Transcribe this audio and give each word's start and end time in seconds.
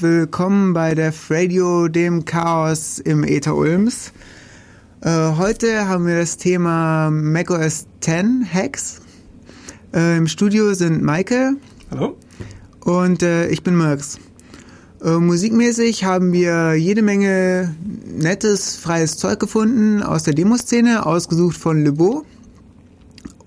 und 0.00 0.02
willkommen 0.02 0.72
bei 0.72 0.94
der 0.94 1.12
Radio, 1.28 1.88
dem 1.88 2.24
Chaos 2.24 2.98
im 2.98 3.24
Äther 3.24 3.56
Ulms. 3.56 4.12
Äh, 5.00 5.32
heute 5.36 5.88
haben 5.88 6.06
wir 6.06 6.18
das 6.18 6.36
Thema 6.36 7.10
macOS 7.10 7.86
10 8.00 8.46
Hacks. 8.52 9.00
Äh, 9.94 10.18
Im 10.18 10.26
Studio 10.26 10.74
sind 10.74 11.02
Maike 11.02 11.54
Hallo? 11.90 12.16
und 12.80 13.22
äh, 13.22 13.48
ich 13.48 13.62
bin 13.62 13.76
Merx. 13.76 14.18
Äh, 15.02 15.16
musikmäßig 15.16 16.04
haben 16.04 16.32
wir 16.32 16.74
jede 16.74 17.02
Menge 17.02 17.74
nettes, 18.06 18.76
freies 18.76 19.16
Zeug 19.16 19.40
gefunden 19.40 20.02
aus 20.02 20.22
der 20.22 20.34
Demoszene, 20.34 21.04
ausgesucht 21.04 21.56
von 21.56 21.84
Lebo. 21.84 22.24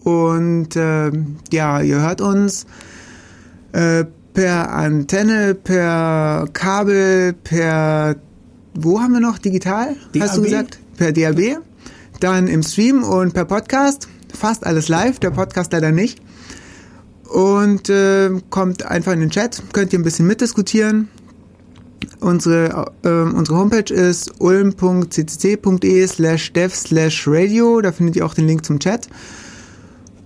Und 0.04 0.76
äh, 0.76 1.12
ja, 1.52 1.82
ihr 1.82 2.02
hört 2.02 2.22
uns 2.22 2.66
äh, 3.72 4.06
per 4.34 4.72
Antenne, 4.72 5.56
per 5.56 6.48
Kabel, 6.54 7.34
per 7.34 8.16
wo 8.76 9.00
haben 9.00 9.14
wir 9.14 9.20
noch 9.20 9.38
digital? 9.38 9.96
Hast 10.20 10.38
du 10.38 10.42
DAB? 10.42 10.44
gesagt? 10.44 10.80
Per 10.98 11.12
DAB. 11.12 11.58
Dann 12.20 12.48
im 12.48 12.64
Stream 12.64 13.04
und 13.04 13.34
per 13.34 13.46
Podcast. 13.46 14.08
Fast 14.34 14.66
alles 14.66 14.88
live, 14.88 15.20
der 15.20 15.32
Podcast 15.32 15.72
leider 15.74 15.92
nicht. 15.92 16.20
Und 17.30 17.90
äh, 17.90 18.32
kommt 18.50 18.86
einfach 18.86 19.14
in 19.14 19.20
den 19.20 19.30
Chat, 19.30 19.62
könnt 19.74 19.94
ihr 19.94 20.00
ein 20.00 20.04
bisschen 20.04 20.28
mitdiskutieren. 20.28 21.10
Unsere, 22.20 22.92
äh, 23.04 23.10
unsere 23.10 23.58
Homepage 23.58 23.94
ist 23.94 24.40
ulm.ccc.de 24.40 26.08
slash 26.08 26.54
dev 26.54 26.74
slash 26.76 27.28
radio. 27.28 27.82
Da 27.82 27.92
findet 27.92 28.16
ihr 28.16 28.26
auch 28.26 28.34
den 28.34 28.48
Link 28.48 28.66
zum 28.66 28.80
Chat. 28.80 29.08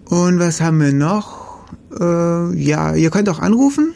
Und 0.05 0.39
was 0.39 0.61
haben 0.61 0.79
wir 0.79 0.93
noch? 0.93 1.46
Äh, 1.91 2.55
ja, 2.55 2.95
ihr 2.95 3.09
könnt 3.09 3.29
auch 3.29 3.39
anrufen. 3.39 3.93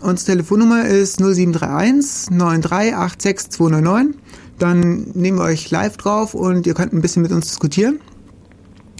Unsere 0.00 0.32
Telefonnummer 0.32 0.86
ist 0.86 1.20
0731 1.20 2.30
9386 2.30 3.50
299. 3.50 4.20
Dann 4.58 5.10
nehmen 5.14 5.38
wir 5.38 5.44
euch 5.44 5.70
live 5.70 5.96
drauf 5.96 6.34
und 6.34 6.66
ihr 6.66 6.74
könnt 6.74 6.92
ein 6.92 7.00
bisschen 7.00 7.22
mit 7.22 7.32
uns 7.32 7.48
diskutieren. 7.48 8.00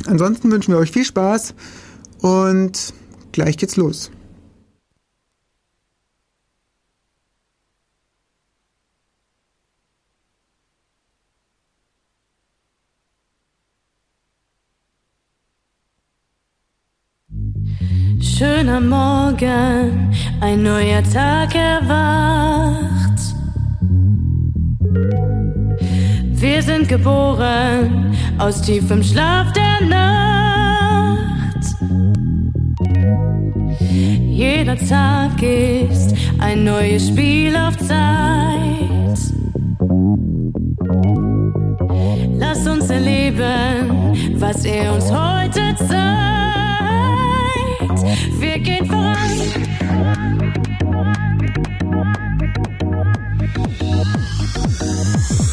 Ansonsten 0.06 0.50
wünschen 0.50 0.72
wir 0.72 0.78
euch 0.78 0.90
viel 0.90 1.04
Spaß 1.04 1.54
und 2.20 2.94
gleich 3.32 3.56
geht's 3.58 3.76
los. 3.76 4.10
Schöner 18.40 18.80
Morgen, 18.80 20.14
ein 20.40 20.62
neuer 20.62 21.02
Tag 21.02 21.54
erwacht. 21.54 23.20
Wir 26.40 26.62
sind 26.62 26.88
geboren 26.88 28.16
aus 28.38 28.62
tiefem 28.62 29.02
Schlaf 29.02 29.52
der 29.52 29.86
Nacht. 29.86 31.66
Jeder 33.78 34.78
Tag 34.88 35.42
ist 35.42 36.14
ein 36.38 36.64
neues 36.64 37.08
Spiel 37.08 37.54
auf 37.54 37.76
Zeit. 37.76 39.18
Lass 42.38 42.66
uns 42.66 42.88
erleben, 42.88 44.14
was 44.36 44.64
er 44.64 44.94
uns 44.94 45.12
heute 45.12 45.74
zeigt. 45.76 46.49
Wir 48.38 48.58
gehen 48.58 48.86
voran. 48.86 49.16
Wir 55.36 55.49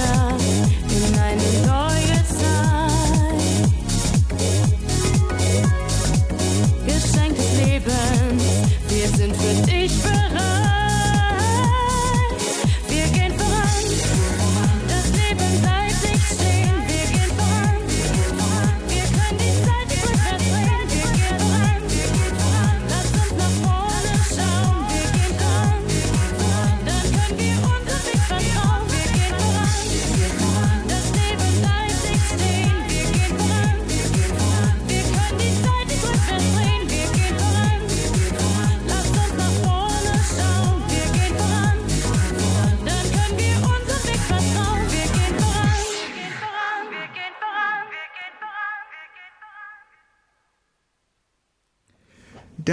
weiter 0.00 0.29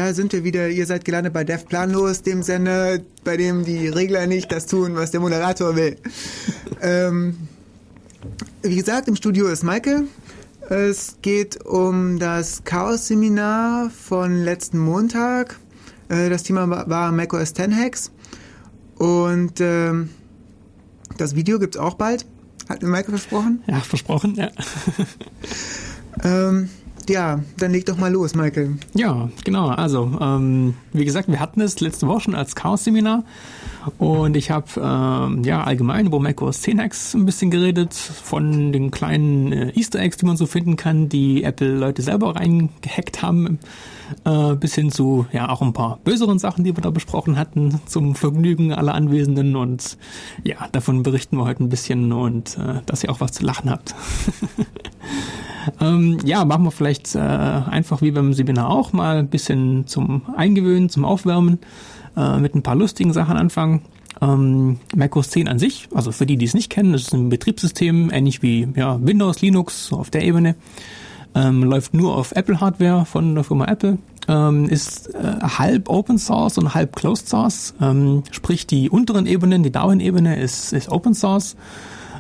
Da 0.07 0.13
sind 0.13 0.31
wir 0.31 0.45
wieder. 0.45 0.69
Ihr 0.69 0.85
seid 0.85 1.04
gelandet 1.04 1.33
bei 1.33 1.44
Def 1.44 1.66
Planlos, 1.66 2.21
dem 2.21 2.42
Sender, 2.42 2.99
bei 3.26 3.35
dem 3.35 3.66
die 3.66 3.90
Regler 3.90 4.26
nicht 4.26 4.49
das 4.54 4.66
tun, 4.66 4.95
was 4.95 5.11
der 5.11 5.19
Moderator 5.19 5.76
will. 5.76 5.97
ähm, 6.81 7.35
wie 8.61 8.78
gesagt, 8.78 9.09
im 9.09 9.18
Studio 9.18 9.47
ist 9.47 9.66
Michael. 9.66 10.07
Es 10.69 11.18
geht 11.21 11.66
um 11.66 12.19
das 12.19 12.64
Chaos-Seminar 12.64 13.90
von 13.90 14.45
letzten 14.45 14.80
Montag. 14.80 15.59
Äh, 16.07 16.30
das 16.30 16.44
Thema 16.44 16.69
war- 16.90 17.11
macOS 17.11 17.54
10 17.54 17.76
Hacks. 17.78 18.09
Und 18.95 19.59
ähm, 19.59 20.11
das 21.18 21.35
Video 21.35 21.59
gibt's 21.59 21.76
auch 21.76 21.95
bald. 21.95 22.26
Hat 22.69 22.81
mir 22.81 22.87
Michael 22.87 23.09
versprochen. 23.09 23.61
Ja, 23.68 23.81
versprochen, 23.81 24.35
ja. 24.35 24.52
Ähm, 26.23 26.69
ja, 27.09 27.40
dann 27.57 27.71
leg 27.71 27.85
doch 27.85 27.97
mal 27.97 28.11
los, 28.11 28.35
Michael. 28.35 28.78
Ja, 28.94 29.30
genau. 29.44 29.69
Also, 29.69 30.11
ähm, 30.19 30.76
wie 30.94 31.06
gesagt, 31.06 31.28
wir 31.28 31.40
hatten 31.40 31.61
es 31.61 31.80
letzte 31.80 32.07
Woche 32.07 32.21
schon 32.21 32.35
als 32.35 32.56
Chaos-Seminar 32.56 33.23
und 33.97 34.35
ich 34.35 34.52
habe 34.52 34.68
ähm, 34.78 35.44
ja 35.44 35.64
allgemein 35.64 36.07
über 36.07 36.19
macOS 36.19 36.61
10 36.61 36.81
Hacks 36.81 37.14
ein 37.14 37.26
bisschen 37.26 37.52
geredet, 37.52 37.94
von 37.94 38.71
den 38.71 38.92
kleinen 38.92 39.52
äh, 39.52 39.71
Easter 39.76 39.99
Eggs, 39.99 40.18
die 40.18 40.26
man 40.26 40.37
so 40.37 40.45
finden 40.45 40.76
kann, 40.76 41.09
die 41.09 41.44
Apple-Leute 41.44 42.02
selber 42.02 42.35
reingehackt 42.35 43.21
haben, 43.21 43.59
äh, 44.26 44.56
bis 44.56 44.76
hin 44.76 44.92
zu 44.92 45.26
ja 45.31 45.49
auch 45.49 45.61
ein 45.61 45.73
paar 45.73 45.99
böseren 46.04 46.40
Sachen, 46.40 46.64
die 46.64 46.76
wir 46.76 46.81
da 46.81 46.90
besprochen 46.90 47.37
hatten, 47.37 47.80
zum 47.85 48.16
Vergnügen 48.16 48.73
aller 48.73 48.94
Anwesenden 48.94 49.56
und 49.56 49.97
ja, 50.44 50.68
davon 50.71 51.04
berichten 51.04 51.37
wir 51.37 51.45
heute 51.45 51.64
ein 51.64 51.69
bisschen 51.69 52.11
und 52.11 52.57
äh, 52.57 52.81
dass 52.85 53.04
ihr 53.04 53.09
auch 53.09 53.21
was 53.21 53.31
zu 53.31 53.44
lachen 53.44 53.69
habt. 53.69 53.95
Ähm, 55.81 56.18
ja, 56.24 56.45
machen 56.45 56.64
wir 56.64 56.71
vielleicht 56.71 57.16
äh, 57.16 57.19
einfach 57.19 58.02
wie 58.02 58.12
beim 58.12 58.33
Seminar 58.33 58.69
auch 58.69 58.94
mal 58.94 59.18
ein 59.18 59.30
bisschen 59.30 59.88
zum 59.88 60.21
Eingewöhnen, 60.36 60.90
zum 60.90 61.06
Aufwärmen, 61.06 61.59
äh, 62.16 62.38
mit 62.38 62.56
ein 62.56 62.64
paar 62.64 62.76
lustigen 62.76 63.14
Sachen 63.14 63.38
anfangen. 63.38 63.81
Ähm, 64.21 64.80
macOS 64.95 65.30
10 65.30 65.47
an 65.47 65.59
sich, 65.59 65.90
also 65.94 66.12
für 66.12 66.26
die, 66.26 66.38
die 66.38 66.45
es 66.45 66.56
nicht 66.56 66.71
kennen, 66.71 66.92
das 66.92 67.04
ist 67.04 67.14
ein 67.14 67.30
Betriebssystem, 67.30 68.09
ähnlich 68.12 68.42
wie 68.42 68.68
ja, 68.76 69.00
Windows, 69.00 69.42
Linux, 69.42 69.88
so 69.88 69.97
auf 69.97 70.09
der 70.09 70.24
Ebene. 70.24 70.56
Ähm, 71.36 71.64
läuft 71.64 71.94
nur 71.94 72.16
auf 72.16 72.31
Apple-Hardware 72.31 73.06
von 73.06 73.36
der 73.36 73.44
Firma 73.44 73.66
Apple. 73.66 74.00
Ähm, 74.28 74.68
ist 74.69 75.14
äh, 75.14 75.40
halb 75.42 75.88
Open 75.88 76.18
Source 76.18 76.57
und 76.57 76.74
halb 76.74 76.95
Closed 76.95 77.30
Source. 77.30 77.76
Ähm, 77.80 78.24
sprich, 78.31 78.66
die 78.66 78.90
unteren 78.90 79.28
Ebenen, 79.28 79.62
die 79.62 79.71
Darwin-Ebene 79.71 80.40
ist, 80.40 80.74
ist 80.74 80.90
Open 80.90 81.14
Source. 81.14 81.56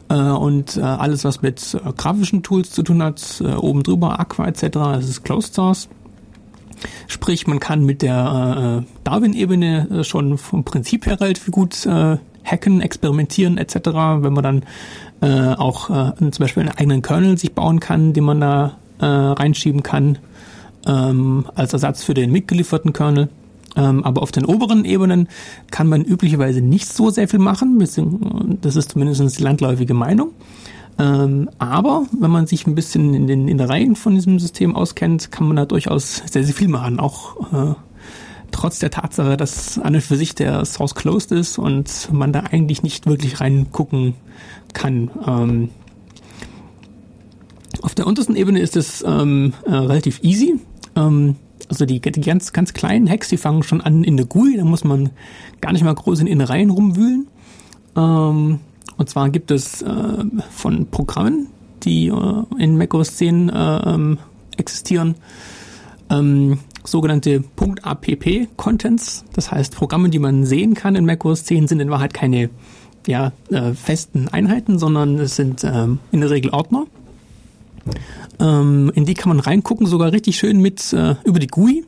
Äh, 0.09 0.15
und 0.15 0.77
äh, 0.77 0.81
alles, 0.81 1.23
was 1.23 1.41
mit 1.41 1.73
äh, 1.73 1.91
grafischen 1.93 2.43
Tools 2.43 2.71
zu 2.71 2.83
tun 2.83 3.03
hat, 3.03 3.41
oben 3.41 3.83
drüber, 3.83 4.19
Aqua 4.19 4.47
etc., 4.47 4.67
das 4.71 5.09
ist 5.09 5.23
Closed 5.23 5.53
Source. 5.53 5.89
Sprich, 7.07 7.47
man 7.47 7.59
kann 7.59 7.85
mit 7.85 8.03
der 8.03 8.83
Darwin-Ebene 9.03 10.03
schon 10.03 10.37
vom 10.37 10.63
Prinzip 10.63 11.07
her 11.07 11.19
relativ 11.19 11.49
gut 11.49 11.87
hacken, 12.47 12.81
experimentieren 12.81 13.57
etc., 13.57 13.75
wenn 14.21 14.33
man 14.33 14.43
dann 14.43 14.63
äh, 15.21 15.55
auch 15.55 15.89
äh, 15.89 16.13
zum 16.17 16.31
Beispiel 16.39 16.61
einen 16.63 16.77
eigenen 16.77 17.01
Kernel 17.01 17.37
sich 17.37 17.53
bauen 17.53 17.79
kann, 17.79 18.13
den 18.13 18.23
man 18.23 18.39
da 18.39 18.77
äh, 18.99 19.05
reinschieben 19.05 19.83
kann, 19.83 20.19
ähm, 20.85 21.45
als 21.55 21.73
Ersatz 21.73 22.03
für 22.03 22.13
den 22.13 22.31
mitgelieferten 22.31 22.93
Kernel. 22.93 23.29
Ähm, 23.77 24.03
aber 24.03 24.23
auf 24.23 24.31
den 24.31 24.43
oberen 24.43 24.83
Ebenen 24.83 25.29
kann 25.71 25.87
man 25.87 26.03
üblicherweise 26.03 26.61
nicht 26.61 26.91
so 26.91 27.09
sehr 27.09 27.27
viel 27.27 27.39
machen. 27.39 27.79
Das 28.61 28.75
ist 28.75 28.91
zumindest 28.91 29.39
die 29.39 29.43
landläufige 29.43 29.93
Meinung. 29.93 30.31
Ähm, 30.99 31.49
aber 31.59 32.07
wenn 32.19 32.31
man 32.31 32.47
sich 32.47 32.65
ein 32.65 32.73
bisschen 32.73 33.13
in 33.13 33.27
den 33.27 33.47
Innereien 33.47 33.95
von 33.95 34.15
diesem 34.15 34.39
System 34.39 34.75
auskennt, 34.75 35.31
kann 35.31 35.47
man 35.47 35.55
da 35.55 35.65
durchaus 35.65 36.23
sehr, 36.25 36.43
sehr 36.43 36.55
viel 36.55 36.67
machen. 36.67 36.99
Auch 36.99 37.53
äh, 37.53 37.75
trotz 38.51 38.79
der 38.79 38.89
Tatsache, 38.89 39.37
dass 39.37 39.77
an 39.77 39.93
und 39.93 40.01
für 40.01 40.15
sich 40.15 40.33
der 40.33 40.65
Source 40.65 40.95
closed 40.95 41.31
ist 41.31 41.59
und 41.59 42.11
man 42.11 42.33
da 42.33 42.41
eigentlich 42.51 42.81
nicht 42.81 43.05
wirklich 43.05 43.39
reingucken 43.39 44.15
kann. 44.73 45.11
Ähm, 45.25 45.69
auf 47.83 47.93
der 47.93 48.07
untersten 48.07 48.35
Ebene 48.35 48.59
ist 48.59 48.75
es 48.75 49.03
ähm, 49.07 49.53
äh, 49.65 49.75
relativ 49.75 50.23
easy. 50.23 50.59
Ähm, 50.95 51.35
also 51.69 51.85
die, 51.85 51.99
die 51.99 52.21
ganz, 52.21 52.53
ganz 52.53 52.73
kleinen 52.73 53.09
Hacks, 53.09 53.29
die 53.29 53.37
fangen 53.37 53.63
schon 53.63 53.81
an 53.81 54.03
in 54.03 54.17
der 54.17 54.25
GUI, 54.25 54.57
da 54.57 54.63
muss 54.63 54.83
man 54.83 55.09
gar 55.61 55.73
nicht 55.73 55.83
mal 55.83 55.93
groß 55.93 56.19
in 56.21 56.27
Innereien 56.27 56.69
rumwühlen. 56.69 57.27
Ähm, 57.95 58.59
und 58.97 59.09
zwar 59.09 59.29
gibt 59.29 59.51
es 59.51 59.81
äh, 59.81 60.23
von 60.51 60.87
Programmen, 60.87 61.47
die 61.83 62.07
äh, 62.07 62.43
in 62.57 62.77
macOS 62.77 63.17
10 63.17 63.49
äh, 63.49 63.53
ähm, 63.53 64.17
existieren, 64.57 65.15
ähm, 66.09 66.59
sogenannte 66.83 67.43
.app-Contents. 67.83 69.25
Das 69.33 69.51
heißt, 69.51 69.75
Programme, 69.75 70.09
die 70.09 70.19
man 70.19 70.45
sehen 70.45 70.73
kann 70.73 70.95
in 70.95 71.05
macOS 71.05 71.43
10, 71.43 71.67
sind 71.67 71.79
in 71.79 71.89
Wahrheit 71.89 72.13
keine 72.13 72.49
ja, 73.05 73.31
äh, 73.49 73.73
festen 73.73 74.27
Einheiten, 74.27 74.79
sondern 74.79 75.17
es 75.19 75.35
sind 75.35 75.63
ähm, 75.63 75.99
in 76.11 76.21
der 76.21 76.29
Regel 76.29 76.51
Ordner. 76.51 76.85
Ähm, 78.39 78.91
in 78.95 79.05
die 79.05 79.13
kann 79.13 79.29
man 79.29 79.39
reingucken, 79.39 79.87
sogar 79.87 80.11
richtig 80.11 80.37
schön 80.37 80.61
mit 80.61 80.93
äh, 80.93 81.15
über 81.23 81.39
die 81.39 81.47
GUI. 81.47 81.85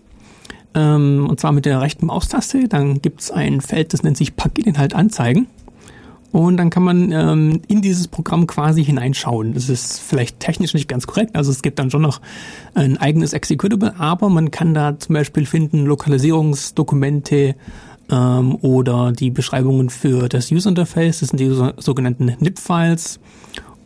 Ähm, 0.76 1.28
und 1.30 1.40
zwar 1.40 1.52
mit 1.52 1.66
der 1.66 1.82
rechten 1.82 2.08
Maustaste. 2.08 2.68
Dann 2.68 3.02
gibt's 3.02 3.32
ein 3.32 3.62
Feld, 3.62 3.94
das 3.94 4.04
nennt 4.04 4.18
sich 4.18 4.36
Paketinhalt 4.36 4.94
anzeigen. 4.94 5.48
Und 6.32 6.58
dann 6.58 6.70
kann 6.70 6.84
man 6.84 7.12
ähm, 7.12 7.62
in 7.68 7.82
dieses 7.82 8.08
Programm 8.08 8.46
quasi 8.46 8.86
hineinschauen. 8.86 9.54
Das 9.54 9.68
ist 9.68 10.00
vielleicht 10.00 10.40
technisch 10.40 10.76
nicht 10.76 10.88
ganz 10.88 11.08
korrekt. 11.08 11.36
Also 11.36 11.52
es 11.52 11.64
gibt 11.64 11.80
dann 11.80 11.90
schon 11.90 12.04
noch 12.04 12.22
ein 12.76 12.98
eigenes 12.98 13.34
Executable, 13.34 13.96
aber 14.00 14.30
man 14.30 14.52
kann 14.52 14.76
da 14.76 15.00
zum 15.00 15.16
Beispiel 15.16 15.48
finden 15.48 15.86
Lokalisierungsdokumente 15.86 17.56
ähm, 18.12 18.56
oder 18.62 19.12
die 19.12 19.32
Beschreibungen 19.32 19.90
für 19.90 20.30
das 20.30 20.52
User 20.52 20.70
Interface. 20.70 21.22
Das 21.22 21.30
sind 21.30 21.40
die 21.40 21.50
so, 21.50 21.72
sogenannten 21.78 22.36
NIP-Files. 22.40 23.20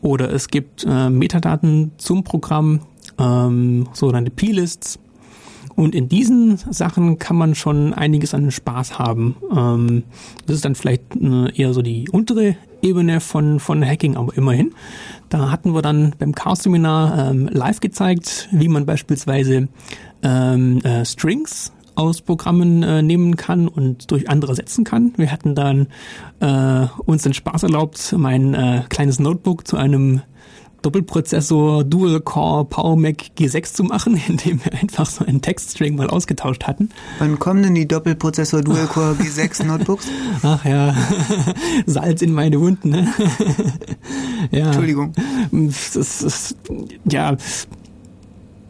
Oder 0.03 0.31
es 0.31 0.49
gibt 0.49 0.85
äh, 0.87 1.09
Metadaten 1.09 1.93
zum 1.97 2.23
Programm, 2.23 2.81
ähm, 3.17 3.87
sogenannte 3.93 4.31
P-Lists. 4.31 4.99
Und 5.75 5.95
in 5.95 6.09
diesen 6.09 6.57
Sachen 6.57 7.17
kann 7.17 7.37
man 7.37 7.55
schon 7.55 7.93
einiges 7.93 8.33
an 8.33 8.51
Spaß 8.51 8.99
haben. 8.99 9.37
Ähm, 9.55 10.03
das 10.45 10.57
ist 10.57 10.65
dann 10.65 10.75
vielleicht 10.75 11.15
äh, 11.15 11.55
eher 11.55 11.73
so 11.73 11.81
die 11.81 12.09
untere 12.09 12.57
Ebene 12.81 13.21
von, 13.21 13.61
von 13.61 13.83
Hacking, 13.83 14.17
aber 14.17 14.35
immerhin. 14.37 14.73
Da 15.29 15.49
hatten 15.49 15.73
wir 15.73 15.81
dann 15.81 16.13
beim 16.19 16.35
Chaos-Seminar 16.35 17.31
ähm, 17.31 17.47
live 17.51 17.79
gezeigt, 17.79 18.49
wie 18.51 18.67
man 18.67 18.85
beispielsweise 18.85 19.69
ähm, 20.21 20.79
äh, 20.79 21.05
Strings 21.05 21.71
aus 21.95 22.21
Programmen 22.21 22.83
äh, 22.83 23.01
nehmen 23.01 23.35
kann 23.35 23.67
und 23.67 24.11
durch 24.11 24.29
andere 24.29 24.51
ersetzen 24.51 24.83
kann. 24.83 25.13
Wir 25.17 25.31
hatten 25.31 25.55
dann 25.55 25.87
äh, 26.39 26.87
uns 27.05 27.23
den 27.23 27.33
Spaß 27.33 27.63
erlaubt, 27.63 28.13
mein 28.17 28.53
äh, 28.53 28.83
kleines 28.89 29.19
Notebook 29.19 29.67
zu 29.67 29.77
einem 29.77 30.21
Doppelprozessor 30.83 31.85
Dual 31.85 32.19
Core 32.19 32.65
Power 32.65 32.97
Mac 32.97 33.31
G6 33.37 33.73
zu 33.73 33.83
machen, 33.83 34.21
indem 34.27 34.63
wir 34.63 34.73
einfach 34.73 35.05
so 35.07 35.25
einen 35.25 35.41
Textstring 35.41 35.95
mal 35.95 36.09
ausgetauscht 36.09 36.65
hatten. 36.65 36.89
Wann 37.19 37.39
kommen 37.39 37.63
denn 37.63 37.73
die 37.73 37.87
Doppelprozessor 37.87 38.61
Dual-Core 38.61 39.13
G6 39.13 39.63
Notebooks? 39.65 40.07
Ach 40.43 40.63
ja, 40.65 40.95
Salz 41.85 42.21
in 42.21 42.33
meine 42.33 42.59
Wunden. 42.59 42.89
Ne? 42.89 43.13
ja. 44.51 44.67
Entschuldigung. 44.67 45.13
Das 45.51 45.95
ist, 45.95 46.55
ja, 47.09 47.37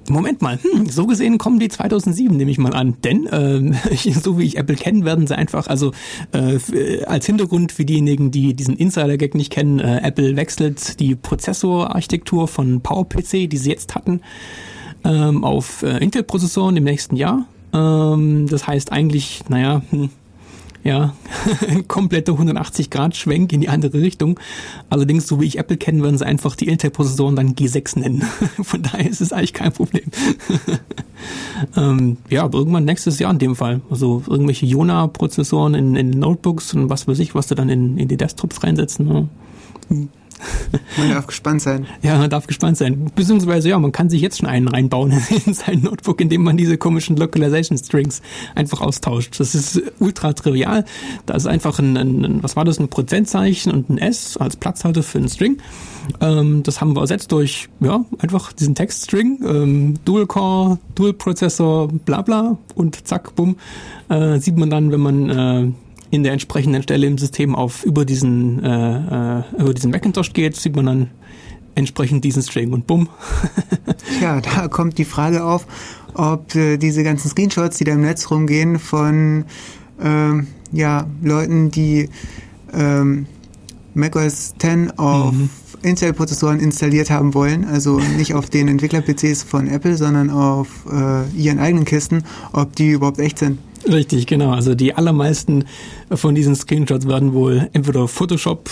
Moment 0.09 0.41
mal, 0.41 0.59
hm, 0.61 0.89
so 0.89 1.07
gesehen 1.07 1.37
kommen 1.37 1.59
die 1.59 1.69
2007, 1.69 2.35
nehme 2.35 2.51
ich 2.51 2.57
mal 2.57 2.73
an. 2.73 2.95
Denn, 3.03 3.27
ähm, 3.31 3.75
so 4.21 4.37
wie 4.37 4.43
ich 4.43 4.57
Apple 4.57 4.75
kenne, 4.75 5.05
werden 5.05 5.27
sie 5.27 5.37
einfach, 5.37 5.67
also 5.67 5.91
äh, 6.33 6.55
äh, 6.55 7.05
als 7.05 7.25
Hintergrund 7.25 7.71
für 7.71 7.85
diejenigen, 7.85 8.31
die 8.31 8.53
diesen 8.53 8.75
Insider-Gag 8.75 9.35
nicht 9.35 9.51
kennen, 9.51 9.79
äh, 9.79 10.01
Apple 10.03 10.35
wechselt 10.35 10.99
die 10.99 11.15
Prozessorarchitektur 11.15 12.47
von 12.47 12.81
PowerPC, 12.81 13.49
die 13.49 13.57
sie 13.57 13.69
jetzt 13.69 13.95
hatten, 13.95 14.21
ähm, 15.05 15.43
auf 15.43 15.83
äh, 15.83 15.97
Intel-Prozessoren 15.97 16.75
im 16.75 16.83
nächsten 16.83 17.15
Jahr. 17.15 17.45
Ähm, 17.73 18.47
das 18.49 18.67
heißt 18.67 18.91
eigentlich, 18.91 19.43
naja, 19.47 19.81
hm, 19.89 20.09
ja, 20.83 21.15
ein 21.67 21.87
kompletter 21.87 22.33
180-Grad-Schwenk 22.33 23.53
in 23.53 23.61
die 23.61 23.69
andere 23.69 24.01
Richtung. 24.01 24.39
Allerdings, 24.89 25.27
so 25.27 25.39
wie 25.39 25.45
ich 25.45 25.57
Apple 25.57 25.77
kenne, 25.77 26.03
werden 26.03 26.17
sie 26.17 26.25
einfach 26.25 26.55
die 26.55 26.67
Intel-Prozessoren 26.67 27.35
dann 27.35 27.55
G6 27.55 27.99
nennen. 27.99 28.21
Von 28.61 28.83
daher 28.83 29.09
ist 29.09 29.21
es 29.21 29.31
eigentlich 29.31 29.53
kein 29.53 29.71
Problem. 29.71 30.03
ähm, 31.77 32.17
ja, 32.29 32.43
aber 32.43 32.57
irgendwann 32.57 32.85
nächstes 32.85 33.17
Jahr 33.19 33.31
in 33.31 33.39
dem 33.39 33.55
Fall. 33.55 33.81
Also 33.89 34.23
irgendwelche 34.27 34.65
Jona-Prozessoren 34.65 35.73
in, 35.73 35.95
in 35.95 36.09
Notebooks 36.09 36.73
und 36.73 36.89
was 36.89 37.07
weiß 37.07 37.19
ich, 37.19 37.33
was 37.33 37.47
sie 37.47 37.55
dann 37.55 37.69
in, 37.69 37.97
in 37.97 38.09
die 38.09 38.17
Desktops 38.17 38.63
reinsetzen. 38.63 39.07
Ne? 39.07 39.29
Man 40.97 41.09
darf 41.09 41.27
gespannt 41.27 41.61
sein. 41.61 41.87
Ja, 42.01 42.17
man 42.17 42.29
darf 42.29 42.47
gespannt 42.47 42.77
sein. 42.77 43.11
Beziehungsweise, 43.15 43.69
ja, 43.69 43.79
man 43.79 43.91
kann 43.91 44.09
sich 44.09 44.21
jetzt 44.21 44.39
schon 44.39 44.47
einen 44.47 44.67
reinbauen 44.67 45.11
in 45.45 45.53
sein 45.53 45.81
Notebook, 45.81 46.21
indem 46.21 46.43
man 46.43 46.57
diese 46.57 46.77
komischen 46.77 47.15
Localization 47.15 47.77
Strings 47.77 48.21
einfach 48.55 48.81
austauscht. 48.81 49.39
Das 49.39 49.55
ist 49.55 49.81
ultra 49.99 50.33
trivial. 50.33 50.85
Da 51.25 51.35
ist 51.35 51.47
einfach 51.47 51.79
ein, 51.79 51.97
ein, 51.97 52.43
was 52.43 52.55
war 52.55 52.65
das, 52.65 52.79
ein 52.79 52.89
Prozentzeichen 52.89 53.71
und 53.71 53.89
ein 53.89 53.97
S 53.97 54.37
als 54.37 54.55
Platzhalter 54.55 55.03
für 55.03 55.19
einen 55.19 55.29
String. 55.29 55.57
Ähm, 56.19 56.63
das 56.63 56.81
haben 56.81 56.95
wir 56.95 57.01
ersetzt 57.01 57.31
durch, 57.31 57.69
ja, 57.79 58.03
einfach 58.19 58.51
diesen 58.51 58.75
Textstring, 58.75 59.39
ähm, 59.45 59.93
Dual 60.03 60.27
Core, 60.27 60.79
Dual 60.95 61.13
Prozessor, 61.13 61.87
bla 61.87 62.21
bla 62.21 62.57
und 62.75 63.07
zack, 63.07 63.35
bumm, 63.35 63.55
äh, 64.09 64.39
sieht 64.39 64.57
man 64.57 64.69
dann, 64.69 64.91
wenn 64.91 64.99
man 64.99 65.29
äh, 65.29 65.71
in 66.13 66.21
der 66.21 66.31
entsprechenden 66.31 66.83
Stelle 66.83 67.07
im 67.07 67.17
System 67.17 67.55
auf 67.55 67.83
über 67.85 68.05
diesen 68.05 68.63
äh, 68.63 69.39
äh, 69.39 69.43
über 69.57 69.73
diesen 69.73 69.89
Macintosh 69.89 70.31
geht, 70.33 70.55
sieht 70.55 70.75
man 70.75 70.85
dann 70.85 71.09
entsprechend 71.73 72.23
diesen 72.23 72.43
String 72.43 72.71
und 72.71 72.85
bumm. 72.85 73.09
Tja, 74.19 74.39
da 74.39 74.67
kommt 74.67 74.99
die 74.99 75.05
Frage 75.05 75.43
auf, 75.43 75.65
ob 76.13 76.53
äh, 76.53 76.77
diese 76.77 77.01
ganzen 77.01 77.29
Screenshots, 77.29 77.79
die 77.79 77.85
da 77.85 77.93
im 77.93 78.01
Netz 78.01 78.29
rumgehen, 78.29 78.77
von 78.77 79.45
ähm, 79.99 80.45
ja, 80.71 81.07
Leuten, 81.23 81.71
die 81.71 82.09
ähm, 82.75 83.25
macOS 83.95 84.53
10 84.59 84.91
auf 84.99 85.33
Intel-Prozessoren 85.81 86.59
installiert 86.59 87.09
haben 87.09 87.33
wollen, 87.33 87.65
also 87.65 87.99
nicht 88.17 88.35
auf 88.35 88.51
den 88.51 88.67
Entwickler-PCs 88.67 89.41
von 89.41 89.67
Apple, 89.67 89.97
sondern 89.97 90.29
auf 90.29 90.85
äh, 90.91 91.27
ihren 91.35 91.57
eigenen 91.57 91.85
Kisten, 91.85 92.23
ob 92.51 92.75
die 92.75 92.91
überhaupt 92.91 93.17
echt 93.17 93.39
sind. 93.39 93.57
Richtig, 93.87 94.27
genau. 94.27 94.51
Also 94.51 94.75
die 94.75 94.93
allermeisten 94.93 95.65
von 96.11 96.35
diesen 96.35 96.55
Screenshots 96.55 97.07
werden 97.07 97.33
wohl 97.33 97.69
entweder 97.73 98.07
Photoshop 98.07 98.69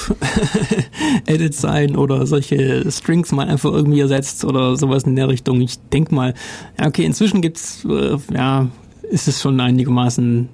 Edits 1.25 1.61
sein 1.61 1.95
oder 1.95 2.25
solche 2.25 2.89
Strings 2.89 3.31
mal 3.31 3.47
einfach 3.47 3.71
irgendwie 3.73 3.99
ersetzt 3.99 4.45
oder 4.45 4.75
sowas 4.77 5.03
in 5.03 5.15
der 5.15 5.27
Richtung. 5.27 5.59
Ich 5.61 5.79
denk 5.91 6.11
mal, 6.11 6.33
ja 6.79 6.87
okay, 6.87 7.03
inzwischen 7.03 7.41
gibt's 7.41 7.85
äh, 7.85 8.17
ja, 8.33 8.67
ist 9.09 9.27
es 9.27 9.41
schon 9.41 9.59
einigermaßen 9.59 10.49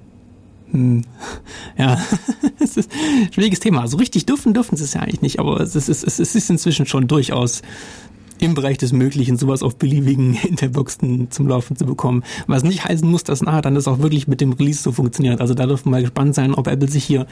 hm, 0.70 1.04
ja, 1.78 1.98
es 2.58 2.76
ist 2.76 2.90
ein 2.92 3.32
schwieriges 3.32 3.60
Thema. 3.60 3.82
Also 3.82 3.96
richtig 3.96 4.26
dürfen 4.26 4.54
dürfen 4.54 4.76
sie 4.76 4.84
es 4.84 4.94
ja 4.94 5.02
eigentlich 5.02 5.22
nicht, 5.22 5.38
aber 5.38 5.60
es 5.60 5.76
ist, 5.76 5.88
es 5.88 6.18
ist 6.18 6.50
inzwischen 6.50 6.86
schon 6.86 7.06
durchaus 7.06 7.62
im 8.40 8.54
Bereich 8.54 8.78
des 8.78 8.92
Möglichen, 8.92 9.36
sowas 9.36 9.62
auf 9.62 9.76
beliebigen 9.76 10.34
Interboxen 10.48 11.30
zum 11.30 11.48
Laufen 11.48 11.76
zu 11.76 11.84
bekommen. 11.84 12.22
Was 12.46 12.62
nicht 12.62 12.84
heißen 12.84 13.08
muss, 13.08 13.24
dass 13.24 13.42
nachher 13.42 13.62
dann 13.62 13.74
das 13.74 13.88
auch 13.88 13.98
wirklich 13.98 14.28
mit 14.28 14.40
dem 14.40 14.52
Release 14.52 14.82
so 14.82 14.92
funktioniert. 14.92 15.40
Also 15.40 15.54
da 15.54 15.66
dürfen 15.66 15.86
wir 15.86 15.90
mal 15.92 16.02
gespannt 16.02 16.34
sein, 16.34 16.54
ob 16.54 16.66
Apple 16.66 16.88
sich 16.88 17.04
hier 17.04 17.26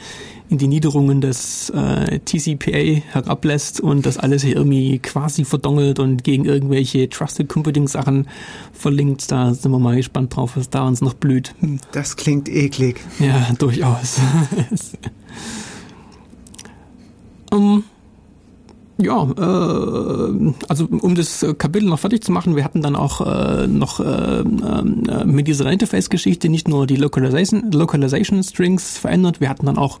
in 0.49 0.57
die 0.57 0.67
Niederungen 0.67 1.21
des 1.21 1.69
äh, 1.71 2.19
TCPA 2.19 3.01
herablässt 3.11 3.79
und 3.81 4.05
das 4.05 4.17
alles 4.17 4.43
hier 4.43 4.55
irgendwie 4.55 4.99
quasi 4.99 5.45
verdongelt 5.45 5.99
und 5.99 6.23
gegen 6.23 6.45
irgendwelche 6.45 7.09
Trusted 7.09 7.49
Computing 7.49 7.87
Sachen 7.87 8.27
verlinkt. 8.73 9.31
Da 9.31 9.53
sind 9.53 9.71
wir 9.71 9.79
mal 9.79 9.95
gespannt 9.95 10.35
drauf, 10.35 10.55
was 10.55 10.69
da 10.69 10.87
uns 10.87 11.01
noch 11.01 11.13
blüht. 11.13 11.53
Das 11.91 12.15
klingt 12.15 12.49
eklig. 12.49 13.01
Ja, 13.19 13.47
durchaus. 13.57 14.19
um, 17.51 17.83
Ja, 18.99 19.23
äh, 19.23 20.53
also 20.67 20.87
um 20.89 21.13
das 21.13 21.43
äh, 21.43 21.53
Kapitel 21.53 21.87
noch 21.87 21.99
fertig 21.99 22.23
zu 22.23 22.31
machen, 22.31 22.55
wir 22.55 22.63
hatten 22.63 22.81
dann 22.81 22.95
auch 22.95 23.21
äh, 23.21 23.67
noch 23.67 23.99
äh, 23.99 24.39
äh, 24.39 25.25
mit 25.25 25.47
dieser 25.47 25.71
Interface-Geschichte 25.71 26.49
nicht 26.49 26.67
nur 26.67 26.87
die 26.87 26.95
Localization, 26.95 27.71
Localization 27.71 28.41
Strings 28.43 28.97
verändert, 28.97 29.39
wir 29.39 29.49
hatten 29.49 29.67
dann 29.67 29.77
auch 29.77 29.99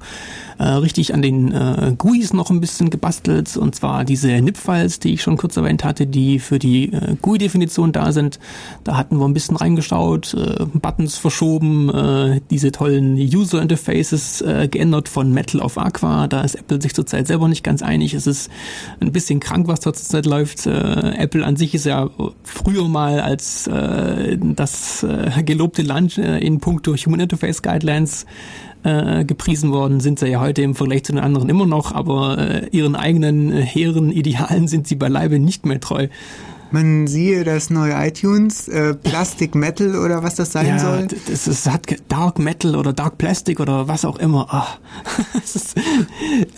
äh, 0.57 0.63
richtig 0.63 1.13
an 1.13 1.21
den 1.21 1.51
äh, 1.51 1.93
GUIs 1.95 2.33
noch 2.33 2.49
ein 2.49 2.59
bisschen 2.59 2.89
gebastelt 2.89 3.55
und 3.55 3.75
zwar 3.75 4.03
diese 4.03 4.29
NIP-Files, 4.29 4.99
die 4.99 5.13
ich 5.13 5.21
schon 5.21 5.37
kurz 5.37 5.57
erwähnt 5.57 5.83
hatte, 5.83 6.07
die 6.07 6.39
für 6.39 6.57
die 6.57 6.91
äh, 6.91 7.15
GUI-Definition 7.21 7.91
da 7.91 8.11
sind. 8.11 8.39
Da 8.83 8.97
hatten 8.97 9.17
wir 9.17 9.25
ein 9.25 9.33
bisschen 9.35 9.57
reingeschaut, 9.57 10.33
äh, 10.33 10.65
Buttons 10.65 11.17
verschoben, 11.17 11.89
äh, 11.89 12.41
diese 12.49 12.71
tollen 12.71 13.15
User-Interfaces 13.15 14.41
äh, 14.41 14.67
geändert 14.67 15.07
von 15.07 15.31
Metal 15.31 15.61
auf 15.61 15.77
Aqua. 15.77 16.27
Da 16.27 16.41
ist 16.41 16.55
Apple 16.55 16.81
sich 16.81 16.95
zurzeit 16.95 17.27
selber 17.27 17.47
nicht 17.47 17.63
ganz 17.63 17.83
einig. 17.83 18.15
Es 18.15 18.25
ist 18.25 18.49
ein 18.99 19.11
bisschen 19.11 19.39
krank, 19.39 19.67
was 19.67 19.79
da 19.79 19.93
zurzeit 19.93 20.25
läuft. 20.25 20.65
Äh, 20.65 21.15
Apple 21.17 21.45
an 21.45 21.55
sich 21.55 21.73
ist 21.73 21.85
ja 21.85 22.09
früher 22.43 22.87
mal 22.87 23.19
als 23.19 23.67
äh, 23.67 24.37
das 24.39 25.03
äh, 25.03 25.43
gelobte 25.43 25.81
Land 25.81 26.17
äh, 26.17 26.39
in 26.39 26.59
puncto 26.59 26.95
Human 26.95 27.19
Interface 27.19 27.61
Guidelines 27.61 28.25
äh, 28.83 29.25
gepriesen 29.25 29.71
worden, 29.71 29.99
sind 29.99 30.19
sie 30.19 30.27
ja 30.27 30.39
heute 30.39 30.61
im 30.61 30.75
Vergleich 30.75 31.03
zu 31.03 31.11
den 31.11 31.21
anderen 31.21 31.49
immer 31.49 31.65
noch, 31.65 31.93
aber 31.93 32.37
äh, 32.37 32.67
ihren 32.71 32.95
eigenen 32.95 33.51
äh, 33.51 33.61
hehren 33.61 34.11
Idealen 34.11 34.67
sind 34.69 34.87
sie 34.87 34.95
beileibe 34.95 35.39
nicht 35.39 35.65
mehr 35.65 35.79
treu. 35.79 36.07
Man 36.71 37.07
siehe 37.07 37.43
das 37.43 37.69
neue 37.69 37.93
iTunes, 37.93 38.67
äh, 38.67 38.93
Plastic 38.93 39.55
Metal 39.55 39.95
oder 39.95 40.23
was 40.23 40.35
das 40.35 40.51
sein 40.51 40.67
ja, 40.67 40.79
soll. 40.79 41.07
das, 41.27 41.47
ist, 41.47 41.69
hat 41.69 41.85
Dark 42.09 42.39
Metal 42.39 42.75
oder 42.75 42.93
Dark 42.93 43.17
Plastic 43.17 43.59
oder 43.59 43.87
was 43.87 44.05
auch 44.05 44.17
immer. 44.19 44.67
Ist, 45.43 45.75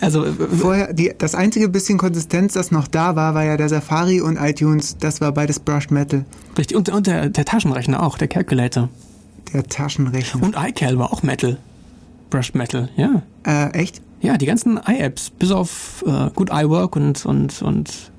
also 0.00 0.26
Vorher, 0.58 0.92
die, 0.92 1.12
das 1.16 1.34
einzige 1.34 1.68
bisschen 1.68 1.98
Konsistenz, 1.98 2.54
das 2.54 2.70
noch 2.70 2.88
da 2.88 3.14
war, 3.16 3.34
war 3.34 3.44
ja 3.44 3.56
der 3.56 3.68
Safari 3.68 4.20
und 4.20 4.36
iTunes. 4.36 4.96
Das 4.98 5.20
war 5.20 5.32
beides 5.32 5.60
Brushed 5.60 5.90
Metal. 5.90 6.24
richtig 6.58 6.76
und, 6.76 6.88
und 6.88 7.06
der, 7.06 7.28
der 7.28 7.44
Taschenrechner 7.44 8.02
auch, 8.02 8.18
der 8.18 8.28
Calculator 8.28 8.88
Der 9.52 9.64
Taschenrechner. 9.64 10.42
und 10.42 10.56
iCal 10.56 10.98
war 10.98 11.12
auch 11.12 11.22
Metal, 11.22 11.58
Brushed 12.30 12.54
Metal, 12.54 12.88
ja. 12.96 13.22
äh, 13.46 13.70
echt? 13.72 14.02
Ja, 14.22 14.36
die 14.36 14.46
ganzen 14.46 14.78
i-Apps, 14.86 15.30
bis 15.30 15.50
auf 15.50 16.04
äh, 16.06 16.30
gut 16.34 16.50
iWork 16.52 16.96
und 16.96 17.24
und 17.24 17.62
und 17.62 18.09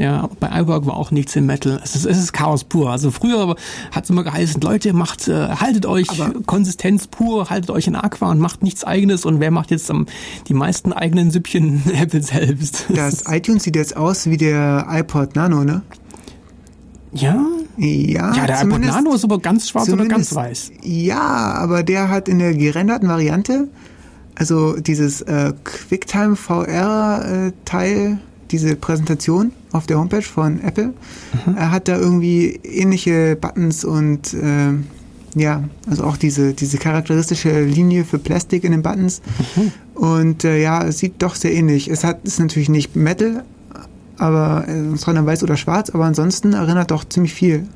ja, 0.00 0.28
bei 0.40 0.48
iWork 0.60 0.86
war 0.86 0.94
auch 0.96 1.10
nichts 1.10 1.36
im 1.36 1.46
Metal. 1.46 1.80
Es 1.84 1.94
ist, 1.94 2.06
es 2.06 2.18
ist 2.18 2.32
Chaos 2.32 2.64
pur. 2.64 2.90
Also 2.90 3.10
früher 3.10 3.54
hat 3.92 4.04
es 4.04 4.10
immer 4.10 4.24
geheißen, 4.24 4.60
Leute, 4.62 4.92
macht, 4.94 5.28
äh, 5.28 5.48
haltet 5.48 5.84
euch 5.86 6.08
Aber- 6.18 6.32
Konsistenz 6.46 7.06
pur, 7.06 7.50
haltet 7.50 7.70
euch 7.70 7.86
in 7.86 7.96
Aqua 7.96 8.30
und 8.30 8.38
macht 8.38 8.62
nichts 8.62 8.82
eigenes. 8.84 9.24
Und 9.24 9.40
wer 9.40 9.50
macht 9.50 9.70
jetzt 9.70 9.90
am, 9.90 10.06
die 10.48 10.54
meisten 10.54 10.92
eigenen 10.92 11.30
Süppchen? 11.30 11.82
Apple 11.94 12.22
selbst. 12.22 12.86
Das 12.88 13.24
iTunes 13.28 13.64
sieht 13.64 13.76
jetzt 13.76 13.96
aus 13.96 14.26
wie 14.26 14.36
der 14.38 14.86
iPod 14.90 15.36
Nano, 15.36 15.64
ne? 15.64 15.82
ja, 17.12 17.44
Ja, 17.76 18.34
ja, 18.34 18.46
der 18.46 18.62
iPod 18.62 18.80
Nano 18.80 19.12
ist 19.14 19.24
aber 19.24 19.38
ganz 19.40 19.68
schwarz 19.68 19.88
oder 19.90 20.06
ganz 20.06 20.34
weiß. 20.34 20.70
Ja, 20.82 21.20
aber 21.54 21.82
der 21.82 22.08
hat 22.08 22.28
in 22.28 22.38
der 22.38 22.54
gerenderten 22.54 23.08
Variante, 23.08 23.68
also 24.36 24.76
dieses 24.78 25.20
äh, 25.22 25.52
QuickTime 25.64 26.36
VR-Teil, 26.36 28.18
diese 28.50 28.76
Präsentation 28.76 29.52
auf 29.72 29.86
der 29.86 29.98
Homepage 29.98 30.22
von 30.22 30.60
Apple, 30.60 30.92
er 31.56 31.70
hat 31.70 31.88
da 31.88 31.96
irgendwie 31.96 32.60
ähnliche 32.64 33.36
Buttons 33.36 33.84
und 33.84 34.34
äh, 34.34 34.72
ja, 35.36 35.64
also 35.88 36.04
auch 36.04 36.16
diese, 36.16 36.54
diese 36.54 36.78
charakteristische 36.78 37.62
Linie 37.64 38.04
für 38.04 38.18
Plastik 38.18 38.64
in 38.64 38.72
den 38.72 38.82
Buttons. 38.82 39.22
Und 39.94 40.44
äh, 40.44 40.60
ja, 40.60 40.84
es 40.84 40.98
sieht 40.98 41.22
doch 41.22 41.34
sehr 41.34 41.52
ähnlich. 41.52 41.88
Es 41.88 42.04
hat 42.04 42.24
ist 42.24 42.40
natürlich 42.40 42.68
nicht 42.68 42.96
Metal, 42.96 43.44
aber 44.18 44.66
äh, 44.68 44.96
sondern 44.96 45.26
weiß 45.26 45.42
oder 45.42 45.56
schwarz, 45.56 45.90
aber 45.90 46.04
ansonsten 46.04 46.52
erinnert 46.52 46.90
doch 46.90 47.04
ziemlich 47.04 47.32
viel. 47.32 47.66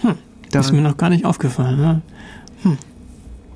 Hm, 0.00 0.14
Ist 0.52 0.72
mir 0.72 0.82
noch 0.82 0.96
gar 0.96 1.10
nicht 1.10 1.24
aufgefallen. 1.24 1.76
Ne? 1.76 2.02
Hm. 2.62 2.78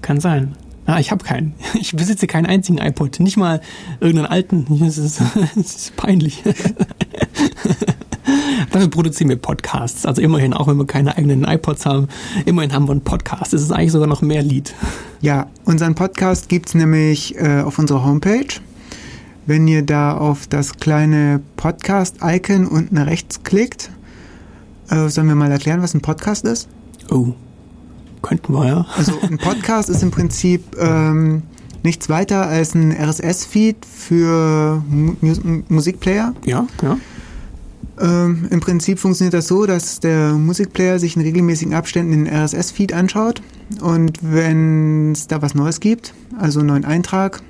Kann 0.00 0.20
sein. 0.20 0.54
Ah, 0.90 0.98
ich 0.98 1.12
habe 1.12 1.24
keinen. 1.24 1.54
Ich 1.74 1.92
besitze 1.92 2.26
keinen 2.26 2.46
einzigen 2.46 2.78
iPod. 2.78 3.20
Nicht 3.20 3.36
mal 3.36 3.60
irgendeinen 4.00 4.26
alten. 4.26 4.66
Das 4.80 4.98
ist, 4.98 5.20
das 5.20 5.56
ist 5.56 5.96
peinlich. 5.96 6.42
Dafür 8.72 8.90
produzieren 8.90 9.28
wir 9.28 9.36
Podcasts. 9.36 10.04
Also 10.04 10.20
immerhin, 10.20 10.52
auch 10.52 10.66
wenn 10.66 10.78
wir 10.78 10.86
keine 10.86 11.16
eigenen 11.16 11.44
iPods 11.44 11.86
haben, 11.86 12.08
immerhin 12.44 12.72
haben 12.72 12.88
wir 12.88 12.92
einen 12.92 13.02
Podcast. 13.02 13.52
Das 13.52 13.62
ist 13.62 13.70
eigentlich 13.70 13.92
sogar 13.92 14.08
noch 14.08 14.20
mehr 14.20 14.42
Lied. 14.42 14.74
Ja, 15.20 15.46
unseren 15.64 15.94
Podcast 15.94 16.48
gibt's 16.48 16.74
nämlich 16.74 17.38
äh, 17.38 17.60
auf 17.60 17.78
unserer 17.78 18.04
Homepage. 18.04 18.48
Wenn 19.46 19.68
ihr 19.68 19.82
da 19.82 20.16
auf 20.16 20.48
das 20.48 20.78
kleine 20.78 21.40
Podcast-Icon 21.56 22.66
unten 22.66 22.98
rechts 22.98 23.44
klickt, 23.44 23.90
äh, 24.90 25.08
sollen 25.08 25.28
wir 25.28 25.36
mal 25.36 25.52
erklären, 25.52 25.82
was 25.82 25.94
ein 25.94 26.00
Podcast 26.00 26.44
ist? 26.44 26.68
Oh. 27.10 27.34
Könnten 28.22 28.52
wir, 28.52 28.66
ja. 28.66 28.86
Also 28.96 29.12
ein 29.22 29.38
Podcast 29.38 29.88
ist 29.88 30.02
im 30.02 30.10
Prinzip 30.10 30.76
ähm, 30.78 31.42
nichts 31.82 32.08
weiter 32.08 32.46
als 32.46 32.74
ein 32.74 32.92
RSS-Feed 32.92 33.84
für 33.84 34.82
Mu 34.88 35.14
Mus 35.20 35.40
Musikplayer. 35.68 36.34
Ja, 36.44 36.66
ja. 36.82 36.98
Ähm, 38.00 38.46
Im 38.50 38.60
Prinzip 38.60 38.98
funktioniert 38.98 39.34
das 39.34 39.46
so, 39.46 39.66
dass 39.66 40.00
der 40.00 40.32
Musikplayer 40.32 40.98
sich 40.98 41.16
in 41.16 41.22
regelmäßigen 41.22 41.74
Abständen 41.74 42.24
den 42.24 42.26
RSS-Feed 42.26 42.94
anschaut 42.94 43.42
und 43.80 44.18
wenn 44.22 45.12
es 45.12 45.26
da 45.26 45.42
was 45.42 45.54
Neues 45.54 45.80
gibt, 45.80 46.14
also 46.38 46.60
einen 46.60 46.68
neuen 46.68 46.84
Eintrag, 46.84 47.42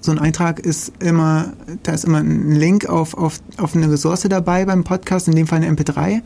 so 0.00 0.12
ein 0.12 0.18
Eintrag 0.18 0.60
ist 0.60 0.92
immer, 0.98 1.52
da 1.84 1.92
ist 1.92 2.04
immer 2.04 2.18
ein 2.18 2.52
Link 2.52 2.86
auf, 2.86 3.14
auf, 3.14 3.38
auf 3.56 3.74
eine 3.74 3.90
Ressource 3.90 4.26
dabei 4.28 4.64
beim 4.64 4.84
Podcast, 4.84 5.28
in 5.28 5.34
dem 5.34 5.46
Fall 5.46 5.62
eine 5.62 5.74
MP3. 5.74 6.22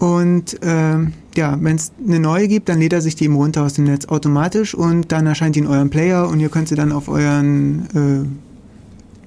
Und 0.00 0.58
ähm, 0.62 1.12
ja, 1.36 1.58
wenn 1.60 1.76
es 1.76 1.92
eine 2.04 2.18
neue 2.18 2.48
gibt, 2.48 2.70
dann 2.70 2.80
lädt 2.80 2.94
er 2.94 3.02
sich 3.02 3.16
die 3.16 3.24
eben 3.24 3.36
runter 3.36 3.62
aus 3.62 3.74
dem 3.74 3.84
Netz 3.84 4.06
automatisch 4.06 4.74
und 4.74 5.12
dann 5.12 5.26
erscheint 5.26 5.56
die 5.56 5.60
in 5.60 5.66
eurem 5.66 5.90
Player 5.90 6.26
und 6.26 6.40
ihr 6.40 6.48
könnt 6.48 6.68
sie 6.68 6.74
dann 6.74 6.90
auf 6.90 7.08
euren 7.08 8.32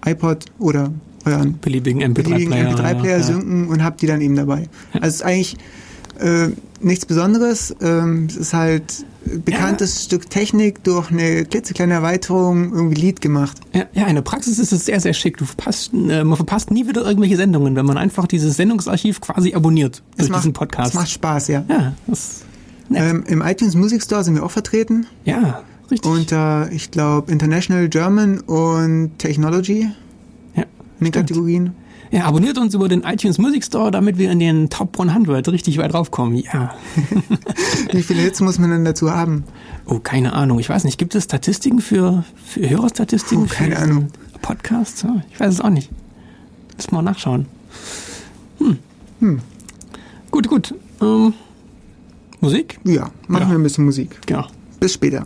äh, 0.03 0.09
iPod 0.09 0.45
oder 0.57 0.91
euren 1.25 1.59
Beliebigen 1.59 2.13
beliebigen 2.15 2.53
MP3-Player. 2.53 2.75
MP3-Player 2.75 3.17
ja, 3.17 3.23
synken 3.23 3.67
und 3.67 3.83
habt 3.83 4.01
die 4.01 4.07
dann 4.07 4.19
eben 4.19 4.35
dabei. 4.35 4.67
Also 4.93 5.07
es 5.07 5.15
ist 5.15 5.23
eigentlich 5.23 5.57
äh, 6.19 6.47
nichts 6.81 7.05
Besonderes. 7.05 7.75
Ähm, 7.79 8.25
es 8.27 8.35
ist 8.35 8.53
halt 8.53 9.05
bekanntes 9.25 10.05
Stück 10.05 10.29
Technik 10.29 10.83
durch 10.83 11.11
eine 11.11 11.45
klitzekleine 11.45 11.93
Erweiterung 11.93 12.73
irgendwie 12.73 13.01
Lied 13.01 13.21
gemacht. 13.21 13.57
Ja, 13.73 13.85
ja, 13.93 14.07
in 14.07 14.15
der 14.15 14.21
Praxis 14.21 14.59
ist 14.59 14.71
es 14.71 14.85
sehr, 14.85 14.99
sehr 14.99 15.13
schick. 15.13 15.37
Du 15.37 15.45
verpasst, 15.45 15.93
äh, 15.93 16.23
man 16.23 16.35
verpasst 16.35 16.71
nie 16.71 16.87
wieder 16.87 17.05
irgendwelche 17.05 17.37
Sendungen, 17.37 17.75
wenn 17.75 17.85
man 17.85 17.97
einfach 17.97 18.27
dieses 18.27 18.55
Sendungsarchiv 18.57 19.21
quasi 19.21 19.53
abonniert 19.53 20.01
durch 20.17 20.25
Es 20.25 20.29
macht, 20.29 20.41
diesen 20.41 20.53
Podcast. 20.53 20.89
Es 20.89 20.95
macht 20.95 21.09
Spaß, 21.09 21.47
ja. 21.47 21.65
ja, 21.69 21.93
das. 22.07 22.41
Ähm, 22.93 23.23
Im 23.27 23.41
iTunes 23.41 23.75
Music 23.75 24.03
Store 24.03 24.23
sind 24.23 24.35
wir 24.35 24.43
auch 24.43 24.51
vertreten. 24.51 25.07
ja, 25.25 25.63
richtig. 25.89 26.09
Unter, 26.09 26.69
ich 26.71 26.91
glaube, 26.91 27.31
International 27.31 27.87
German 27.89 28.39
und 28.41 29.17
Technology 29.17 29.81
ja, 29.81 29.91
in 31.05 31.11
den 31.11 31.13
stimmt. 31.13 31.29
Kategorien. 31.29 31.71
Ja, 32.11 32.25
abonniert 32.25 32.57
uns 32.59 32.75
über 32.75 32.87
den 32.89 33.01
iTunes 33.03 33.39
Music 33.39 33.63
Store, 33.63 33.89
damit 33.89 34.17
wir 34.19 34.29
in 34.31 34.37
den 34.39 34.69
Top 34.69 34.99
100 34.99 35.47
richtig 35.49 35.79
weit 35.79 35.93
raufkommen. 35.95 36.35
Ja. 36.37 36.75
Wie 37.91 38.03
viele 38.03 38.21
Hits 38.21 38.39
muss 38.39 38.59
man 38.59 38.69
denn 38.69 38.85
dazu 38.85 39.09
haben? 39.11 39.45
Oh, 39.85 39.99
keine 39.99 40.33
Ahnung. 40.33 40.59
Ich 40.59 40.69
weiß 40.69 40.83
nicht. 40.83 40.99
Gibt 40.99 41.15
es 41.15 41.23
Statistiken 41.23 41.79
für, 41.81 42.23
für 42.45 42.69
Hörerstatistiken? 42.69 43.47
Puh, 43.47 43.53
keine 43.53 43.77
Ahnung. 43.79 44.07
Podcasts? 44.43 45.05
Ich 45.31 45.39
weiß 45.39 45.53
es 45.55 45.61
auch 45.61 45.69
nicht. 45.71 45.89
Müssen 46.77 46.91
wir 46.91 47.01
mal 47.01 47.09
nachschauen. 47.11 47.47
Hm. 48.59 48.77
Hm. 49.19 49.39
Gut, 50.29 50.47
gut. 50.47 50.75
Ähm, 51.01 51.33
Musik? 52.41 52.79
Ja, 52.83 53.09
machen 53.27 53.43
Ja. 53.43 53.49
wir 53.49 53.55
ein 53.57 53.63
bisschen 53.63 53.85
Musik. 53.85 54.19
Genau. 54.27 54.45
Bis 54.79 54.93
später. 54.93 55.25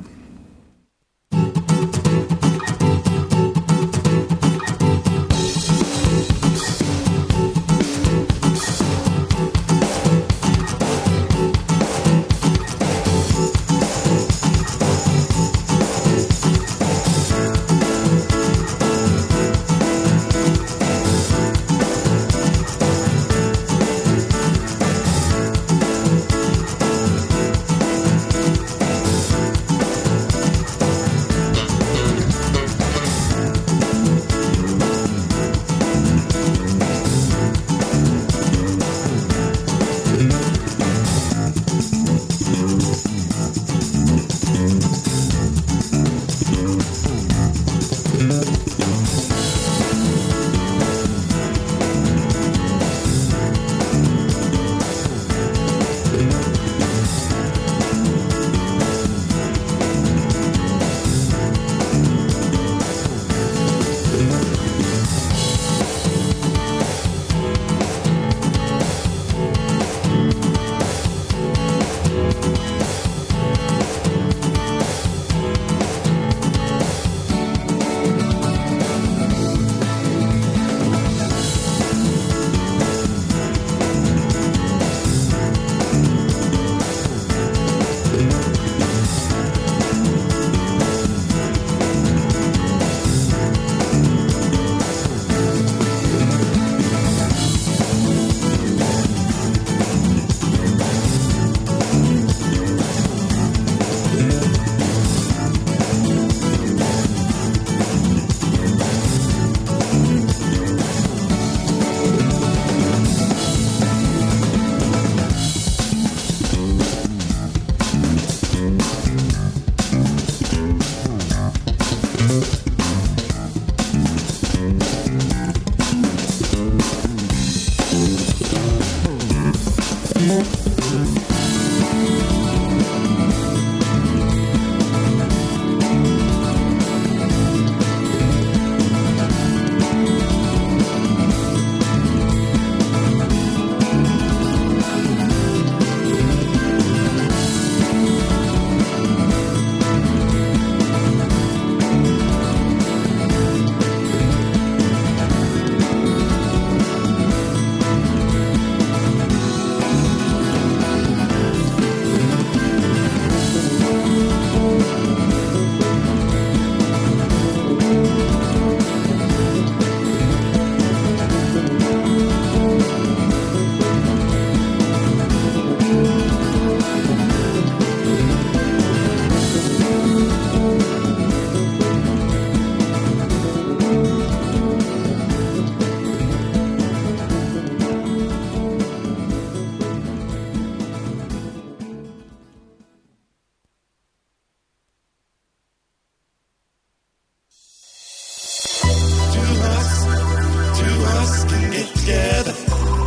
together, 201.95 202.53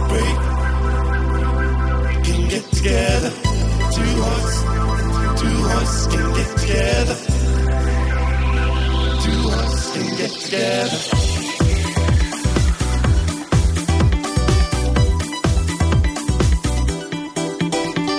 break. 0.08 0.36
Can 2.24 2.48
get 2.48 2.64
together, 2.72 3.30
two 3.94 4.12
hearts, 4.22 4.56
two 5.40 5.56
hearts 5.68 6.06
can 6.06 6.26
get 6.34 6.50
together. 6.58 7.16
Two 9.24 9.40
hearts 9.50 9.90
can 9.92 10.16
get 10.16 10.30
together. 10.30 10.98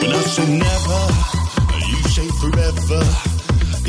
When 0.01 0.11
I 0.11 0.21
say 0.35 0.47
never, 0.65 1.03
you 1.89 1.99
say 2.15 2.27
forever. 2.41 3.03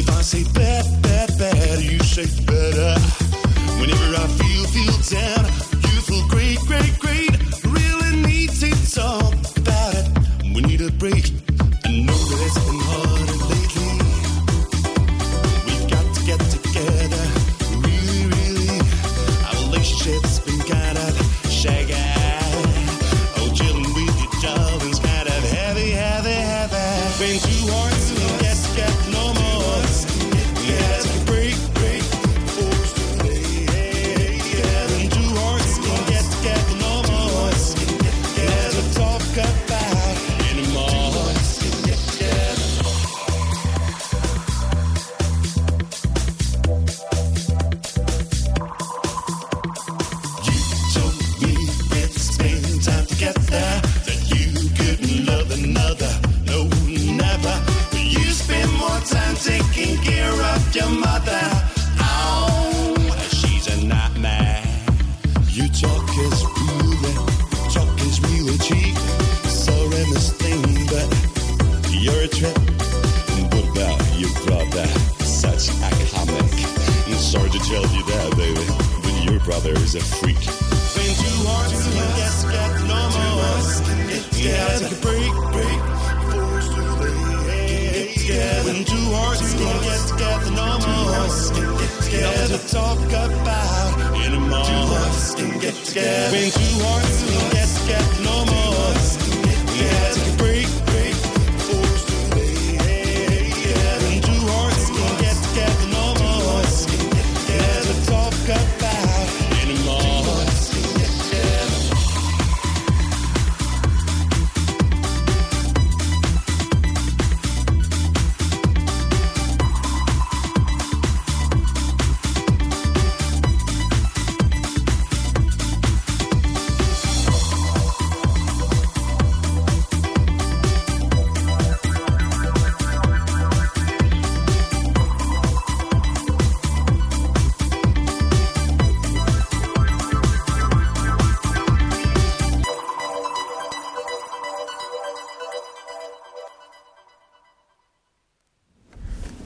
If 0.00 0.08
I 0.08 0.22
say 0.22 0.44
bad, 0.54 1.02
bad, 1.02 1.28
bad, 1.38 1.80
you 1.80 1.98
say 2.00 2.26
better. 2.44 2.94
Whenever 3.80 4.16
I 4.16 4.26
feel, 4.38 4.64
feel 4.74 5.18
down 5.18 5.71
feel 6.00 6.26
great, 6.28 6.58
great, 6.60 6.98
great. 6.98 7.30
Really 7.64 8.16
need 8.16 8.50
to 8.50 8.70
talk 8.94 9.34
about 9.56 9.94
it. 9.94 10.08
We 10.54 10.62
need 10.62 10.80
a 10.80 10.90
break. 10.92 11.41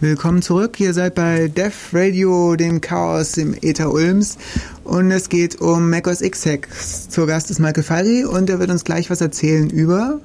Willkommen 0.08 0.40
zurück. 0.40 0.78
Ihr 0.78 0.94
seid 0.94 1.16
bei 1.16 1.48
Def 1.48 1.88
Radio, 1.92 2.54
dem 2.54 2.80
Chaos 2.80 3.36
im 3.38 3.56
Ether 3.60 3.92
Ulms. 3.92 4.38
Und 4.84 5.10
es 5.10 5.28
geht 5.28 5.60
um 5.60 5.90
macOS 5.90 6.20
X 6.20 6.46
Hacks. 6.46 7.08
Zur 7.08 7.26
Gast 7.26 7.50
ist 7.50 7.58
Michael 7.58 7.82
Fari 7.82 8.24
und 8.24 8.48
er 8.48 8.60
wird 8.60 8.70
uns 8.70 8.84
gleich 8.84 9.10
was 9.10 9.20
erzählen 9.20 9.68
über. 9.68 10.20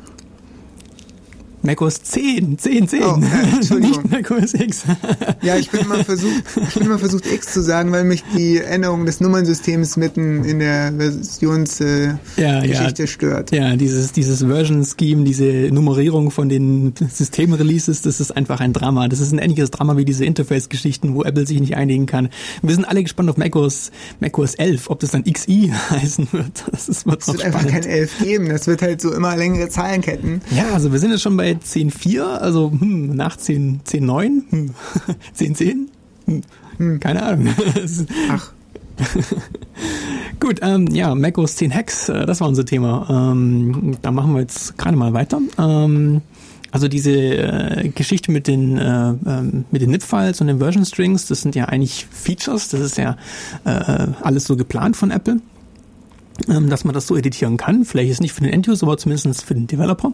macOS 1.72 2.04
10, 2.04 2.58
10, 2.58 2.88
10. 2.88 3.04
Oh, 3.04 3.06
ja, 3.06 3.42
Entschuldigung. 3.54 4.04
Nicht 4.04 4.12
macOS 4.12 4.54
X. 4.54 4.84
Ja, 5.42 5.56
ich 5.56 5.72
bin 5.72 5.82
immer 5.82 6.04
versucht, 6.04 6.44
ich 6.68 6.74
bin 6.76 6.84
immer 6.84 7.00
versucht 7.00 7.26
X 7.26 7.54
zu 7.54 7.62
sagen, 7.62 7.92
weil 7.92 8.04
mich 8.04 8.24
die 8.36 8.58
Änderung 8.58 9.06
des 9.06 9.22
Nummernsystems 9.22 9.98
mitten 9.98 10.44
in 10.44 10.60
der 10.60 10.94
Versionsgeschichte 10.96 12.20
äh, 12.38 12.42
Ja, 12.42 12.64
ja. 12.64 13.08
Stört. 13.08 13.52
Ja, 13.52 13.76
dieses, 13.76 14.12
dieses 14.12 14.44
Version-Scheme, 14.44 15.24
diese 15.24 15.74
Nummerierung 15.74 16.30
von 16.30 16.50
den 16.50 16.94
Systemreleases, 17.12 18.02
das 18.04 18.20
ist 18.20 18.36
einfach 18.36 18.60
ein 18.60 18.74
Drama. 18.74 19.08
Das 19.08 19.20
ist 19.20 19.32
ein 19.32 19.40
ähnliches 19.40 19.72
Drama 19.72 19.98
wie 19.98 20.06
diese 20.06 20.26
Interface-Geschichten, 20.26 21.16
wo 21.16 21.24
Apple 21.24 21.48
sich 21.48 21.60
nicht 21.60 21.76
einigen 21.76 22.06
kann. 22.06 22.30
Wir 22.62 22.76
sind 22.76 22.86
alle 22.86 23.02
gespannt 23.02 23.30
auf 23.30 23.38
macOS, 23.38 23.92
macOS 24.20 24.56
11, 24.56 24.90
ob 24.90 25.00
das 25.00 25.12
dann 25.12 25.24
XI 25.24 25.74
heißen 25.90 26.28
wird. 26.32 26.66
Das 26.72 26.88
ist, 26.88 27.08
wird 27.08 27.22
Es 27.22 27.28
noch 27.28 27.36
wird 27.36 27.46
einfach 27.46 27.66
kein 27.66 27.84
11 27.84 28.20
geben. 28.20 28.50
Das 28.50 28.68
wird 28.68 28.82
halt 28.82 29.02
so 29.02 29.12
immer 29.14 29.36
längere 29.36 29.70
Zahlenketten. 29.70 30.42
Ja, 30.56 30.74
also 30.74 30.92
wir 30.92 31.00
sind 31.00 31.12
jetzt 31.12 31.22
schon 31.22 31.38
bei 31.38 31.56
10.4, 31.64 32.22
also 32.22 32.72
hm, 32.72 33.16
nach 33.16 33.38
10 33.38 33.82
10.9, 33.88 34.42
hm, 34.50 34.70
10.10, 35.38 36.42
hm, 36.78 37.00
keine 37.00 37.24
Ahnung. 37.24 37.54
Ach, 38.30 38.54
Gut, 40.40 40.60
ähm, 40.62 40.88
ja, 40.88 41.14
macOS 41.16 41.56
10 41.56 41.74
Hacks, 41.74 42.10
äh, 42.10 42.26
das 42.26 42.42
war 42.42 42.48
unser 42.48 42.66
Thema. 42.66 43.08
Ähm, 43.10 43.98
da 44.02 44.12
machen 44.12 44.34
wir 44.34 44.42
jetzt 44.42 44.78
gerade 44.78 44.96
mal 44.96 45.14
weiter. 45.14 45.40
Ähm, 45.58 46.22
also 46.72 46.88
diese 46.88 47.12
äh, 47.12 47.90
Geschichte 47.90 48.32
mit 48.32 48.48
den 48.48 48.78
äh, 48.78 49.10
ähm, 49.26 49.66
mit 49.72 49.82
den 49.82 49.92
NIP-Files 49.92 50.40
und 50.42 50.48
den 50.48 50.60
Version 50.60 50.86
Strings, 50.86 51.28
das 51.28 51.42
sind 51.42 51.56
ja 51.56 51.66
eigentlich 51.66 52.08
Features. 52.10 52.70
Das 52.70 52.80
ist 52.80 52.98
ja 52.98 53.18
äh, 53.66 54.08
alles 54.22 54.46
so 54.46 54.56
geplant 54.56 54.96
von 54.96 55.12
Apple, 55.12 55.42
dass 56.48 56.84
man 56.84 56.94
das 56.94 57.08
so 57.08 57.16
editieren 57.16 57.58
kann. 57.58 57.86
Vielleicht 57.86 58.12
ist 58.12 58.22
nicht 58.22 58.34
für 58.34 58.42
den 58.42 58.52
End-User, 58.52 58.86
aber 58.86 58.98
zumindest 58.98 59.44
für 59.44 59.54
den 59.54 59.68
Developer. 59.68 60.14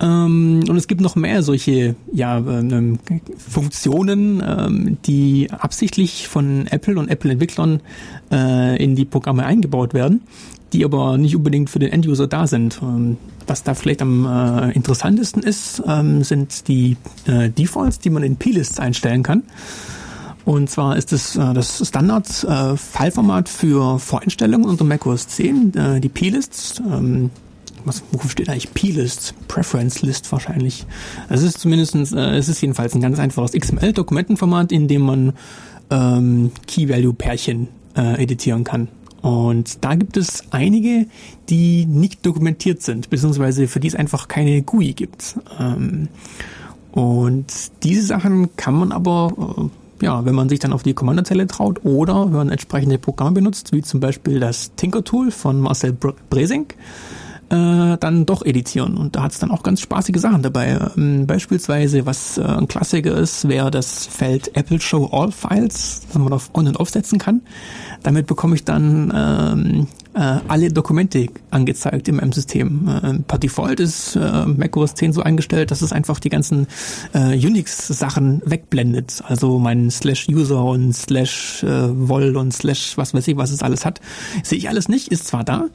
Ähm, 0.00 0.64
und 0.68 0.76
es 0.76 0.86
gibt 0.86 1.00
noch 1.00 1.16
mehr 1.16 1.42
solche 1.42 1.94
ja, 2.12 2.38
ähm, 2.38 2.98
Funktionen, 3.36 4.42
ähm, 4.46 4.98
die 5.06 5.48
absichtlich 5.50 6.28
von 6.28 6.66
Apple 6.68 6.98
und 6.98 7.08
Apple-Entwicklern 7.08 7.80
äh, 8.30 8.82
in 8.82 8.94
die 8.94 9.04
Programme 9.04 9.44
eingebaut 9.44 9.94
werden, 9.94 10.22
die 10.72 10.84
aber 10.84 11.18
nicht 11.18 11.34
unbedingt 11.34 11.70
für 11.70 11.78
den 11.78 11.90
End-User 11.90 12.26
da 12.26 12.46
sind. 12.46 12.80
Ähm, 12.82 13.16
was 13.46 13.62
da 13.62 13.74
vielleicht 13.74 14.02
am 14.02 14.26
äh, 14.26 14.72
interessantesten 14.72 15.42
ist, 15.42 15.82
ähm, 15.86 16.22
sind 16.22 16.68
die 16.68 16.96
äh, 17.26 17.48
Defaults, 17.48 17.98
die 17.98 18.10
man 18.10 18.22
in 18.22 18.36
P-Lists 18.36 18.78
einstellen 18.78 19.22
kann. 19.22 19.44
Und 20.48 20.70
zwar 20.70 20.96
ist 20.96 21.12
es 21.12 21.36
äh, 21.36 21.52
das 21.52 21.86
Standard-Fileformat 21.86 23.50
für 23.50 23.98
Voreinstellungen 23.98 24.66
unter 24.66 24.82
macOS 24.82 25.28
10, 25.28 25.74
äh, 25.74 26.00
die 26.00 26.08
P-Lists. 26.08 26.80
Ähm, 26.90 27.28
was, 27.84 28.02
wofür 28.12 28.30
steht 28.30 28.48
eigentlich 28.48 28.72
P-List? 28.72 29.34
Preference 29.46 30.00
List 30.00 30.32
wahrscheinlich. 30.32 30.86
Es 31.28 31.42
ist 31.42 31.58
zumindest, 31.58 31.94
äh, 32.14 32.38
es 32.38 32.48
ist 32.48 32.62
jedenfalls 32.62 32.94
ein 32.94 33.02
ganz 33.02 33.18
einfaches 33.18 33.52
XML-Dokumentenformat, 33.52 34.72
in 34.72 34.88
dem 34.88 35.02
man 35.02 35.34
ähm, 35.90 36.50
Key-Value-Pärchen 36.66 37.68
äh, 37.94 38.22
editieren 38.22 38.64
kann. 38.64 38.88
Und 39.20 39.84
da 39.84 39.96
gibt 39.96 40.16
es 40.16 40.44
einige, 40.50 41.08
die 41.50 41.84
nicht 41.84 42.24
dokumentiert 42.24 42.80
sind, 42.80 43.10
beziehungsweise 43.10 43.68
für 43.68 43.80
die 43.80 43.88
es 43.88 43.94
einfach 43.94 44.28
keine 44.28 44.62
GUI 44.62 44.94
gibt. 44.94 45.36
Ähm, 45.60 46.08
und 46.92 47.52
diese 47.82 48.00
Sachen 48.00 48.56
kann 48.56 48.72
man 48.72 48.92
aber, 48.92 49.34
äh, 49.58 49.87
ja, 50.02 50.24
wenn 50.24 50.34
man 50.34 50.48
sich 50.48 50.58
dann 50.58 50.72
auf 50.72 50.82
die 50.82 50.94
Kommandozelle 50.94 51.46
traut 51.46 51.84
oder 51.84 52.26
wenn 52.26 52.32
man 52.32 52.50
entsprechende 52.50 52.98
Programme 52.98 53.32
benutzt, 53.32 53.72
wie 53.72 53.82
zum 53.82 54.00
Beispiel 54.00 54.40
das 54.40 54.74
Tinker 54.76 55.04
Tool 55.04 55.30
von 55.30 55.60
Marcel 55.60 55.92
Br- 55.92 56.14
Bresink, 56.30 56.74
äh, 57.50 57.96
dann 57.98 58.26
doch 58.26 58.44
editieren. 58.44 58.96
Und 58.96 59.16
da 59.16 59.22
hat 59.22 59.32
es 59.32 59.38
dann 59.38 59.50
auch 59.50 59.62
ganz 59.62 59.80
spaßige 59.80 60.20
Sachen 60.20 60.42
dabei. 60.42 60.78
Ähm, 60.96 61.26
beispielsweise, 61.26 62.06
was 62.06 62.38
äh, 62.38 62.42
ein 62.42 62.68
Klassiker 62.68 63.16
ist, 63.16 63.48
wäre 63.48 63.70
das 63.70 64.06
Feld 64.06 64.56
Apple 64.56 64.80
Show 64.80 65.08
All 65.12 65.32
Files, 65.32 66.02
das 66.06 66.18
man 66.18 66.32
auf 66.32 66.50
On- 66.54 66.66
und 66.66 66.78
Aufsetzen 66.78 67.18
kann. 67.18 67.42
Damit 68.02 68.26
bekomme 68.26 68.54
ich 68.54 68.64
dann 68.64 69.12
ähm, 69.14 69.86
äh, 70.14 70.40
alle 70.48 70.72
Dokumente 70.72 71.26
angezeigt 71.50 72.08
in 72.08 72.16
meinem 72.16 72.32
System. 72.32 72.88
Äh, 72.88 73.18
per 73.20 73.38
Default 73.38 73.80
ist 73.80 74.16
äh, 74.16 74.46
macOS 74.46 74.94
10 74.94 75.12
so 75.12 75.22
eingestellt, 75.22 75.70
dass 75.70 75.82
es 75.82 75.92
einfach 75.92 76.20
die 76.20 76.28
ganzen 76.28 76.66
äh, 77.12 77.34
Unix-Sachen 77.34 78.42
wegblendet. 78.44 79.22
Also 79.26 79.58
mein 79.58 79.90
Slash 79.90 80.28
User 80.28 80.64
und 80.64 80.92
Slash 80.92 81.62
äh, 81.62 81.88
Vol 82.08 82.36
und 82.36 82.52
Slash 82.52 82.96
was 82.96 83.14
weiß 83.14 83.26
ich, 83.28 83.36
was 83.36 83.50
es 83.50 83.62
alles 83.62 83.84
hat. 83.84 84.00
Sehe 84.42 84.58
ich 84.58 84.68
alles 84.68 84.88
nicht, 84.88 85.08
ist 85.08 85.26
zwar 85.26 85.44
da, 85.44 85.66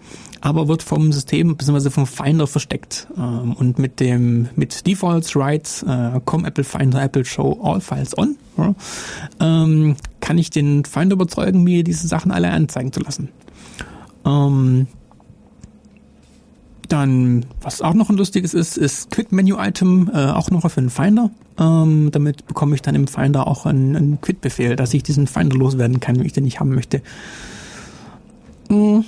aber 0.44 0.68
wird 0.68 0.84
vom 0.84 1.14
System 1.14 1.56
bzw. 1.56 1.90
vom 1.90 2.06
Finder 2.06 2.48
versteckt. 2.48 3.08
Ähm, 3.18 3.54
und 3.54 3.80
mit 3.80 4.02
dem 4.02 4.50
mit 4.58 4.86
Defaults, 4.86 5.34
äh, 5.84 6.20
com 6.26 6.44
Apple 6.44 6.66
Finder, 6.66 7.02
Apple 7.02 7.24
Show 7.24 7.60
All 7.64 7.80
Files 7.80 8.18
On, 8.18 8.36
ähm, 9.40 9.96
kann 10.20 10.38
ich 10.38 10.50
den 10.50 10.84
Finder 10.84 11.14
überzeugen, 11.14 11.64
mir 11.64 11.86
diese 11.86 12.08
Sachen 12.10 12.32
alle 12.32 12.52
anzeigen 12.52 12.92
zu 12.92 13.00
lassen. 13.00 13.30
Ähm, 14.26 14.88
dann, 16.90 17.46
was 17.62 17.82
auch 17.82 17.94
noch 17.94 18.10
ein 18.10 18.18
lustiges 18.18 18.54
ist, 18.54 18.78
ist 18.78 19.12
Quick 19.12 19.32
Menu 19.32 19.56
Item, 19.58 20.12
äh, 20.14 20.26
auch 20.28 20.52
noch 20.52 20.70
für 20.70 20.82
den 20.82 20.90
Finder. 20.90 21.32
Ähm, 21.58 22.10
damit 22.12 22.46
bekomme 22.48 22.76
ich 22.76 22.82
dann 22.82 22.96
im 22.96 23.08
Finder 23.08 23.48
auch 23.48 23.66
einen, 23.66 23.96
einen 23.96 24.20
Quit-Befehl, 24.20 24.76
dass 24.76 24.94
ich 24.94 25.04
diesen 25.04 25.28
Finder 25.28 25.56
loswerden 25.56 26.02
kann, 26.02 26.18
wenn 26.18 26.26
ich 26.26 26.34
den 26.34 26.44
nicht 26.44 26.60
haben 26.60 26.76
möchte. 26.76 27.02
Mm, 28.70 29.02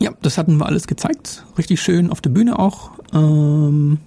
ja, 0.00 0.12
das 0.22 0.38
hatten 0.38 0.56
wir 0.58 0.66
alles 0.66 0.86
gezeigt. 0.86 1.44
Richtig 1.58 1.80
schön 1.80 2.10
auf 2.10 2.20
der 2.20 2.30
Bühne 2.30 2.58
auch. 2.58 2.90
Ähm, 3.12 3.98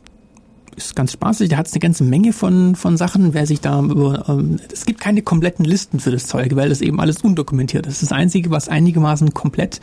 ist 0.75 0.95
ganz 0.95 1.11
spaßig. 1.11 1.49
Da 1.49 1.57
hat 1.57 1.67
es 1.67 1.73
eine 1.73 1.79
ganze 1.79 2.03
Menge 2.03 2.33
von, 2.33 2.75
von 2.75 2.97
Sachen. 2.97 3.33
Wer 3.33 3.45
sich 3.45 3.61
da 3.61 3.81
über, 3.81 4.27
ähm, 4.29 4.57
es 4.71 4.85
gibt 4.85 4.99
keine 4.99 5.21
kompletten 5.21 5.65
Listen 5.65 5.99
für 5.99 6.11
das 6.11 6.27
Zeug, 6.27 6.55
weil 6.55 6.69
das 6.69 6.81
eben 6.81 6.99
alles 6.99 7.21
undokumentiert 7.21 7.85
ist. 7.85 8.01
Das 8.01 8.11
Einzige, 8.11 8.49
was 8.49 8.69
einigermaßen 8.69 9.33
komplett 9.33 9.81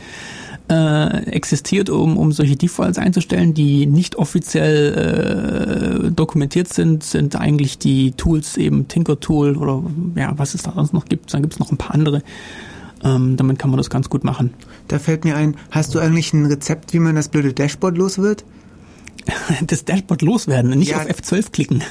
äh, 0.69 1.23
existiert, 1.29 1.89
um, 1.89 2.17
um 2.17 2.31
solche 2.31 2.55
Defaults 2.55 2.97
einzustellen, 2.97 3.53
die 3.53 3.85
nicht 3.85 4.15
offiziell 4.15 6.07
äh, 6.07 6.11
dokumentiert 6.11 6.73
sind, 6.73 7.03
sind 7.03 7.35
eigentlich 7.35 7.77
die 7.77 8.11
Tools, 8.11 8.57
eben 8.57 8.87
Tinker 8.87 9.19
Tool 9.19 9.55
oder 9.55 9.83
ja, 10.15 10.33
was 10.37 10.55
es 10.55 10.63
da 10.63 10.73
sonst 10.75 10.93
noch 10.93 11.05
gibt. 11.05 11.33
Dann 11.33 11.41
gibt 11.41 11.53
es 11.53 11.59
noch 11.59 11.71
ein 11.71 11.77
paar 11.77 11.93
andere. 11.93 12.21
Ähm, 13.03 13.37
damit 13.37 13.59
kann 13.59 13.69
man 13.69 13.77
das 13.77 13.89
ganz 13.89 14.09
gut 14.09 14.23
machen. 14.23 14.53
Da 14.87 14.99
fällt 14.99 15.23
mir 15.23 15.35
ein, 15.35 15.55
hast 15.71 15.93
du 15.93 15.99
eigentlich 15.99 16.33
ein 16.33 16.45
Rezept, 16.45 16.93
wie 16.93 16.99
man 16.99 17.15
das 17.15 17.29
blöde 17.29 17.53
Dashboard 17.53 17.97
los 17.97 18.17
wird? 18.17 18.43
Das 19.67 19.85
Dashboard 19.85 20.21
loswerden, 20.21 20.71
nicht 20.77 20.91
Ja. 20.91 20.97
auf 20.97 21.05
F12 21.07 21.51
klicken. 21.51 21.83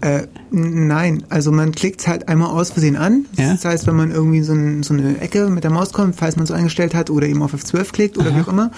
Äh, 0.00 0.26
nein, 0.50 1.24
also 1.28 1.52
man 1.52 1.72
klickt 1.72 2.06
halt 2.08 2.28
einmal 2.28 2.48
aus 2.50 2.70
Versehen 2.70 2.96
an. 2.96 3.26
Ja. 3.36 3.52
Das 3.52 3.64
heißt, 3.64 3.86
wenn 3.86 3.96
man 3.96 4.10
irgendwie 4.10 4.42
so, 4.42 4.52
ein, 4.52 4.82
so 4.82 4.94
eine 4.94 5.18
Ecke 5.20 5.48
mit 5.50 5.64
der 5.64 5.70
Maus 5.70 5.92
kommt, 5.92 6.16
falls 6.16 6.36
man 6.36 6.46
so 6.46 6.54
eingestellt 6.54 6.94
hat 6.94 7.10
oder 7.10 7.26
eben 7.26 7.42
auf 7.42 7.54
F12 7.54 7.92
klickt 7.92 8.18
oder 8.18 8.34
wie 8.34 8.40
auch 8.40 8.48
immer. 8.48 8.70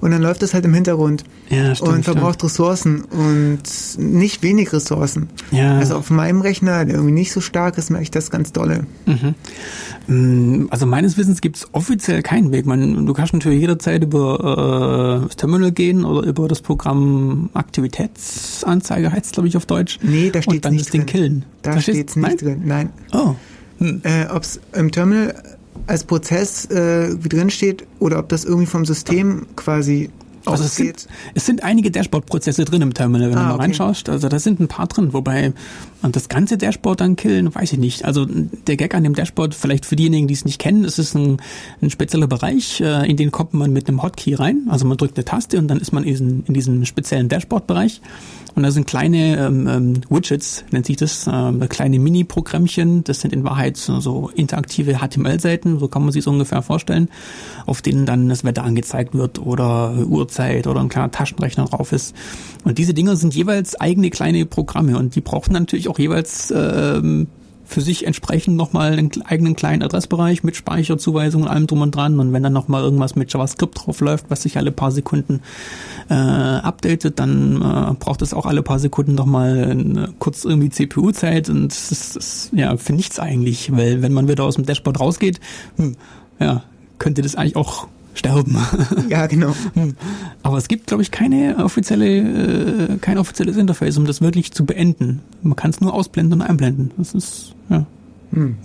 Und 0.00 0.10
dann 0.10 0.22
läuft 0.22 0.42
das 0.42 0.54
halt 0.54 0.64
im 0.64 0.74
Hintergrund. 0.74 1.24
Ja, 1.48 1.74
stimmt, 1.74 1.90
und 1.92 2.04
verbraucht 2.04 2.42
Ressourcen 2.44 3.02
und 3.02 3.62
nicht 3.98 4.42
wenig 4.42 4.72
Ressourcen. 4.72 5.28
Ja. 5.50 5.78
Also 5.78 5.96
auf 5.96 6.10
meinem 6.10 6.40
Rechner, 6.40 6.84
der 6.84 6.96
irgendwie 6.96 7.14
nicht 7.14 7.32
so 7.32 7.40
stark 7.40 7.78
ist, 7.78 7.90
merke 7.90 8.02
ich 8.04 8.10
das 8.10 8.30
ganz 8.30 8.52
dolle. 8.52 8.86
Mm, 10.08 10.66
Also 10.70 10.86
meines 10.86 11.16
Wissens 11.16 11.40
gibt 11.40 11.56
es 11.56 11.68
offiziell 11.72 12.22
keinen 12.22 12.52
Weg. 12.52 12.66
Man, 12.66 13.06
du 13.06 13.12
kannst 13.12 13.32
natürlich 13.32 13.60
jederzeit 13.60 14.02
über 14.04 15.20
äh, 15.22 15.26
das 15.26 15.36
Terminal 15.36 15.72
gehen 15.72 16.04
oder 16.04 16.26
über 16.26 16.48
das 16.48 16.60
Programm 16.60 17.05
Aktivitätsanzeige 17.54 19.12
heißt 19.12 19.26
es, 19.26 19.32
glaube 19.32 19.48
ich, 19.48 19.56
auf 19.56 19.66
Deutsch. 19.66 19.98
Nee, 20.02 20.30
da 20.30 20.42
steht's 20.42 20.56
Und 20.56 20.64
dann 20.64 20.72
nicht 20.74 20.86
das 20.86 20.92
Ding 20.92 21.00
drin. 21.02 21.06
killen. 21.06 21.44
Da, 21.62 21.80
steht's 21.80 22.16
nicht 22.16 22.26
nein? 22.26 22.36
drin. 22.36 22.62
Nein. 22.64 22.90
Oh. 23.12 23.34
Äh, 23.80 24.26
ob 24.30 24.42
es 24.42 24.60
im 24.74 24.90
Terminal 24.90 25.34
als 25.86 26.04
Prozess 26.04 26.64
äh, 26.66 27.14
drin 27.16 27.50
steht 27.50 27.86
oder 27.98 28.18
ob 28.18 28.28
das 28.28 28.44
irgendwie 28.44 28.66
vom 28.66 28.84
System 28.84 29.46
quasi 29.56 30.10
Also 30.46 30.64
es 30.64 30.70
ausgeht. 30.72 31.00
sind, 31.00 31.12
es 31.34 31.46
sind 31.46 31.62
einige 31.64 31.90
Dashboard-Prozesse 31.90 32.64
drin 32.64 32.82
im 32.82 32.94
Terminal, 32.94 33.30
wenn 33.30 33.38
Ah, 33.38 33.40
du 33.42 33.46
mal 33.48 33.54
okay. 33.54 33.62
reinschaust. 33.64 34.08
Also 34.08 34.28
da 34.28 34.38
sind 34.38 34.60
ein 34.60 34.68
paar 34.68 34.86
drin, 34.86 35.12
wobei 35.12 35.52
das 36.12 36.28
ganze 36.28 36.56
Dashboard 36.56 37.00
dann 37.00 37.16
killen, 37.16 37.52
weiß 37.54 37.72
ich 37.72 37.78
nicht. 37.78 38.04
Also 38.04 38.26
der 38.26 38.76
Gag 38.76 38.94
an 38.94 39.02
dem 39.02 39.14
Dashboard, 39.14 39.54
vielleicht 39.54 39.86
für 39.86 39.96
diejenigen, 39.96 40.28
die 40.28 40.34
es 40.34 40.44
nicht 40.44 40.60
kennen, 40.60 40.84
es 40.84 40.98
ist 41.00 41.14
ein, 41.14 41.38
ein 41.82 41.90
spezieller 41.90 42.28
Bereich, 42.28 42.80
äh, 42.80 43.08
in 43.10 43.16
den 43.16 43.32
kommt 43.32 43.54
man 43.54 43.72
mit 43.72 43.88
einem 43.88 44.02
Hotkey 44.02 44.34
rein. 44.34 44.66
Also 44.68 44.86
man 44.86 44.96
drückt 44.98 45.16
eine 45.16 45.24
Taste 45.24 45.58
und 45.58 45.68
dann 45.68 45.78
ist 45.78 45.92
man 45.92 46.04
in, 46.04 46.10
diesen, 46.10 46.44
in 46.46 46.54
diesem 46.54 46.84
speziellen 46.84 47.28
Dashboard-Bereich. 47.28 48.00
Und 48.54 48.62
da 48.62 48.70
sind 48.70 48.86
kleine 48.86 49.36
ähm, 49.36 49.66
ähm, 49.68 49.94
Widgets, 50.08 50.64
nennt 50.70 50.86
sich 50.86 50.96
das, 50.96 51.28
ähm, 51.30 51.60
kleine 51.68 51.98
Mini-Programmchen. 51.98 53.04
Das 53.04 53.20
sind 53.20 53.34
in 53.34 53.44
Wahrheit 53.44 53.76
so, 53.76 54.00
so 54.00 54.30
interaktive 54.34 54.98
HTML-Seiten, 55.00 55.78
so 55.78 55.88
kann 55.88 56.02
man 56.02 56.12
sich 56.12 56.24
so 56.24 56.30
ungefähr 56.30 56.62
vorstellen, 56.62 57.08
auf 57.66 57.82
denen 57.82 58.06
dann 58.06 58.28
das 58.30 58.44
Wetter 58.44 58.64
angezeigt 58.64 59.12
wird 59.14 59.38
oder 59.40 59.92
Uhrzeit 60.06 60.35
oder 60.66 60.80
ein 60.80 60.88
kleiner 60.88 61.10
Taschenrechner 61.10 61.66
drauf 61.66 61.92
ist. 61.92 62.14
Und 62.64 62.78
diese 62.78 62.94
Dinger 62.94 63.16
sind 63.16 63.34
jeweils 63.34 63.80
eigene 63.80 64.10
kleine 64.10 64.46
Programme 64.46 64.98
und 64.98 65.14
die 65.14 65.20
brauchen 65.20 65.52
natürlich 65.52 65.88
auch 65.88 65.98
jeweils 65.98 66.52
ähm, 66.54 67.28
für 67.66 67.80
sich 67.80 68.06
entsprechend 68.06 68.56
nochmal 68.56 68.92
einen 68.92 69.10
eigenen 69.24 69.56
kleinen 69.56 69.82
Adressbereich 69.82 70.44
mit 70.44 70.56
Speicherzuweisung 70.56 71.42
und 71.42 71.48
allem 71.48 71.66
drum 71.66 71.82
und 71.82 71.94
dran. 71.94 72.20
Und 72.20 72.32
wenn 72.32 72.42
dann 72.42 72.52
nochmal 72.52 72.82
irgendwas 72.82 73.16
mit 73.16 73.32
JavaScript 73.32 73.86
drauf 73.86 74.00
läuft, 74.00 74.30
was 74.30 74.42
sich 74.42 74.56
alle 74.56 74.70
paar 74.70 74.92
Sekunden 74.92 75.40
äh, 76.08 76.14
updatet, 76.14 77.18
dann 77.18 77.56
äh, 77.56 77.94
braucht 77.98 78.22
es 78.22 78.32
auch 78.32 78.46
alle 78.46 78.62
paar 78.62 78.78
Sekunden 78.78 79.14
nochmal 79.14 80.08
kurz 80.18 80.44
irgendwie 80.44 80.70
CPU-Zeit 80.70 81.48
und 81.48 81.72
das 81.72 81.90
ist, 81.90 82.16
das 82.16 82.50
ja 82.54 82.76
für 82.76 82.92
nichts 82.92 83.18
eigentlich, 83.18 83.72
weil 83.72 84.00
wenn 84.00 84.12
man 84.12 84.28
wieder 84.28 84.44
aus 84.44 84.54
dem 84.54 84.64
Dashboard 84.64 85.00
rausgeht, 85.00 85.40
hm, 85.76 85.96
ja, 86.38 86.62
könnte 86.98 87.22
das 87.22 87.34
eigentlich 87.34 87.56
auch 87.56 87.88
sterben. 88.16 88.56
Ja, 89.08 89.26
genau. 89.26 89.54
Hm. 89.74 89.94
Aber 90.42 90.56
es 90.58 90.68
gibt, 90.68 90.86
glaube 90.88 91.02
ich, 91.02 91.10
keine 91.10 91.56
offizielle, 91.64 92.06
äh, 92.18 92.96
kein 93.00 93.18
offizielles 93.18 93.56
Interface, 93.56 93.96
um 93.98 94.04
das 94.06 94.20
wirklich 94.20 94.52
zu 94.52 94.64
beenden. 94.64 95.20
Man 95.42 95.54
kann 95.56 95.70
es 95.70 95.80
nur 95.80 95.92
ausblenden 95.94 96.40
und 96.40 96.46
einblenden. 96.46 96.90
Das 96.96 97.14
ist, 97.14 97.54
ja, 97.68 97.86
Hm. 98.32 98.56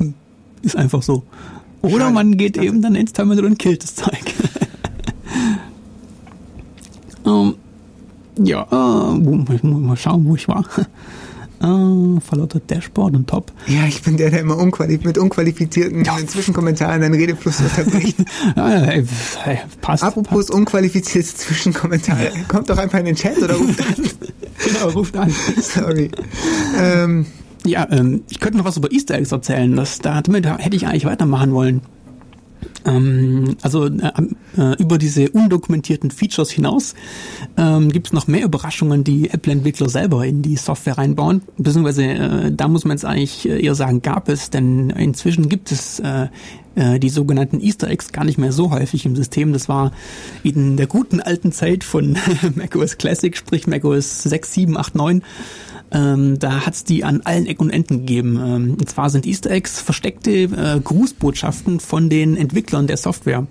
ist 0.61 0.75
einfach 0.75 1.03
so. 1.03 1.23
Oder 1.81 1.99
Schade. 1.99 2.13
man 2.13 2.37
geht 2.37 2.57
eben 2.57 2.81
dann 2.81 2.95
ins 2.95 3.13
Terminal 3.13 3.45
und 3.45 3.59
killt 3.59 3.83
das 3.83 3.95
Zeug. 3.95 4.11
ähm, 7.25 7.55
ja, 8.37 8.61
äh, 8.71 9.55
ich 9.55 9.63
muss 9.63 9.81
mal 9.81 9.97
schauen, 9.97 10.25
wo 10.25 10.35
ich 10.35 10.47
war. 10.47 10.65
Äh, 11.61 12.19
verlautet 12.21 12.63
Dashboard 12.71 13.15
und 13.15 13.27
Top. 13.29 13.51
Ja, 13.67 13.85
ich 13.87 14.01
bin 14.01 14.17
der, 14.17 14.31
der 14.31 14.39
immer 14.41 14.57
unqualif 14.57 15.03
mit 15.03 15.17
unqualifizierten 15.17 16.03
Ja. 16.03 16.17
Zwischenkommentaren 16.25 17.01
deinen 17.01 17.13
Redefluss 17.13 17.59
unterbricht. 17.59 18.17
Ja, 18.55 18.69
ja, 18.69 18.83
ey, 18.85 19.05
passt. 19.81 20.03
Apropos 20.03 20.49
unqualifizierte 20.49 21.27
Zwischenkommentare. 21.35 22.31
Kommt 22.47 22.69
doch 22.69 22.77
einfach 22.77 22.99
in 22.99 23.05
den 23.05 23.15
Chat 23.15 23.37
oder 23.41 23.55
ruft 23.55 23.79
an. 23.79 23.95
Genau, 24.65 24.89
ruft 24.89 25.17
an. 25.17 25.33
Sorry. 25.59 26.11
Ähm, 26.79 27.25
Ja, 27.65 27.87
ähm, 27.91 28.23
ich 28.29 28.39
könnte 28.39 28.57
noch 28.59 28.65
was 28.65 28.77
über 28.77 28.91
Easter 28.91 29.15
Eggs 29.15 29.31
erzählen. 29.31 29.75
Das, 29.75 29.99
da, 29.99 30.21
damit 30.21 30.45
hätte 30.47 30.75
ich 30.75 30.85
eigentlich 30.87 31.05
weitermachen 31.05 31.51
wollen. 31.53 31.81
Ähm, 32.85 33.55
also 33.61 33.85
äh, 33.85 34.11
äh, 34.57 34.81
über 34.81 34.97
diese 34.97 35.29
undokumentierten 35.29 36.11
Features 36.11 36.51
hinaus 36.51 36.95
ähm, 37.57 37.89
gibt 37.89 38.07
es 38.07 38.13
noch 38.13 38.27
mehr 38.27 38.43
Überraschungen, 38.43 39.03
die 39.03 39.29
Apple-Entwickler 39.29 39.89
selber 39.89 40.25
in 40.25 40.41
die 40.41 40.57
Software 40.57 40.97
reinbauen. 40.97 41.41
Beziehungsweise 41.57 42.03
äh, 42.03 42.51
da 42.51 42.67
muss 42.67 42.85
man 42.85 42.97
jetzt 42.97 43.05
eigentlich 43.05 43.47
äh, 43.47 43.63
eher 43.63 43.75
sagen, 43.75 44.01
gab 44.01 44.29
es, 44.29 44.49
denn 44.49 44.89
inzwischen 44.91 45.49
gibt 45.49 45.71
es 45.71 45.99
äh, 45.99 46.27
äh, 46.75 46.99
die 46.99 47.09
sogenannten 47.09 47.59
Easter 47.59 47.89
Eggs 47.89 48.11
gar 48.11 48.23
nicht 48.23 48.37
mehr 48.37 48.51
so 48.51 48.71
häufig 48.71 49.05
im 49.05 49.15
System. 49.15 49.53
Das 49.53 49.67
war 49.69 49.91
in 50.43 50.77
der 50.77 50.87
guten 50.87 51.19
alten 51.19 51.51
Zeit 51.51 51.83
von 51.83 52.17
macOS 52.55 52.97
Classic, 52.97 53.35
sprich 53.35 53.67
macOS 53.67 54.23
6, 54.23 54.53
7, 54.53 54.77
8, 54.77 54.95
9. 54.95 55.23
Ähm, 55.91 56.39
da 56.39 56.65
hat's 56.65 56.83
die 56.83 57.03
an 57.03 57.21
allen 57.25 57.45
Ecken 57.45 57.67
und 57.67 57.69
Enden 57.69 57.99
gegeben. 57.99 58.37
Ähm, 58.37 58.77
und 58.79 58.89
zwar 58.89 59.09
sind 59.09 59.25
Easter 59.25 59.51
Eggs 59.51 59.81
versteckte 59.81 60.31
äh, 60.31 60.79
Grußbotschaften 60.83 61.79
von 61.79 62.09
den 62.09 62.37
Entwicklern 62.37 62.87
der 62.87 62.97
Software. 62.97 63.45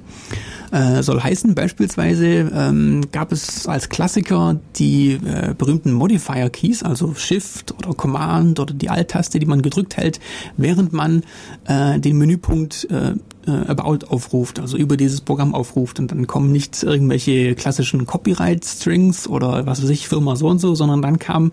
Äh, 0.72 1.02
soll 1.02 1.20
heißen, 1.20 1.54
beispielsweise 1.54 2.50
ähm, 2.54 3.02
gab 3.10 3.32
es 3.32 3.66
als 3.66 3.88
Klassiker 3.88 4.60
die 4.76 5.12
äh, 5.12 5.52
berühmten 5.56 5.92
Modifier-Keys, 5.92 6.84
also 6.84 7.14
Shift 7.14 7.74
oder 7.76 7.92
Command 7.92 8.60
oder 8.60 8.72
die 8.72 8.88
Alt-Taste, 8.88 9.40
die 9.40 9.46
man 9.46 9.62
gedrückt 9.62 9.96
hält, 9.96 10.20
während 10.56 10.92
man 10.92 11.24
äh, 11.66 11.98
den 11.98 12.18
Menüpunkt 12.18 12.88
äh, 12.88 13.14
About 13.46 14.06
aufruft, 14.08 14.60
also 14.60 14.76
über 14.76 14.96
dieses 14.96 15.22
Programm 15.22 15.54
aufruft 15.54 15.98
und 15.98 16.10
dann 16.10 16.26
kommen 16.26 16.52
nicht 16.52 16.82
irgendwelche 16.82 17.54
klassischen 17.54 18.06
Copyright-Strings 18.06 19.28
oder 19.28 19.66
was 19.66 19.82
weiß 19.82 19.88
ich, 19.88 20.08
Firma 20.08 20.36
so 20.36 20.48
und 20.48 20.58
so, 20.58 20.74
sondern 20.74 21.00
dann 21.00 21.18
kamen 21.18 21.52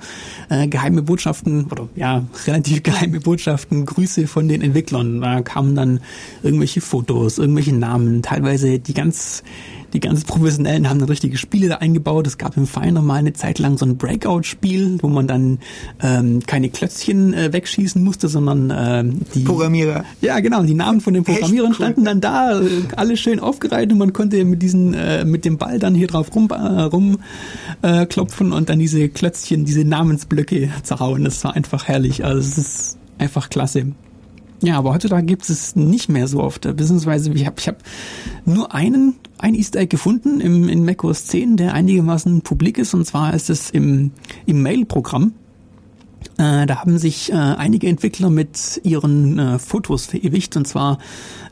äh, 0.50 0.68
geheime 0.68 1.02
Botschaften 1.02 1.66
oder 1.72 1.88
ja, 1.96 2.24
relativ 2.48 2.84
geheime 2.84 3.20
Botschaften, 3.22 3.86
Grüße 3.86 4.28
von 4.28 4.48
den 4.48 4.62
Entwicklern. 4.62 5.22
Da 5.22 5.42
kamen 5.42 5.76
dann 5.76 6.02
irgendwelche 6.44 6.82
Fotos, 6.82 7.38
irgendwelche 7.38 7.74
Namen, 7.74 8.22
teilweise 8.22 8.80
die 8.80 8.94
ganz 8.94 9.44
die 9.94 10.00
ganz 10.00 10.24
Professionellen 10.24 10.90
haben 10.90 11.00
dann 11.00 11.10
richtige 11.10 11.38
Spiele 11.38 11.70
da 11.70 11.76
eingebaut. 11.76 12.28
Es 12.28 12.38
gab 12.38 12.58
im 12.58 12.68
Finder 12.68 13.02
mal 13.02 13.16
eine 13.16 13.34
Zeit 13.34 13.60
lang 13.60 13.78
so 13.78 13.86
ein 13.86 13.98
Breakout-Spiel, 13.98 15.00
wo 15.02 15.08
man 15.08 15.28
dann 15.28 15.60
ähm, 16.02 16.42
keine 16.46 16.70
Klötzchen 16.70 17.34
äh, 17.34 17.54
wegschießen 17.54 18.04
musste, 18.04 18.28
sondern 18.28 18.74
ähm, 18.76 19.22
die 19.34 19.42
Programmierer. 19.42 20.04
ja, 20.22 20.40
genau. 20.40 20.64
Die 20.64 20.74
Namen 20.74 21.02
von 21.02 21.14
den 21.14 21.24
Programmierern 21.24 21.70
cool. 21.70 21.76
standen 21.76 22.06
dann 22.06 22.22
da, 22.22 22.60
äh, 22.60 22.68
alle 22.96 23.18
schön 23.18 23.40
aufgereiht 23.40 23.92
und 23.92 23.98
man 23.98 24.14
konnte 24.14 24.44
mit 24.46 24.62
diesen, 24.62 24.94
äh, 24.94 25.26
mit 25.26 25.46
dem 25.46 25.58
Ball 25.58 25.80
dann 25.80 25.96
hier 25.96 26.08
drauf 26.08 26.34
rum, 26.36 26.50
äh, 26.52 26.56
rum 26.84 27.20
äh, 27.82 28.06
klopfen 28.06 28.52
und 28.52 28.70
dann 28.70 28.80
diese 28.80 29.10
Klötzchen, 29.10 29.66
diese 29.66 29.86
Namensblöcke 29.86 30.70
zerhauen. 30.84 31.24
Das 31.24 31.44
war 31.44 31.56
einfach 31.56 31.88
herrlich. 31.88 32.26
Also 32.26 32.40
es 32.40 32.58
ist 32.58 32.98
einfach 33.18 33.50
klasse. 33.50 33.94
Ja, 34.62 34.78
aber 34.78 34.94
heutzutage 34.94 35.26
gibt 35.26 35.48
es 35.50 35.76
nicht 35.76 36.10
mehr 36.10 36.28
so 36.28 36.42
oft. 36.42 36.62
Beziehungsweise 36.62 37.32
ich 37.32 37.46
habe 37.46 37.56
ich 37.60 37.68
hab 37.68 37.78
nur 38.46 38.74
einen, 38.74 39.16
ein 39.38 39.54
Easter 39.54 39.80
Egg 39.80 39.90
gefunden 39.90 40.40
im, 40.42 40.68
in 40.68 40.84
macOS 40.84 41.28
10, 41.28 41.58
der 41.58 41.74
einigermaßen 41.74 42.42
publik 42.42 42.78
ist. 42.80 42.94
Und 42.94 43.06
zwar 43.06 43.34
ist 43.34 43.50
es 43.50 43.70
im, 43.70 44.12
im 44.48 44.64
Mail-Programm. 44.64 45.34
Äh, 46.38 46.66
da 46.66 46.78
haben 46.78 46.98
sich 46.98 47.32
äh, 47.32 47.36
einige 47.36 47.88
Entwickler 47.88 48.32
mit 48.32 48.82
ihren 48.84 49.38
äh, 49.38 49.60
Fotos 49.60 50.08
verewigt. 50.08 50.58
Und 50.58 50.68
zwar 50.68 50.98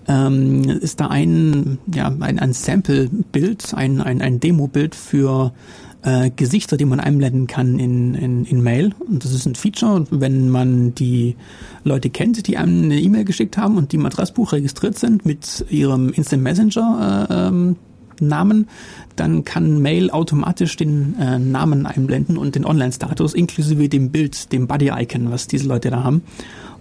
ähm, 0.07 0.63
ist 0.63 0.99
da 0.99 1.07
ein, 1.07 1.77
ja, 1.93 2.07
ein, 2.07 2.39
ein 2.39 2.53
Sample-Bild, 2.53 3.73
ein, 3.75 4.01
ein, 4.01 4.21
ein 4.21 4.39
Demo-Bild 4.39 4.95
für 4.95 5.53
äh, 6.05 6.29
Gesichter, 6.35 6.77
die 6.77 6.85
man 6.85 6.99
einblenden 6.99 7.47
kann 7.47 7.79
in, 7.79 8.13
in, 8.13 8.45
in 8.45 8.61
Mail. 8.61 8.93
Und 9.07 9.25
das 9.25 9.33
ist 9.33 9.45
ein 9.45 9.55
Feature, 9.55 10.05
wenn 10.11 10.49
man 10.49 10.93
die 10.93 11.35
Leute 11.83 12.09
kennt, 12.09 12.47
die 12.47 12.57
einem 12.57 12.83
eine 12.83 12.99
E-Mail 13.01 13.25
geschickt 13.25 13.57
haben 13.57 13.77
und 13.77 13.91
die 13.91 13.97
im 13.97 14.05
Adressbuch 14.05 14.53
registriert 14.53 14.97
sind 14.99 15.25
mit 15.25 15.65
ihrem 15.69 16.09
Instant 16.09 16.43
Messenger 16.43 17.27
äh, 17.29 17.47
ähm, 17.47 17.75
Namen, 18.21 18.67
dann 19.17 19.43
kann 19.43 19.81
Mail 19.81 20.09
automatisch 20.09 20.77
den 20.77 21.19
äh, 21.19 21.37
Namen 21.37 21.85
einblenden 21.85 22.37
und 22.37 22.55
den 22.55 22.65
Online-Status 22.65 23.33
inklusive 23.33 23.89
dem 23.89 24.11
Bild, 24.11 24.53
dem 24.53 24.67
Buddy-Icon, 24.67 25.31
was 25.31 25.47
diese 25.47 25.67
Leute 25.67 25.89
da 25.89 26.03
haben. 26.03 26.23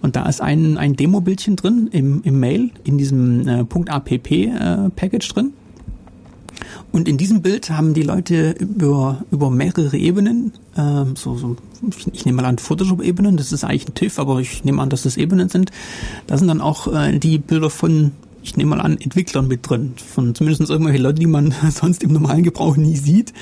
Und 0.01 0.15
da 0.15 0.29
ist 0.29 0.39
ein, 0.39 0.77
ein 0.77 0.95
Demo-Bildchen 0.95 1.55
drin 1.55 1.89
im, 1.91 2.21
im 2.23 2.39
Mail, 2.39 2.69
in 2.83 2.97
diesem 2.97 3.47
äh, 3.47 3.61
.app-Package 3.61 5.27
drin. 5.29 5.53
Und 6.91 7.07
in 7.07 7.17
diesem 7.17 7.41
Bild 7.41 7.69
haben 7.69 7.93
die 7.93 8.03
Leute 8.03 8.51
über, 8.51 9.23
über 9.31 9.49
mehrere 9.49 9.97
Ebenen, 9.97 10.53
ähm, 10.77 11.15
so, 11.15 11.35
so, 11.35 11.57
ich, 11.89 12.07
ich 12.13 12.25
nehme 12.25 12.41
mal 12.41 12.47
an 12.47 12.57
Photoshop-Ebenen, 12.57 13.37
das 13.37 13.51
ist 13.51 13.63
eigentlich 13.63 13.87
ein 13.87 13.93
TIFF, 13.93 14.19
aber 14.19 14.39
ich 14.39 14.63
nehme 14.63 14.81
an, 14.81 14.89
dass 14.89 15.03
das 15.03 15.17
Ebenen 15.17 15.49
sind. 15.49 15.71
Da 16.27 16.37
sind 16.37 16.47
dann 16.47 16.61
auch 16.61 16.91
äh, 16.93 17.17
die 17.19 17.37
Bilder 17.37 17.69
von, 17.69 18.11
ich 18.43 18.55
nehme 18.55 18.75
mal 18.75 18.81
an, 18.81 18.97
Entwicklern 18.99 19.47
mit 19.47 19.69
drin. 19.69 19.93
Von 19.97 20.35
zumindest 20.35 20.69
irgendwelche 20.69 21.01
Leute, 21.01 21.19
die 21.19 21.27
man 21.27 21.53
sonst 21.71 22.03
im 22.03 22.13
normalen 22.13 22.43
Gebrauch 22.43 22.77
nie 22.77 22.95
sieht 22.95 23.33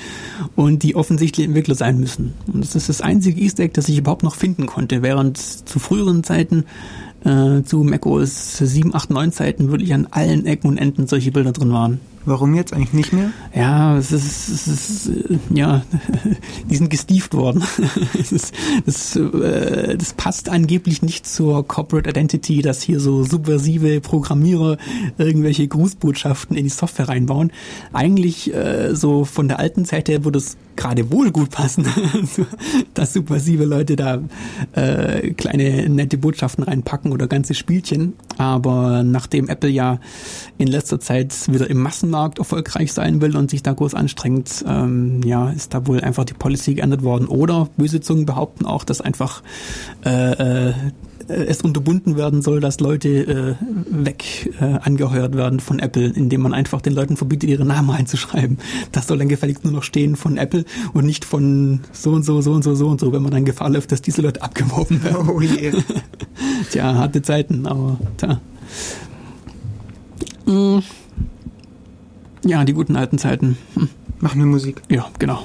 und 0.56 0.82
die 0.82 0.96
offensichtlich 0.96 1.46
Entwickler 1.46 1.74
sein 1.74 2.00
müssen. 2.00 2.34
Und 2.52 2.62
das 2.64 2.74
ist 2.74 2.88
das 2.88 3.00
einzige 3.00 3.40
Easter 3.40 3.62
Egg, 3.62 3.74
das 3.74 3.88
ich 3.88 3.98
überhaupt 3.98 4.22
noch 4.22 4.34
finden 4.34 4.66
konnte, 4.66 5.02
während 5.02 5.38
zu 5.38 5.78
früheren 5.78 6.24
Zeiten 6.24 6.64
äh, 7.24 7.62
zu 7.62 7.82
macOS 7.82 8.58
7, 8.58 8.94
8, 8.94 9.10
9 9.10 9.32
Zeiten 9.32 9.70
wirklich 9.70 9.94
an 9.94 10.06
allen 10.10 10.46
Ecken 10.46 10.68
und 10.68 10.78
Enden 10.78 11.06
solche 11.06 11.32
Bilder 11.32 11.52
drin 11.52 11.72
waren. 11.72 12.00
Warum 12.26 12.54
jetzt 12.54 12.72
eigentlich 12.72 12.92
nicht 12.92 13.12
mehr? 13.12 13.30
Ja, 13.54 13.98
es 13.98 14.10
ist, 14.10 14.48
es 14.48 14.66
ist 14.66 15.08
äh, 15.08 15.38
ja, 15.52 15.82
die 16.70 16.76
sind 16.76 16.88
gestieft 16.88 17.34
worden. 17.34 17.62
es 18.18 18.32
ist, 18.32 18.54
das, 18.86 19.16
äh, 19.16 19.96
das 19.96 20.14
passt 20.14 20.48
angeblich 20.48 21.02
nicht 21.02 21.26
zur 21.26 21.66
Corporate 21.66 22.08
Identity, 22.08 22.62
dass 22.62 22.82
hier 22.82 23.00
so 23.00 23.24
subversive 23.24 24.00
Programmierer 24.00 24.78
irgendwelche 25.18 25.68
Grußbotschaften 25.68 26.56
in 26.56 26.64
die 26.64 26.70
Software 26.70 27.08
reinbauen. 27.08 27.52
Eigentlich 27.92 28.52
äh, 28.54 28.94
so 28.94 29.24
von 29.24 29.48
der 29.48 29.58
alten 29.58 29.84
Zeit 29.84 30.08
her 30.08 30.24
würde 30.24 30.38
es 30.38 30.56
gerade 30.76 31.10
wohl 31.12 31.30
gut 31.30 31.50
passen, 31.50 31.86
dass 32.94 33.12
subversive 33.12 33.64
Leute 33.64 33.96
da 33.96 34.20
äh, 34.72 35.30
kleine 35.32 35.88
nette 35.88 36.18
Botschaften 36.18 36.64
reinpacken 36.64 37.12
oder 37.12 37.26
ganze 37.26 37.54
Spielchen. 37.54 38.14
Aber 38.38 39.02
nachdem 39.02 39.48
Apple 39.48 39.70
ja 39.70 40.00
in 40.58 40.68
letzter 40.68 41.00
Zeit 41.00 41.34
wieder 41.52 41.68
im 41.68 41.80
Massenmarkt 42.14 42.38
erfolgreich 42.38 42.92
sein 42.92 43.20
will 43.20 43.36
und 43.36 43.50
sich 43.50 43.62
da 43.62 43.72
groß 43.72 43.94
anstrengt, 43.94 44.64
ähm, 44.68 45.20
ja, 45.24 45.50
ist 45.50 45.74
da 45.74 45.86
wohl 45.86 46.00
einfach 46.00 46.24
die 46.24 46.34
Policy 46.34 46.74
geändert 46.74 47.02
worden. 47.02 47.26
Oder 47.26 47.68
böse 47.76 48.00
Zungen 48.00 48.24
behaupten 48.24 48.66
auch, 48.66 48.84
dass 48.84 49.00
einfach 49.00 49.42
äh, 50.04 50.70
äh, 50.70 50.74
es 51.26 51.62
unterbunden 51.62 52.16
werden 52.16 52.42
soll, 52.42 52.60
dass 52.60 52.80
Leute 52.80 53.08
äh, 53.08 54.04
weg 54.04 54.54
äh, 54.60 54.78
angeheuert 54.82 55.34
werden 55.34 55.58
von 55.58 55.78
Apple, 55.78 56.06
indem 56.06 56.42
man 56.42 56.54
einfach 56.54 56.82
den 56.82 56.92
Leuten 56.92 57.16
verbietet, 57.16 57.50
ihre 57.50 57.64
Namen 57.64 57.90
einzuschreiben. 57.90 58.58
Das 58.92 59.08
soll 59.08 59.18
dann 59.18 59.28
gefälligst 59.28 59.64
nur 59.64 59.72
noch 59.72 59.82
stehen 59.82 60.16
von 60.16 60.36
Apple 60.36 60.64
und 60.92 61.06
nicht 61.06 61.24
von 61.24 61.80
so 61.92 62.10
und 62.10 62.24
so, 62.24 62.42
so 62.42 62.52
und 62.52 62.62
so, 62.62 62.74
so 62.74 62.88
und 62.88 63.00
so, 63.00 63.12
wenn 63.12 63.22
man 63.22 63.32
dann 63.32 63.44
Gefahr 63.44 63.70
läuft, 63.70 63.90
dass 63.90 64.02
diese 64.02 64.22
Leute 64.22 64.42
abgeworben 64.42 65.02
werden. 65.02 65.28
Oh 65.28 65.40
je. 65.40 65.72
Tja, 66.70 66.94
harte 66.94 67.22
Zeiten, 67.22 67.66
aber 67.66 67.98
tja. 68.18 68.40
Mm. 70.46 70.80
Ja, 72.44 72.64
die 72.64 72.74
guten 72.74 72.96
alten 72.96 73.18
Zeiten. 73.18 73.56
Hm. 73.74 73.88
Machen 74.20 74.38
wir 74.38 74.46
Musik. 74.46 74.82
Ja, 74.88 75.06
genau. 75.18 75.44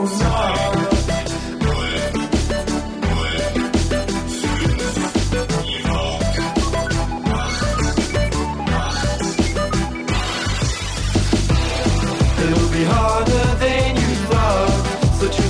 It'll 0.00 0.37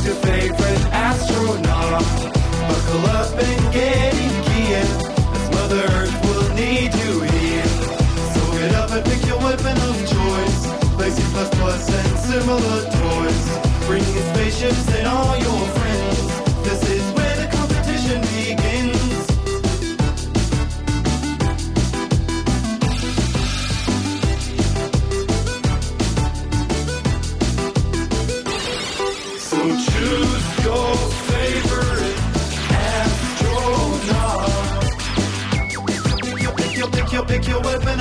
your 0.09 0.17
favorite 0.25 0.85
astronaut. 0.91 2.03
Buckle 2.69 3.07
up 3.13 3.31
and 3.45 3.73
get 3.75 4.15
in 4.15 4.35
gear. 4.49 4.85
As 5.37 5.51
Mother 5.51 5.85
Earth 5.99 6.17
will 6.25 6.49
need 6.55 6.95
you 7.03 7.21
here. 7.21 7.69
So 8.33 8.41
get 8.57 8.75
up 8.75 8.91
and 8.91 9.05
pick 9.05 9.23
your 9.27 9.39
weapon 9.39 9.77
of 9.89 9.97
choice. 10.17 10.61
Play 10.97 11.11
C++ 11.11 11.21
and 11.99 12.19
similar 12.31 12.81
toys. 13.03 13.43
Bring 13.87 14.05
your 14.15 14.25
spaceships 14.33 14.89
and 14.97 15.07
all 15.07 15.37
your 15.37 15.78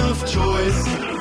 of 0.10 0.26
choice. 0.26 1.17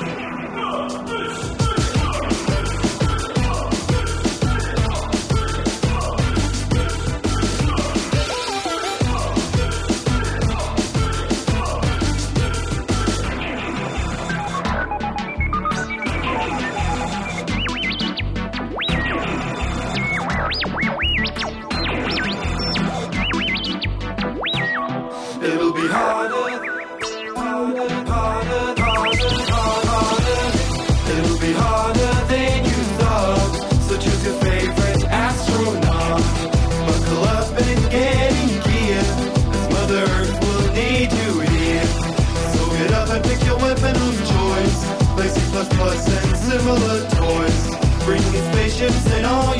Similar 46.58 47.00
toys. 47.10 47.76
Bring 48.04 48.22
your 48.32 48.42
spaceships 48.52 49.06
and 49.12 49.26
all 49.26 49.55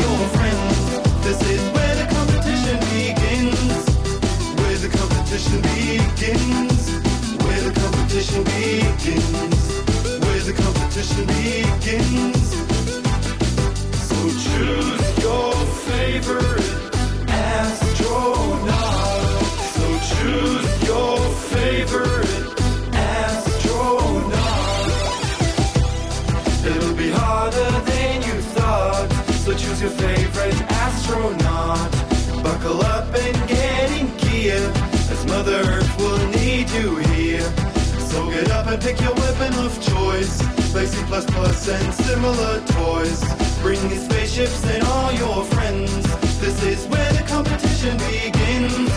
pick 38.87 39.01
your 39.01 39.15
weapon 39.15 39.53
of 39.65 39.73
choice. 39.83 40.41
Play 40.71 40.87
and 40.87 41.93
similar 41.95 42.61
toys. 42.67 43.21
Bring 43.61 43.81
your 43.91 43.99
spaceships 43.99 44.65
and 44.65 44.85
all 44.85 45.13
your 45.13 45.43
friends. 45.45 45.91
This 46.39 46.63
is 46.63 46.87
where 46.87 47.13
the 47.13 47.25
competition 47.27 47.97
begins. 47.99 48.93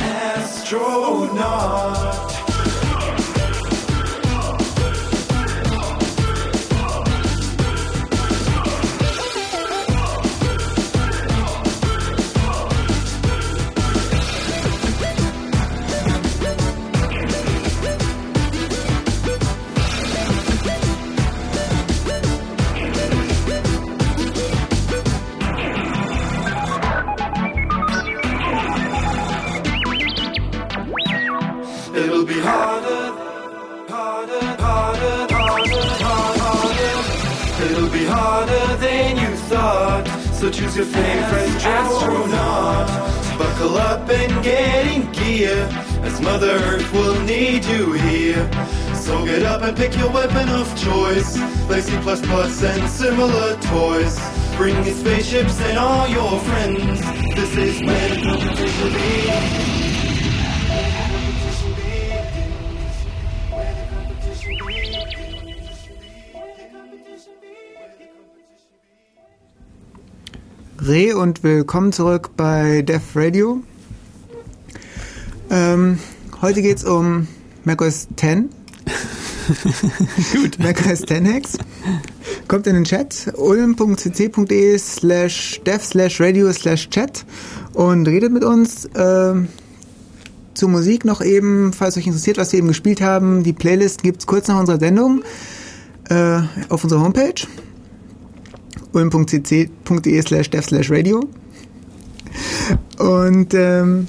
Astronaut. 0.00 1.20
Choose 40.70 40.76
your 40.76 40.86
favorite 40.86 41.66
astronaut. 41.66 42.86
Buckle 43.36 43.76
up 43.76 44.08
and 44.08 44.44
get 44.44 44.86
in 44.86 45.10
gear, 45.10 45.68
as 46.04 46.20
Mother 46.20 46.50
Earth 46.50 46.92
will 46.92 47.20
need 47.22 47.64
you 47.64 47.92
here. 47.94 48.48
So 48.94 49.24
get 49.24 49.42
up 49.42 49.62
and 49.62 49.76
pick 49.76 49.96
your 49.96 50.10
weapon 50.10 50.48
of 50.48 50.68
choice. 50.80 51.34
C++ 51.34 52.66
and 52.66 52.88
similar 52.88 53.56
toys. 53.62 54.20
Bring 54.56 54.76
your 54.84 54.94
spaceships 54.94 55.60
and 55.60 55.76
all 55.76 56.06
your 56.06 56.38
friends. 56.38 57.00
This 57.34 57.56
is 57.56 57.82
where 57.82 58.08
the 58.08 58.22
competition 58.22 58.92
begins. 58.92 59.69
Re 70.90 71.16
und 71.16 71.44
willkommen 71.44 71.92
zurück 71.92 72.30
bei 72.36 72.82
Def 72.82 73.14
Radio. 73.14 73.62
Ähm, 75.48 76.00
heute 76.42 76.62
geht's 76.62 76.82
um 76.82 77.28
macOS 77.62 78.08
10. 78.16 78.48
Gut. 80.32 80.58
macOS 80.58 81.02
10 81.02 81.32
Hacks. 81.32 81.58
Kommt 82.48 82.66
in 82.66 82.74
den 82.74 82.82
Chat 82.82 83.32
ulm.cc.de 83.36 84.78
slash 84.78 85.60
dev 85.64 85.80
slash 85.84 86.20
radio 86.20 86.52
slash 86.52 86.90
chat 86.90 87.24
und 87.72 88.08
redet 88.08 88.32
mit 88.32 88.42
uns. 88.42 88.90
Ähm, 88.96 89.46
zur 90.54 90.70
Musik 90.70 91.04
noch 91.04 91.20
eben, 91.20 91.72
falls 91.72 91.98
euch 91.98 92.08
interessiert, 92.08 92.36
was 92.36 92.50
wir 92.50 92.58
eben 92.58 92.66
gespielt 92.66 93.00
haben. 93.00 93.44
Die 93.44 93.52
Playlist 93.52 94.02
gibt's 94.02 94.26
kurz 94.26 94.48
nach 94.48 94.58
unserer 94.58 94.80
Sendung 94.80 95.22
äh, 96.08 96.40
auf 96.68 96.82
unserer 96.82 97.02
Homepage 97.02 97.46
ulm.cc.de 98.92 100.22
slash 100.22 100.50
dev 100.50 100.64
slash 100.64 100.90
radio. 100.90 101.28
Und 102.98 103.54
ähm, 103.54 104.08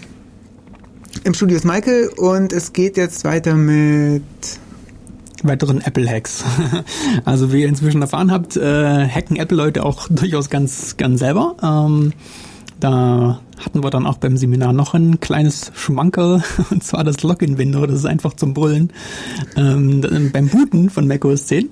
im 1.23 1.33
Studio 1.33 1.57
ist 1.57 1.65
Michael 1.65 2.09
und 2.17 2.53
es 2.53 2.73
geht 2.73 2.97
jetzt 2.97 3.23
weiter 3.23 3.55
mit 3.55 4.23
weiteren 5.43 5.81
Apple-Hacks. 5.81 6.43
Also 7.25 7.51
wie 7.51 7.61
ihr 7.61 7.67
inzwischen 7.67 8.01
erfahren 8.01 8.31
habt, 8.31 8.57
äh, 8.57 9.07
hacken 9.07 9.37
Apple-Leute 9.37 9.83
auch 9.83 10.07
durchaus 10.09 10.49
ganz, 10.49 10.97
ganz 10.97 11.19
selber. 11.19 11.55
Ähm, 11.61 12.13
da 12.79 13.41
hatten 13.63 13.83
wir 13.83 13.89
dann 13.89 14.05
auch 14.05 14.17
beim 14.17 14.37
Seminar 14.37 14.73
noch 14.73 14.93
ein 14.93 15.19
kleines 15.19 15.71
Schmankerl, 15.75 16.43
und 16.71 16.83
zwar 16.83 17.03
das 17.03 17.21
Login-Window, 17.23 17.85
das 17.85 17.99
ist 17.99 18.05
einfach 18.05 18.33
zum 18.33 18.53
Brüllen. 18.53 18.91
Ähm, 19.55 20.29
beim 20.31 20.47
Booten 20.47 20.89
von 20.89 21.07
macOS 21.07 21.47
10 21.47 21.69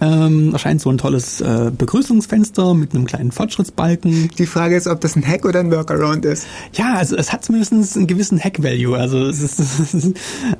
ähm, 0.00 0.52
erscheint 0.52 0.80
so 0.80 0.90
ein 0.90 0.98
tolles 0.98 1.40
äh, 1.40 1.70
Begrüßungsfenster 1.76 2.74
mit 2.74 2.94
einem 2.94 3.06
kleinen 3.06 3.32
Fortschrittsbalken. 3.32 4.30
Die 4.38 4.46
Frage 4.46 4.76
ist, 4.76 4.86
ob 4.86 5.00
das 5.00 5.16
ein 5.16 5.26
Hack 5.26 5.44
oder 5.44 5.60
ein 5.60 5.70
Workaround 5.70 6.24
ist. 6.24 6.46
Ja, 6.74 6.94
also 6.94 7.16
es 7.16 7.32
hat 7.32 7.44
zumindest 7.44 7.96
einen 7.96 8.06
gewissen 8.06 8.38
Hack-Value. 8.38 8.96
Also 8.96 9.26
es 9.26 9.40
ist, 9.40 9.58
es 9.60 9.94
ist 9.94 10.14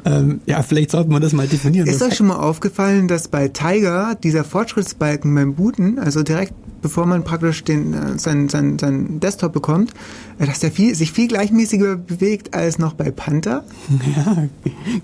ähm, 0.04 0.40
ja, 0.46 0.62
vielleicht 0.62 0.90
sollte 0.90 1.10
man 1.10 1.22
das 1.22 1.32
mal 1.32 1.46
definieren. 1.46 1.86
Ist 1.86 2.02
euch 2.02 2.16
schon 2.16 2.26
mal 2.26 2.36
aufgefallen, 2.36 3.08
dass 3.08 3.28
bei 3.28 3.48
Tiger 3.48 4.16
dieser 4.22 4.44
Fortschrittsbalken 4.44 5.34
beim 5.34 5.54
Booten, 5.54 5.98
also 5.98 6.22
direkt 6.22 6.54
bevor 6.82 7.06
man 7.06 7.24
praktisch 7.24 7.64
den, 7.64 7.94
äh, 7.94 8.18
sein, 8.18 8.48
sein, 8.48 8.78
sein 8.78 9.20
Desktop 9.20 9.52
bekommt, 9.52 9.92
äh, 10.38 10.46
dass 10.46 10.60
der 10.60 10.72
viel, 10.72 10.94
sich 10.94 11.12
viel 11.12 11.28
gleichmäßiger 11.28 11.96
bewegt 11.96 12.54
als 12.54 12.78
noch 12.78 12.94
bei 12.94 13.10
Panther? 13.10 13.64
Ja, 14.16 14.48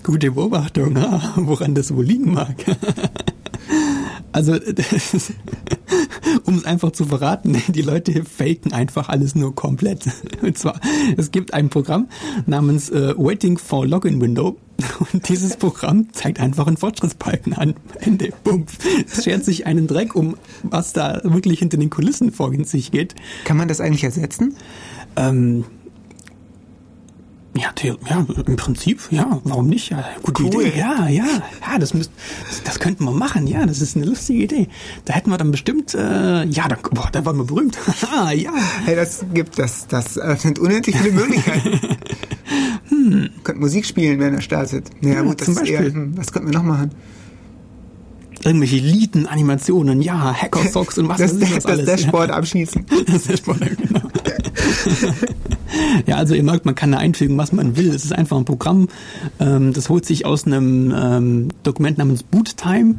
gute 0.03 0.31
Beobachtung, 0.31 0.97
ah, 0.97 1.33
woran 1.37 1.75
das 1.75 1.93
wohl 1.93 2.05
liegen 2.05 2.33
mag. 2.33 2.55
Also, 4.31 4.53
um 6.45 6.55
es 6.55 6.65
einfach 6.65 6.91
zu 6.91 7.05
verraten, 7.05 7.61
die 7.69 7.81
Leute 7.81 8.23
faken 8.23 8.73
einfach 8.73 9.09
alles 9.09 9.35
nur 9.35 9.55
komplett. 9.55 10.05
Und 10.41 10.57
zwar, 10.57 10.79
es 11.17 11.31
gibt 11.31 11.53
ein 11.53 11.69
Programm 11.69 12.07
namens 12.45 12.89
äh, 12.89 13.13
Waiting 13.17 13.57
for 13.57 13.85
Login 13.85 14.21
Window. 14.21 14.57
Und 15.11 15.27
dieses 15.27 15.57
Programm 15.57 16.13
zeigt 16.13 16.39
einfach 16.39 16.67
einen 16.67 16.77
Fortschrittsbalken 16.77 17.53
an. 17.53 17.73
Ende. 17.99 18.31
Bumm. 18.43 18.65
Es 19.11 19.23
schert 19.23 19.43
sich 19.43 19.65
einen 19.65 19.87
Dreck 19.87 20.15
um, 20.15 20.37
was 20.61 20.93
da 20.93 21.19
wirklich 21.23 21.59
hinter 21.59 21.77
den 21.77 21.89
Kulissen 21.89 22.31
vor 22.31 22.53
sich 22.63 22.91
geht. 22.91 23.15
Kann 23.43 23.57
man 23.57 23.67
das 23.67 23.81
eigentlich 23.81 24.03
ersetzen? 24.03 24.55
Ähm, 25.15 25.65
ja, 27.57 27.71
ja, 28.09 28.25
im 28.45 28.55
Prinzip, 28.55 29.01
ja, 29.11 29.39
warum 29.43 29.67
nicht? 29.67 29.89
Ja, 29.89 30.05
gute 30.23 30.43
Cool. 30.43 30.65
Idee, 30.65 30.79
ja, 30.79 31.07
ja, 31.07 31.25
ja, 31.25 31.77
das, 31.79 31.93
müsst, 31.93 32.11
das, 32.47 32.63
das 32.63 32.79
könnten 32.79 33.03
wir 33.05 33.11
machen, 33.11 33.47
ja, 33.47 33.65
das 33.65 33.81
ist 33.81 33.95
eine 33.95 34.05
lustige 34.05 34.43
Idee. 34.43 34.67
Da 35.05 35.13
hätten 35.13 35.29
wir 35.29 35.37
dann 35.37 35.51
bestimmt, 35.51 35.93
äh, 35.93 36.43
ja, 36.45 36.67
dann, 36.67 36.79
boah, 36.91 37.09
da 37.11 37.25
waren 37.25 37.37
wir 37.37 37.45
berühmt. 37.45 37.77
ja, 38.35 38.51
Hey, 38.85 38.95
das 38.95 39.25
gibt, 39.33 39.57
das, 39.59 39.87
das 39.87 40.17
öffnet 40.17 40.59
unendlich 40.59 40.95
viele 40.97 41.11
Möglichkeiten. 41.11 41.79
hm. 42.89 43.29
Könnt 43.43 43.59
Musik 43.59 43.85
spielen, 43.85 44.19
wenn 44.19 44.33
er 44.33 44.41
startet. 44.41 44.89
Ja, 45.01 45.13
Ja, 45.15 45.21
gut, 45.21 45.39
das 45.41 45.45
zum 45.45 45.57
ist 45.57 45.69
eher, 45.69 45.81
Beispiel. 45.81 46.01
hm, 46.01 46.17
was 46.17 46.31
könnten 46.31 46.49
wir 46.51 46.57
noch 46.57 46.63
machen? 46.65 46.91
irgendwelche 48.43 48.77
Lieden-Animationen, 48.77 50.01
ja, 50.01 50.33
Hacker-Socks 50.33 50.99
und 50.99 51.09
was 51.09 51.17
Das, 51.17 51.33
weiß 51.33 51.39
das, 51.49 51.53
das 51.55 51.65
alles. 51.65 51.85
Dashboard 51.85 52.31
abschießen. 52.31 52.85
Das 53.07 53.23
Dashboard, 53.23 53.59
genau. 53.77 54.01
Ja, 56.05 56.15
also 56.15 56.35
ihr 56.35 56.43
merkt, 56.43 56.65
man 56.65 56.75
kann 56.75 56.91
da 56.91 56.97
einfügen, 56.97 57.37
was 57.37 57.51
man 57.51 57.77
will. 57.77 57.89
Es 57.89 58.05
ist 58.05 58.13
einfach 58.13 58.37
ein 58.37 58.45
Programm, 58.45 58.89
ähm, 59.39 59.73
das 59.73 59.89
holt 59.89 60.05
sich 60.05 60.25
aus 60.25 60.45
einem 60.45 60.93
ähm, 60.95 61.47
Dokument 61.63 61.97
namens 61.97 62.23
Boottime 62.23 62.95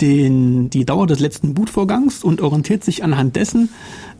den, 0.00 0.70
die 0.70 0.84
Dauer 0.84 1.06
des 1.06 1.20
letzten 1.20 1.54
Bootvorgangs 1.54 2.22
und 2.22 2.40
orientiert 2.40 2.84
sich 2.84 3.02
anhand 3.02 3.36
dessen 3.36 3.70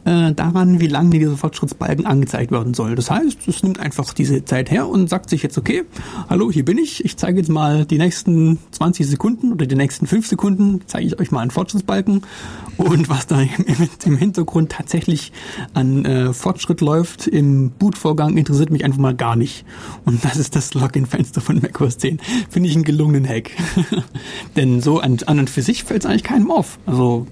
äh, 0.09 0.33
daran, 0.33 0.81
wie 0.81 0.87
lange 0.87 1.11
dieser 1.11 1.37
Fortschrittsbalken 1.37 2.07
angezeigt 2.07 2.51
werden 2.51 2.73
soll. 2.73 2.95
Das 2.95 3.11
heißt, 3.11 3.47
es 3.47 3.63
nimmt 3.63 3.79
einfach 3.79 4.15
diese 4.15 4.43
Zeit 4.43 4.71
her 4.71 4.89
und 4.89 5.11
sagt 5.11 5.29
sich 5.29 5.43
jetzt, 5.43 5.59
okay, 5.59 5.85
hallo, 6.31 6.51
hier 6.51 6.65
bin 6.65 6.79
ich, 6.79 7.05
ich 7.05 7.19
zeige 7.19 7.39
jetzt 7.39 7.51
mal 7.51 7.85
die 7.85 7.99
nächsten 7.99 8.59
20 8.71 9.07
Sekunden 9.07 9.53
oder 9.53 9.67
die 9.67 9.75
nächsten 9.75 10.07
5 10.07 10.27
Sekunden, 10.27 10.81
zeige 10.87 11.07
ich 11.07 11.21
euch 11.21 11.31
mal 11.31 11.41
einen 11.41 11.51
Fortschrittsbalken 11.51 12.23
und 12.79 13.11
was 13.11 13.27
da 13.27 13.43
im, 13.43 13.51
im 14.05 14.17
Hintergrund 14.17 14.73
tatsächlich 14.73 15.33
an 15.75 16.07
äh, 16.07 16.33
Fortschritt 16.33 16.81
läuft 16.81 17.27
im 17.27 17.71
Bootvorgang, 17.71 18.39
interessiert 18.39 18.71
mich 18.71 18.87
einfach 18.87 19.01
mal 19.01 19.15
gar 19.15 19.37
nicht. 19.37 19.67
Und 20.07 20.25
das 20.25 20.39
ist 20.39 20.57
das 20.57 20.73
Login-Fenster 20.73 21.43
von 21.43 21.61
macOS 21.61 21.99
10. 21.99 22.19
Finde 22.49 22.69
ich 22.69 22.75
einen 22.75 22.85
gelungenen 22.85 23.29
Hack. 23.29 23.51
Denn 24.57 24.81
so 24.81 25.01
an, 25.01 25.19
an 25.27 25.41
und 25.41 25.51
für 25.51 25.61
sich 25.61 25.85
fällt 25.85 26.05
es 26.05 26.11
eigentlich 26.11 26.25
keinem 26.25 26.51
auf. 26.51 26.79
Also 26.87 27.27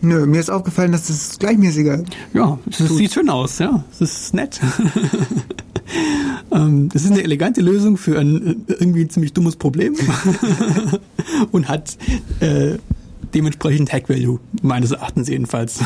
Nö, 0.00 0.26
mir 0.26 0.40
ist 0.40 0.50
aufgefallen, 0.50 0.92
dass 0.92 1.06
das 1.08 1.38
gleichmäßiger 1.38 2.02
ja, 2.34 2.58
es 2.70 2.78
sieht 2.78 3.12
schön 3.12 3.30
aus, 3.30 3.58
ja. 3.58 3.84
Es 3.92 4.00
ist 4.00 4.34
nett. 4.34 4.60
ähm, 6.52 6.88
das 6.92 7.04
ist 7.04 7.12
eine 7.12 7.22
elegante 7.22 7.60
Lösung 7.60 7.96
für 7.96 8.18
ein 8.18 8.66
äh, 8.68 8.72
irgendwie 8.74 9.02
ein 9.02 9.10
ziemlich 9.10 9.32
dummes 9.32 9.56
Problem 9.56 9.94
und 11.52 11.68
hat 11.68 11.96
äh, 12.40 12.78
dementsprechend 13.34 13.92
Hack 13.92 14.08
Value, 14.08 14.40
meines 14.62 14.92
Erachtens 14.92 15.28
jedenfalls. 15.28 15.80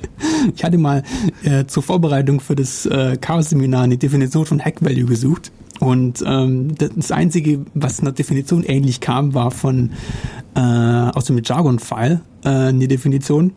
ich 0.54 0.64
hatte 0.64 0.78
mal 0.78 1.02
äh, 1.42 1.66
zur 1.66 1.82
Vorbereitung 1.82 2.40
für 2.40 2.56
das 2.56 2.86
äh, 2.86 3.16
Chaos-Seminar 3.20 3.84
eine 3.84 3.98
Definition 3.98 4.46
von 4.46 4.60
Hack 4.60 4.82
Value 4.84 5.06
gesucht. 5.06 5.52
Und 5.80 6.22
ähm, 6.26 6.74
das 6.76 7.10
Einzige, 7.10 7.64
was 7.74 8.00
einer 8.00 8.12
Definition 8.12 8.62
ähnlich 8.62 9.00
kam, 9.00 9.34
war 9.34 9.50
von 9.50 9.90
äh, 10.54 10.60
aus 10.60 11.24
dem 11.24 11.40
Jargon-File 11.42 12.20
äh, 12.44 12.48
eine 12.48 12.86
Definition, 12.86 13.52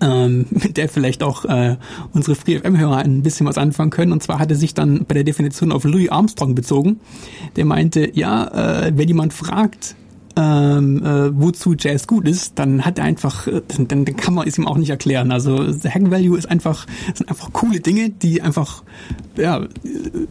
ähm, 0.00 0.46
mit 0.50 0.76
der 0.76 0.88
vielleicht 0.88 1.22
auch 1.22 1.44
äh, 1.44 1.76
unsere 2.12 2.34
FreeFM-Hörer 2.34 2.98
ein 2.98 3.22
bisschen 3.22 3.46
was 3.46 3.58
anfangen 3.58 3.90
können. 3.90 4.12
Und 4.12 4.22
zwar 4.22 4.38
hat 4.38 4.50
er 4.50 4.56
sich 4.56 4.74
dann 4.74 5.04
bei 5.06 5.14
der 5.14 5.24
Definition 5.24 5.72
auf 5.72 5.84
Louis 5.84 6.10
Armstrong 6.10 6.54
bezogen. 6.54 7.00
Der 7.56 7.64
meinte, 7.64 8.10
ja, 8.14 8.86
äh, 8.86 8.92
wenn 8.96 9.08
jemand 9.08 9.32
fragt, 9.32 9.94
ähm, 10.36 11.00
äh, 11.04 11.30
wozu 11.40 11.74
Jazz 11.78 12.06
gut 12.08 12.26
ist, 12.26 12.58
dann 12.58 12.84
hat 12.84 12.98
er 12.98 13.04
einfach, 13.04 13.46
äh, 13.46 13.62
dann, 13.86 14.04
dann 14.04 14.16
kann 14.16 14.34
man 14.34 14.48
es 14.48 14.58
ihm 14.58 14.66
auch 14.66 14.76
nicht 14.76 14.90
erklären. 14.90 15.30
Also 15.30 15.70
the 15.70 15.88
Hack 15.88 16.10
Value 16.10 16.36
ist 16.36 16.46
einfach, 16.50 16.86
sind 17.14 17.28
einfach 17.28 17.52
coole 17.52 17.78
Dinge, 17.80 18.10
die 18.10 18.42
einfach 18.42 18.82
ja, 19.36 19.62
äh, 19.62 19.68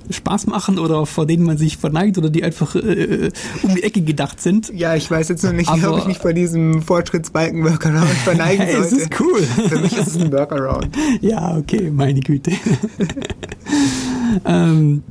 Spaß 0.10 0.47
machen 0.47 0.78
oder 0.80 1.06
vor 1.06 1.26
denen 1.26 1.43
man 1.45 1.58
sich 1.58 1.78
verneigt 1.78 2.18
oder 2.18 2.30
die 2.30 2.43
einfach 2.43 2.76
äh, 2.76 3.30
um 3.64 3.76
die 3.76 3.84
Ecke 3.84 4.01
gedacht 4.01 4.41
sind. 4.41 4.74
Ja, 4.74 4.95
ich 4.95 5.10
weiß 5.10 5.30
jetzt 5.30 5.43
noch 5.43 5.54
nicht, 5.54 5.70
Aber- 5.70 5.93
ob 5.93 5.99
ich 5.99 6.06
mich 6.08 6.18
vor 6.20 6.34
diesem 6.34 6.82
Fortschrittsbalken 6.82 7.64
Workaround 7.64 8.10
verneigen 8.26 8.66
Hey, 8.66 8.76
es 8.76 8.89
sollte. 8.89 9.04
ist 9.06 9.20
cool. 9.22 9.41
Für 9.70 9.80
mich 9.80 9.95
ist 9.97 10.08
es 10.08 10.18
ein 10.18 10.32
Workaround. 10.32 10.89
Ja, 11.22 11.58
okay, 11.58 11.89
meine 11.91 12.20
Güte. 12.20 12.51
ähm, 14.45 15.04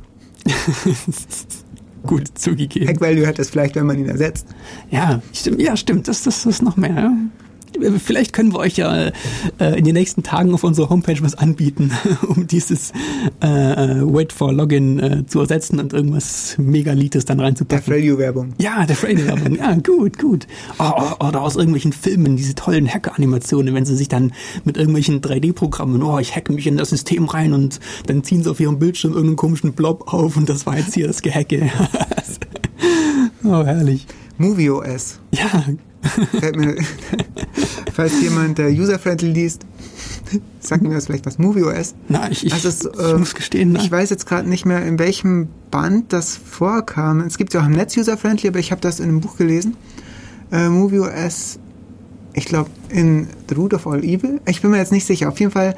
gut 2.03 2.37
zugegeben. 2.37 2.87
Hack 2.87 3.01
Value 3.01 3.27
hat 3.27 3.39
es 3.39 3.49
vielleicht, 3.49 3.75
wenn 3.75 3.85
man 3.85 3.97
ihn 3.97 4.09
ersetzt. 4.09 4.47
Ja, 4.91 5.21
stimmt, 5.33 5.61
ja, 5.61 5.75
stimmt, 5.75 6.07
das, 6.07 6.23
das 6.23 6.45
ist 6.45 6.61
noch 6.61 6.77
mehr. 6.77 7.11
Vielleicht 8.03 8.33
können 8.33 8.53
wir 8.53 8.59
euch 8.59 8.77
ja 8.77 9.11
äh, 9.59 9.77
in 9.77 9.85
den 9.85 9.93
nächsten 9.93 10.23
Tagen 10.23 10.53
auf 10.53 10.63
unserer 10.63 10.89
Homepage 10.89 11.21
was 11.21 11.35
anbieten, 11.35 11.91
um 12.27 12.47
dieses 12.47 12.91
äh, 13.41 13.47
äh, 13.47 14.01
Wait 14.01 14.33
for 14.33 14.53
Login 14.53 14.99
äh, 14.99 15.25
zu 15.25 15.39
ersetzen 15.39 15.79
und 15.79 15.93
irgendwas 15.93 16.55
Megalites 16.57 17.25
dann 17.25 17.37
Der 17.37 17.47
reinzupacken. 17.47 17.93
Radio-Werbung. 17.93 18.53
Ja, 18.59 18.85
der 18.85 18.95
Friday-Werbung. 18.95 19.55
Ja, 19.55 19.73
gut, 19.75 20.19
gut. 20.19 20.47
Oh, 20.79 20.91
oh, 20.95 21.27
oder 21.27 21.41
aus 21.41 21.55
irgendwelchen 21.55 21.93
Filmen, 21.93 22.35
diese 22.35 22.55
tollen 22.55 22.87
Hacker-Animationen, 22.87 23.73
wenn 23.73 23.85
sie 23.85 23.95
sich 23.95 24.07
dann 24.07 24.33
mit 24.63 24.77
irgendwelchen 24.77 25.21
3D-Programmen, 25.21 26.01
oh, 26.03 26.19
ich 26.19 26.35
hacke 26.35 26.53
mich 26.53 26.67
in 26.67 26.77
das 26.77 26.89
System 26.89 27.25
rein 27.25 27.53
und 27.53 27.79
dann 28.07 28.23
ziehen 28.23 28.43
sie 28.43 28.49
auf 28.49 28.59
ihrem 28.59 28.79
Bildschirm 28.79 29.13
irgendeinen 29.13 29.37
komischen 29.37 29.73
Blob 29.73 30.13
auf 30.13 30.37
und 30.37 30.49
das 30.49 30.65
war 30.65 30.77
jetzt 30.77 30.93
hier 30.93 31.07
das 31.07 31.21
Gehacke. 31.21 31.69
oh, 33.43 33.63
herrlich. 33.63 34.05
Movie 34.37 34.69
OS. 34.69 35.19
Ja, 35.31 35.65
Fällt 36.39 36.57
mir, 36.57 36.75
falls 37.93 38.21
jemand 38.21 38.57
der 38.57 38.69
User-Friendly 38.69 39.31
liest, 39.31 39.65
sagt 40.59 40.83
mir 40.83 40.93
das 40.93 41.05
vielleicht 41.05 41.25
was. 41.25 41.37
Movie 41.37 41.63
OS. 41.63 41.95
na, 42.09 42.29
ich, 42.29 42.45
ich, 42.45 42.65
ist, 42.65 42.85
ich 42.85 42.99
äh, 42.99 43.17
muss 43.17 43.35
gestehen, 43.35 43.71
na, 43.73 43.81
Ich 43.81 43.91
weiß 43.91 44.09
jetzt 44.09 44.25
gerade 44.25 44.49
nicht 44.49 44.65
mehr, 44.65 44.85
in 44.85 44.99
welchem 44.99 45.47
Band 45.71 46.11
das 46.11 46.35
vorkam. 46.35 47.21
Es 47.21 47.37
gibt 47.37 47.53
ja 47.53 47.61
auch 47.61 47.65
im 47.65 47.71
Netz 47.71 47.95
User-Friendly, 47.95 48.49
aber 48.49 48.59
ich 48.59 48.71
habe 48.71 48.81
das 48.81 48.99
in 48.99 49.09
einem 49.09 49.21
Buch 49.21 49.37
gelesen. 49.37 49.77
Äh, 50.51 50.69
Movie 50.69 50.99
OS, 50.99 51.59
ich 52.33 52.45
glaube, 52.45 52.69
in 52.89 53.27
The 53.47 53.55
Root 53.55 53.73
of 53.73 53.87
All 53.87 54.03
Evil. 54.03 54.41
Ich 54.45 54.61
bin 54.61 54.71
mir 54.71 54.77
jetzt 54.77 54.91
nicht 54.91 55.05
sicher. 55.05 55.29
Auf 55.29 55.39
jeden 55.39 55.51
Fall 55.51 55.75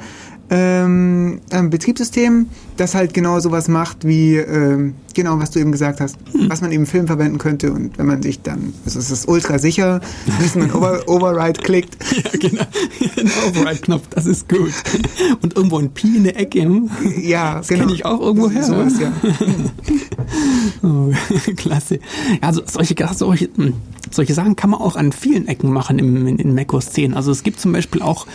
ähm, 0.50 1.40
ein 1.50 1.70
Betriebssystem, 1.70 2.46
das 2.76 2.94
halt 2.94 3.14
genau 3.14 3.40
sowas 3.40 3.68
macht, 3.68 4.06
wie 4.06 4.36
ähm, 4.36 4.94
genau, 5.14 5.38
was 5.40 5.50
du 5.50 5.58
eben 5.58 5.72
gesagt 5.72 6.00
hast, 6.00 6.16
was 6.48 6.60
man 6.60 6.70
eben 6.70 6.84
im 6.84 6.86
Film 6.86 7.06
verwenden 7.06 7.38
könnte. 7.38 7.72
Und 7.72 7.98
wenn 7.98 8.06
man 8.06 8.22
sich 8.22 8.42
dann, 8.42 8.72
also 8.84 8.98
es 8.98 9.10
ist 9.10 9.26
ultra 9.28 9.58
sicher, 9.58 10.00
bis 10.38 10.54
man 10.54 10.70
Over 10.70 11.08
Override 11.08 11.60
klickt, 11.60 11.96
ja, 12.24 12.30
genau, 12.38 12.64
ein 13.16 13.30
Override-Knopf, 13.48 14.08
das 14.10 14.26
ist 14.26 14.48
gut. 14.48 14.72
Und 15.42 15.56
irgendwo 15.56 15.78
ein 15.78 15.90
Pi 15.90 16.16
in 16.16 16.24
der 16.24 16.38
Ecke, 16.38 16.62
hm? 16.62 16.90
ja, 17.20 17.56
das 17.56 17.68
genau. 17.68 17.80
kenne 17.80 17.94
ich 17.94 18.04
auch 18.04 18.20
irgendwo 18.20 18.50
her. 18.50 18.62
Sowas, 18.62 18.94
ja. 19.00 19.12
Oh, 20.82 21.12
klasse. 21.56 21.96
Ja, 22.40 22.48
also 22.48 22.62
solche, 22.66 22.94
solche, 23.14 23.48
hm, 23.56 23.74
solche 24.10 24.34
Sachen 24.34 24.56
kann 24.56 24.70
man 24.70 24.80
auch 24.80 24.96
an 24.96 25.12
vielen 25.12 25.46
Ecken 25.46 25.72
machen 25.72 25.98
im, 25.98 26.26
in, 26.26 26.38
in 26.38 26.54
macOS 26.54 26.90
10. 26.90 27.14
Also 27.14 27.30
es 27.30 27.42
gibt 27.42 27.60
zum 27.60 27.72
Beispiel 27.72 28.02
auch 28.02 28.26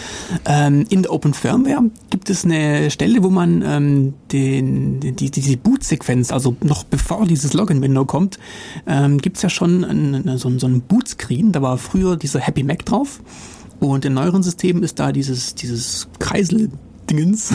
ähm, 0.45 0.85
in 0.89 1.03
der 1.03 1.11
Open 1.11 1.33
Firmware 1.33 1.89
gibt 2.11 2.29
es 2.29 2.45
eine 2.45 2.91
Stelle, 2.91 3.23
wo 3.23 3.31
man 3.31 3.63
ähm, 3.65 4.13
den, 4.31 4.99
die, 4.99 5.31
diese 5.31 5.57
Boot-Sequenz, 5.57 6.31
also 6.31 6.55
noch 6.61 6.83
bevor 6.83 7.25
dieses 7.25 7.53
Login-Window 7.53 8.05
kommt, 8.05 8.37
ähm, 8.85 9.17
gibt's 9.17 9.41
ja 9.41 9.49
schon 9.49 9.83
einen, 9.83 10.37
so, 10.37 10.59
so 10.59 10.67
einen 10.67 10.81
Boot-Screen. 10.81 11.51
Da 11.51 11.63
war 11.63 11.79
früher 11.79 12.17
dieser 12.17 12.39
Happy 12.39 12.63
Mac 12.63 12.85
drauf. 12.85 13.21
Und 13.79 14.05
in 14.05 14.13
neueren 14.13 14.43
Systemen 14.43 14.83
ist 14.83 14.99
da 14.99 15.11
dieses, 15.11 15.55
dieses 15.55 16.07
Kreisel 16.19 16.69
Dingens, 17.09 17.53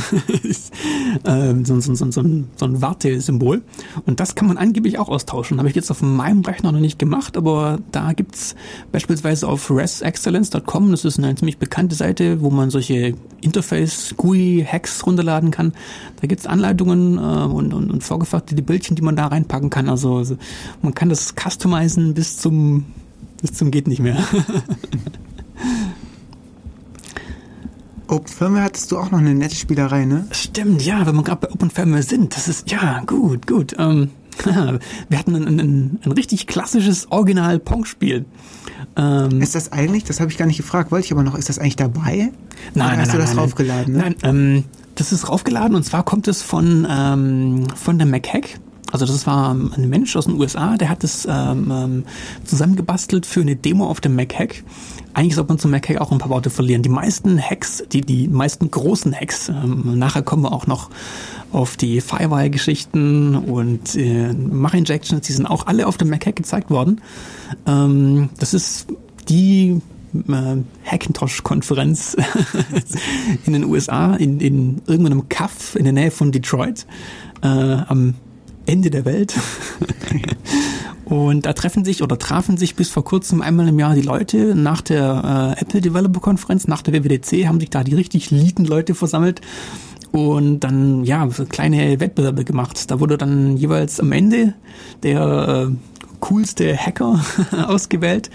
ähm, 1.24 1.64
so, 1.64 1.80
so, 1.80 1.94
so, 1.94 2.10
so, 2.10 2.20
ein, 2.20 2.48
Wartesymbol. 2.58 3.62
Und 4.04 4.20
das 4.20 4.34
kann 4.34 4.48
man 4.48 4.58
angeblich 4.58 4.98
auch 4.98 5.08
austauschen. 5.08 5.58
Habe 5.58 5.68
ich 5.68 5.74
jetzt 5.74 5.90
auf 5.90 6.02
meinem 6.02 6.42
Rechner 6.42 6.72
noch 6.72 6.80
nicht 6.80 6.98
gemacht, 6.98 7.36
aber 7.36 7.78
da 7.92 8.12
gibt's 8.12 8.54
beispielsweise 8.92 9.48
auf 9.48 9.70
resexcellence.com, 9.70 10.90
das 10.90 11.04
ist 11.04 11.18
eine 11.18 11.34
ziemlich 11.34 11.58
bekannte 11.58 11.94
Seite, 11.94 12.42
wo 12.42 12.50
man 12.50 12.70
solche 12.70 13.14
Interface-GUI-Hacks 13.40 15.06
runterladen 15.06 15.50
kann. 15.50 15.72
Da 16.20 16.26
gibt's 16.26 16.46
Anleitungen 16.46 17.16
äh, 17.16 17.20
und, 17.20 17.72
und, 17.72 17.90
und 17.90 18.04
vorgefertigte 18.04 18.62
Bildchen, 18.62 18.96
die 18.96 19.02
man 19.02 19.16
da 19.16 19.26
reinpacken 19.26 19.70
kann. 19.70 19.88
Also, 19.88 20.16
also 20.16 20.36
man 20.82 20.94
kann 20.94 21.08
das 21.08 21.34
customizen 21.34 22.14
bis 22.14 22.38
zum 22.38 22.84
bis 23.40 23.52
zum 23.52 23.70
geht 23.70 23.86
nicht 23.86 24.00
mehr. 24.00 24.16
Open 28.08 28.28
Firmware 28.28 28.64
hattest 28.64 28.92
du 28.92 28.98
auch 28.98 29.10
noch 29.10 29.18
eine 29.18 29.34
nette 29.34 29.56
Spielerei, 29.56 30.04
ne? 30.04 30.26
Stimmt, 30.30 30.82
ja, 30.82 31.06
wenn 31.06 31.16
wir 31.16 31.22
gerade 31.22 31.46
bei 31.46 31.52
Open 31.52 31.70
Firmware 31.70 32.02
sind, 32.02 32.36
das 32.36 32.48
ist, 32.48 32.70
ja, 32.70 33.02
gut, 33.06 33.46
gut. 33.46 33.74
Ähm, 33.78 34.10
wir 35.08 35.18
hatten 35.18 35.34
ein, 35.34 35.46
ein, 35.46 35.98
ein 36.04 36.12
richtig 36.12 36.46
klassisches 36.46 37.10
Original-Pong-Spiel. 37.10 38.26
Ähm, 38.96 39.40
Ist 39.40 39.54
das 39.54 39.72
eigentlich, 39.72 40.04
das 40.04 40.20
habe 40.20 40.30
ich 40.30 40.38
gar 40.38 40.46
nicht 40.46 40.56
gefragt, 40.56 40.90
wollte 40.90 41.06
ich 41.06 41.12
aber 41.12 41.22
noch, 41.22 41.36
ist 41.36 41.48
das 41.48 41.58
eigentlich 41.58 41.76
dabei? 41.76 42.32
Oder 42.74 42.96
hast 42.96 43.12
du 43.12 43.18
das 43.18 43.30
nein, 43.30 43.38
raufgeladen? 43.38 43.94
Ne? 43.94 43.98
Nein, 44.00 44.16
ähm, 44.22 44.64
das 44.94 45.12
ist 45.12 45.28
raufgeladen 45.28 45.74
und 45.74 45.82
zwar 45.84 46.04
kommt 46.04 46.28
es 46.28 46.42
von, 46.42 46.86
ähm, 46.88 47.66
von 47.74 47.98
der 47.98 48.06
MacHack. 48.06 48.58
Also 49.02 49.12
das 49.12 49.26
war 49.26 49.50
ähm, 49.50 49.72
ein 49.76 49.90
Mensch 49.90 50.16
aus 50.16 50.24
den 50.24 50.40
USA, 50.40 50.76
der 50.76 50.88
hat 50.88 51.04
es 51.04 51.26
ähm, 51.30 51.70
ähm, 51.70 52.04
zusammengebastelt 52.44 53.26
für 53.26 53.42
eine 53.42 53.54
Demo 53.54 53.86
auf 53.86 54.00
dem 54.00 54.16
MacHack. 54.16 54.64
Eigentlich 55.12 55.34
sollte 55.34 55.50
man 55.50 55.58
zum 55.58 55.70
MacHack 55.70 56.00
auch 56.00 56.12
ein 56.12 56.18
paar 56.18 56.30
Worte 56.30 56.48
verlieren. 56.48 56.82
Die 56.82 56.88
meisten 56.88 57.38
Hacks, 57.38 57.84
die, 57.92 58.00
die 58.00 58.26
meisten 58.26 58.70
großen 58.70 59.14
Hacks, 59.14 59.50
ähm, 59.50 59.98
nachher 59.98 60.22
kommen 60.22 60.44
wir 60.44 60.52
auch 60.52 60.66
noch 60.66 60.88
auf 61.52 61.76
die 61.76 62.00
Firewire-Geschichten 62.00 63.34
und 63.36 63.94
äh, 63.96 64.32
Mach-Injections, 64.32 65.26
die 65.26 65.32
sind 65.32 65.44
auch 65.44 65.66
alle 65.66 65.86
auf 65.86 65.98
dem 65.98 66.08
MacHack 66.08 66.36
gezeigt 66.36 66.70
worden. 66.70 67.02
Ähm, 67.66 68.30
das 68.38 68.54
ist 68.54 68.86
die 69.28 69.82
äh, 70.26 70.56
Hackintosh-Konferenz 70.90 72.16
in 73.46 73.52
den 73.52 73.64
USA, 73.64 74.16
in, 74.16 74.40
in 74.40 74.80
irgendeinem 74.86 75.28
Kaff 75.28 75.76
in 75.76 75.84
der 75.84 75.92
Nähe 75.92 76.10
von 76.10 76.32
Detroit, 76.32 76.86
äh, 77.42 77.46
am 77.46 78.14
Ende 78.66 78.90
der 78.90 79.04
Welt. 79.04 79.34
Und 81.04 81.46
da 81.46 81.52
treffen 81.52 81.84
sich 81.84 82.02
oder 82.02 82.18
trafen 82.18 82.56
sich 82.56 82.74
bis 82.74 82.90
vor 82.90 83.04
kurzem 83.04 83.40
einmal 83.40 83.68
im 83.68 83.78
Jahr 83.78 83.94
die 83.94 84.02
Leute 84.02 84.56
nach 84.56 84.80
der 84.80 85.54
äh, 85.56 85.60
Apple 85.60 85.80
Developer 85.80 86.18
Konferenz, 86.18 86.66
nach 86.66 86.82
der 86.82 86.94
WWDC, 86.94 87.46
haben 87.46 87.60
sich 87.60 87.70
da 87.70 87.84
die 87.84 87.94
richtig 87.94 88.32
lieben 88.32 88.64
Leute 88.64 88.96
versammelt 88.96 89.40
und 90.10 90.60
dann 90.60 91.04
ja 91.04 91.28
kleine 91.48 92.00
Wettbewerbe 92.00 92.44
gemacht. 92.44 92.90
Da 92.90 92.98
wurde 92.98 93.18
dann 93.18 93.56
jeweils 93.56 94.00
am 94.00 94.10
Ende 94.10 94.54
der 95.04 95.68
äh, 95.68 95.74
coolste 96.18 96.76
Hacker 96.76 97.24
ausgewählt 97.68 98.30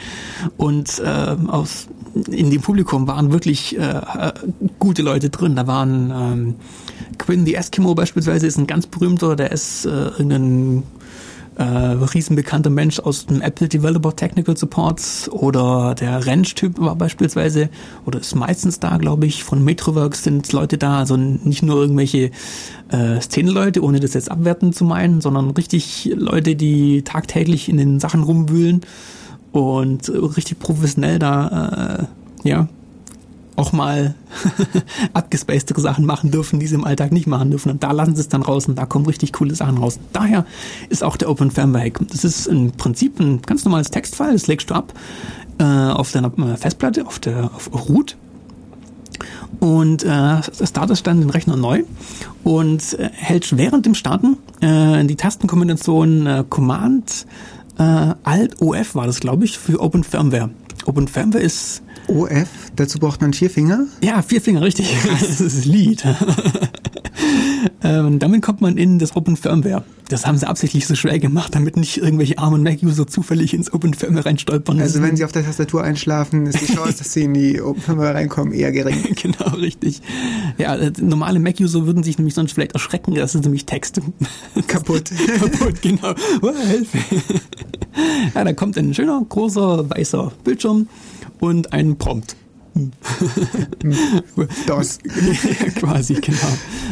und 0.56 1.00
äh, 1.00 1.36
aus 1.48 1.88
in 2.30 2.52
dem 2.52 2.62
Publikum 2.62 3.08
waren 3.08 3.32
wirklich 3.32 3.78
äh, 3.78 3.82
äh, 3.82 4.34
gute 4.80 5.02
Leute 5.02 5.30
drin. 5.30 5.56
Da 5.56 5.68
waren 5.68 6.12
ähm, 6.12 6.56
Quinn 7.18 7.46
the 7.46 7.56
Eskimo 7.56 7.96
beispielsweise 7.96 8.48
ist 8.48 8.58
ein 8.58 8.68
ganz 8.68 8.88
berühmter, 8.88 9.36
der 9.36 9.52
ist 9.52 9.86
äh, 9.86 9.90
irgendein 9.90 10.84
äh, 11.56 11.64
riesenbekannter 11.64 12.70
Mensch 12.70 13.00
aus 13.00 13.26
dem 13.26 13.42
Apple 13.42 13.68
Developer 13.68 14.16
Technical 14.16 14.56
Support 14.56 15.30
oder 15.32 15.96
der 15.96 16.26
Ranch-Typ 16.26 16.80
war 16.80 16.96
beispielsweise 16.96 17.70
oder 18.06 18.20
ist 18.20 18.36
meistens 18.36 18.80
da, 18.80 18.98
glaube 18.98 19.26
ich. 19.26 19.44
Von 19.44 19.64
Metroworks 19.64 20.24
sind 20.24 20.52
Leute 20.54 20.78
da, 20.78 21.00
also 21.00 21.18
nicht 21.18 21.62
nur 21.62 21.82
irgendwelche 21.82 22.32
äh, 22.90 23.20
Szeneleute, 23.20 23.84
ohne 23.84 24.00
das 24.00 24.14
jetzt 24.14 24.32
abwertend 24.32 24.76
zu 24.76 24.86
meinen, 24.86 25.22
sondern 25.22 25.52
richtig 25.52 26.12
Leute, 26.16 26.56
die 26.56 27.04
tagtäglich 27.04 27.70
in 27.70 27.78
den 27.78 28.00
Sachen 28.00 28.24
rumwühlen 28.24 28.82
und 29.52 30.08
äh, 30.08 30.18
richtig 30.18 30.60
professionell 30.60 31.20
da, 31.20 32.08
äh, 32.44 32.48
ja, 32.48 32.70
auch 33.56 33.74
mal 33.74 34.16
abgespacedere 35.14 35.82
Sachen 35.82 36.06
machen 36.06 36.32
dürfen, 36.32 36.60
die 36.60 36.68
sie 36.68 36.76
im 36.76 36.86
Alltag 36.86 37.12
nicht 37.12 37.28
machen 37.28 37.52
dürfen. 37.52 37.72
Und 37.72 37.84
da 37.84 37.92
lassen 37.92 38.16
sie 38.16 38.22
es 38.22 38.30
dann 38.30 38.42
raus 38.42 38.68
und 38.68 38.76
da 38.76 38.86
kommen 38.86 39.06
richtig 39.06 39.34
coole 39.34 39.56
Sachen 39.56 39.78
raus. 39.78 40.00
Daher 40.14 40.46
ist 40.90 41.04
auch 41.04 41.18
der 41.18 41.30
Open 41.30 41.52
Firmware 41.52 41.86
Hack. 41.86 42.00
Das 42.10 42.24
ist 42.24 42.48
im 42.48 42.72
Prinzip 42.72 43.20
ein 43.20 43.42
ganz 43.42 43.66
normales 43.66 43.90
Textfile, 43.90 44.34
das 44.34 44.48
legst 44.48 44.70
du 44.70 44.74
ab 44.74 44.94
äh, 45.60 45.64
auf 45.64 46.12
deiner 46.12 46.32
äh, 46.40 46.58
Festplatte, 46.58 47.06
auf 47.06 47.20
der 47.20 47.52
auf 47.54 47.70
Root 47.90 48.18
und 49.60 50.04
äh, 50.04 50.42
startest 50.66 51.06
dann 51.06 51.20
den 51.20 51.30
Rechner 51.30 51.56
neu 51.56 51.84
und 52.44 52.98
äh, 52.98 53.10
hältst 53.14 53.58
während 53.58 53.86
dem 53.86 53.94
Starten 53.94 54.38
äh, 54.62 55.04
die 55.06 55.16
Tastenkombination 55.16 56.26
äh, 56.26 56.44
Command 56.50 57.28
äh, 57.78 58.14
Alt 58.24 58.62
OF 58.62 58.96
war 58.96 59.06
das, 59.06 59.20
glaube 59.20 59.46
ich, 59.46 59.58
für 59.58 59.80
Open 59.80 60.04
Firmware. 60.04 60.50
Open 60.86 61.08
Firmware 61.08 61.44
ist 61.44 61.84
OF, 62.08 62.48
dazu 62.76 63.00
braucht 63.00 63.22
man 63.22 63.34
vier 63.34 63.50
Finger. 63.50 63.86
Ja, 64.04 64.22
vier 64.22 64.42
Finger, 64.42 64.62
richtig. 64.62 64.96
Das 65.20 65.40
ist 65.40 65.42
das 65.42 65.66
Lied. 65.66 66.04
ähm, 67.84 68.20
damit 68.20 68.42
kommt 68.42 68.62
man 68.62 68.78
in 68.78 69.00
das 69.00 69.16
Open 69.16 69.38
Firmware. 69.38 69.84
Das 70.10 70.26
haben 70.26 70.38
sie 70.38 70.48
absichtlich 70.48 70.88
so 70.88 70.96
schwer 70.96 71.20
gemacht, 71.20 71.56
damit 71.56 71.78
nicht 71.78 71.98
irgendwelche 71.98 72.38
armen 72.38 72.64
Mac-User 72.64 73.08
zufällig 73.08 73.54
ins 73.54 73.72
Open 73.72 73.94
Firmware 73.94 74.26
reinstolpern. 74.26 74.82
Also 74.82 75.02
wenn 75.02 75.16
sie 75.16 75.24
auf 75.24 75.32
der 75.32 75.46
Tastatur 75.46 75.84
einschlafen, 75.84 76.48
ist 76.48 76.60
die 76.60 76.74
Chance, 76.74 76.98
dass 76.98 77.14
sie 77.14 77.24
in 77.24 77.34
die 77.34 77.62
Open 77.62 77.82
Firmware 77.82 78.16
reinkommen, 78.16 78.54
eher 78.54 78.72
gering. 78.72 79.16
Genau, 79.22 79.56
richtig. 79.56 80.02
Ja, 80.58 80.76
äh, 80.76 80.92
normale 81.00 81.40
Mac-User 81.40 81.86
würden 81.86 82.04
sich 82.04 82.18
nämlich 82.18 82.34
sonst 82.34 82.54
vielleicht 82.54 82.74
erschrecken, 82.74 83.14
das 83.14 83.36
ist 83.36 83.44
nämlich 83.44 83.66
Text. 83.66 84.02
Kaputt. 84.68 85.12
Kaputt, 85.40 85.82
genau. 85.82 86.14
Oh, 86.42 86.52
Hilfe. 86.56 86.98
Ja, 88.34 88.44
da 88.44 88.54
kommt 88.54 88.78
ein 88.78 88.94
schöner, 88.94 89.24
großer, 89.28 89.90
weißer 89.90 90.32
Bildschirm 90.44 90.88
und 91.42 91.74
ein 91.74 91.98
Prompt. 91.98 92.38
DOS. 94.66 95.00
ja, 95.04 95.70
quasi, 95.76 96.14
genau. 96.14 96.38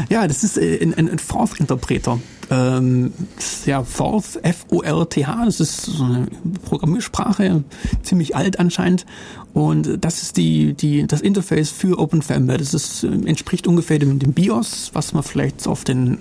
Ja, 0.10 0.28
das 0.28 0.44
ist 0.44 0.58
äh, 0.58 0.78
ein, 0.82 0.94
ein, 0.94 1.10
ein 1.10 1.20
Forth-Interpreter. 1.20 2.20
Ähm, 2.50 3.14
das 3.38 3.66
ja 3.66 3.86
Forth, 3.86 4.40
F-O-R-T-H, 4.44 5.46
das 5.46 5.62
ist 5.62 5.84
so 5.84 6.04
eine 6.04 6.28
Programmiersprache, 6.66 7.64
ziemlich 8.04 8.36
alt 8.36 8.60
anscheinend. 8.60 9.06
Und 9.54 10.04
das 10.04 10.22
ist 10.22 10.36
die, 10.36 10.74
die, 10.74 11.08
das 11.08 11.22
Interface 11.22 11.70
für 11.70 11.98
OpenFirmware. 11.98 12.58
Das 12.58 12.74
ist, 12.74 13.06
äh, 13.06 13.08
entspricht 13.08 13.66
ungefähr 13.66 14.00
dem, 14.00 14.20
dem 14.20 14.34
BIOS, 14.34 14.92
was 14.94 15.14
man 15.14 15.24
vielleicht 15.24 15.66
auf 15.66 15.86
den 15.86 16.18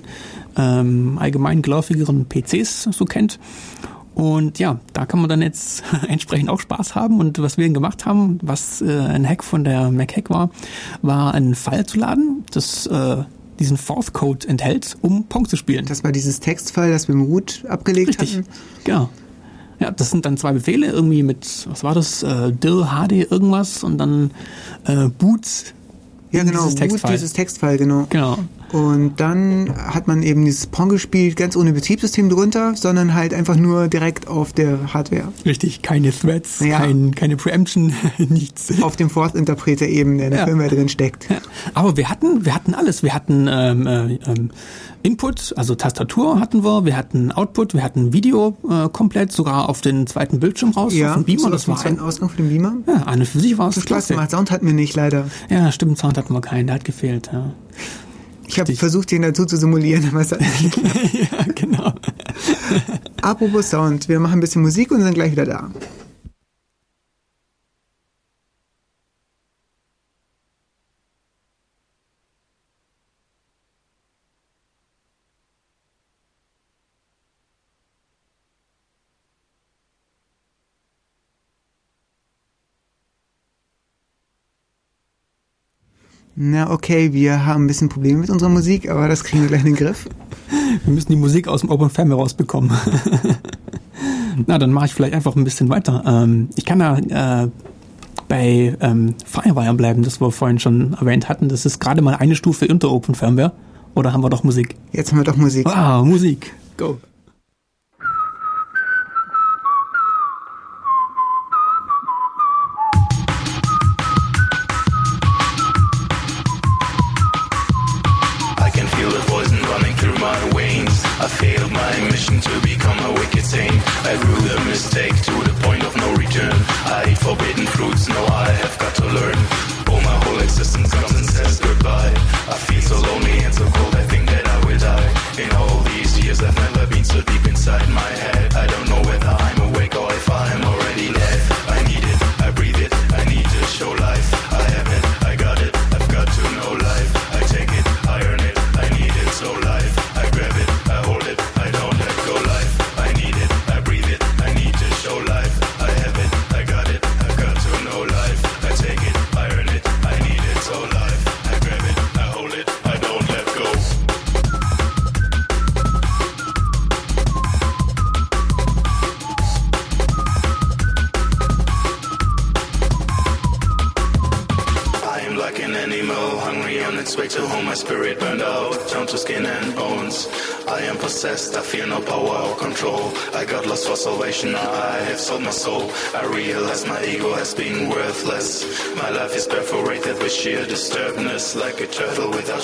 ähm, 0.56 1.18
allgemein 1.18 1.62
gläufigeren 1.62 2.26
PCs 2.28 2.90
so 2.92 3.04
kennt. 3.06 3.40
Und 4.18 4.58
ja, 4.58 4.80
da 4.94 5.06
kann 5.06 5.20
man 5.20 5.28
dann 5.28 5.42
jetzt 5.42 5.84
entsprechend 6.08 6.50
auch 6.50 6.58
Spaß 6.58 6.96
haben. 6.96 7.20
Und 7.20 7.38
was 7.38 7.56
wir 7.56 7.68
gemacht 7.68 8.04
haben, 8.04 8.40
was 8.42 8.82
äh, 8.82 8.90
ein 8.90 9.26
Hack 9.26 9.44
von 9.44 9.62
der 9.62 9.92
MacHack 9.92 10.28
war, 10.28 10.50
war 11.02 11.34
einen 11.34 11.54
File 11.54 11.86
zu 11.86 12.00
laden, 12.00 12.42
das 12.50 12.86
äh, 12.86 13.18
diesen 13.60 13.76
Forth 13.76 14.12
Code 14.14 14.48
enthält, 14.48 14.96
um 15.02 15.26
Pong 15.28 15.46
zu 15.46 15.54
spielen. 15.54 15.86
Das 15.86 16.02
war 16.02 16.10
dieses 16.10 16.40
Textfile, 16.40 16.90
das 16.90 17.06
wir 17.06 17.14
im 17.14 17.22
Root 17.22 17.64
abgelegt 17.68 18.08
Richtig, 18.08 18.38
hatten. 18.38 18.46
genau. 18.82 19.08
Ja, 19.78 19.92
das 19.92 20.10
sind 20.10 20.26
dann 20.26 20.36
zwei 20.36 20.52
Befehle, 20.52 20.88
irgendwie 20.88 21.22
mit, 21.22 21.68
was 21.70 21.84
war 21.84 21.94
das, 21.94 22.24
äh, 22.24 22.50
dir 22.50 23.00
hd 23.00 23.22
irgendwas 23.30 23.84
und 23.84 23.98
dann 23.98 24.32
äh, 24.84 25.06
boot 25.06 25.74
Ja, 26.30 26.42
genau, 26.44 26.64
dieses 26.64 26.74
Textfile. 26.74 27.12
dieses 27.14 27.32
Textfile, 27.32 27.78
genau. 27.78 28.06
Genau. 28.10 28.38
Und 28.72 29.18
dann 29.18 29.74
hat 29.78 30.08
man 30.08 30.22
eben 30.22 30.44
dieses 30.44 30.66
Pong 30.66 30.90
gespielt, 30.90 31.36
ganz 31.36 31.56
ohne 31.56 31.72
Betriebssystem 31.72 32.28
drunter, 32.28 32.74
sondern 32.76 33.14
halt 33.14 33.32
einfach 33.32 33.56
nur 33.56 33.88
direkt 33.88 34.28
auf 34.28 34.52
der 34.52 34.92
Hardware. 34.92 35.32
Richtig, 35.46 35.80
keine 35.80 36.10
Threads, 36.12 36.60
Ja. 36.60 36.80
kein, 36.80 37.14
keine 37.14 37.36
Preemption, 37.36 37.94
nichts. 38.18 38.82
Auf 38.82 38.96
dem 38.96 39.08
Forth-Interpreter 39.08 39.86
eben, 39.86 40.18
der 40.18 40.26
in 40.26 40.30
der 40.32 40.40
Ja. 40.40 40.46
Firmware 40.46 40.68
drin 40.68 40.90
steckt. 40.90 41.30
Ja, 41.30 41.38
aber 41.72 41.96
wir 41.96 42.10
hatten, 42.10 42.44
wir 42.44 42.54
hatten 42.54 42.74
alles. 42.74 43.02
Wir 43.02 43.14
hatten 43.14 43.48
ähm, 43.50 43.86
äh, 43.86 44.14
ähm, 44.30 44.50
Input, 45.02 45.54
also 45.56 45.74
Tastatur 45.74 46.40
hatten 46.40 46.64
wir, 46.64 46.84
wir 46.84 46.96
hatten 46.96 47.30
Output, 47.32 47.74
wir 47.74 47.82
hatten 47.82 48.12
Video 48.12 48.56
äh, 48.68 48.88
komplett, 48.88 49.32
sogar 49.32 49.68
auf 49.68 49.80
den 49.80 50.06
zweiten 50.06 50.40
Bildschirm 50.40 50.70
raus, 50.70 50.92
auf 50.92 51.14
den 51.14 51.24
Beamer. 51.24 51.42
so 51.42 51.50
Das 51.50 51.68
war 51.68 51.84
ein, 51.84 52.00
Ausgang 52.00 52.28
von 52.28 52.36
dem 52.38 52.48
Beamer. 52.48 52.74
ja, 52.86 53.12
und 53.12 53.24
für 53.26 53.38
sich 53.40 53.56
war 53.58 53.68
es 53.68 53.74
Spaß 53.76 53.84
klasse. 53.86 54.14
gemacht. 54.14 54.30
Sound 54.30 54.50
hatten 54.50 54.66
wir 54.66 54.74
nicht, 54.74 54.94
leider. 54.96 55.26
Ja, 55.48 55.70
stimmt, 55.72 55.98
Sound 55.98 56.18
hatten 56.18 56.34
wir 56.34 56.40
keinen, 56.40 56.66
der 56.66 56.74
hat 56.76 56.84
gefehlt. 56.84 57.30
Ja, 57.32 57.52
Ich 58.46 58.58
habe 58.58 58.74
versucht, 58.74 59.10
den 59.10 59.22
dazu 59.22 59.44
zu 59.46 59.56
simulieren, 59.56 60.08
aber 60.10 60.20
es 60.20 60.32
hat 60.32 60.40
nicht 60.40 60.74
geklappt. 60.74 60.98
ja 61.14 61.52
genau. 61.54 61.92
Apropos 63.22 63.70
Sound, 63.70 64.08
wir 64.08 64.18
machen 64.20 64.34
ein 64.34 64.40
bisschen 64.40 64.62
Musik 64.62 64.90
und 64.90 65.02
sind 65.02 65.14
gleich 65.14 65.32
wieder 65.32 65.46
da. 65.46 65.70
Na 86.40 86.70
okay, 86.70 87.12
wir 87.12 87.46
haben 87.46 87.64
ein 87.64 87.66
bisschen 87.66 87.88
Probleme 87.88 88.20
mit 88.20 88.30
unserer 88.30 88.48
Musik, 88.48 88.88
aber 88.88 89.08
das 89.08 89.24
kriegen 89.24 89.42
wir 89.42 89.48
gleich 89.48 89.62
in 89.62 89.74
den 89.74 89.74
Griff. 89.74 90.08
Wir 90.84 90.94
müssen 90.94 91.08
die 91.10 91.16
Musik 91.16 91.48
aus 91.48 91.62
dem 91.62 91.70
Open 91.70 91.90
Family 91.90 92.14
rausbekommen. 92.14 92.70
Na, 94.46 94.56
dann 94.56 94.72
mache 94.72 94.86
ich 94.86 94.94
vielleicht 94.94 95.14
einfach 95.14 95.34
ein 95.34 95.42
bisschen 95.42 95.68
weiter. 95.68 96.04
Ähm, 96.06 96.48
ich 96.54 96.64
kann 96.64 96.78
da 96.78 97.42
äh, 97.42 97.48
bei 98.28 98.76
ähm, 98.80 99.16
Firewire 99.26 99.74
bleiben, 99.74 100.04
das 100.04 100.20
wir 100.20 100.30
vorhin 100.30 100.60
schon 100.60 100.92
erwähnt 100.92 101.28
hatten. 101.28 101.48
Das 101.48 101.66
ist 101.66 101.80
gerade 101.80 102.02
mal 102.02 102.14
eine 102.14 102.36
Stufe 102.36 102.68
unter 102.68 102.92
Open 102.92 103.16
Firmware. 103.16 103.50
Oder 103.96 104.12
haben 104.12 104.22
wir 104.22 104.30
doch 104.30 104.44
Musik? 104.44 104.76
Jetzt 104.92 105.10
haben 105.10 105.18
wir 105.18 105.24
doch 105.24 105.36
Musik. 105.36 105.66
Wow, 105.66 106.04
Musik. 106.06 106.54
Go. 106.76 106.98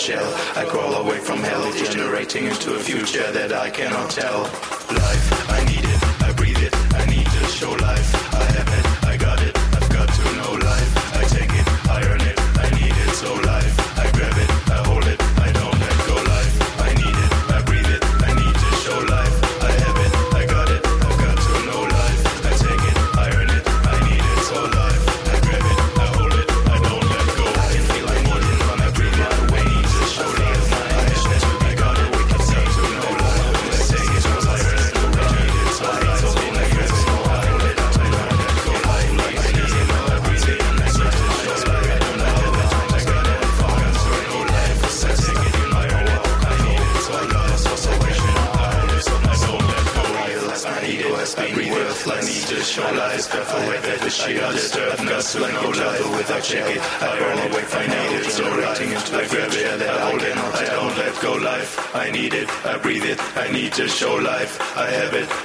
Shell. 0.05 0.35
I 0.55 0.67
crawl 0.67 0.93
away 0.97 1.19
from 1.19 1.39
hell, 1.39 1.73
degenerating 1.73 2.45
into 2.45 2.75
a 2.75 2.79
future 2.79 3.33
that 3.33 3.55
I 3.55 3.71
cannot 3.71 4.11
tell. 4.11 4.84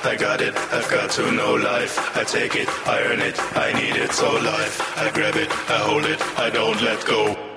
I 0.04 0.16
got 0.16 0.42
it. 0.42 0.56
I've 0.72 0.90
got 0.90 1.12
to 1.12 1.32
know 1.32 1.56
life. 1.56 2.16
I 2.16 2.24
take 2.24 2.56
it. 2.56 2.70
I 2.88 3.02
earn 3.04 3.20
it. 3.20 3.38
I 3.56 3.74
need 3.74 3.96
it. 3.96 4.12
So 4.12 4.32
life. 4.32 4.98
I 4.98 5.12
grab 5.12 5.36
it. 5.36 5.50
I 5.70 5.78
hold 5.80 6.06
it. 6.06 6.22
I 6.38 6.50
don't 6.50 6.82
let 6.82 7.06
go. 7.06 7.49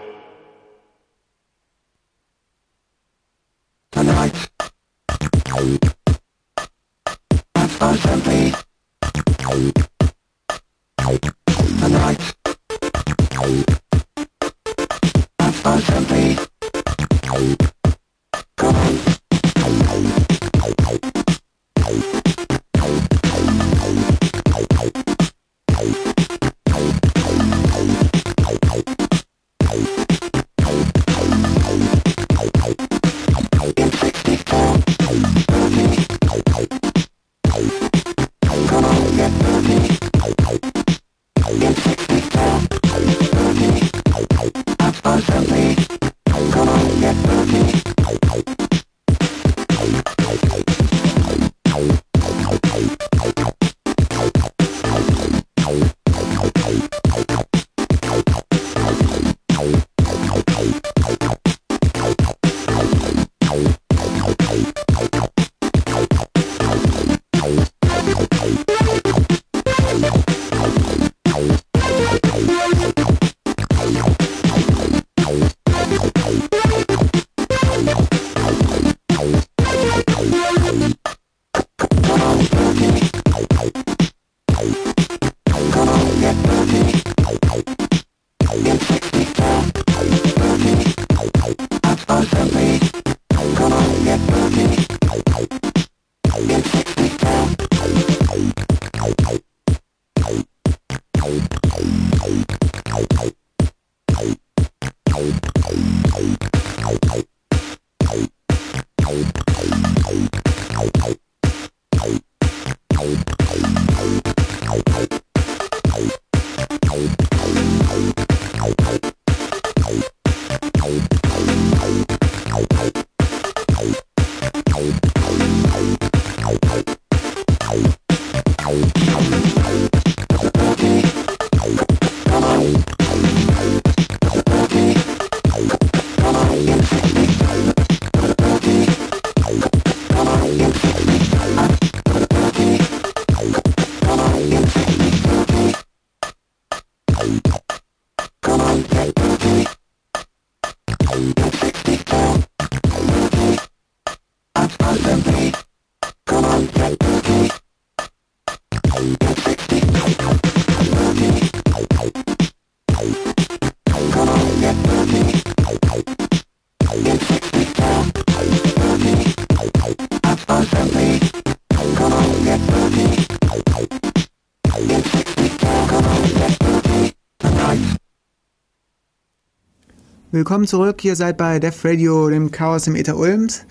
Willkommen 180.34 180.66
zurück, 180.66 181.04
ihr 181.04 181.14
seid 181.14 181.36
bei 181.36 181.58
Def 181.58 181.84
Radio, 181.84 182.30
dem 182.30 182.50
Chaos 182.50 182.86
im 182.86 182.96
Ether 182.96 183.18
Ulms. 183.18 183.66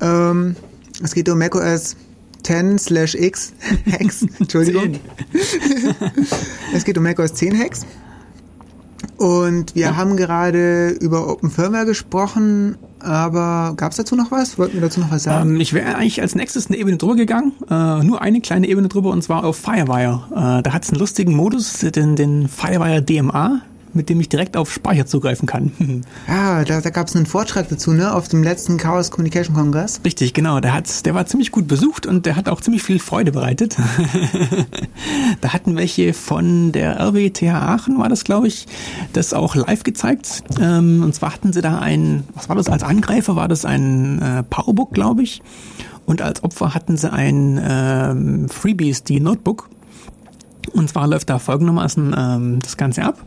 Ähm, 0.00 0.56
es 1.00 1.14
geht 1.14 1.28
um 1.28 1.38
macOS 1.38 1.94
10 2.42 2.76
slash 2.80 3.14
X 3.14 3.52
Hacks, 3.92 4.26
Entschuldigung. 4.40 4.98
es 6.74 6.84
geht 6.84 6.98
um 6.98 7.04
macOS 7.04 7.34
10 7.34 7.56
Hacks. 7.56 7.86
Und 9.16 9.76
wir 9.76 9.96
haben 9.96 10.16
gerade 10.16 10.88
über 10.88 11.28
Open 11.28 11.50
Firmware 11.50 11.86
gesprochen, 11.86 12.76
aber 12.98 13.74
gab 13.76 13.92
es 13.92 13.98
dazu 13.98 14.16
noch 14.16 14.32
was? 14.32 14.58
Wollten 14.58 14.74
wir 14.74 14.80
dazu 14.80 14.98
noch 14.98 15.12
was 15.12 15.22
sagen? 15.22 15.50
Ähm, 15.50 15.60
ich 15.60 15.72
wäre 15.72 15.94
eigentlich 15.94 16.20
als 16.20 16.34
nächstes 16.34 16.66
eine 16.66 16.78
Ebene 16.78 16.96
drüber 16.96 17.14
gegangen, 17.14 17.52
äh, 17.70 18.02
nur 18.02 18.20
eine 18.22 18.40
kleine 18.40 18.66
Ebene 18.66 18.88
drüber 18.88 19.10
und 19.10 19.22
zwar 19.22 19.44
auf 19.44 19.56
Firewire. 19.56 20.24
Äh, 20.32 20.62
da 20.64 20.72
hat 20.72 20.82
es 20.82 20.90
einen 20.90 20.98
lustigen 20.98 21.32
Modus, 21.32 21.78
den, 21.78 22.16
den 22.16 22.48
Firewire 22.48 23.02
DMA, 23.02 23.62
mit 23.96 24.08
dem 24.08 24.20
ich 24.20 24.28
direkt 24.28 24.56
auf 24.56 24.72
Speicher 24.72 25.06
zugreifen 25.06 25.46
kann. 25.46 26.04
Ja, 26.28 26.64
da, 26.64 26.80
da 26.80 26.90
gab 26.90 27.08
es 27.08 27.16
einen 27.16 27.26
Vortrag 27.26 27.68
dazu, 27.68 27.92
ne, 27.92 28.14
auf 28.14 28.28
dem 28.28 28.42
letzten 28.42 28.76
Chaos 28.76 29.10
Communication 29.10 29.54
Kongress. 29.54 30.00
Richtig, 30.04 30.34
genau. 30.34 30.60
Der, 30.60 30.72
hat, 30.72 31.06
der 31.06 31.14
war 31.14 31.26
ziemlich 31.26 31.50
gut 31.50 31.66
besucht 31.66 32.06
und 32.06 32.26
der 32.26 32.36
hat 32.36 32.48
auch 32.48 32.60
ziemlich 32.60 32.82
viel 32.82 32.98
Freude 32.98 33.32
bereitet. 33.32 33.76
da 35.40 35.52
hatten 35.52 35.76
welche 35.76 36.12
von 36.12 36.72
der 36.72 37.00
RWTH 37.00 37.54
Aachen, 37.54 37.98
war 37.98 38.08
das, 38.08 38.24
glaube 38.24 38.48
ich, 38.48 38.66
das 39.12 39.32
auch 39.32 39.54
live 39.54 39.82
gezeigt. 39.82 40.44
Ähm, 40.60 41.02
und 41.02 41.14
zwar 41.14 41.32
hatten 41.32 41.52
sie 41.52 41.62
da 41.62 41.78
ein, 41.78 42.24
was 42.34 42.48
war 42.48 42.56
das, 42.56 42.68
als 42.68 42.82
Angreifer 42.82 43.36
war 43.36 43.48
das 43.48 43.64
ein 43.64 44.20
äh, 44.20 44.42
Powerbook, 44.42 44.92
glaube 44.92 45.22
ich. 45.22 45.42
Und 46.04 46.22
als 46.22 46.44
Opfer 46.44 46.74
hatten 46.74 46.96
sie 46.96 47.12
ein 47.12 47.60
ähm, 47.62 48.48
FreeBSD 48.48 49.18
Notebook. 49.20 49.68
Und 50.76 50.88
zwar 50.88 51.06
läuft 51.06 51.30
da 51.30 51.38
folgendermaßen 51.38 52.14
ähm, 52.16 52.58
das 52.60 52.76
Ganze 52.76 53.04
ab. 53.04 53.18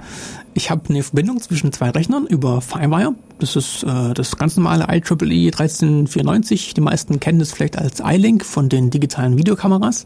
Ich 0.53 0.69
habe 0.69 0.89
eine 0.89 1.03
Verbindung 1.03 1.39
zwischen 1.41 1.71
zwei 1.71 1.89
Rechnern 1.89 2.27
über 2.27 2.61
Firewire. 2.61 3.15
Das 3.39 3.55
ist 3.55 3.83
äh, 3.83 4.13
das 4.13 4.37
ganz 4.37 4.55
normale 4.55 4.85
IEEE 4.85 5.47
1394. 5.47 6.73
Die 6.73 6.81
meisten 6.81 7.19
kennen 7.19 7.39
das 7.39 7.51
vielleicht 7.51 7.77
als 7.77 8.01
iLink 8.03 8.45
von 8.45 8.69
den 8.69 8.89
digitalen 8.89 9.37
Videokameras. 9.37 10.05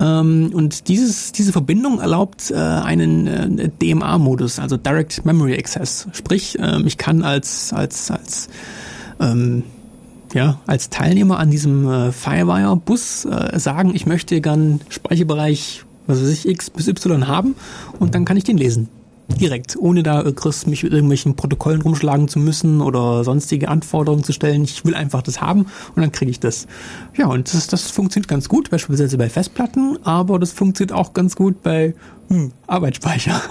Ähm, 0.00 0.50
und 0.52 0.88
dieses, 0.88 1.32
diese 1.32 1.52
Verbindung 1.52 2.00
erlaubt 2.00 2.50
äh, 2.50 2.54
einen 2.54 3.26
äh, 3.58 3.70
DMA-Modus, 3.82 4.58
also 4.58 4.76
Direct 4.76 5.24
Memory 5.24 5.54
Access. 5.54 6.08
Sprich, 6.12 6.56
ähm, 6.60 6.86
ich 6.86 6.98
kann 6.98 7.22
als, 7.22 7.72
als, 7.72 8.10
als 8.10 8.48
ähm, 9.20 9.64
ja, 10.34 10.60
als 10.66 10.90
Teilnehmer 10.90 11.38
an 11.38 11.50
diesem 11.50 11.88
äh, 11.88 12.12
Firewire-Bus 12.12 13.24
äh, 13.24 13.58
sagen, 13.58 13.92
ich 13.94 14.06
möchte 14.06 14.40
gern 14.40 14.80
Speicherbereich, 14.88 15.84
was 16.08 16.20
weiß 16.20 16.28
ich, 16.28 16.48
X 16.48 16.70
bis 16.70 16.88
Y 16.88 17.28
haben 17.28 17.54
und 18.00 18.16
dann 18.16 18.24
kann 18.24 18.36
ich 18.36 18.44
den 18.44 18.58
lesen. 18.58 18.88
direkt, 19.40 19.76
ohne 19.76 20.02
da 20.02 20.24
Chris 20.32 20.66
mich 20.66 20.82
mit 20.82 20.92
irgendwelchen 20.92 21.36
Protokollen 21.36 21.82
rumschlagen 21.82 22.28
zu 22.28 22.38
müssen 22.38 22.80
oder 22.80 23.22
sonstige 23.24 23.68
Anforderungen 23.68 24.24
zu 24.24 24.32
stellen. 24.32 24.64
Ich 24.64 24.84
will 24.84 24.94
einfach 24.94 25.22
das 25.22 25.40
haben 25.40 25.66
und 25.94 26.02
dann 26.02 26.12
kriege 26.12 26.30
ich 26.30 26.40
das. 26.40 26.66
Ja, 27.16 27.26
und 27.26 27.52
das, 27.52 27.66
das 27.66 27.90
funktioniert 27.90 28.26
ganz 28.26 28.48
gut, 28.48 28.70
beispielsweise 28.70 29.18
bei 29.18 29.28
Festplatten, 29.28 29.98
aber 30.02 30.38
das 30.38 30.52
funktioniert 30.52 30.96
auch 30.96 31.12
ganz 31.12 31.36
gut 31.36 31.62
bei 31.62 31.94
hm, 32.28 32.52
Arbeitsspeicher. 32.66 33.40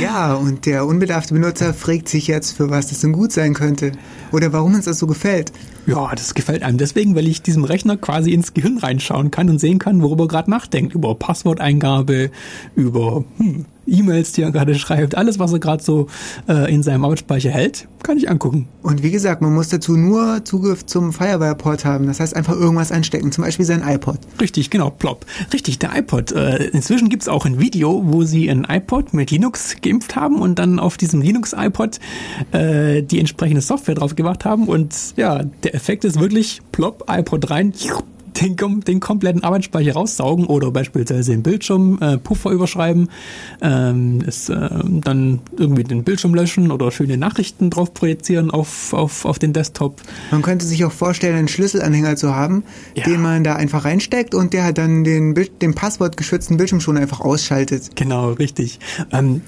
Ja, 0.00 0.34
und 0.34 0.66
der 0.66 0.86
unbedarfte 0.86 1.32
Benutzer 1.32 1.72
fragt 1.72 2.08
sich 2.08 2.26
jetzt, 2.26 2.52
für 2.56 2.68
was 2.68 2.88
das 2.88 3.00
denn 3.00 3.12
gut 3.12 3.32
sein 3.32 3.54
könnte. 3.54 3.92
Oder 4.32 4.52
warum 4.52 4.74
uns 4.74 4.84
das 4.84 4.98
so 4.98 5.06
gefällt. 5.06 5.50
Ja, 5.88 6.14
das 6.14 6.34
gefällt 6.34 6.62
einem 6.62 6.76
deswegen, 6.76 7.14
weil 7.16 7.26
ich 7.26 7.40
diesem 7.40 7.64
Rechner 7.64 7.96
quasi 7.96 8.34
ins 8.34 8.52
Gehirn 8.52 8.76
reinschauen 8.76 9.30
kann 9.30 9.48
und 9.48 9.58
sehen 9.58 9.78
kann, 9.78 10.02
worüber 10.02 10.24
er 10.24 10.28
gerade 10.28 10.50
nachdenkt. 10.50 10.94
Über 10.94 11.14
Passworteingabe, 11.14 12.30
über 12.76 13.24
hm, 13.38 13.64
E-Mails, 13.88 14.32
die 14.32 14.42
er 14.42 14.50
gerade 14.50 14.74
schreibt, 14.74 15.16
alles, 15.16 15.38
was 15.38 15.52
er 15.52 15.58
gerade 15.58 15.82
so 15.82 16.06
äh, 16.48 16.72
in 16.72 16.82
seinem 16.82 17.04
Arbeitsspeicher 17.04 17.50
hält, 17.50 17.88
kann 18.02 18.18
ich 18.18 18.30
angucken. 18.30 18.68
Und 18.82 19.02
wie 19.02 19.10
gesagt, 19.10 19.42
man 19.42 19.54
muss 19.54 19.68
dazu 19.68 19.96
nur 19.96 20.44
Zugriff 20.44 20.86
zum 20.86 21.12
Firewire-Port 21.12 21.84
haben. 21.84 22.06
Das 22.06 22.20
heißt, 22.20 22.36
einfach 22.36 22.54
irgendwas 22.54 22.92
einstecken, 22.92 23.32
zum 23.32 23.44
Beispiel 23.44 23.64
sein 23.64 23.82
iPod. 23.86 24.18
Richtig, 24.40 24.70
genau, 24.70 24.90
plopp. 24.90 25.26
Richtig, 25.52 25.78
der 25.78 25.96
iPod. 25.96 26.32
Äh, 26.32 26.68
inzwischen 26.68 27.08
gibt's 27.08 27.28
auch 27.28 27.44
ein 27.44 27.60
Video, 27.60 28.02
wo 28.04 28.24
sie 28.24 28.50
ein 28.50 28.66
iPod 28.68 29.14
mit 29.14 29.30
Linux 29.30 29.76
geimpft 29.82 30.16
haben 30.16 30.40
und 30.40 30.58
dann 30.58 30.78
auf 30.78 30.96
diesem 30.96 31.20
Linux-iPod 31.20 31.98
äh, 32.52 33.02
die 33.02 33.18
entsprechende 33.18 33.60
Software 33.60 33.94
drauf 33.94 34.14
gemacht 34.14 34.44
haben. 34.44 34.68
Und 34.68 34.94
ja, 35.16 35.42
der 35.62 35.74
Effekt 35.74 36.04
ist 36.04 36.20
wirklich 36.20 36.60
plopp, 36.72 37.04
iPod 37.08 37.50
rein, 37.50 37.72
den, 38.40 38.56
den 38.80 39.00
kompletten 39.00 39.42
Arbeitsspeicher 39.44 39.92
raussaugen 39.92 40.46
oder 40.46 40.70
beispielsweise 40.70 41.32
den 41.32 41.42
Bildschirm 41.42 41.98
äh, 42.00 42.18
Puffer 42.18 42.50
überschreiben, 42.50 43.08
ähm, 43.62 44.22
es, 44.26 44.48
äh, 44.48 44.68
dann 44.84 45.40
irgendwie 45.56 45.84
den 45.84 46.04
Bildschirm 46.04 46.34
löschen 46.34 46.70
oder 46.70 46.90
schöne 46.90 47.16
Nachrichten 47.16 47.70
drauf 47.70 47.94
projizieren 47.94 48.50
auf, 48.50 48.92
auf, 48.92 49.24
auf 49.24 49.38
den 49.38 49.52
Desktop. 49.52 50.00
Man 50.30 50.42
könnte 50.42 50.66
sich 50.66 50.84
auch 50.84 50.92
vorstellen, 50.92 51.36
einen 51.36 51.48
Schlüsselanhänger 51.48 52.16
zu 52.16 52.34
haben, 52.34 52.62
Ja. 52.94 53.04
den 53.04 53.20
man 53.20 53.44
da 53.44 53.56
einfach 53.56 53.84
reinsteckt 53.84 54.34
und 54.34 54.52
der 54.52 54.64
hat 54.64 54.78
dann 54.78 55.04
den, 55.04 55.34
den 55.60 55.74
passwortgeschützten 55.74 56.56
Bildschirm 56.56 56.80
schon 56.80 56.96
einfach 56.96 57.20
ausschaltet. 57.20 57.90
Genau, 57.96 58.32
richtig. 58.32 58.78
Ähm, 59.12 59.42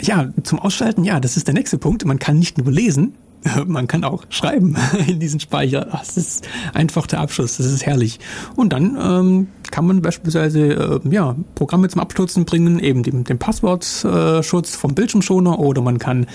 ja, 0.00 0.28
zum 0.42 0.58
Ausschalten, 0.58 1.04
ja, 1.04 1.20
das 1.20 1.36
ist 1.36 1.46
der 1.46 1.54
nächste 1.54 1.78
Punkt. 1.78 2.04
Man 2.04 2.18
kann 2.18 2.38
nicht 2.38 2.58
nur 2.58 2.72
lesen, 2.72 3.14
man 3.66 3.86
kann 3.86 4.04
auch 4.04 4.24
schreiben 4.30 4.76
in 5.06 5.20
diesen 5.20 5.40
Speicher. 5.40 5.86
Das 5.90 6.16
ist 6.16 6.46
einfach 6.74 7.06
der 7.06 7.20
Abschluss, 7.20 7.56
das 7.56 7.66
ist 7.66 7.86
herrlich. 7.86 8.18
Und 8.56 8.72
dann 8.72 8.96
ähm, 9.00 9.46
kann 9.70 9.86
man 9.86 10.02
beispielsweise 10.02 11.00
äh, 11.04 11.08
ja, 11.10 11.36
Programme 11.54 11.88
zum 11.88 12.00
Abstürzen 12.00 12.44
bringen, 12.44 12.78
eben 12.78 13.02
den, 13.02 13.24
den 13.24 13.38
Passwortschutz 13.38 14.76
vom 14.76 14.94
Bildschirmschoner 14.94 15.58
oder 15.58 15.82
man 15.82 15.98
kann 15.98 16.26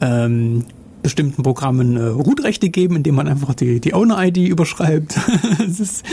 ähm, 0.00 0.64
bestimmten 1.04 1.42
Programmen 1.42 1.96
äh, 1.96 2.06
Root-Rechte 2.06 2.70
geben, 2.70 2.96
indem 2.96 3.14
man 3.14 3.28
einfach 3.28 3.54
die, 3.54 3.78
die 3.78 3.94
Owner-ID 3.94 4.38
überschreibt. 4.38 5.14
Es 5.60 5.78
ist, 5.78 6.04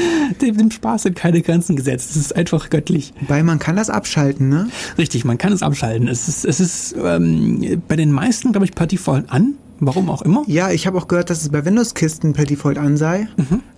dem, 0.41 0.57
dem 0.57 0.71
Spaß 0.71 1.03
sind 1.03 1.15
keine 1.15 1.41
Grenzen 1.41 1.75
gesetzt. 1.75 2.11
Es 2.11 2.17
ist 2.17 2.35
einfach 2.35 2.69
göttlich. 2.69 3.13
Weil 3.27 3.43
man 3.43 3.57
kann 3.57 3.75
das 3.75 3.89
abschalten, 3.89 4.49
ne? 4.49 4.69
Richtig, 4.97 5.23
man 5.23 5.37
kann 5.37 5.53
es 5.53 5.63
abschalten. 5.63 6.07
Es 6.07 6.27
ist, 6.27 6.45
es 6.45 6.59
ist 6.59 6.95
ähm, 7.01 7.81
bei 7.87 7.95
den 7.95 8.11
meisten, 8.11 8.51
glaube 8.51 8.65
ich, 8.65 8.75
per 8.75 8.87
Default 8.87 9.31
an. 9.31 9.55
Warum 9.84 10.11
auch 10.11 10.21
immer. 10.21 10.43
Ja, 10.45 10.69
ich 10.69 10.86
habe 10.86 10.95
auch 10.99 11.07
gehört, 11.07 11.32
dass 11.32 11.41
es 11.41 11.49
bei 11.49 11.65
Windows-Kisten 11.65 12.34
per 12.34 12.45
Default 12.45 12.77
an 12.77 12.97
sei. 12.97 13.27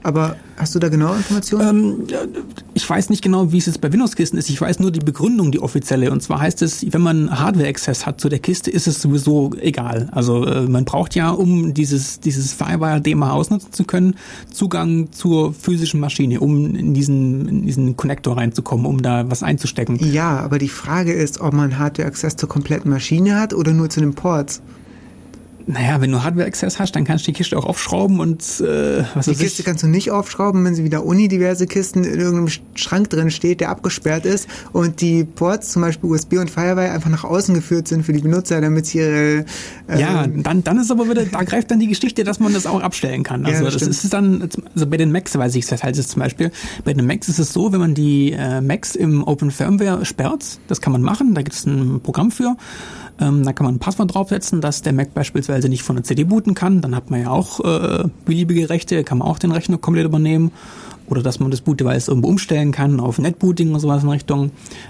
Aber 0.04 0.36
hast 0.58 0.76
du 0.76 0.80
da 0.80 0.90
genaue 0.90 1.16
Informationen? 1.16 2.10
Ähm, 2.12 2.34
ich 2.74 2.88
weiß 2.90 3.10
nicht 3.10 3.24
genau, 3.24 3.54
wie 3.54 3.58
es 3.58 3.68
jetzt 3.68 3.80
bei 3.80 3.90
Windows-Kisten 3.90 4.38
ist. 4.38 4.50
Ich 4.50 4.60
weiß 4.60 4.80
nur 4.80 4.92
die 4.92 5.00
Begründung, 5.00 5.54
die 5.54 5.62
offizielle. 5.62 6.12
Und 6.12 6.22
zwar 6.22 6.42
heißt 6.42 6.62
es, 6.62 6.86
wenn 6.92 7.02
man 7.02 7.40
Hardware-Access 7.40 8.06
hat 8.06 8.20
zu 8.20 8.28
der 8.28 8.40
Kiste, 8.40 8.70
ist 8.70 8.86
es 8.86 9.02
sowieso 9.02 9.52
egal. 9.62 10.10
Also 10.12 10.46
äh, 10.46 10.68
man 10.68 10.84
braucht 10.84 11.16
ja, 11.16 11.30
um 11.30 11.74
dieses, 11.74 12.20
dieses 12.20 12.52
Firewire-DMA 12.52 13.32
ausnutzen 13.32 13.72
zu 13.72 13.86
können, 13.86 14.16
Zugang 14.52 15.14
zur 15.14 15.54
physischen 15.54 16.02
Maschine, 16.02 16.42
um 16.42 16.76
in 16.76 16.94
diesen, 16.94 17.48
in 17.48 17.66
diesen 17.66 17.96
Connector 17.96 18.36
reinzukommen, 18.36 18.86
um 18.86 19.02
da 19.02 19.32
was 19.32 19.42
einzustecken. 19.42 19.98
Ja, 20.12 20.40
aber 20.40 20.60
die 20.60 20.68
Frage 20.68 21.14
ist, 21.14 21.40
ob 21.40 21.54
man 21.54 21.80
Hardware-Access 21.80 22.36
zur 22.36 22.50
kompletten 22.50 22.92
Maschine 22.92 23.40
hat 23.40 23.54
oder 23.54 23.72
nur 23.72 23.90
zu 23.90 24.02
den 24.02 24.14
Ports. 24.14 24.62
Naja, 25.66 26.02
wenn 26.02 26.12
du 26.12 26.22
Hardware-Access 26.24 26.78
hast, 26.80 26.94
dann 26.96 27.06
kannst 27.06 27.26
du 27.26 27.32
die 27.32 27.38
Kiste 27.38 27.58
auch 27.58 27.66
aufschrauben 27.66 28.20
und 28.20 28.42
äh, 28.60 29.04
was 29.16 29.26
Die 29.28 29.36
Kiste 29.36 29.62
ich. 29.62 29.66
kannst 29.66 29.82
du 29.84 29.88
nicht 29.88 30.12
aufschrauben, 30.12 30.64
wenn 30.66 30.76
sie 30.76 30.84
wieder 30.84 31.06
unidiverse 31.06 31.68
Kisten 31.68 32.04
in 32.04 32.20
irgendeinem 32.20 32.50
Schrank 32.76 33.10
drin 33.10 33.32
steht, 33.32 33.62
der 33.62 33.70
abgesperrt 33.70 34.26
ist 34.26 34.48
und 34.74 35.00
die 35.00 35.24
Ports, 35.24 35.72
zum 35.72 35.82
Beispiel 35.82 36.10
USB 36.10 36.34
und 36.34 36.50
Firewire, 36.52 36.92
einfach 36.92 37.10
nach 37.10 37.24
außen 37.24 37.56
geführt 37.56 37.88
sind 37.88 38.04
für 38.06 38.12
die 38.14 38.20
Benutzer, 38.20 38.60
damit 38.60 38.88
sie 38.88 38.98
ihre... 39.00 39.46
äh, 39.88 40.00
Ja, 40.00 40.28
dann, 40.28 40.64
dann 40.64 40.78
ist 40.80 40.92
aber 40.92 41.10
wieder, 41.10 41.26
da 41.26 41.44
greift 41.44 41.72
dann 41.72 41.80
die 41.80 41.88
Geschichte, 41.88 42.24
dass 42.26 42.40
man 42.42 42.54
das 42.54 42.66
auch 42.66 42.82
abstellen 42.82 43.24
kann. 43.24 43.44
Ja, 43.46 43.54
Also 43.54 43.64
das 43.66 43.74
das, 43.76 43.82
stimmt. 43.84 44.04
ist 44.04 44.14
dann, 44.14 44.50
also 44.76 44.88
bei 44.88 44.98
den 44.98 45.12
Macs 45.14 45.38
weiß 45.38 45.56
ich 45.56 45.66
das 45.66 45.82
halt 45.84 45.96
jetzt 45.96 46.10
zum 46.10 46.22
Beispiel. 46.22 46.52
Bei 46.84 46.94
den 46.94 47.06
Macs 47.08 47.30
ist 47.30 47.40
es 47.40 47.54
so, 47.54 47.72
wenn 47.72 47.80
man 47.80 47.94
die 47.94 48.34
äh, 48.34 48.60
Macs 48.60 48.96
im 48.96 49.24
Open 49.24 49.50
Firmware 49.50 50.04
sperrt, 50.06 50.60
das 50.68 50.82
kann 50.82 50.92
man 50.92 51.02
machen, 51.02 51.34
da 51.36 51.42
gibt 51.42 51.56
es 51.56 51.66
ein 51.66 52.02
Programm 52.02 52.32
für. 52.32 52.58
Ähm, 53.20 53.44
da 53.44 53.54
kann 53.54 53.66
man 53.66 53.76
ein 53.76 53.80
Passwort 53.80 54.14
draufsetzen, 54.14 54.62
dass 54.62 54.82
der 54.82 54.94
Mac 54.94 55.14
beispielsweise 55.14 55.70
nicht 55.70 55.84
von 55.84 55.96
der 55.96 56.04
CD 56.04 56.24
booten 56.24 56.56
kann. 56.56 56.82
Dann 56.82 56.96
hat 56.96 57.12
man 57.12 57.22
ja 57.22 57.30
auch 57.30 57.60
äh, 57.60 58.06
beliebige 58.26 58.70
Rechte, 58.70 59.04
kann 59.04 59.20
man 59.20 59.28
auch 59.28 59.40
den 59.40 59.52
Rechner 59.52 59.78
komplett 59.78 60.06
übernehmen. 60.06 60.52
Oder 61.08 61.22
dass 61.22 61.40
man 61.40 61.52
das 61.52 61.62
Boot-Device 61.62 62.08
irgendwo 62.08 62.30
umstellen 62.30 62.72
kann 62.72 63.00
auf 63.00 63.20
Netbooting 63.20 63.72
oder 63.72 63.82
sowas 63.82 64.04
in 64.04 64.10
Richtung. 64.10 64.46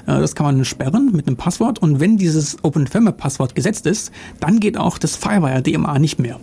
Äh, 0.06 0.20
das 0.20 0.36
kann 0.36 0.46
man 0.46 0.64
sperren 0.66 1.12
mit 1.14 1.28
einem 1.28 1.38
Passwort. 1.38 1.80
Und 1.80 2.00
wenn 2.00 2.18
dieses 2.18 2.58
Open 2.64 2.88
Firmware 2.88 3.16
Passwort 3.16 3.56
gesetzt 3.56 3.86
ist, 3.88 4.12
dann 4.40 4.60
geht 4.60 4.78
auch 4.78 4.98
das 4.98 5.16
Firewire 5.16 5.62
DMA 5.62 6.00
nicht 6.00 6.20
mehr. 6.20 6.40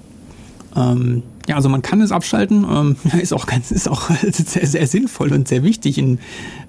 Ähm, 0.76 1.22
ja, 1.48 1.56
also 1.56 1.68
man 1.68 1.82
kann 1.82 2.00
es 2.00 2.12
abschalten, 2.12 2.64
ähm, 2.70 2.96
ist 3.20 3.32
auch 3.32 3.46
ganz, 3.46 3.70
ist 3.70 3.88
auch 3.88 4.10
sehr, 4.32 4.66
sehr 4.66 4.86
sinnvoll 4.86 5.32
und 5.32 5.48
sehr 5.48 5.62
wichtig 5.62 5.98
in 5.98 6.18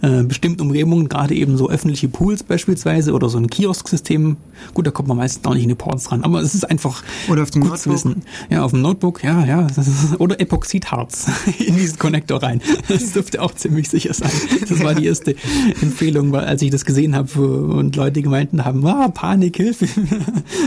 äh, 0.02 0.24
bestimmten 0.24 0.62
Umgebungen, 0.62 1.10
gerade 1.10 1.36
eben 1.36 1.58
so 1.58 1.70
öffentliche 1.70 2.08
Pools 2.08 2.44
beispielsweise 2.44 3.14
oder 3.14 3.30
so 3.30 3.38
ein 3.38 3.48
Kiosk-System. 3.48 4.38
Gut, 4.74 4.88
da 4.88 4.92
kommt 4.92 5.08
man 5.08 5.18
meistens 5.18 5.46
auch 5.46 5.54
nicht 5.54 5.64
in 5.64 5.70
die 5.70 5.76
Ports 5.76 6.12
ran, 6.12 6.24
aber 6.24 6.42
es 6.42 6.56
ist 6.56 6.64
einfach 6.70 7.04
Oder 7.30 7.44
auf 7.44 7.52
dem 7.52 7.62
gut 7.64 7.78
zu 7.78 7.90
Notebook. 7.90 8.16
wissen. 8.16 8.24
Ja, 8.50 8.64
auf 8.64 8.72
dem 8.72 8.82
Notebook, 8.82 9.24
ja, 9.24 9.46
ja, 9.46 9.68
ist, 9.68 10.20
oder 10.20 10.40
Epoxidharz 10.40 11.28
in 11.60 11.76
diesen 11.76 12.00
Connector 12.00 12.42
rein. 12.42 12.62
Das 12.88 13.12
dürfte 13.14 13.42
auch 13.42 13.54
ziemlich 13.54 13.90
sicher 13.90 14.14
sein. 14.14 14.32
Das 14.68 14.84
war 14.84 14.96
die 14.96 15.06
erste 15.06 15.36
Empfehlung, 15.82 16.32
weil 16.32 16.46
als 16.46 16.62
ich 16.62 16.70
das 16.72 16.86
gesehen 16.86 17.16
habe 17.16 17.42
und 17.42 17.96
Leute 17.96 18.22
gemeinten 18.22 18.66
haben, 18.66 18.86
ah, 18.86 19.10
Panik, 19.10 19.58
Hilfe. 19.58 19.88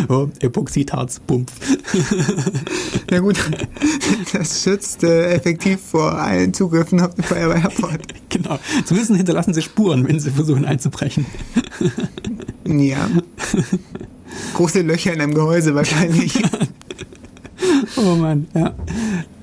oh, 0.08 0.28
Epoxidharz, 0.40 1.20
bumpf. 1.20 1.52
Na 3.10 3.18
gut, 3.20 3.36
das 4.32 4.62
schützt 4.62 5.02
äh, 5.04 5.32
effektiv 5.34 5.80
vor 5.80 6.12
allen 6.12 6.52
Zugriffen 6.54 7.00
auf 7.00 7.14
den 7.14 7.24
Firewire-Port. 7.24 8.00
Genau. 8.34 8.58
Zumindest 8.84 9.14
hinterlassen 9.14 9.54
sie 9.54 9.62
Spuren, 9.62 10.08
wenn 10.08 10.18
sie 10.18 10.32
versuchen 10.32 10.64
einzubrechen. 10.64 11.24
Ja. 12.66 13.08
Große 14.54 14.80
Löcher 14.80 15.12
in 15.12 15.20
einem 15.20 15.34
Gehäuse 15.34 15.74
wahrscheinlich. 15.74 16.42
Oh 17.96 18.16
Mann, 18.16 18.48
ja. 18.54 18.74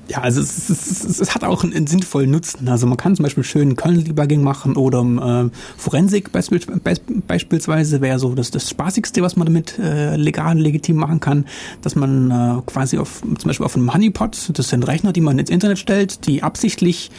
Ja, 0.08 0.18
also 0.18 0.40
es, 0.40 0.68
es, 0.68 1.04
es, 1.04 1.20
es 1.20 1.34
hat 1.34 1.44
auch 1.44 1.62
einen, 1.62 1.86
sinnvollen 1.86 2.30
Nutzen. 2.30 2.68
Also 2.68 2.86
man 2.86 2.96
kann 2.96 3.14
zum 3.14 3.22
Beispiel 3.22 3.44
schön 3.44 3.76
Kernel-Debugging 3.76 4.42
machen 4.42 4.76
oder 4.76 5.00
äh, 5.00 5.50
Forensik 5.78 6.32
beispiel, 6.32 6.58
beis- 6.58 7.00
beispielsweise 7.26 8.00
wäre 8.00 8.18
so 8.18 8.34
das, 8.34 8.50
das 8.50 8.68
Spaßigste, 8.68 9.22
was 9.22 9.36
man 9.36 9.46
damit 9.46 9.78
äh, 9.78 10.16
legal 10.16 10.58
legitim 10.58 10.96
machen 10.96 11.20
kann, 11.20 11.46
dass 11.82 11.94
man 11.94 12.30
äh, 12.30 12.62
quasi 12.66 12.98
auf 12.98 13.22
zum 13.22 13.48
Beispiel 13.48 13.64
auf 13.64 13.76
einem 13.76 13.94
Honeypot, 13.94 14.50
das 14.52 14.68
sind 14.68 14.86
Rechner, 14.86 15.12
die 15.12 15.20
man 15.20 15.38
ins 15.38 15.50
Internet 15.50 15.78
stellt, 15.78 16.26
die 16.26 16.42
absichtlich 16.42 17.10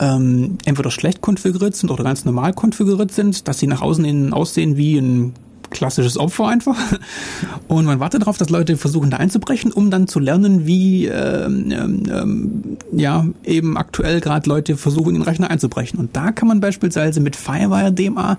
ähm, 0.00 0.56
entweder 0.64 0.90
schlecht 0.90 1.20
konfiguriert 1.20 1.76
sind 1.76 1.90
oder 1.90 2.02
ganz 2.02 2.24
normal 2.24 2.54
konfiguriert 2.54 3.12
sind, 3.12 3.46
dass 3.46 3.58
sie 3.58 3.66
nach 3.66 3.82
außen 3.82 4.04
hin 4.04 4.32
aussehen 4.32 4.78
wie 4.78 4.96
ein 4.96 5.34
klassisches 5.72 6.18
Opfer 6.18 6.48
einfach. 6.48 6.76
Und 7.68 7.84
man 7.84 8.00
wartet 8.00 8.22
darauf, 8.22 8.38
dass 8.38 8.50
Leute 8.50 8.76
versuchen, 8.76 9.10
da 9.10 9.16
einzubrechen, 9.16 9.72
um 9.72 9.90
dann 9.90 10.08
zu 10.08 10.18
lernen, 10.18 10.66
wie 10.66 11.06
ähm, 11.06 11.70
ähm, 11.70 12.02
ähm, 12.10 12.78
ja 12.92 13.26
eben 13.44 13.76
aktuell 13.76 14.20
gerade 14.20 14.48
Leute 14.48 14.76
versuchen, 14.76 15.10
in 15.10 15.14
den 15.16 15.22
Rechner 15.22 15.50
einzubrechen. 15.50 15.98
Und 15.98 16.16
da 16.16 16.32
kann 16.32 16.48
man 16.48 16.60
beispielsweise 16.60 17.20
mit 17.20 17.36
Firewire 17.36 17.92
DMA 17.92 18.38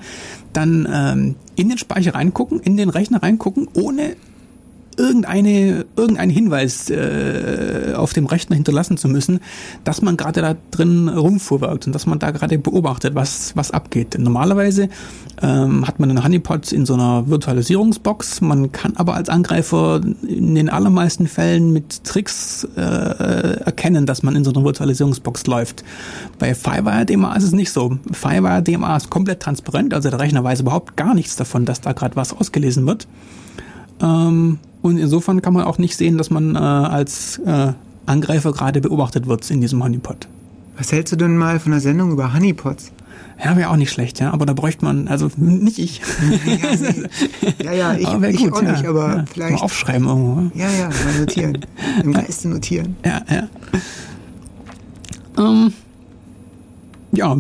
dann 0.54 0.88
ähm, 0.92 1.36
in 1.56 1.70
den 1.70 1.78
Speicher 1.78 2.16
reingucken, 2.16 2.60
in 2.60 2.78
den 2.78 2.90
Rechner 2.90 3.22
reingucken, 3.24 3.68
ohne 3.74 4.16
irgendeine, 4.98 5.86
irgendeinen 5.96 6.32
Hinweis 6.32 6.90
äh, 6.90 7.94
auf 7.96 8.14
dem 8.14 8.26
Rechner 8.26 8.56
hinterlassen 8.56 8.98
zu 8.98 9.08
müssen, 9.08 9.40
dass 9.84 10.02
man 10.02 10.18
gerade 10.18 10.42
da 10.42 10.56
drin 10.72 11.10
rumfuhrwerkt 11.10 11.88
und 11.88 11.94
dass 11.94 12.06
man 12.06 12.20
da 12.20 12.32
gerade 12.32 12.58
beobachtet, 12.58 13.16
was, 13.16 13.56
was 13.56 13.72
abgeht. 13.72 14.18
Normalerweise 14.18 14.90
ähm, 15.42 15.88
hat 15.88 16.00
man 16.00 16.10
einen 16.10 16.24
Honeypot 16.24 16.72
in 16.72 16.86
so 16.86 16.94
einer 16.94 17.28
Virtualisierungsbox. 17.28 18.42
Man 18.42 18.72
kann 18.72 18.96
aber 18.96 19.16
als 19.16 19.30
Angreifer 19.30 20.02
in 20.28 20.56
den 20.56 20.70
allermeisten 20.70 21.28
Fällen 21.28 21.74
mit 21.74 22.04
Tricks 22.04 22.68
äh, 22.76 22.80
erkennen, 22.80 24.06
dass 24.06 24.24
man 24.24 24.36
in 24.36 24.44
so 24.44 24.52
einer 24.52 24.64
Virtualisierungsbox 24.64 25.48
läuft. 25.48 25.84
Bei 26.40 26.54
Firewire 26.56 27.06
DMA 27.06 27.36
ist 27.36 27.44
es 27.44 27.52
nicht 27.52 27.72
so. 27.72 27.98
Firewire 28.12 28.62
DMA 28.62 28.98
ist 28.98 29.10
komplett 29.10 29.42
transparent, 29.42 29.94
also 29.94 30.10
der 30.10 30.20
Rechner 30.20 30.44
weiß 30.44 30.62
überhaupt 30.62 30.96
gar 30.96 31.14
nichts 31.14 31.36
davon, 31.36 31.66
dass 31.66 31.82
da 31.82 31.94
gerade 31.94 32.16
was 32.16 32.34
ausgelesen 32.34 32.86
wird. 32.86 33.08
Ähm, 34.02 34.60
und 34.82 34.98
insofern 34.98 35.42
kann 35.42 35.54
man 35.54 35.64
auch 35.64 35.78
nicht 35.78 35.96
sehen, 35.98 36.18
dass 36.18 36.30
man 36.30 36.56
äh, 36.56 36.60
als 36.60 37.38
äh, 37.46 37.74
Angreifer 38.06 38.52
gerade 38.52 38.82
beobachtet 38.82 39.28
wird 39.28 39.50
in 39.50 39.62
diesem 39.62 39.84
Honeypot. 39.84 40.28
Was 40.78 40.92
hältst 40.92 41.14
du 41.14 41.16
denn 41.18 41.38
mal 41.38 41.60
von 41.60 41.72
einer 41.72 41.80
Sendung 41.82 42.12
über 42.12 42.34
Honeypots? 42.34 42.92
Ja, 43.44 43.56
wäre 43.58 43.70
auch 43.70 43.76
nicht 43.76 43.92
schlecht, 43.92 44.20
ja. 44.20 44.32
Aber 44.32 44.46
da 44.46 44.54
bräuchte 44.54 44.86
man, 44.86 45.08
also 45.08 45.30
nicht 45.38 45.80
ich. 45.80 46.02
Ja, 47.64 47.72
ja, 47.72 47.74
ja, 47.74 47.94
ich, 47.96 48.08
Aber 48.08 48.30
ich 48.30 48.38
gut, 48.38 48.54
auch 48.54 48.62
ja. 48.62 48.72
nicht, 48.72 48.86
aber 48.86 49.08
ja. 49.18 49.26
vielleicht. 49.32 49.54
Mal 49.56 49.62
aufschreiben 49.62 50.08
irgendwo. 50.08 50.58
Ja, 50.58 50.70
ja, 50.70 50.90
mal 50.90 51.20
notieren. 51.20 51.58
Im 52.04 52.14
Geiste 52.14 52.48
notieren. 52.48 52.96
Ja, 53.06 53.22
ja. 53.30 53.48
Ähm, 55.38 55.74
ja, 57.12 57.38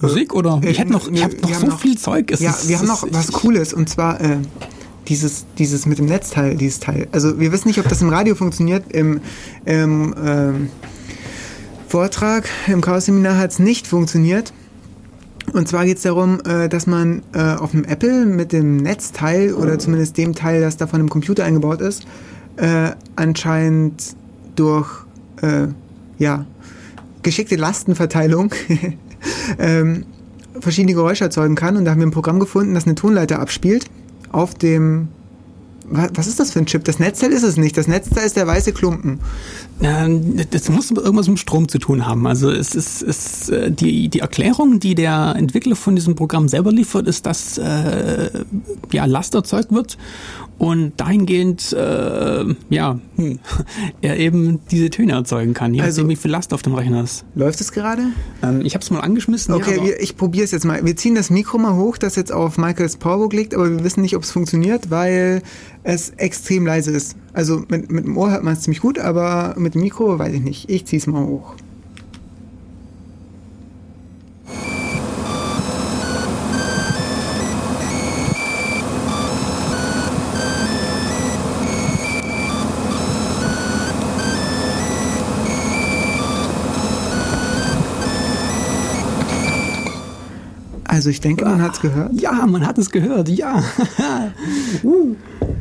Musik 0.00 0.34
oder? 0.34 0.60
Äh, 0.62 0.70
Ich 0.70 0.78
hätte 0.78 0.92
noch, 0.92 1.08
ich 1.08 1.22
hab 1.22 1.32
noch 1.42 1.54
so 1.54 1.66
noch- 1.66 1.80
viel 1.80 1.96
Zeug. 1.98 2.30
Es 2.30 2.40
ja, 2.40 2.50
ist- 2.50 2.68
wir 2.68 2.78
haben 2.78 2.86
noch 2.88 3.04
was 3.10 3.32
Cooles 3.32 3.72
und 3.74 3.88
zwar 3.88 4.20
äh, 4.20 4.38
dieses, 5.08 5.46
dieses 5.58 5.86
mit 5.86 5.98
dem 5.98 6.06
Netzteil, 6.06 6.56
dieses 6.56 6.80
Teil. 6.80 7.08
Also 7.12 7.38
wir 7.38 7.52
wissen 7.52 7.68
nicht, 7.68 7.80
ob 7.80 7.88
das 7.88 8.02
im 8.02 8.08
Radio 8.08 8.34
funktioniert. 8.34 8.84
Im, 8.92 9.20
im 9.64 10.14
ähm, 10.24 10.68
Vortrag, 11.88 12.48
im 12.68 12.80
Chaos-Seminar 12.80 13.36
hat 13.36 13.50
es 13.50 13.58
nicht 13.58 13.86
funktioniert. 13.86 14.52
Und 15.52 15.68
zwar 15.68 15.84
geht 15.84 15.96
es 15.96 16.04
darum, 16.04 16.40
äh, 16.46 16.68
dass 16.68 16.86
man 16.86 17.22
äh, 17.34 17.54
auf 17.54 17.72
dem 17.72 17.84
Apple 17.84 18.26
mit 18.26 18.52
dem 18.52 18.76
Netzteil 18.76 19.52
oder 19.54 19.78
zumindest 19.78 20.16
dem 20.16 20.34
Teil, 20.34 20.60
das 20.60 20.76
da 20.76 20.86
von 20.86 21.00
dem 21.00 21.10
Computer 21.10 21.44
eingebaut 21.44 21.80
ist, 21.80 22.06
äh, 22.56 22.92
anscheinend 23.16 24.14
durch 24.54 24.88
äh, 25.42 25.66
ja, 26.18 26.46
geschickte 27.22 27.56
Lastenverteilung 27.56 28.54
ähm, 29.58 30.04
verschiedene 30.60 30.94
Geräusche 30.94 31.24
erzeugen 31.24 31.56
kann. 31.56 31.76
Und 31.76 31.84
da 31.84 31.90
haben 31.90 31.98
wir 31.98 32.06
ein 32.06 32.12
Programm 32.12 32.38
gefunden, 32.38 32.74
das 32.74 32.86
eine 32.86 32.94
Tonleiter 32.94 33.40
abspielt 33.40 33.86
auf 34.32 34.54
dem. 34.54 35.08
Wa- 35.92 36.08
Was 36.14 36.26
ist 36.26 36.40
das 36.40 36.50
für 36.52 36.58
ein 36.58 36.66
Chip? 36.66 36.84
Das 36.84 36.98
Netzteil 36.98 37.30
ist 37.32 37.42
es 37.42 37.56
nicht. 37.56 37.76
Das 37.76 37.86
Netzteil 37.88 38.26
ist 38.26 38.36
der 38.36 38.46
weiße 38.46 38.72
Klumpen. 38.72 39.20
Ja, 39.80 40.06
das 40.50 40.68
muss 40.68 40.90
irgendwas 40.90 41.28
mit 41.28 41.38
Strom 41.38 41.68
zu 41.68 41.78
tun 41.78 42.06
haben. 42.06 42.26
Also 42.26 42.50
es 42.50 42.74
ist, 42.74 43.02
es, 43.02 43.48
äh, 43.48 43.70
die, 43.70 44.08
die 44.08 44.20
Erklärung, 44.20 44.78
die 44.80 44.94
der 44.94 45.34
Entwickler 45.36 45.76
von 45.76 45.96
diesem 45.96 46.14
Programm 46.14 46.48
selber 46.48 46.70
liefert, 46.72 47.06
ist, 47.08 47.26
dass 47.26 47.58
äh, 47.58 48.30
ja, 48.92 49.04
Last 49.06 49.34
erzeugt 49.34 49.72
wird 49.72 49.98
und 50.58 50.92
dahingehend 50.98 51.72
äh, 51.72 52.44
ja, 52.70 52.98
hm, 53.16 53.38
er 54.02 54.18
eben 54.18 54.60
diese 54.70 54.90
Töne 54.90 55.12
erzeugen 55.12 55.54
kann, 55.54 55.74
je 55.74 55.80
Also- 55.80 56.02
nachdem, 56.02 56.10
wie 56.10 56.16
viel 56.16 56.30
Last 56.30 56.54
auf 56.54 56.62
dem 56.62 56.74
Rechner 56.74 57.02
ist. 57.02 57.24
Läuft 57.34 57.60
es 57.60 57.72
gerade? 57.72 58.02
Ähm, 58.42 58.60
ich 58.64 58.74
habe 58.74 58.82
es 58.84 58.90
mal 58.90 59.00
angeschmissen. 59.00 59.52
Okay, 59.54 59.78
ja, 59.78 59.84
wir, 59.84 60.00
ich 60.00 60.16
probiere 60.16 60.44
es 60.44 60.52
jetzt 60.52 60.64
mal. 60.64 60.84
Wir 60.84 60.94
ziehen 60.96 61.14
das 61.16 61.30
Mikro 61.30 61.58
mal 61.58 61.74
hoch, 61.74 61.98
das 61.98 62.14
jetzt 62.16 62.30
auf 62.32 62.56
Michaels 62.58 62.96
Powerbook 62.98 63.32
liegt, 63.32 63.54
aber 63.54 63.68
wir 63.70 63.82
wissen 63.84 64.02
nicht, 64.02 64.14
ob 64.16 64.22
es 64.22 64.30
funktioniert, 64.30 64.90
weil 64.90 65.42
es 65.84 66.10
extrem 66.10 66.66
leise 66.66 66.92
ist. 66.92 67.16
Also 67.32 67.64
mit, 67.68 67.90
mit 67.90 68.04
dem 68.04 68.16
Ohr 68.16 68.30
hört 68.30 68.44
man 68.44 68.54
es 68.54 68.60
ziemlich 68.60 68.80
gut, 68.80 68.98
aber 68.98 69.54
mit 69.58 69.74
dem 69.74 69.82
Mikro 69.82 70.18
weiß 70.18 70.32
ich 70.34 70.42
nicht. 70.42 70.70
Ich 70.70 70.86
ziehe 70.86 71.00
es 71.00 71.06
mal 71.06 71.24
hoch. 71.24 71.54
Also 90.92 91.08
ich 91.08 91.20
denke, 91.20 91.46
man 91.46 91.62
hat 91.62 91.72
es 91.72 91.80
gehört. 91.80 92.12
ja, 92.12 92.46
man 92.46 92.66
hat 92.66 92.76
es 92.76 92.90
gehört, 92.90 93.28
ja. 93.30 93.64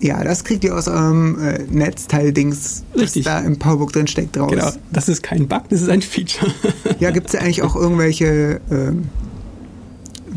Ja, 0.00 0.24
das 0.24 0.44
kriegt 0.44 0.64
ihr 0.64 0.74
aus 0.74 0.88
eurem 0.88 1.38
äh, 1.38 1.58
Netzteil-Dings, 1.70 2.84
das 2.94 3.12
da 3.12 3.40
im 3.40 3.58
Powerbook 3.58 3.92
drin 3.92 4.06
steckt, 4.06 4.38
raus. 4.38 4.50
genau, 4.50 4.70
das 4.92 5.08
ist 5.08 5.22
kein 5.22 5.46
Bug, 5.46 5.68
das 5.68 5.82
ist 5.82 5.90
ein 5.90 6.00
Feature. 6.00 6.50
Ja, 6.98 7.10
gibt 7.10 7.28
es 7.28 7.34
ja 7.34 7.40
eigentlich 7.40 7.62
auch 7.62 7.76
irgendwelche 7.76 8.60
ähm, 8.70 9.08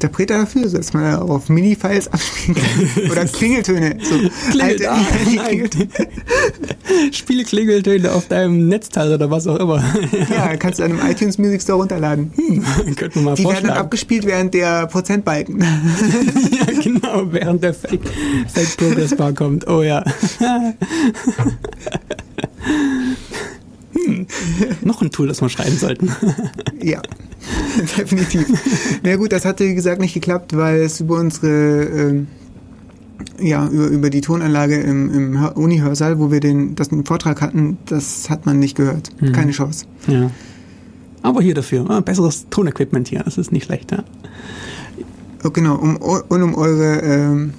Interpreter 0.04 0.40
dafür, 0.40 0.68
dass 0.68 0.92
man 0.92 1.16
auf 1.16 1.48
Mini-Files 1.48 2.12
abspielen 2.12 2.56
kann? 2.56 3.04
Oder 3.12 3.26
Klingeltöne. 3.26 3.98
So 4.02 4.16
Klingelt, 4.52 4.86
ah, 4.86 4.98
nein. 5.26 5.46
Klingeltöne. 5.46 5.88
Spiele 7.14 7.46
Klingeltöne 7.46 8.12
auf 8.12 8.28
deinem 8.28 8.68
Netzteil 8.68 9.14
oder 9.14 9.32
was 9.32 9.48
auch 9.48 9.56
immer. 9.56 9.82
Ja, 10.30 10.58
kannst 10.58 10.80
du 10.80 10.84
an 10.84 10.92
einem 10.92 11.10
iTunes 11.10 11.38
Music 11.38 11.62
Store 11.62 11.80
runterladen. 11.80 12.34
Könnten 12.98 13.16
wir 13.16 13.22
mal 13.22 13.36
Die 13.36 13.46
werden 13.46 13.68
dann 13.68 13.78
abgespielt 13.78 14.26
während 14.26 14.54
der 14.54 14.88
Prozentbalken. 14.88 15.62
ja, 15.62 16.82
genau, 16.82 17.32
während 17.32 17.64
der 17.64 17.74
Fake, 17.74 18.02
Fake 18.54 18.76
Progress 18.78 19.16
Bar 19.16 19.32
kommt. 19.32 19.66
Oh 19.68 19.84
ja. 19.84 20.04
Hm. 23.94 24.28
Noch 24.84 25.02
ein 25.02 25.12
Tool, 25.12 25.28
das 25.28 25.42
wir 25.42 25.50
schreiben 25.50 25.78
sollten. 25.78 26.10
ja, 26.82 27.02
definitiv. 27.98 28.48
Na 29.04 29.16
gut, 29.16 29.32
das 29.32 29.46
hatte 29.46 29.66
wie 29.66 29.76
gesagt 29.76 30.02
nicht 30.02 30.14
geklappt, 30.14 30.56
weil 30.56 30.82
es 30.82 31.00
über 31.00 31.18
unsere 31.20 31.84
ähm, 31.84 32.28
ja, 33.40 33.68
über, 33.68 33.88
über 33.88 34.10
die 34.10 34.22
Tonanlage 34.22 34.78
im, 34.82 35.14
im 35.14 35.40
Hör- 35.40 35.58
Uni-Hörsaal, 35.58 36.20
wo 36.20 36.32
wir 36.32 36.40
den, 36.40 36.76
das 36.76 36.90
den 36.90 37.06
Vortrag 37.06 37.42
hatten, 37.42 37.78
das 37.86 38.30
hat 38.30 38.46
man 38.46 38.60
nicht 38.60 38.76
gehört. 38.76 39.10
Keine 39.34 39.52
Chance. 39.52 39.86
Ja. 40.08 40.30
Aber 41.22 41.42
hier 41.42 41.54
dafür, 41.54 41.90
ah, 41.90 42.02
besseres 42.02 42.48
Tonequipment 42.50 43.08
hier, 43.08 43.22
das 43.24 43.38
ist 43.38 43.52
nicht 43.52 43.66
schlecht. 43.66 43.92
Ja. 43.92 44.04
Oh, 45.46 45.52
genau, 45.52 45.76
um, 45.76 45.96
und 45.98 46.44
um 46.44 46.54
eure 46.56 47.00
ähm, 47.02 47.54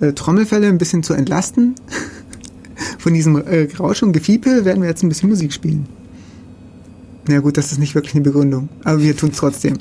äh, 0.00 0.12
Trommelfälle 0.12 0.66
ein 0.68 0.78
bisschen 0.78 1.02
zu 1.02 1.14
entlasten, 1.14 1.74
von 2.98 3.14
diesem 3.14 3.36
äh, 3.36 3.68
Rausch 3.78 4.02
und 4.02 4.12
Gefiepe 4.12 4.64
werden 4.64 4.82
wir 4.82 4.88
jetzt 4.88 5.02
ein 5.02 5.08
bisschen 5.08 5.28
Musik 5.28 5.52
spielen. 5.52 5.86
Na 7.26 7.40
gut, 7.40 7.56
das 7.56 7.72
ist 7.72 7.78
nicht 7.78 7.94
wirklich 7.94 8.14
eine 8.14 8.24
Begründung, 8.24 8.68
aber 8.84 9.00
wir 9.00 9.16
tun 9.16 9.30
es 9.30 9.38
trotzdem. 9.38 9.78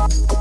Outro 0.00 0.40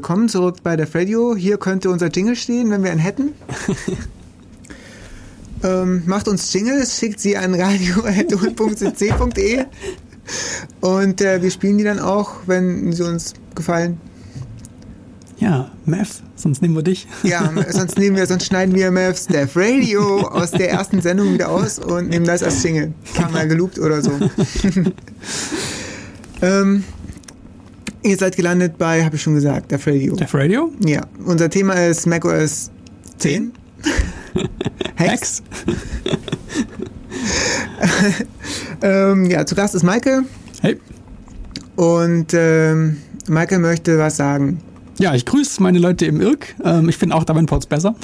Willkommen 0.00 0.30
zurück 0.30 0.62
bei 0.62 0.76
der 0.76 0.88
Radio. 0.94 1.36
Hier 1.36 1.58
könnte 1.58 1.90
unser 1.90 2.08
Jingle 2.08 2.34
stehen, 2.34 2.70
wenn 2.70 2.82
wir 2.82 2.90
einen 2.90 3.00
hätten. 3.00 3.34
ähm, 5.62 6.04
macht 6.06 6.26
uns 6.26 6.50
Jingles, 6.54 6.98
schickt 6.98 7.20
sie 7.20 7.36
an 7.36 7.52
radio.cc.de 7.52 8.06
und 10.80 11.20
äh, 11.20 11.42
wir 11.42 11.50
spielen 11.50 11.76
die 11.76 11.84
dann 11.84 11.98
auch, 11.98 12.36
wenn 12.46 12.90
sie 12.94 13.02
uns 13.02 13.34
gefallen. 13.54 14.00
Ja, 15.36 15.70
Meth, 15.84 16.22
sonst 16.34 16.62
nehmen 16.62 16.76
wir 16.76 16.82
dich. 16.82 17.06
Ja, 17.22 17.52
sonst 17.68 17.98
nehmen 17.98 18.16
wir, 18.16 18.26
sonst 18.26 18.46
schneiden 18.46 18.74
wir 18.74 18.90
Mavs 18.90 19.26
Death 19.26 19.54
Radio 19.54 20.20
aus 20.28 20.50
der 20.52 20.70
ersten 20.70 21.02
Sendung 21.02 21.34
wieder 21.34 21.50
aus 21.50 21.78
und 21.78 22.08
nehmen 22.08 22.24
das 22.24 22.42
als 22.42 22.62
Jingle. 22.62 22.94
Kam 23.14 23.34
mal 23.34 23.46
geloopt 23.46 23.78
oder 23.78 24.00
so. 24.00 24.12
ähm, 26.40 26.84
ihr 28.02 28.16
seid 28.16 28.36
gelandet 28.36 28.78
bei, 28.78 29.04
habe 29.04 29.16
ich 29.16 29.22
schon 29.22 29.34
gesagt, 29.34 29.70
Death 29.70 29.86
Radio. 29.86 30.16
Def 30.16 30.34
Radio? 30.34 30.72
Ja, 30.84 31.02
unser 31.24 31.50
Thema 31.50 31.74
ist 31.74 32.06
macOS 32.06 32.70
10. 33.18 33.52
Hacks. 34.98 35.42
Hex. 35.60 37.32
Ähm, 38.82 39.26
ja, 39.26 39.44
zu 39.44 39.54
Gast 39.54 39.74
ist 39.74 39.82
Maike 39.82 40.22
Hey. 40.62 40.78
und 41.76 42.32
ähm, 42.32 42.96
Maike 43.28 43.58
möchte 43.58 43.98
was 43.98 44.16
sagen. 44.16 44.60
Ja, 44.98 45.14
ich 45.14 45.24
grüße 45.26 45.62
meine 45.62 45.78
Leute 45.78 46.06
im 46.06 46.20
Irk. 46.20 46.54
Ähm, 46.64 46.88
ich 46.88 46.96
finde 46.96 47.14
auch 47.14 47.24
Davenports 47.24 47.66
besser. 47.66 47.94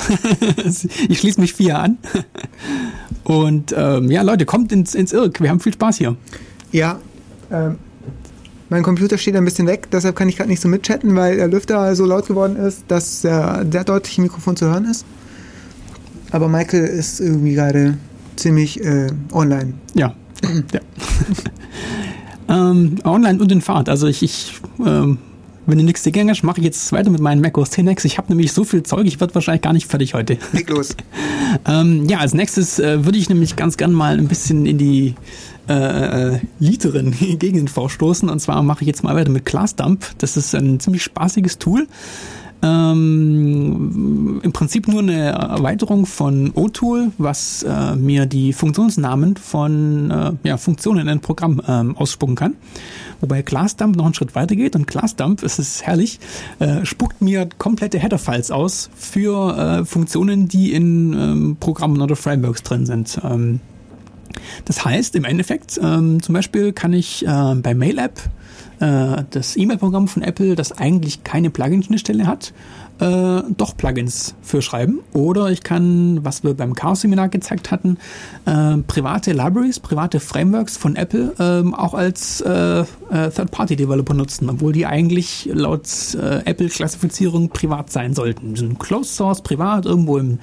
ich 1.09 1.19
schließe 1.19 1.41
mich 1.41 1.55
vier 1.55 1.79
an. 1.79 1.99
Und 3.25 3.75
ähm, 3.77 4.11
ja, 4.11 4.23
Leute, 4.23 4.47
kommt 4.47 4.73
ins, 4.73 4.95
ins 4.95 5.13
Irk. 5.13 5.41
Wir 5.41 5.51
haben 5.51 5.61
viel 5.61 5.75
Spaß 5.75 5.99
hier. 5.99 6.17
Ja, 6.73 6.99
ähm, 7.51 7.77
mein 8.69 8.83
Computer 8.83 9.19
steht 9.19 9.37
ein 9.37 9.45
bisschen 9.45 9.67
weg, 9.67 9.89
deshalb 9.93 10.17
kann 10.17 10.29
ich 10.29 10.37
gerade 10.37 10.51
nicht 10.51 10.61
so 10.61 10.69
mitchatten, 10.69 11.15
weil 11.15 11.37
der 11.37 11.49
Lüfter 11.49 11.95
so 11.95 12.05
laut 12.05 12.27
geworden 12.27 12.57
ist, 12.57 12.85
dass 12.89 13.25
äh, 13.25 13.65
sehr 13.71 13.85
deutlich 13.85 14.19
im 14.19 14.25
Mikrofon 14.25 14.57
zu 14.57 14.67
hören 14.67 14.87
ist. 14.87 15.05
Aber 16.33 16.49
Michael 16.49 16.85
ist 16.85 17.21
irgendwie 17.21 17.55
gerade 17.55 17.97
ziemlich 18.37 18.83
äh, 18.85 19.09
online. 19.33 19.75
Ja. 19.95 20.15
ja. 20.73 20.81
ähm, 22.71 22.97
online 23.05 23.41
und 23.41 23.53
in 23.53 23.61
Fahrt. 23.61 23.89
Also 23.89 24.07
ich, 24.07 24.23
ich 24.23 24.61
ähm, 24.85 25.19
wenn 25.67 25.79
du 25.79 25.85
nichts 25.85 26.05
dagegen 26.05 26.31
hast, 26.31 26.45
mache 26.45 26.61
ich 26.61 26.65
jetzt 26.65 26.93
weiter 26.93 27.11
mit 27.11 27.21
meinen 27.21 27.41
Mac 27.41 27.59
OS 27.59 27.71
10 27.71 27.89
X. 27.89 28.05
Ich 28.05 28.19
habe 28.19 28.29
nämlich 28.29 28.53
so 28.53 28.65
viel 28.65 28.85
Zeug, 28.85 29.07
ich 29.07 29.19
werde 29.21 29.35
wahrscheinlich 29.35 29.63
gar 29.63 29.73
nicht 29.73 29.89
fertig 29.89 30.15
heute. 30.15 30.39
Leg 30.53 30.69
los. 30.71 30.97
Ähm, 31.65 32.07
ja, 32.09 32.19
als 32.19 32.35
nächstes 32.35 32.81
äh, 32.81 33.05
würde 33.05 33.19
ich 33.19 33.29
nämlich 33.29 33.55
ganz 33.55 33.77
gern 33.77 33.93
mal 33.93 34.19
ein 34.19 34.27
bisschen 34.27 34.67
in 34.67 34.79
die 34.79 35.15
äh, 35.69 36.35
äh, 36.35 36.41
lieteren 36.59 37.13
Gegenden 37.39 37.69
vorstoßen. 37.69 38.29
Und 38.29 38.41
zwar 38.41 38.63
mache 38.63 38.83
ich 38.83 38.87
jetzt 38.87 39.03
mal 39.03 39.15
weiter 39.15 39.31
mit 39.31 39.45
ClassDump. 39.45 40.05
Das 40.19 40.37
ist 40.37 40.55
ein 40.55 40.81
ziemlich 40.81 41.03
spaßiges 41.03 41.59
Tool. 41.59 41.87
Ähm, 42.63 44.41
Im 44.43 44.53
Prinzip 44.53 44.89
nur 44.89 45.01
eine 45.01 45.27
Erweiterung 45.27 46.07
von 46.07 46.53
O-Tool, 46.55 47.13
was 47.19 47.63
äh, 47.63 47.95
mir 47.97 48.27
die 48.27 48.53
Funktionsnamen 48.53 49.37
von 49.37 50.11
äh, 50.11 50.33
ja, 50.43 50.57
Funktionen 50.57 51.03
in 51.03 51.09
einem 51.09 51.21
Programm 51.21 51.61
ähm, 51.69 51.97
ausspucken 51.97 52.35
kann. 52.35 52.55
Wobei 53.21 53.43
ClassDump 53.43 53.97
noch 53.97 54.07
einen 54.07 54.15
Schritt 54.15 54.35
weiter 54.35 54.57
geht 54.57 54.75
und 54.75 54.87
ClassDump, 54.87 55.43
es 55.43 55.59
ist 55.59 55.83
herrlich, 55.83 56.19
äh, 56.59 56.85
spuckt 56.85 57.21
mir 57.21 57.49
komplette 57.59 57.99
Header-Files 57.99 58.51
aus 58.51 58.91
für 58.97 59.57
äh, 59.57 59.85
Funktionen, 59.85 60.49
die 60.49 60.73
in 60.73 61.13
ähm, 61.13 61.57
Programmen 61.61 62.01
oder 62.01 62.17
Frameworks 62.17 62.63
drin 62.63 62.87
sind. 62.87 63.21
Das 64.65 64.85
heißt, 64.85 65.15
im 65.17 65.25
Endeffekt, 65.25 65.79
ähm, 65.83 66.23
zum 66.23 66.33
Beispiel 66.35 66.73
kann 66.73 66.93
ich 66.93 67.27
äh, 67.27 67.55
bei 67.57 67.75
MailApp 67.75 68.21
äh, 68.81 69.25
das 69.31 69.57
E-Mail-Programm 69.57 70.09
von 70.09 70.23
Apple, 70.23 70.55
das 70.55 70.73
eigentlich 70.73 71.25
keine 71.25 71.51
Plugin-Schnittstelle 71.51 72.27
hat, 72.27 72.53
äh, 72.99 73.43
doch 73.57 73.77
Plugins 73.77 74.35
für 74.43 74.63
schreiben. 74.63 75.01
Oder 75.13 75.51
ich 75.51 75.63
kann, 75.63 76.25
was 76.25 76.45
wir 76.45 76.55
beim 76.55 76.75
Chaos-Seminar 76.75 77.29
gezeigt 77.29 77.71
hatten, 77.71 77.99
äh, 78.47 78.77
private 78.87 79.33
Libraries, 79.33 79.81
private 79.81 80.21
Frameworks 80.21 80.77
von 80.77 80.97
Apple 80.97 81.35
ähm, 81.39 81.75
auch 81.75 81.95
als 81.95 82.41
äh, 82.41 82.81
äh, 82.81 82.85
Third-Party-Developer 83.11 84.15
nutzen, 84.15 84.49
obwohl 84.51 84.73
die 84.73 84.87
eigentlich 84.87 85.49
laut 85.53 85.89
äh, 86.15 86.43
Apple-Klassifizierung 86.45 87.51
privat 87.51 87.91
sein 87.91 88.15
sollten. 88.15 88.55
Die 88.55 88.61
sind 88.61 88.79
Closed 88.79 89.15
Source, 89.15 89.43
privat, 89.43 89.87
irgendwo 89.87 90.19
im 90.19 90.39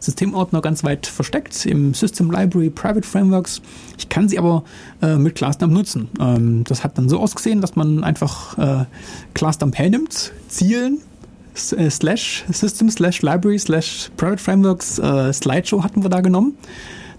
Systemordner 0.00 0.60
ganz 0.60 0.84
weit 0.84 1.06
versteckt 1.06 1.66
im 1.66 1.94
System 1.94 2.30
Library 2.30 2.70
Private 2.70 3.06
Frameworks. 3.06 3.60
Ich 3.96 4.08
kann 4.08 4.28
sie 4.28 4.38
aber 4.38 4.64
äh, 5.02 5.16
mit 5.16 5.34
ClassDump 5.34 5.72
nutzen. 5.72 6.08
Ähm, 6.20 6.64
das 6.64 6.84
hat 6.84 6.98
dann 6.98 7.08
so 7.08 7.18
ausgesehen, 7.18 7.60
dass 7.60 7.76
man 7.76 8.04
einfach 8.04 8.58
äh, 8.58 8.84
ClassDump 9.34 9.76
hernimmt, 9.76 10.32
zielen, 10.48 10.98
äh, 11.76 11.90
slash 11.90 12.44
System 12.50 12.90
slash 12.90 13.22
Library 13.22 13.58
slash 13.58 14.10
Private 14.16 14.42
Frameworks 14.42 14.98
äh, 14.98 15.32
Slideshow 15.32 15.82
hatten 15.82 16.02
wir 16.02 16.10
da 16.10 16.20
genommen. 16.20 16.56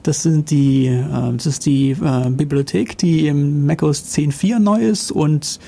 Das 0.03 0.23
sind 0.23 0.49
die, 0.49 0.87
äh, 0.87 1.33
das 1.33 1.45
ist 1.45 1.65
die 1.65 1.91
äh, 1.91 2.29
Bibliothek, 2.29 2.97
die 2.97 3.27
im 3.27 3.65
macOS 3.65 4.05
10.4 4.15 4.59
neu 4.59 4.79
ist 4.79 5.11
und 5.11 5.59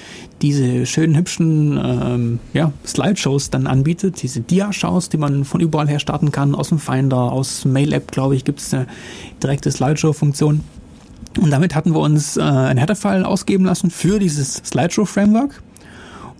diese 0.42 0.86
schönen 0.86 1.16
hübschen 1.18 1.80
ähm, 1.84 2.40
ja, 2.54 2.72
Slideshows 2.86 3.50
dann 3.50 3.68
anbietet, 3.68 4.22
diese 4.24 4.42
Dia-Shows, 4.42 5.10
die 5.10 5.18
man 5.18 5.44
von 5.44 5.60
überall 5.60 5.88
her 5.88 6.00
starten 6.00 6.32
kann, 6.32 6.56
aus 6.56 6.70
dem 6.70 6.80
Finder, 6.80 7.32
aus 7.32 7.66
Mail-App, 7.66 8.12
glaube 8.12 8.36
ich, 8.36 8.46
gibt 8.46 8.60
es 8.60 8.74
eine 8.74 8.88
direkte 9.44 9.70
Slideshow-Funktion. 9.70 10.62
Und 11.40 11.52
damit 11.52 11.76
hatten 11.76 11.94
wir 11.94 12.00
uns 12.00 12.38
äh, 12.38 12.42
ein 12.42 12.78
Header-File 12.78 13.24
ausgeben 13.24 13.66
lassen 13.66 13.92
für 13.92 14.20
dieses 14.20 14.56
Slideshow-Framework. 14.56 15.62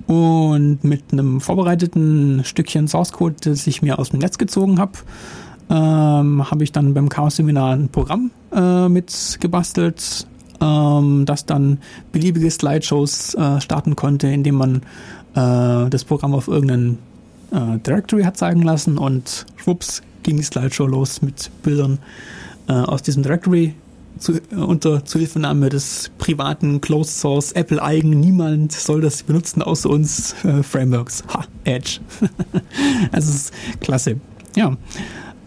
Und 0.08 0.84
mit 0.84 1.04
einem 1.12 1.40
vorbereiteten 1.40 2.44
Stückchen 2.44 2.88
Source 2.88 3.14
Code, 3.14 3.36
das 3.42 3.68
ich 3.68 3.82
mir 3.82 4.00
aus 4.00 4.10
dem 4.10 4.20
Netz 4.20 4.38
gezogen 4.38 4.80
habe, 4.80 4.94
ähm, 5.72 6.52
habe 6.52 6.64
ich 6.64 6.72
dann 6.74 6.94
beim 6.94 7.08
Chaos-Seminar 7.08 7.76
ein 7.76 7.90
Programm 7.90 8.32
äh, 8.54 8.90
mit 8.90 9.40
ähm, 10.62 11.26
das 11.26 11.46
dann 11.46 11.80
beliebige 12.12 12.52
Slideshows 12.52 13.34
äh, 13.36 13.62
starten 13.62 13.96
konnte, 13.96 14.28
indem 14.28 14.56
man 14.56 14.76
äh, 15.34 15.90
das 15.90 16.04
Programm 16.04 16.36
auf 16.36 16.50
irgendeinen 16.50 17.00
äh, 17.52 17.80
Directory 17.80 18.24
hat 18.24 18.38
zeigen 18.38 18.62
lassen 18.62 18.98
und 18.98 19.46
schwupps 19.56 20.02
ging 20.24 20.38
die 20.38 20.44
Slideshow 20.44 20.86
los 20.86 21.22
mit 21.22 21.50
Bildern 21.64 22.00
äh, 22.68 22.74
aus 22.74 23.02
diesem 23.02 23.24
Directory 23.24 23.74
zu, 24.20 24.34
äh, 24.34 24.56
unter 24.56 25.06
Zuhilfenahme 25.06 25.70
des 25.70 26.12
privaten 26.18 26.82
Closed 26.82 27.18
Source 27.18 27.54
Apple 27.54 27.82
eigen. 27.82 28.20
Niemand 28.20 28.74
soll 28.74 29.02
das 29.02 29.24
benutzen 29.24 29.62
außer 29.62 29.90
uns 29.90 30.36
äh, 30.44 30.64
Frameworks. 30.64 31.24
Ha, 31.34 31.46
Edge. 31.64 32.02
also 33.12 33.30
es 33.30 33.36
ist 33.36 33.54
klasse. 33.80 34.18
Ja. 34.56 34.76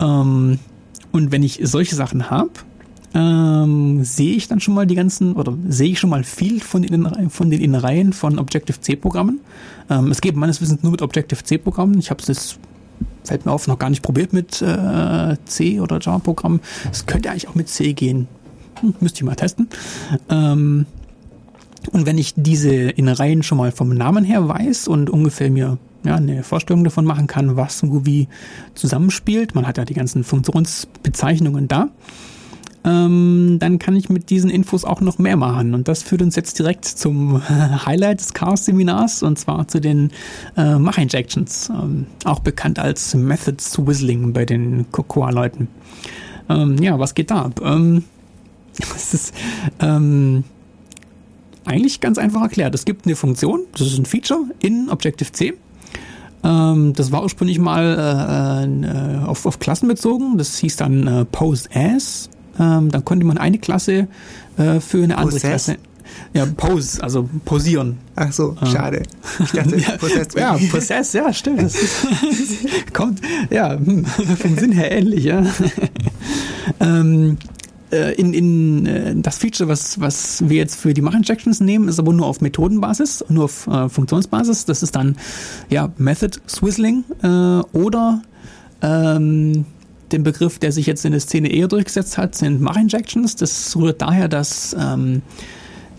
Ähm, 0.01 0.59
und 1.12 1.33
wenn 1.33 1.43
ich 1.43 1.61
solche 1.62 1.95
Sachen 1.95 2.31
habe, 2.31 2.51
ähm, 3.15 4.03
sehe 4.03 4.35
ich 4.35 4.49
dann 4.49 4.61
schon 4.61 4.75
mal 4.75 4.87
die 4.87 4.97
ganzen, 4.97 5.35
oder 5.35 5.57
sehe 5.69 5.91
ich 5.91 6.01
schon 6.01 6.11
mal 6.11 6.25
viel 6.25 6.61
von 6.61 6.83
den, 6.83 7.31
von 7.31 7.51
den 7.51 7.61
Innereien 7.61 8.12
von 8.12 8.39
Objective-C-Programmen. 8.39 9.41
Ähm, 9.89 10.11
es 10.11 10.21
geht 10.21 10.35
meines 10.35 10.61
Wissens 10.61 10.83
nur 10.83 10.91
mit 10.91 11.03
Objective-C-Programmen. 11.03 11.99
Ich 11.99 12.11
habe 12.11 12.21
es 12.21 12.29
jetzt, 12.29 12.59
fällt 13.23 13.47
mir 13.47 13.53
auf, 13.53 13.69
noch 13.69 13.79
gar 13.79 13.91
nicht 13.91 14.03
probiert 14.03 14.33
mit 14.33 14.61
äh, 14.61 15.37
C 15.45 15.81
oder 15.81 16.01
Java-Programmen. 16.01 16.61
Es 16.91 17.07
könnte 17.07 17.31
eigentlich 17.31 17.49
auch 17.49 17.55
mit 17.55 17.69
C 17.69 17.93
gehen. 17.93 18.27
Hm, 18.81 18.95
müsste 18.99 19.19
ich 19.19 19.25
mal 19.25 19.37
testen. 19.37 19.69
Ähm, 20.29 20.87
und 21.89 22.06
wenn 22.06 22.19
ich 22.19 22.35
diese 22.36 22.74
Innereien 22.74 23.43
schon 23.43 23.59
mal 23.59 23.73
vom 23.73 23.90
Namen 23.90 24.24
her 24.24 24.48
weiß 24.48 24.89
und 24.89 25.11
ungefähr 25.11 25.51
mir 25.51 25.78
ja, 26.05 26.16
eine 26.16 26.43
Vorstellung 26.43 26.85
davon 26.85 27.05
machen 27.05 27.27
kann, 27.27 27.56
was 27.56 27.82
wo 27.82 28.05
wie 28.05 28.28
zusammenspielt, 28.74 29.55
man 29.55 29.66
hat 29.66 29.78
ja 29.78 29.85
die 29.85 29.94
ganzen 29.94 30.24
Funktionsbezeichnungen 30.24 31.69
da, 31.69 31.89
ähm, 32.85 33.56
dann 33.61 33.78
kann 33.78 33.97
ich 33.97 34.11
mit 34.11 34.28
diesen 34.28 34.51
Infos 34.51 34.85
auch 34.85 35.01
noch 35.01 35.19
mehr 35.19 35.36
machen. 35.36 35.74
Und 35.74 35.89
das 35.89 36.02
führt 36.02 36.20
uns 36.20 36.36
jetzt 36.36 36.59
direkt 36.59 36.85
zum 36.85 37.43
Highlight 37.86 38.20
des 38.20 38.35
Chaos-Seminars 38.35 39.23
und 39.23 39.39
zwar 39.39 39.66
zu 39.69 39.81
den 39.81 40.11
äh, 40.56 40.78
Mach-Injections, 40.78 41.70
ähm, 41.70 42.06
auch 42.24 42.40
bekannt 42.40 42.78
als 42.78 43.15
Methods 43.15 43.78
Whistling 43.78 44.32
bei 44.35 44.44
den 44.44 44.86
Cocoa-Leuten. 44.93 45.69
Ähm, 46.51 46.77
ja, 46.82 46.98
was 46.98 47.15
geht 47.15 47.31
da 47.31 47.43
ab? 47.43 47.61
Ähm, 47.65 48.05
das 48.78 49.15
ist 49.15 49.35
ähm, 49.81 50.44
eigentlich 51.65 52.01
ganz 52.01 52.19
einfach 52.19 52.43
erklärt. 52.43 52.74
Es 52.74 52.85
gibt 52.85 53.07
eine 53.07 53.16
Funktion, 53.16 53.62
das 53.73 53.82
ist 53.82 53.99
ein 53.99 54.07
Feature 54.07 54.43
in 54.61 54.89
Objective-C. 54.91 55.55
Ähm, 56.45 56.93
das 56.95 57.11
war 57.11 57.23
ursprünglich 57.23 57.59
mal 57.59 58.66
äh, 58.85 58.86
äh, 58.86 59.24
auf, 59.24 59.47
auf 59.47 59.59
Klassen 59.59 59.89
bezogen. 59.89 60.36
Das 60.36 60.59
hieß 60.59 60.77
dann 60.77 61.07
äh, 61.07 61.24
Pose 61.24 61.69
As. 61.74 62.28
Ähm, 62.59 62.91
dann 62.91 63.05
konnte 63.05 63.27
man 63.27 63.39
eine 63.39 63.59
Klasse 63.59 64.09
äh, 64.59 64.78
für 64.81 65.03
eine 65.03 65.16
andere 65.16 65.36
Possess? 65.36 65.65
Klasse. 65.65 65.77
Ja, 66.35 66.47
Pose, 66.47 67.03
also 67.03 67.28
posieren. 67.45 67.99
Ach 68.15 68.31
so, 68.31 68.57
schade. 68.70 69.03
Ich 69.43 69.53
dachte, 69.53 69.77
ja, 69.81 69.97
Possessed 69.97 70.39
ja, 70.39 70.59
Possess, 70.70 71.12
ja, 71.15 71.32
stimmt. 71.32 71.62
Das 71.62 71.74
ist, 71.82 72.93
kommt, 72.93 73.20
ja, 73.51 73.73
hm, 73.73 74.05
vom 74.41 74.59
Sinn 74.59 74.73
her 74.73 74.93
ähnlich, 74.93 75.24
ja. 75.24 75.45
ähm, 76.78 77.39
äh, 77.95 78.12
in, 78.12 78.35
in 78.35 78.87
äh, 78.87 79.15
das 79.16 79.39
Feature, 79.39 79.69
was, 79.69 80.01
was 80.01 80.49
wir 80.49 80.57
jetzt 80.57 80.77
für 80.77 80.93
die 80.93 81.01
Mach-Injections 81.01 81.61
nehmen, 81.61 81.89
ist 81.89 81.99
aber 81.99 82.12
nur 82.12 82.27
auf 82.27 82.41
Methodenbasis, 82.41 83.25
nur 83.29 83.45
auf 83.45 83.66
äh, 83.66 83.89
Funktionsbasis. 83.89 84.66
Das 84.66 84.83
ist 84.83 84.95
dann 84.97 85.16
ja 85.71 85.91
Method 85.97 86.39
Swizzling 86.49 87.05
äh, 87.23 87.29
oder 87.73 88.23
ähm, 88.83 89.65
den 90.12 90.23
Begriff, 90.23 90.59
der 90.59 90.73
sich 90.73 90.87
jetzt 90.87 91.05
in 91.05 91.12
der 91.12 91.21
Szene 91.21 91.51
eher 91.51 91.69
durchgesetzt 91.69 92.19
hat, 92.19 92.35
sind 92.35 92.61
Mach-Injections. 92.61 93.37
Das 93.37 93.75
rührt 93.77 94.03
daher, 94.03 94.29
dass 94.29 94.77
ähm, 94.79 95.23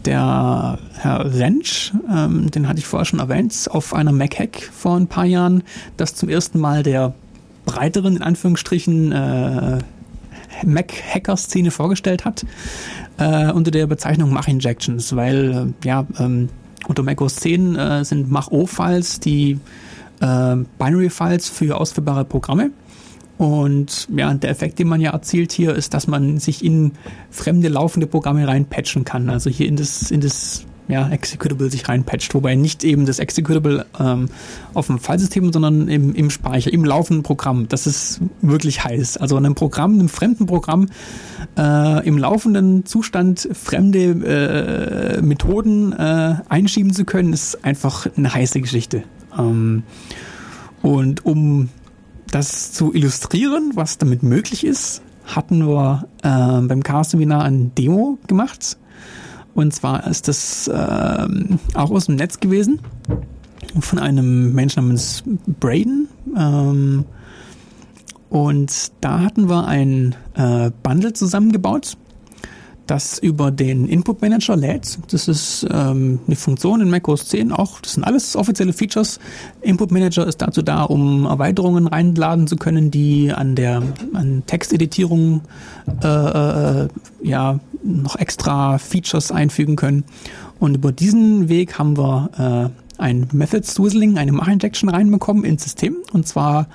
der 0.06 0.78
Herr 0.94 1.34
Rentsch, 1.34 1.92
ähm, 2.10 2.52
den 2.52 2.68
hatte 2.68 2.80
ich 2.80 2.86
vorher 2.86 3.06
schon 3.06 3.20
erwähnt, 3.20 3.68
auf 3.72 3.94
einer 3.94 4.12
Mac-Hack 4.12 4.70
vor 4.72 4.96
ein 4.98 5.08
paar 5.08 5.26
Jahren, 5.26 5.64
das 5.98 6.16
zum 6.16 6.30
ersten 6.30 6.60
Mal 6.60 6.84
der 6.84 7.14
breiteren, 7.66 8.18
in 8.18 8.22
Anführungsstrichen, 8.22 9.12
äh, 9.12 9.80
Mac-Hacker-Szene 10.64 11.72
vorgestellt 11.72 12.26
hat, 12.26 12.46
äh, 13.18 13.52
unter 13.52 13.72
der 13.72 13.88
Bezeichnung 13.88 14.32
Mach-Injections, 14.32 15.16
weil 15.16 15.74
äh, 15.84 15.88
ja, 15.88 16.06
ähm, 16.20 16.50
unter 16.88 17.04
Mac 17.04 17.22
OS 17.22 17.38
10 17.38 17.76
äh, 17.76 18.06
sind 18.06 18.30
Mach-O-Files 18.30 19.20
die 19.20 19.60
äh, 20.22 20.56
Binary-Files 20.78 21.50
für 21.50 21.78
ausführbare 21.78 22.26
Programme. 22.26 22.72
Und 23.38 24.08
ja, 24.16 24.34
der 24.34 24.50
Effekt, 24.50 24.80
den 24.80 24.88
man 24.88 25.02
ja 25.02 25.12
erzielt 25.12 25.52
hier, 25.52 25.76
ist, 25.76 25.94
dass 25.94 26.08
man 26.08 26.40
sich 26.40 26.64
in 26.64 26.94
fremde 27.32 27.68
laufende 27.68 28.08
Programme 28.08 28.48
reinpatchen 28.48 29.04
kann. 29.04 29.30
Also 29.30 29.50
hier 29.50 29.68
in 29.68 29.76
das, 29.76 30.10
in 30.10 30.22
das 30.22 30.66
ja, 30.88 31.10
Executable 31.10 31.70
sich 31.70 31.88
reinpatcht, 31.90 32.34
wobei 32.36 32.56
nicht 32.56 32.84
eben 32.84 33.06
das 33.06 33.20
Executable 33.20 33.86
ähm, 34.00 34.30
auf 34.74 34.88
dem 34.88 35.00
Filesystem, 35.00 35.52
sondern 35.52 35.88
im, 35.88 36.14
im 36.14 36.30
Speicher, 36.30 36.72
im 36.72 36.86
laufenden 36.86 37.24
Programm. 37.24 37.68
Das 37.68 37.88
ist 37.88 38.22
wirklich 38.42 38.84
heiß. 38.84 39.18
Also 39.18 39.36
einem 39.38 39.56
Programm, 39.56 39.94
einem 39.94 40.10
fremden 40.10 40.46
Programm 40.46 40.88
äh, 41.58 42.08
im 42.08 42.18
laufenden 42.18 42.86
Zustand 42.86 43.50
fremde 43.54 45.18
äh, 45.20 45.22
Methoden 45.22 45.94
äh, 45.94 46.36
einschieben 46.50 46.94
zu 46.94 47.06
können, 47.06 47.34
ist 47.34 47.64
einfach 47.66 48.08
eine 48.16 48.34
heiße 48.34 48.62
Geschichte. 48.62 49.04
Ähm, 49.38 49.84
und 50.82 51.26
um 51.26 51.70
das 52.30 52.74
zu 52.74 52.94
illustrieren, 52.94 53.72
was 53.74 53.98
damit 53.98 54.22
möglich 54.22 54.66
ist, 54.66 55.02
hatten 55.26 55.68
wir 55.68 56.08
äh, 56.22 56.62
beim 56.68 56.84
Chaos-Seminar 56.84 57.44
ein 57.44 57.74
Demo 57.76 58.20
gemacht. 58.28 58.78
Und 59.56 59.74
zwar 59.74 60.06
ist 60.06 60.28
das 60.28 60.70
ähm, 60.72 61.60
auch 61.74 61.90
aus 61.90 62.06
dem 62.06 62.16
Netz 62.16 62.40
gewesen 62.40 62.80
von 63.80 64.00
einem 64.00 64.54
Menschen 64.54 64.84
namens 64.84 65.24
Braden. 65.60 66.10
Ähm, 66.38 67.06
und 68.30 68.92
da 69.00 69.22
hatten 69.22 69.50
wir 69.50 69.66
ein 69.66 70.14
äh, 70.34 70.72
Bundle 70.84 71.14
zusammengebaut, 71.14 71.98
das 72.88 73.18
über 73.20 73.52
den 73.52 73.88
Input 73.88 74.22
Manager 74.22 74.56
lädt. 74.56 75.00
Das 75.10 75.28
ist 75.28 75.66
ähm, 75.72 76.20
eine 76.26 76.36
Funktion 76.36 76.82
in 76.82 76.90
macOS 76.90 77.28
10 77.28 77.52
auch. 77.52 77.80
Das 77.82 77.94
sind 77.94 78.04
alles 78.04 78.36
offizielle 78.36 78.74
Features. 78.74 79.20
Input 79.62 79.92
Manager 79.92 80.28
ist 80.28 80.42
dazu 80.42 80.62
da, 80.62 80.84
um 80.84 81.26
Erweiterungen 81.26 81.88
reinladen 81.88 82.48
zu 82.48 82.56
können, 82.56 82.92
die 82.92 83.32
an 83.32 83.56
der 83.56 83.82
an 84.14 84.44
Texteditierung 84.46 85.42
äh, 86.04 86.08
äh, 86.08 86.88
ja 87.24 87.60
noch 87.84 88.16
extra 88.18 88.78
Features 88.78 89.32
einfügen 89.32 89.76
können. 89.76 90.04
Und 90.60 90.76
über 90.76 90.92
diesen 90.92 91.50
Weg 91.50 91.78
haben 91.78 91.98
wir 91.98 92.72
äh, 92.98 93.02
ein 93.02 93.28
Method 93.34 93.64
Swizzling, 93.64 94.18
eine 94.18 94.32
Mach-Injection 94.32 94.90
reinbekommen 94.90 95.44
ins 95.44 95.64
System. 95.64 95.98
Und 96.14 96.28
zwar 96.28 96.68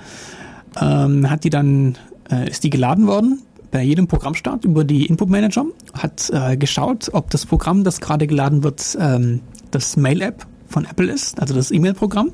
ähm, 0.79 1.29
hat 1.29 1.43
die 1.43 1.49
dann 1.49 1.97
äh, 2.29 2.49
ist 2.49 2.63
die 2.63 2.69
geladen 2.69 3.07
worden 3.07 3.41
bei 3.71 3.81
jedem 3.81 4.07
Programmstart 4.07 4.65
über 4.65 4.83
die 4.83 5.05
Input 5.05 5.29
Manager, 5.29 5.65
hat 5.93 6.29
äh, 6.33 6.57
geschaut, 6.57 7.09
ob 7.13 7.29
das 7.29 7.45
Programm, 7.45 7.83
das 7.83 8.01
gerade 8.01 8.27
geladen 8.27 8.63
wird, 8.63 8.97
ähm, 8.99 9.41
das 9.71 9.97
Mail-App 9.97 10.45
von 10.67 10.85
Apple 10.85 11.11
ist, 11.11 11.39
also 11.39 11.53
das 11.53 11.71
E-Mail-Programm. 11.71 12.31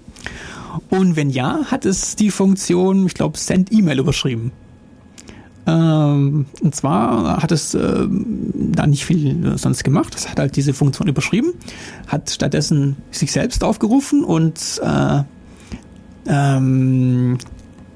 Und 0.89 1.15
wenn 1.15 1.30
ja, 1.30 1.65
hat 1.65 1.85
es 1.85 2.15
die 2.15 2.31
Funktion, 2.31 3.05
ich 3.05 3.14
glaube, 3.14 3.38
Send 3.38 3.72
E-Mail 3.72 3.99
überschrieben. 3.99 4.51
Ähm, 5.65 6.45
und 6.61 6.76
zwar 6.76 7.43
hat 7.43 7.51
es 7.51 7.73
äh, 7.73 8.07
da 8.07 8.88
nicht 8.88 9.05
viel 9.05 9.45
äh, 9.45 9.57
sonst 9.57 9.84
gemacht. 9.84 10.15
Es 10.15 10.30
hat 10.30 10.39
halt 10.39 10.55
diese 10.55 10.73
Funktion 10.73 11.07
überschrieben, 11.07 11.53
hat 12.07 12.30
stattdessen 12.30 12.95
sich 13.11 13.31
selbst 13.31 13.64
aufgerufen 13.64 14.23
und 14.23 14.81
äh, 14.81 15.23
ähm, 16.27 17.38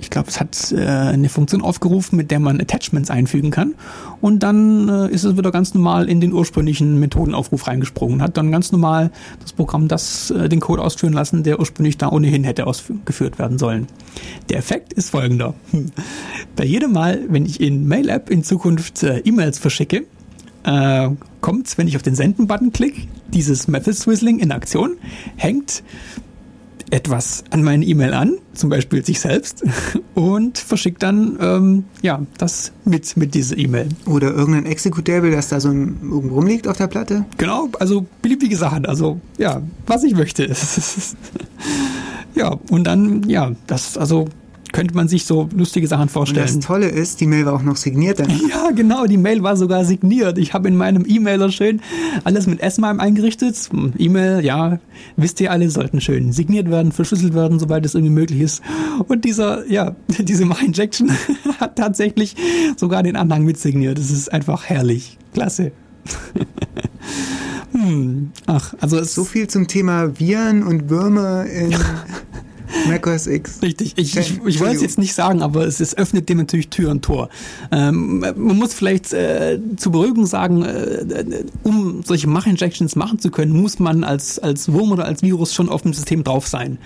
ich 0.01 0.09
glaube, 0.09 0.29
es 0.29 0.39
hat 0.39 0.71
äh, 0.71 0.83
eine 0.83 1.29
Funktion 1.29 1.61
aufgerufen, 1.61 2.17
mit 2.17 2.31
der 2.31 2.39
man 2.39 2.59
Attachments 2.59 3.09
einfügen 3.09 3.51
kann. 3.51 3.75
Und 4.19 4.43
dann 4.43 4.89
äh, 4.89 5.09
ist 5.09 5.23
es 5.23 5.37
wieder 5.37 5.51
ganz 5.51 5.73
normal 5.73 6.09
in 6.09 6.19
den 6.19 6.33
ursprünglichen 6.33 6.99
Methodenaufruf 6.99 7.67
reingesprungen. 7.67 8.21
Hat 8.21 8.35
dann 8.35 8.51
ganz 8.51 8.71
normal 8.71 9.11
das 9.41 9.53
Programm 9.53 9.87
das 9.87 10.31
äh, 10.31 10.49
den 10.49 10.59
Code 10.59 10.81
ausführen 10.81 11.13
lassen, 11.13 11.43
der 11.43 11.59
ursprünglich 11.59 11.97
da 11.97 12.09
ohnehin 12.09 12.43
hätte 12.43 12.65
ausgeführt 12.67 13.37
werden 13.39 13.59
sollen. 13.59 13.87
Der 14.49 14.57
Effekt 14.57 14.93
ist 14.93 15.11
folgender. 15.11 15.53
Bei 16.55 16.65
jedem 16.65 16.91
Mal, 16.91 17.21
wenn 17.29 17.45
ich 17.45 17.61
in 17.61 17.87
Mail-App 17.87 18.29
in 18.29 18.43
Zukunft 18.43 19.03
äh, 19.03 19.19
E-Mails 19.19 19.59
verschicke, 19.59 20.05
äh, 20.63 21.09
kommt, 21.41 21.77
wenn 21.77 21.87
ich 21.87 21.95
auf 21.95 22.03
den 22.03 22.15
Senden-Button 22.15 22.73
klicke, 22.73 23.07
dieses 23.33 23.67
Method 23.67 23.93
Swizzling 23.93 24.39
in 24.39 24.51
Aktion, 24.51 24.97
hängt 25.35 25.83
etwas 26.91 27.43
an 27.49 27.63
meine 27.63 27.85
E-Mail 27.85 28.13
an, 28.13 28.37
zum 28.53 28.69
Beispiel 28.69 29.03
sich 29.03 29.19
selbst, 29.19 29.63
und 30.13 30.57
verschickt 30.57 31.01
dann 31.01 31.37
ähm, 31.41 31.83
ja 32.01 32.21
das 32.37 32.71
mit 32.85 33.17
mit 33.17 33.33
dieser 33.33 33.57
E-Mail. 33.57 33.89
Oder 34.05 34.31
irgendein 34.31 34.65
Executable, 34.65 35.31
das 35.31 35.49
da 35.49 35.59
so 35.59 35.69
irgendwo 35.69 36.35
rumliegt 36.35 36.67
auf 36.67 36.77
der 36.77 36.87
Platte. 36.87 37.25
Genau, 37.37 37.69
also 37.79 38.05
beliebige 38.21 38.55
Sachen, 38.55 38.85
also 38.85 39.19
ja, 39.37 39.61
was 39.87 40.03
ich 40.03 40.13
möchte. 40.13 40.53
ja, 42.35 42.57
und 42.69 42.83
dann 42.85 43.27
ja, 43.29 43.51
das 43.67 43.97
also 43.97 44.27
könnte 44.71 44.95
man 44.95 45.07
sich 45.07 45.25
so 45.25 45.49
lustige 45.55 45.87
Sachen 45.87 46.01
Und 46.03 46.07
das 46.07 46.13
vorstellen. 46.13 46.61
Tolle 46.61 46.87
ist, 46.87 47.19
die 47.21 47.27
Mail 47.27 47.45
war 47.45 47.53
auch 47.53 47.63
noch 47.63 47.77
signiert. 47.77 48.19
Dann. 48.19 48.31
Ja, 48.49 48.71
genau, 48.71 49.05
die 49.05 49.17
Mail 49.17 49.43
war 49.43 49.55
sogar 49.55 49.85
signiert. 49.85 50.37
Ich 50.37 50.53
habe 50.53 50.67
in 50.67 50.75
meinem 50.75 51.05
E-Mailer 51.07 51.51
schön 51.51 51.81
alles 52.23 52.47
mit 52.47 52.59
S-MIME 52.59 52.99
eingerichtet. 52.99 53.69
E-Mail, 53.97 54.43
ja, 54.43 54.79
wisst 55.15 55.39
ihr 55.39 55.51
alle, 55.51 55.69
sollten 55.69 56.01
schön 56.01 56.33
signiert 56.33 56.69
werden, 56.69 56.91
verschlüsselt 56.91 57.33
werden, 57.33 57.59
sobald 57.59 57.85
es 57.85 57.95
irgendwie 57.95 58.13
möglich 58.13 58.41
ist. 58.41 58.61
Und 59.07 59.25
dieser, 59.25 59.65
ja, 59.67 59.95
diese 60.19 60.45
My-Injection 60.45 61.11
hat 61.59 61.77
tatsächlich 61.77 62.35
sogar 62.77 63.03
den 63.03 63.15
Anhang 63.15 63.43
mit 63.43 63.57
signiert. 63.57 63.97
Das 63.97 64.11
ist 64.11 64.31
einfach 64.33 64.65
herrlich. 64.65 65.17
Klasse. 65.33 65.71
hm, 67.71 68.31
ach, 68.47 68.73
also 68.81 68.97
es 68.97 69.13
So 69.13 69.23
viel 69.23 69.47
zum 69.47 69.67
Thema 69.67 70.19
Viren 70.19 70.63
und 70.63 70.89
Würmer 70.89 71.45
in 71.45 71.75
macOS 72.87 73.27
X. 73.27 73.61
Richtig, 73.61 73.93
ich, 73.95 74.17
ich, 74.17 74.39
ich 74.45 74.59
wollte 74.59 74.75
es 74.75 74.81
jetzt 74.81 74.97
nicht 74.97 75.13
sagen, 75.13 75.41
aber 75.41 75.65
es, 75.65 75.79
es 75.79 75.97
öffnet 75.97 76.29
dem 76.29 76.37
natürlich 76.37 76.69
Tür 76.69 76.91
und 76.91 77.03
Tor. 77.03 77.29
Ähm, 77.71 78.19
man 78.19 78.57
muss 78.57 78.73
vielleicht 78.73 79.13
äh, 79.13 79.59
zur 79.77 79.91
Beruhigung 79.91 80.25
sagen, 80.25 80.63
äh, 80.63 81.01
äh, 81.01 81.45
um 81.63 82.03
solche 82.03 82.27
Mach-Injections 82.27 82.95
machen 82.95 83.19
zu 83.19 83.31
können, 83.31 83.51
muss 83.51 83.79
man 83.79 84.03
als, 84.03 84.39
als 84.39 84.71
Wurm 84.71 84.91
oder 84.91 85.05
als 85.05 85.21
Virus 85.21 85.53
schon 85.53 85.69
auf 85.69 85.81
dem 85.83 85.93
System 85.93 86.23
drauf 86.23 86.47
sein. 86.47 86.77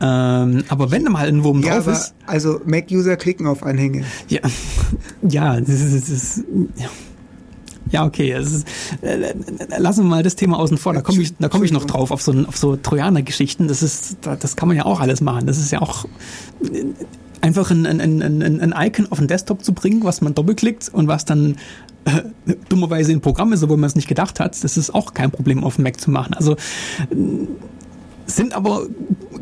Ähm, 0.00 0.64
aber 0.68 0.90
wenn 0.90 1.04
mal 1.04 1.28
ein 1.28 1.44
Wurm 1.44 1.62
Ja, 1.62 1.76
drauf 1.76 1.86
ist, 1.86 2.14
also 2.26 2.60
Mac-User 2.64 3.16
klicken 3.16 3.46
auf 3.46 3.62
Anhänge. 3.62 4.04
ja, 4.28 4.40
ja, 5.28 5.60
das 5.60 5.68
ist, 5.68 5.94
das 5.94 6.08
ist 6.08 6.44
ja. 6.76 6.88
Ja, 7.94 8.04
okay. 8.04 8.32
Es 8.32 8.52
ist, 8.52 8.66
äh, 9.02 9.20
äh, 9.30 9.34
lassen 9.78 10.02
wir 10.02 10.08
mal 10.10 10.22
das 10.24 10.34
Thema 10.34 10.58
außen 10.58 10.78
vor. 10.78 10.94
Da 10.94 11.00
komme 11.00 11.22
ich, 11.22 11.32
da 11.38 11.48
komme 11.48 11.64
ich 11.64 11.70
noch 11.72 11.84
drauf 11.84 12.10
auf 12.10 12.22
so, 12.22 12.32
auf 12.48 12.56
so 12.56 12.74
Trojaner-Geschichten. 12.74 13.68
Das 13.68 13.84
ist, 13.84 14.16
da- 14.22 14.34
das 14.34 14.56
kann 14.56 14.66
man 14.66 14.76
ja 14.76 14.84
auch 14.84 14.98
alles 15.00 15.20
machen. 15.20 15.46
Das 15.46 15.58
ist 15.58 15.70
ja 15.70 15.80
auch 15.80 16.04
äh, 16.64 16.86
einfach 17.40 17.70
ein, 17.70 17.86
ein, 17.86 18.00
ein, 18.00 18.20
ein, 18.42 18.60
ein 18.72 18.74
Icon 18.88 19.06
auf 19.12 19.18
den 19.18 19.28
Desktop 19.28 19.64
zu 19.64 19.72
bringen, 19.74 20.02
was 20.02 20.20
man 20.22 20.34
doppelklickt 20.34 20.88
und 20.92 21.06
was 21.06 21.24
dann 21.24 21.56
äh, 22.04 22.22
dummerweise 22.68 23.12
in 23.12 23.20
Programm 23.20 23.52
ist, 23.52 23.62
obwohl 23.62 23.76
man 23.76 23.86
es 23.86 23.94
nicht 23.94 24.08
gedacht 24.08 24.40
hat. 24.40 24.64
Das 24.64 24.76
ist 24.76 24.92
auch 24.92 25.14
kein 25.14 25.30
Problem 25.30 25.62
auf 25.62 25.76
dem 25.76 25.84
Mac 25.84 26.00
zu 26.00 26.10
machen. 26.10 26.34
Also 26.34 26.56
sind 28.26 28.54
aber 28.54 28.86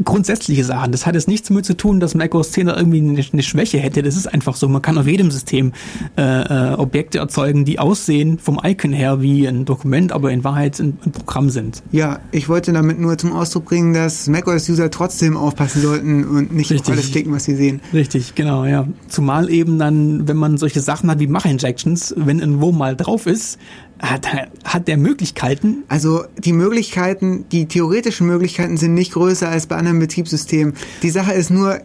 grundsätzliche 0.05 0.65
Sachen. 0.65 0.93
Das 0.93 1.07
hat 1.07 1.15
jetzt 1.15 1.29
nichts 1.29 1.49
damit 1.49 1.65
zu 1.65 1.77
tun, 1.77 2.01
dass 2.01 2.15
macOS 2.15 2.53
10 2.53 2.67
da 2.67 2.77
irgendwie 2.77 2.99
eine, 2.99 3.25
eine 3.33 3.43
Schwäche 3.43 3.79
hätte. 3.79 4.03
Das 4.03 4.17
ist 4.17 4.27
einfach 4.27 4.57
so. 4.57 4.69
Man 4.69 4.83
kann 4.83 4.99
auf 4.99 5.07
jedem 5.07 5.31
System 5.31 5.73
äh, 6.17 6.23
äh, 6.23 6.75
Objekte 6.75 7.19
erzeugen, 7.19 7.65
die 7.65 7.79
aussehen 7.79 8.39
vom 8.39 8.61
Icon 8.63 8.93
her 8.93 9.21
wie 9.21 9.47
ein 9.47 9.65
Dokument, 9.65 10.13
aber 10.13 10.33
in 10.33 10.45
Wahrheit 10.45 10.81
ein, 10.81 10.99
ein 11.05 11.13
Programm 11.13 11.51
sind. 11.51 11.83
Ja, 11.93 12.21
ich 12.31 12.49
wollte 12.49 12.73
damit 12.73 12.99
nur 12.99 13.19
zum 13.19 13.33
Ausdruck 13.33 13.67
bringen, 13.67 13.95
dass 13.95 14.29
macOS-User 14.29 14.91
trotzdem 14.91 15.37
aufpassen 15.37 15.83
sollten 15.83 16.25
und 16.25 16.53
nicht 16.53 16.71
Richtig. 16.71 16.89
auf 16.89 16.93
alles 16.93 17.11
klicken, 17.11 17.33
was 17.33 17.45
sie 17.45 17.57
sehen. 17.57 17.81
Richtig, 17.93 18.35
genau, 18.35 18.65
ja. 18.65 18.87
Zumal 19.09 19.51
eben 19.51 19.79
dann, 19.79 20.27
wenn 20.29 20.37
man 20.37 20.59
solche 20.59 20.81
Sachen 20.81 21.11
hat 21.11 21.21
wie 21.21 21.27
Mach-Injections, 21.27 22.15
wenn 22.17 22.43
ein 22.43 22.61
Wurm 22.61 22.79
mal 22.79 22.97
drauf 22.97 23.27
ist, 23.27 23.59
hat, 24.03 24.27
hat 24.65 24.89
der 24.89 24.97
Möglichkeiten, 24.97 25.85
Also 25.89 26.25
die 26.39 26.53
Möglichkeiten, 26.53 27.45
die 27.53 27.67
theoretischen 27.67 28.27
Möglichkeiten 28.27 28.77
sind 28.77 28.95
nicht 28.95 29.13
größer 29.13 29.49
als 29.49 29.67
bei 29.67 29.77
anderen 29.77 29.99
Betriebssystemen. 30.01 30.75
Die 31.03 31.11
Sache 31.11 31.33
ist 31.33 31.51
nur, 31.51 31.81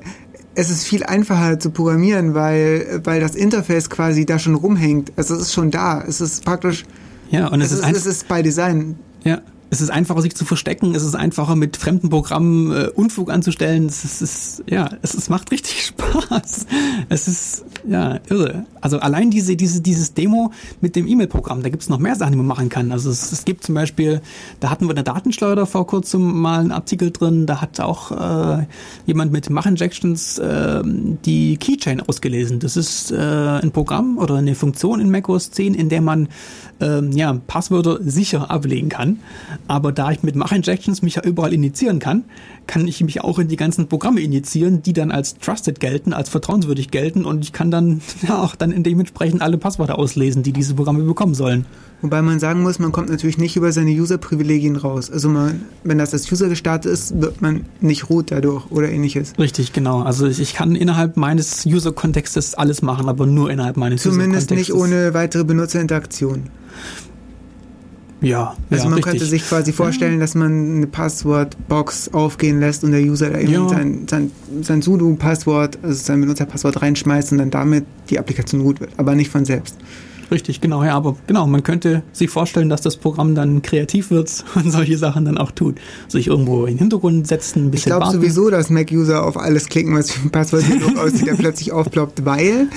es 0.56 0.70
ist 0.72 0.84
viel 0.86 1.04
einfacher 1.04 1.60
zu 1.60 1.70
programmieren, 1.70 2.34
weil, 2.34 3.02
weil 3.04 3.22
das 3.22 3.36
Interface 3.36 3.90
quasi 3.92 4.26
da 4.26 4.40
schon 4.40 4.56
rumhängt. 4.56 5.14
Also 5.16 5.36
es 5.36 5.42
ist 5.44 5.54
schon 5.54 5.70
da. 5.70 6.04
Es 6.08 6.20
ist 6.20 6.44
praktisch, 6.44 6.86
Ja, 7.30 7.48
und 7.50 7.62
es, 7.62 7.72
es, 7.72 7.80
ist, 7.80 7.88
ist, 7.90 7.98
es 7.98 8.06
ist 8.08 8.28
bei 8.28 8.42
Design. 8.42 8.98
ja, 9.24 9.42
es 9.70 9.82
ist 9.82 9.90
einfacher, 9.90 10.22
sich 10.22 10.36
zu 10.36 10.46
verstecken. 10.46 10.96
Es 10.96 11.04
ist 11.04 11.16
einfacher, 11.16 11.56
mit 11.56 11.78
fremden 11.78 12.10
Programmen 12.10 12.72
äh, 12.72 12.90
Unfug 12.96 13.32
anzustellen. 13.32 13.86
Es 13.86 14.06
ist, 14.06 14.22
es 14.22 14.34
ist 14.34 14.64
ja, 14.70 14.90
es, 15.02 15.14
es 15.14 15.30
macht 15.30 15.52
richtig 15.52 15.86
Spaß. 15.88 16.66
Es 17.10 17.28
ist 17.28 17.66
ja 17.88 18.20
irre. 18.30 18.66
Also 18.80 19.00
allein 19.00 19.30
diese, 19.30 19.56
diese, 19.56 19.82
dieses 19.82 20.14
Demo 20.14 20.52
mit 20.80 20.96
dem 20.96 21.08
E-Mail-Programm, 21.08 21.64
da 21.64 21.70
gibt's 21.70 21.90
noch 21.90 22.00
mehr 22.00 22.16
Sachen, 22.16 22.32
die 22.32 22.38
man 22.38 22.48
machen 22.48 22.70
kann. 22.70 22.92
Also 22.92 23.10
es, 23.10 23.32
es 23.32 23.44
gibt 23.44 23.64
zum 23.64 23.76
Beispiel, 23.76 24.22
da 24.60 24.70
hatten 24.70 24.86
wir 24.86 24.92
in 24.92 24.96
der 24.96 25.04
Datenschleuder 25.04 25.66
vor 25.66 25.86
kurzem 25.86 26.40
mal 26.40 26.62
einen 26.62 26.72
Artikel 26.72 27.12
drin, 27.12 27.46
da 27.46 27.62
hat 27.62 27.80
auch 27.80 28.12
äh, 28.12 28.66
jemand 29.06 29.32
mit 29.32 29.50
Mach-Injections 29.50 30.38
äh, 30.38 30.82
die 30.86 31.58
Keychain 31.58 32.02
ausgelesen. 32.02 32.60
Das 32.60 32.78
ist 32.78 33.12
äh, 33.12 33.18
ein 33.18 33.72
Programm 33.72 34.18
oder 34.18 34.36
eine 34.36 34.56
Funktion 34.56 35.02
in 35.02 35.12
macOS 35.12 35.52
10, 35.52 35.74
in 35.74 35.90
der 35.90 36.02
man 36.02 36.30
ähm, 36.80 37.12
ja, 37.12 37.34
Passwörter 37.48 38.00
sicher 38.02 38.52
ablegen 38.52 38.90
kann. 38.90 39.20
Aber 39.68 39.92
da 39.92 40.12
ich 40.12 40.24
mit 40.24 40.36
Mach-Injections 40.36 41.02
mich 41.02 41.16
ja 41.16 41.24
überall 41.24 41.54
initiieren 41.54 42.00
kann, 42.00 42.26
kann 42.68 42.88
ich 42.88 43.02
mich 43.02 43.22
auch 43.22 43.40
in 43.40 43.48
die 43.48 43.56
ganzen 43.56 43.88
Programme 43.88 44.22
initiieren, 44.22 44.82
die 44.84 44.94
dann 44.94 45.12
als 45.12 45.38
trusted 45.38 45.80
gelten, 45.80 46.14
als 46.14 46.30
vertrauenswürdig 46.30 46.92
gelten 46.92 47.26
und 47.26 47.44
ich 47.44 47.54
kann 47.54 47.72
dann 47.72 48.02
ja 48.28 48.42
auch 48.44 48.56
dann 48.56 48.84
dementsprechend 48.84 49.42
alle 49.42 49.58
Passwörter 49.58 49.98
auslesen, 49.98 50.44
die 50.44 50.54
diese 50.54 50.76
Programme 50.76 51.04
bekommen 51.04 51.34
sollen. 51.34 51.66
Wobei 52.04 52.22
man 52.22 52.40
sagen 52.40 52.62
muss, 52.62 52.78
man 52.78 52.92
kommt 52.92 53.10
natürlich 53.10 53.40
nicht 53.40 53.56
über 53.56 53.72
seine 53.72 53.90
User-Privilegien 53.90 54.76
raus. 54.76 55.10
Also 55.10 55.30
man, 55.30 55.64
wenn 55.84 55.98
das 55.98 56.14
als 56.14 56.32
User 56.32 56.48
gestartet 56.48 56.92
ist, 56.92 57.20
wird 57.20 57.42
man 57.42 57.66
nicht 57.82 58.10
root 58.12 58.30
dadurch 58.32 58.70
oder 58.70 58.88
ähnliches. 58.90 59.34
Richtig, 59.40 59.74
genau. 59.74 60.02
Also 60.04 60.28
ich, 60.28 60.40
ich 60.40 60.54
kann 60.54 60.76
innerhalb 60.76 61.18
meines 61.18 61.66
User-Kontextes 61.66 62.54
alles 62.54 62.84
machen, 62.84 63.10
aber 63.10 63.26
nur 63.26 63.50
innerhalb 63.50 63.78
meines 63.78 64.04
Zumindest 64.04 64.52
nicht 64.52 64.72
User-Kontextes. 64.72 65.06
ohne 65.06 65.14
weitere 65.16 65.44
Benutzerinteraktion. 65.44 66.44
Ja, 68.22 68.56
Also 68.72 68.84
ja, 68.84 68.90
man 68.90 68.94
richtig. 68.96 69.04
könnte 69.12 69.26
sich 69.26 69.48
quasi 69.48 69.72
vorstellen, 69.72 70.20
dass 70.20 70.34
man 70.34 70.76
eine 70.78 70.88
Passwortbox 70.88 72.14
aufgehen 72.14 72.60
lässt 72.60 72.84
und 72.84 72.92
der 72.92 73.02
User 73.02 73.30
da 73.30 73.40
eben 73.40 73.52
Ja. 73.54 73.70
sein, 73.70 74.08
sein, 74.10 74.32
sein 74.62 74.82
sudo-Passwort, 74.82 75.78
also 75.84 75.96
sein 75.96 76.20
Benutzerpasswort 76.22 76.82
reinschmeißt 76.82 77.32
und 77.34 77.38
dann 77.40 77.52
damit 77.52 77.86
die 78.10 78.18
Applikation 78.18 78.62
root 78.62 78.80
wird, 78.80 78.90
aber 78.98 79.14
nicht 79.14 79.30
von 79.30 79.46
selbst. 79.46 79.76
Richtig, 80.30 80.62
genau, 80.62 80.84
ja, 80.84 80.94
aber 80.96 81.16
genau, 81.26 81.48
man 81.48 81.64
könnte 81.64 82.04
sich 82.12 82.30
vorstellen, 82.30 82.70
dass 82.70 82.82
das 82.82 82.98
Programm 82.98 83.36
dann 83.36 83.62
kreativ 83.62 84.12
wird 84.12 84.44
und 84.56 84.72
solche 84.72 84.98
Sachen 84.98 85.26
dann 85.26 85.38
auch 85.38 85.52
tut. 85.52 85.78
Sich 86.08 86.28
irgendwo 86.28 86.66
in 86.66 86.74
den 86.74 86.80
Hintergrund 86.80 87.28
setzen, 87.28 87.64
ein 87.64 87.66
Ich 87.68 87.72
bisschen 87.72 87.90
glaube 87.92 88.06
warten. 88.06 88.20
sowieso, 88.22 88.50
dass 88.50 88.70
Mac-User 88.70 89.26
auf 89.26 89.38
alles 89.38 89.68
klicken, 89.68 89.96
was 89.96 90.16
wie 90.18 90.28
ein 90.28 90.32
Passwortdialog 90.32 90.98
aussieht, 91.00 91.28
der 91.28 91.36
plötzlich 91.36 91.72
aufploppt, 91.72 92.26
weil 92.26 92.68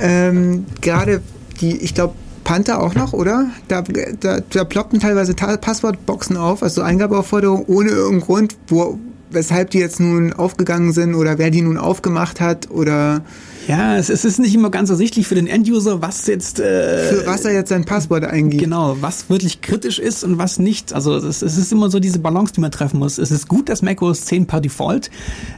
ähm, 0.00 0.66
gerade 0.80 1.20
die, 1.60 1.76
ich 1.78 1.94
glaube, 1.94 2.14
Panther 2.44 2.82
auch 2.82 2.94
noch, 2.94 3.12
oder? 3.14 3.46
Da, 3.68 3.82
da, 4.20 4.40
da 4.40 4.64
ploppen 4.64 5.00
teilweise 5.00 5.34
Ta 5.34 5.56
Passwortboxen 5.56 6.36
auf, 6.36 6.62
also 6.62 6.82
Eingabeaufforderungen 6.82 7.64
ohne 7.66 7.88
irgendeinen 7.90 8.20
Grund, 8.20 8.56
wo, 8.68 8.98
weshalb 9.34 9.70
die 9.70 9.78
jetzt 9.78 10.00
nun 10.00 10.32
aufgegangen 10.32 10.92
sind 10.92 11.14
oder 11.14 11.38
wer 11.38 11.50
die 11.50 11.62
nun 11.62 11.78
aufgemacht 11.78 12.40
hat 12.40 12.70
oder 12.70 13.22
Ja, 13.68 13.96
es, 13.96 14.08
es 14.08 14.24
ist 14.24 14.38
nicht 14.38 14.54
immer 14.54 14.70
ganz 14.70 14.90
ersichtlich 14.90 15.26
für 15.26 15.34
den 15.34 15.46
Enduser, 15.46 16.02
was 16.02 16.26
jetzt 16.26 16.60
äh, 16.60 17.08
für 17.08 17.26
was 17.26 17.44
er 17.44 17.52
jetzt 17.52 17.68
sein 17.70 17.84
Passwort 17.84 18.24
eingibt. 18.24 18.62
Genau, 18.62 18.96
was 19.00 19.30
wirklich 19.30 19.60
kritisch 19.62 19.98
ist 19.98 20.24
und 20.24 20.38
was 20.38 20.58
nicht. 20.58 20.92
Also 20.92 21.16
es, 21.16 21.42
es 21.42 21.56
ist 21.56 21.72
immer 21.72 21.90
so 21.90 22.00
diese 22.00 22.18
Balance, 22.18 22.52
die 22.52 22.60
man 22.60 22.70
treffen 22.70 22.98
muss. 22.98 23.18
Es 23.18 23.30
ist 23.30 23.48
gut, 23.48 23.68
dass 23.68 23.82
macOS 23.82 24.26
10 24.26 24.46
per 24.46 24.60
Default 24.60 25.10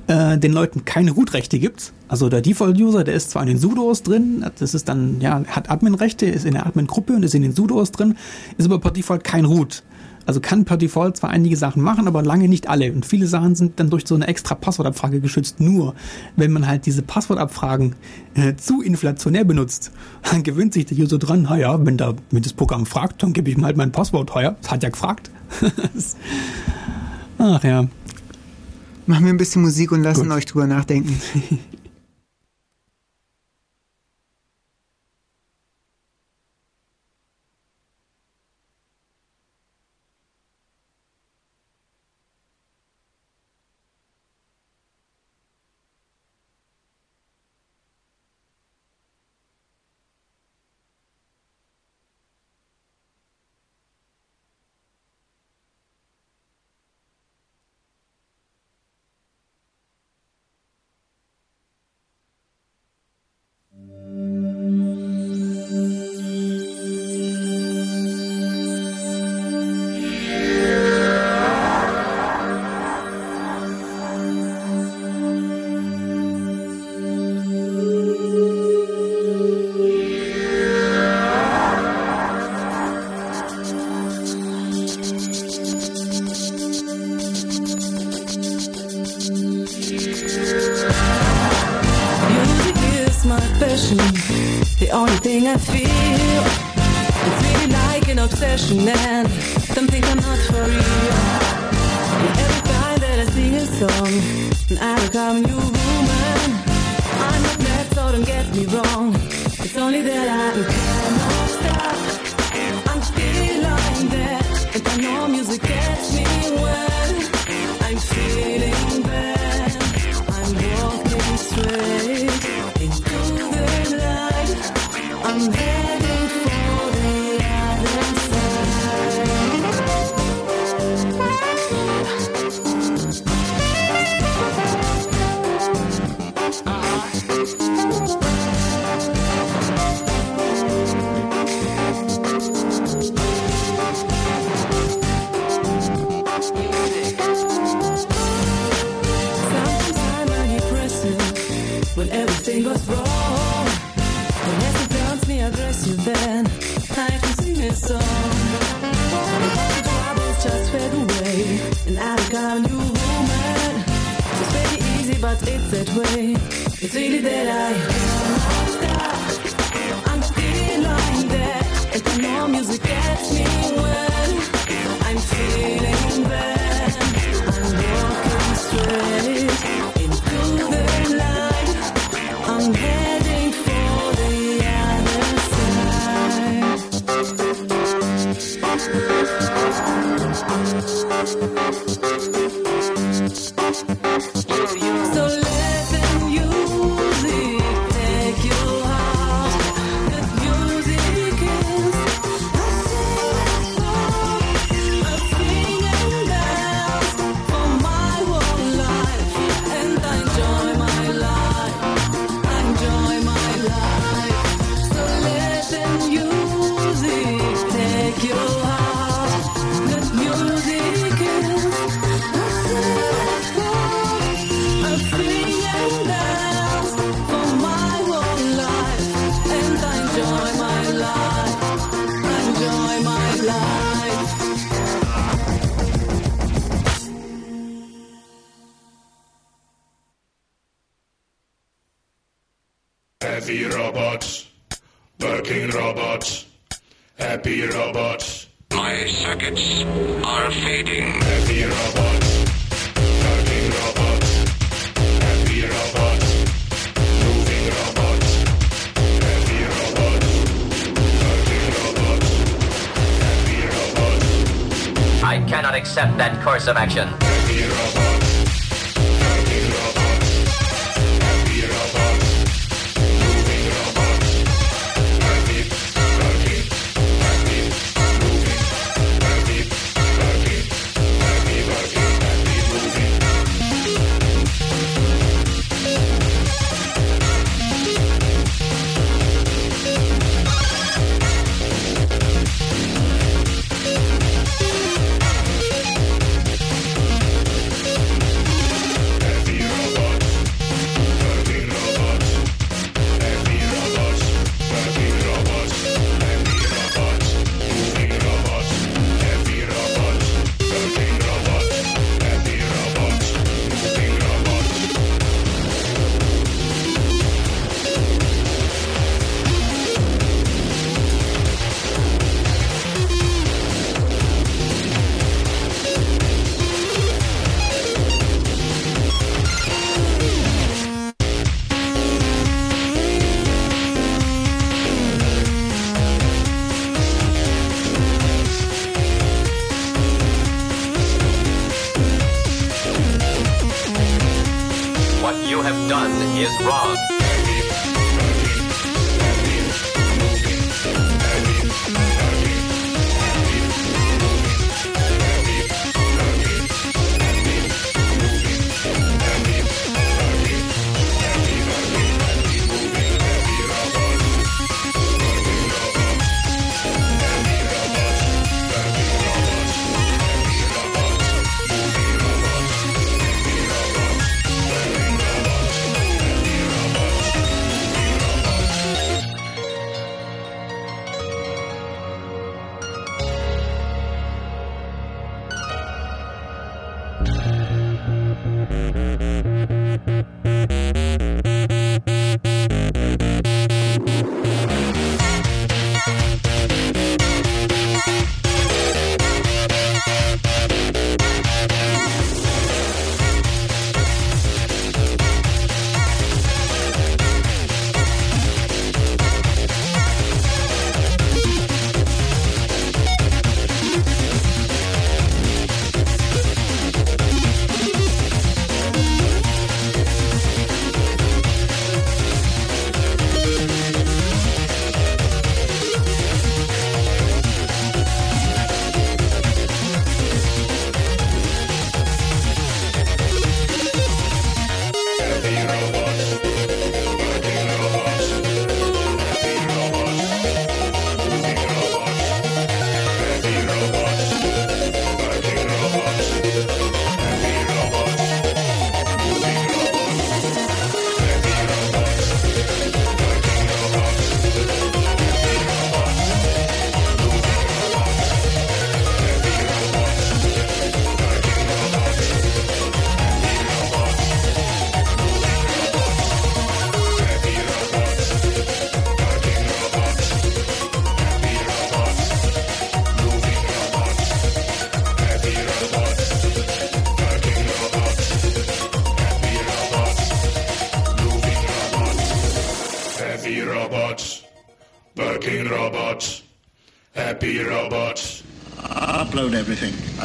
äh, 0.06 0.38
den 0.38 0.52
Leuten 0.52 0.84
keine 0.84 1.10
Root-Rechte 1.12 1.58
gibt. 1.58 1.92
Also 2.08 2.28
der 2.28 2.40
Default-User, 2.40 3.02
der 3.02 3.14
ist 3.14 3.30
zwar 3.30 3.42
in 3.42 3.48
den 3.48 3.58
sudos 3.58 4.02
drin, 4.02 4.44
das 4.58 4.74
ist 4.74 4.88
dann, 4.88 5.20
ja, 5.20 5.42
hat 5.48 5.70
Admin-Rechte, 5.70 6.26
ist 6.26 6.46
in 6.46 6.52
der 6.54 6.66
Admin-Gruppe 6.66 7.14
und 7.14 7.24
ist 7.24 7.34
in 7.34 7.42
den 7.42 7.54
sudos 7.54 7.90
drin, 7.90 8.16
ist 8.58 8.66
aber 8.66 8.78
per 8.78 8.92
Default 8.92 9.24
kein 9.24 9.44
Root. 9.44 9.82
Also 10.26 10.40
kann 10.40 10.64
per 10.64 10.76
Default 10.76 11.16
zwar 11.16 11.30
einige 11.30 11.56
Sachen 11.56 11.82
machen, 11.82 12.08
aber 12.08 12.22
lange 12.22 12.48
nicht 12.48 12.68
alle. 12.68 12.92
Und 12.92 13.06
viele 13.06 13.26
Sachen 13.28 13.54
sind 13.54 13.78
dann 13.80 13.90
durch 13.90 14.06
so 14.06 14.14
eine 14.16 14.26
extra 14.26 14.54
Passwortabfrage 14.56 15.20
geschützt. 15.20 15.60
Nur 15.60 15.94
wenn 16.34 16.50
man 16.52 16.66
halt 16.66 16.84
diese 16.84 17.02
Passwortabfragen 17.02 17.94
äh, 18.34 18.54
zu 18.56 18.82
inflationär 18.82 19.44
benutzt, 19.44 19.92
dann 20.30 20.42
gewöhnt 20.42 20.74
sich 20.74 20.86
der 20.86 20.98
User 20.98 21.18
dran, 21.18 21.42
naja, 21.42 21.78
wenn, 21.86 21.96
da, 21.96 22.14
wenn 22.32 22.42
das 22.42 22.52
Programm 22.52 22.86
fragt, 22.86 23.22
dann 23.22 23.32
gebe 23.32 23.48
ich 23.50 23.56
ihm 23.56 23.64
halt 23.64 23.76
mein 23.76 23.92
Passwort. 23.92 24.32
Ja, 24.34 24.56
es 24.60 24.70
hat 24.70 24.82
ja 24.82 24.88
gefragt. 24.90 25.30
Das- 25.94 26.16
Ach 27.38 27.62
ja. 27.62 27.86
Machen 29.06 29.24
wir 29.24 29.32
ein 29.32 29.36
bisschen 29.36 29.62
Musik 29.62 29.92
und 29.92 30.02
lassen 30.02 30.24
Gut. 30.28 30.32
euch 30.32 30.46
drüber 30.46 30.66
nachdenken. 30.66 31.20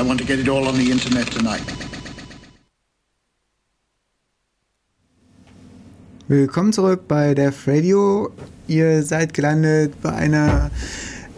I 0.02 0.04
want 0.04 0.20
to 0.20 0.26
get 0.26 0.40
it 0.40 0.50
all 0.50 0.68
on 0.68 0.74
the 0.74 0.90
internet 0.90 1.30
tonight. 1.30 1.62
Willkommen 6.28 6.74
zurück 6.74 7.08
bei 7.08 7.36
Def 7.36 7.68
Radio. 7.68 8.32
Ihr 8.68 9.04
seid 9.04 9.36
gelandet 9.36 9.94
bei 10.02 10.12
einer 10.12 10.72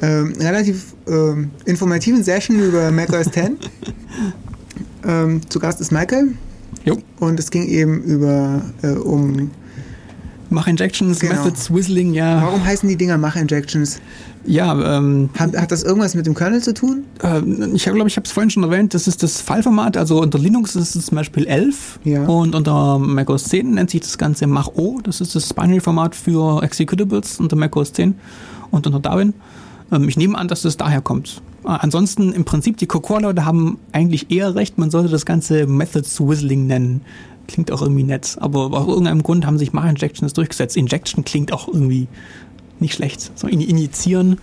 ähm, 0.01 0.33
relativ 0.39 0.95
ähm, 1.07 1.51
informativen 1.65 2.23
Session 2.23 2.57
über 2.57 2.89
macOS 2.91 3.31
10. 3.31 3.57
ähm, 5.05 5.41
zu 5.49 5.59
Gast 5.59 5.81
ist 5.81 5.91
Michael 5.91 6.37
Jo. 6.85 6.97
und 7.19 7.41
es 7.41 7.51
ging 7.51 7.67
eben 7.67 8.01
über 8.03 8.61
äh, 8.81 8.91
um 8.91 9.51
Mach 10.53 10.67
Injections, 10.67 11.19
Genau. 11.19 11.33
Methods, 11.35 11.73
Whistling, 11.73 12.13
ja. 12.13 12.41
warum 12.41 12.63
heißen 12.63 12.87
die 12.87 12.95
Dinger 12.95 13.17
Mach-Injections? 13.17 13.99
Ja, 14.45 14.97
ähm, 14.97 15.29
Hat, 15.37 15.55
hat 15.57 15.71
das 15.71 15.83
irgendwas 15.83 16.15
mit 16.15 16.25
dem 16.25 16.35
Kernel 16.35 16.61
zu 16.61 16.73
tun? 16.73 17.03
äh, 17.23 17.41
ich 17.73 17.83
glaube, 17.83 18.07
ich 18.07 18.17
habe 18.17 18.25
es 18.25 18.31
vorhin 18.31 18.49
schon 18.49 18.63
erwähnt, 18.63 18.93
das 18.93 19.07
ist 19.07 19.23
das 19.23 19.41
Fallformat, 19.41 19.95
also 19.97 20.21
unter 20.21 20.37
Linux 20.37 20.75
ist 20.75 20.95
es 20.95 21.05
zum 21.07 21.15
Beispiel 21.15 21.45
11 21.45 21.99
Ja. 22.03 22.23
und 22.25 22.53
unter 22.55 22.99
macOS 22.99 23.45
10 23.45 23.71
nennt 23.71 23.89
sich 23.89 24.01
das 24.01 24.17
Ganze 24.17 24.45
Mach-O, 24.47 24.99
das 25.01 25.21
ist 25.21 25.35
das 25.35 25.53
Binary-Format 25.53 26.15
für 26.15 26.61
Executables 26.61 27.39
unter 27.39 27.55
macOS 27.55 27.93
10 27.93 28.15
und 28.71 28.85
unter 28.85 28.99
Darwin. 28.99 29.33
Ähm, 29.91 30.07
ich 30.09 30.17
nehme 30.17 30.37
an, 30.37 30.47
dass 30.47 30.61
das 30.63 30.75
daher 30.77 31.01
kommt. 31.01 31.41
Äh, 31.63 31.69
ansonsten 31.69 32.33
im 32.33 32.43
Prinzip, 32.43 32.75
die 32.77 32.85
Cocoa-Leute 32.87 33.45
haben 33.45 33.77
eigentlich 33.93 34.29
eher 34.29 34.55
recht, 34.55 34.77
man 34.77 34.91
sollte 34.91 35.09
das 35.09 35.25
Ganze 35.25 35.67
Methods 35.67 36.19
Whistling 36.19 36.67
nennen. 36.67 37.01
Klingt 37.47 37.71
auch 37.71 37.81
irgendwie 37.81 38.03
nett. 38.03 38.37
Aber 38.39 38.71
aus 38.71 38.87
irgendeinem 38.87 39.23
Grund 39.23 39.45
haben 39.45 39.57
sich 39.57 39.73
Mach-Injections 39.73 40.33
durchgesetzt. 40.33 40.77
Injection 40.77 41.23
klingt 41.23 41.51
auch 41.53 41.67
irgendwie 41.67 42.07
nicht 42.79 42.95
schlecht. 42.95 43.31
So 43.35 43.47
in, 43.47 43.61
initiieren. 43.61 44.39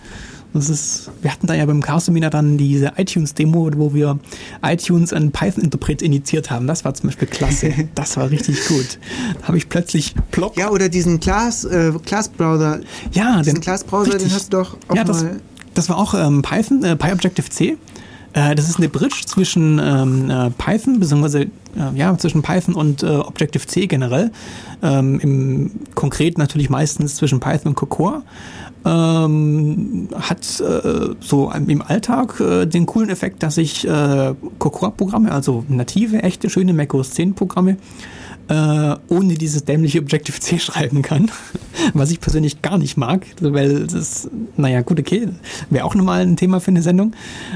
Das 0.53 0.69
ist, 0.69 1.09
wir 1.21 1.31
hatten 1.31 1.47
da 1.47 1.53
ja 1.53 1.65
beim 1.65 1.81
Chaos-Seminar 1.81 2.29
dann 2.29 2.57
diese 2.57 2.93
iTunes-Demo, 2.97 3.71
wo 3.77 3.93
wir 3.93 4.19
iTunes 4.61 5.13
an 5.13 5.31
Python-Interpret 5.31 6.01
initiiert 6.01 6.51
haben. 6.51 6.67
Das 6.67 6.83
war 6.83 6.93
zum 6.93 7.09
Beispiel 7.09 7.27
klasse. 7.27 7.73
Das 7.95 8.17
war 8.17 8.29
richtig 8.29 8.65
gut. 8.67 8.99
Da 9.39 9.47
habe 9.47 9.57
ich 9.57 9.69
plötzlich 9.69 10.13
plopp. 10.31 10.57
Ja, 10.57 10.69
oder 10.69 10.89
diesen 10.89 11.19
Class, 11.19 11.63
äh, 11.63 11.93
Class-Browser. 12.05 12.81
Ja, 13.13 13.41
Diesen 13.41 13.61
Class-Browser, 13.61 14.11
den 14.11 14.13
richtig. 14.13 14.33
hast 14.33 14.51
du 14.51 14.57
doch 14.57 14.77
auch 14.89 14.95
ja, 14.95 15.03
das, 15.03 15.23
mal... 15.23 15.39
das 15.73 15.87
war 15.87 15.97
auch 15.97 16.13
ähm, 16.13 16.41
Python, 16.41 16.83
äh, 16.83 16.95
PyObjective-C. 16.95 17.77
Äh, 18.33 18.55
das 18.55 18.69
ist 18.69 18.77
eine 18.77 18.89
Bridge 18.89 19.23
zwischen 19.25 19.79
ähm, 19.79 20.29
äh, 20.29 20.49
Python, 20.51 20.99
beziehungsweise 20.99 21.41
äh, 21.41 21.49
ja, 21.95 22.17
zwischen 22.17 22.41
Python 22.41 22.75
und 22.75 23.03
äh, 23.03 23.07
Objective-C 23.07 23.87
generell. 23.87 24.31
Ähm, 24.81 25.19
Im 25.19 25.71
konkret 25.95 26.37
natürlich 26.37 26.69
meistens 26.69 27.15
zwischen 27.15 27.39
Python 27.39 27.69
und 27.69 27.75
Cocoa. 27.75 28.23
Ähm, 28.83 30.09
hat 30.15 30.59
äh, 30.59 31.15
so 31.19 31.51
im 31.51 31.81
Alltag 31.83 32.41
den 32.65 32.85
coolen 32.87 33.09
Effekt, 33.09 33.43
dass 33.43 33.57
ich 33.57 33.87
Cocoa-Programme, 33.87 35.31
also 35.31 35.63
native, 35.67 36.23
echte, 36.23 36.49
schöne 36.49 36.73
macOS 36.73 37.11
10-Programme, 37.11 37.77
äh, 38.47 38.95
ohne 39.07 39.35
dieses 39.35 39.65
dämliche 39.65 39.99
Objective-C 39.99 40.59
schreiben 40.59 41.01
kann, 41.01 41.31
was 41.93 42.11
ich 42.11 42.19
persönlich 42.19 42.61
gar 42.61 42.77
nicht 42.77 42.97
mag, 42.97 43.25
weil 43.39 43.87
das, 43.87 44.29
naja, 44.57 44.81
gut, 44.81 44.99
okay, 44.99 45.29
wäre 45.69 45.85
auch 45.85 45.95
nochmal 45.95 46.21
ein 46.21 46.37
Thema 46.37 46.59
für 46.59 46.71
eine 46.71 46.81
Sendung. 46.81 47.13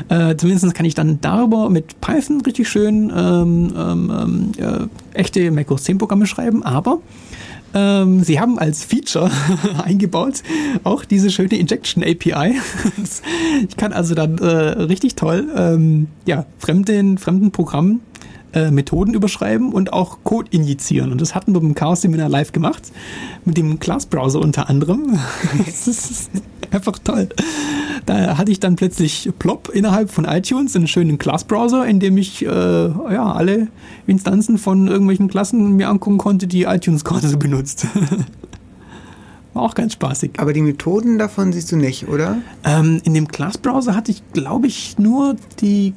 Äh, 0.10 0.36
zumindest 0.36 0.74
kann 0.74 0.86
ich 0.86 0.95
dann 0.95 1.20
darüber 1.22 1.70
mit 1.70 1.99
Python 2.02 2.41
richtig 2.41 2.70
schön 2.70 3.12
ähm, 3.16 3.74
ähm, 3.76 4.12
ähm, 4.12 4.52
äh, 4.57 5.18
echte 5.18 5.52
macOS 5.52 5.84
10 5.84 5.98
Programme 5.98 6.28
schreiben, 6.28 6.64
aber 6.64 6.99
ähm, 7.76 8.24
sie 8.24 8.40
haben 8.40 8.57
als 8.57 8.86
Feature 8.86 9.30
eingebaut 9.84 10.44
auch 10.84 11.03
diese 11.03 11.30
schöne 11.30 11.57
Injection 11.57 12.03
API. 12.03 12.56
Ich 13.70 13.78
kann 13.78 13.94
also 13.94 14.16
dann 14.16 14.38
äh, 14.38 14.45
richtig 14.45 15.16
toll 15.16 15.48
ähm, 15.56 16.07
ja, 16.26 16.45
fremden, 16.60 17.18
fremden 17.18 17.52
Programmen 17.52 18.02
äh, 18.56 18.72
Methoden 18.72 19.14
überschreiben 19.14 19.72
und 19.73 19.94
auch 19.94 20.19
Code 20.23 20.48
injizieren. 20.52 21.11
Und 21.11 21.22
das 21.22 21.36
hatten 21.36 21.53
wir 21.53 21.60
beim 21.60 21.76
Chaos 21.76 22.02
Seminar 22.02 22.30
live 22.30 22.52
gemacht, 22.52 22.91
mit 23.44 23.57
dem 23.57 23.80
Class 23.80 24.06
Browser 24.06 24.40
unter 24.40 24.69
anderem. 24.69 25.19
das 25.57 25.88
ist 25.88 26.32
einfach 26.72 26.98
toll. 26.99 27.30
Da 28.06 28.38
hatte 28.38 28.52
ich 28.52 28.60
dann 28.60 28.76
plötzlich 28.76 29.30
plopp 29.40 29.69
innerhalb 29.69 30.10
von 30.10 30.26
iTunes 30.26 30.76
einen 30.76 30.88
schönen 30.88 31.18
Class 31.18 31.44
Browser, 31.44 31.86
in 31.86 31.99
dem 31.99 32.18
ich 32.18 32.45
äh, 32.45 32.48
ja, 32.48 33.32
alle 33.34 33.68
Instanzen 34.07 34.57
von 34.57 34.88
irgendwelchen 34.88 35.27
Klassen 35.27 35.73
mir 35.76 35.90
angucken 35.90 36.18
konnte, 36.18 36.48
die 36.48 36.64
iTunes 36.64 37.03
gerade 37.03 37.27
so 37.27 37.38
benutzt. 37.38 37.88
War 39.53 39.64
auch 39.64 39.73
ganz 39.73 39.94
spaßig. 39.94 40.32
Aber 40.38 40.52
die 40.53 40.61
Methoden 40.61 41.18
davon 41.18 41.53
siehst 41.53 41.72
du 41.72 41.77
nicht, 41.77 42.10
oder? 42.10 42.40
Ähm, 42.64 42.99
in 43.03 43.14
dem 43.14 43.27
Class-Browser 43.27 43.95
hatte 43.95 44.11
ich, 44.11 44.22
glaube 44.34 44.68
ich, 44.68 44.98
nur 44.98 45.38
die. 45.61 45.94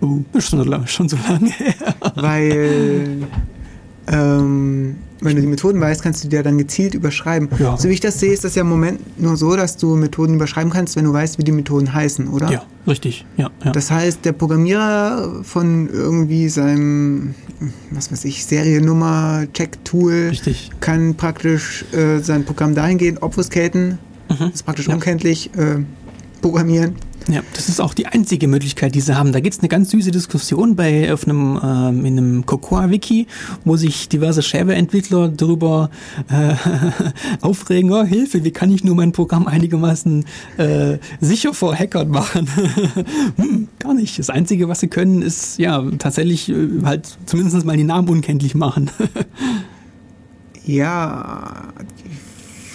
Oh, 0.00 0.18
ist 0.34 0.48
schon 0.50 0.58
so 0.62 0.64
lange, 0.68 0.86
schon 0.86 1.08
so 1.08 1.16
lange 1.28 1.50
her. 1.50 1.74
Weil, 2.16 3.08
ähm, 4.08 4.96
wenn 5.20 5.34
du 5.36 5.40
die 5.40 5.46
Methoden 5.48 5.80
weißt, 5.80 6.02
kannst 6.02 6.22
du 6.22 6.28
die 6.28 6.36
ja 6.36 6.42
dann 6.42 6.58
gezielt 6.58 6.94
überschreiben. 6.94 7.48
Ja. 7.58 7.76
So 7.78 7.88
wie 7.88 7.94
ich 7.94 8.00
das 8.00 8.20
sehe, 8.20 8.32
ist 8.32 8.44
das 8.44 8.54
ja 8.54 8.60
im 8.62 8.68
Moment 8.68 9.18
nur 9.18 9.36
so, 9.38 9.56
dass 9.56 9.78
du 9.78 9.96
Methoden 9.96 10.34
überschreiben 10.34 10.70
kannst, 10.70 10.94
wenn 10.96 11.06
du 11.06 11.12
weißt, 11.12 11.38
wie 11.38 11.44
die 11.44 11.52
Methoden 11.52 11.92
heißen, 11.92 12.28
oder? 12.28 12.50
Ja, 12.52 12.62
richtig. 12.86 13.24
Ja, 13.38 13.50
ja. 13.64 13.72
Das 13.72 13.90
heißt, 13.90 14.24
der 14.26 14.32
Programmierer 14.32 15.40
von 15.42 15.88
irgendwie 15.88 16.48
seinem, 16.50 17.34
was 17.90 18.12
weiß 18.12 18.26
ich, 18.26 18.44
Seriennummer, 18.44 19.46
Check-Tool 19.54 20.32
kann 20.80 21.14
praktisch 21.14 21.86
äh, 21.92 22.18
sein 22.18 22.44
Programm 22.44 22.74
dahingehend 22.74 23.22
obfuscaten, 23.22 23.98
das 24.28 24.50
ist 24.54 24.62
praktisch 24.64 24.86
Mhm. 24.86 24.90
Ja. 24.90 24.94
unkenntlich 24.96 25.50
äh, 25.56 25.78
programmieren. 26.42 26.96
Ja, 27.28 27.42
das 27.54 27.68
ist 27.68 27.80
auch 27.80 27.92
die 27.92 28.06
einzige 28.06 28.46
Möglichkeit, 28.46 28.94
die 28.94 29.00
sie 29.00 29.16
haben. 29.18 29.32
Da 29.32 29.40
gibt's 29.40 29.58
eine 29.58 29.68
ganz 29.68 29.90
süße 29.90 30.12
Diskussion 30.12 30.76
bei 30.76 31.12
auf 31.12 31.24
einem 31.24 31.58
ähm, 31.62 32.04
in 32.04 32.18
einem 32.18 32.46
Cocoa-Wiki, 32.46 33.26
wo 33.64 33.76
sich 33.76 34.08
diverse 34.08 34.42
Shareware-Entwickler 34.42 35.28
darüber 35.30 35.90
äh, 36.30 36.54
aufregen, 37.40 37.90
oh, 37.90 38.04
Hilfe, 38.04 38.44
wie 38.44 38.52
kann 38.52 38.70
ich 38.70 38.84
nur 38.84 38.94
mein 38.94 39.10
Programm 39.10 39.48
einigermaßen 39.48 40.24
äh, 40.56 40.98
sicher 41.20 41.52
vor 41.52 41.74
Hackern 41.74 42.10
machen? 42.10 42.48
hm, 43.36 43.68
gar 43.80 43.94
nicht. 43.94 44.20
Das 44.20 44.30
Einzige, 44.30 44.68
was 44.68 44.78
sie 44.78 44.88
können, 44.88 45.22
ist 45.22 45.58
ja 45.58 45.84
tatsächlich 45.98 46.48
äh, 46.48 46.68
halt 46.84 47.18
zumindest 47.26 47.64
mal 47.66 47.76
die 47.76 47.84
Namen 47.84 48.08
unkenntlich 48.08 48.54
machen. 48.54 48.90
Ja, 50.68 51.68
die 52.04 52.16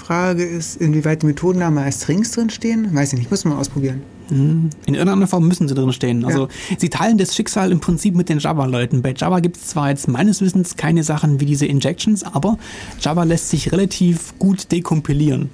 Frage 0.01 0.45
ist, 0.45 0.77
inwieweit 0.77 1.23
die 1.23 1.25
Methodennamen 1.25 1.83
als 1.83 2.01
Strings 2.01 2.31
drinstehen. 2.31 2.95
Weiß 2.95 3.11
ich 3.11 3.19
nicht, 3.19 3.29
muss 3.29 3.43
man 3.43 3.57
ausprobieren. 3.57 4.01
In 4.31 4.93
irgendeiner 4.93 5.27
Form 5.27 5.47
müssen 5.47 5.67
sie 5.67 5.75
drin 5.75 5.91
stehen. 5.91 6.23
Also 6.25 6.47
sie 6.77 6.89
teilen 6.89 7.17
das 7.17 7.35
Schicksal 7.35 7.71
im 7.71 7.79
Prinzip 7.79 8.15
mit 8.15 8.29
den 8.29 8.39
Java-Leuten. 8.39 9.01
Bei 9.01 9.13
Java 9.13 9.41
gibt 9.41 9.57
es 9.57 9.67
zwar 9.67 9.89
jetzt 9.89 10.07
meines 10.07 10.41
Wissens 10.41 10.77
keine 10.77 11.03
Sachen 11.03 11.39
wie 11.39 11.45
diese 11.45 11.65
Injections, 11.65 12.23
aber 12.23 12.57
Java 12.99 13.23
lässt 13.23 13.49
sich 13.49 13.71
relativ 13.71 14.33
gut 14.39 14.71
dekompilieren. 14.71 15.49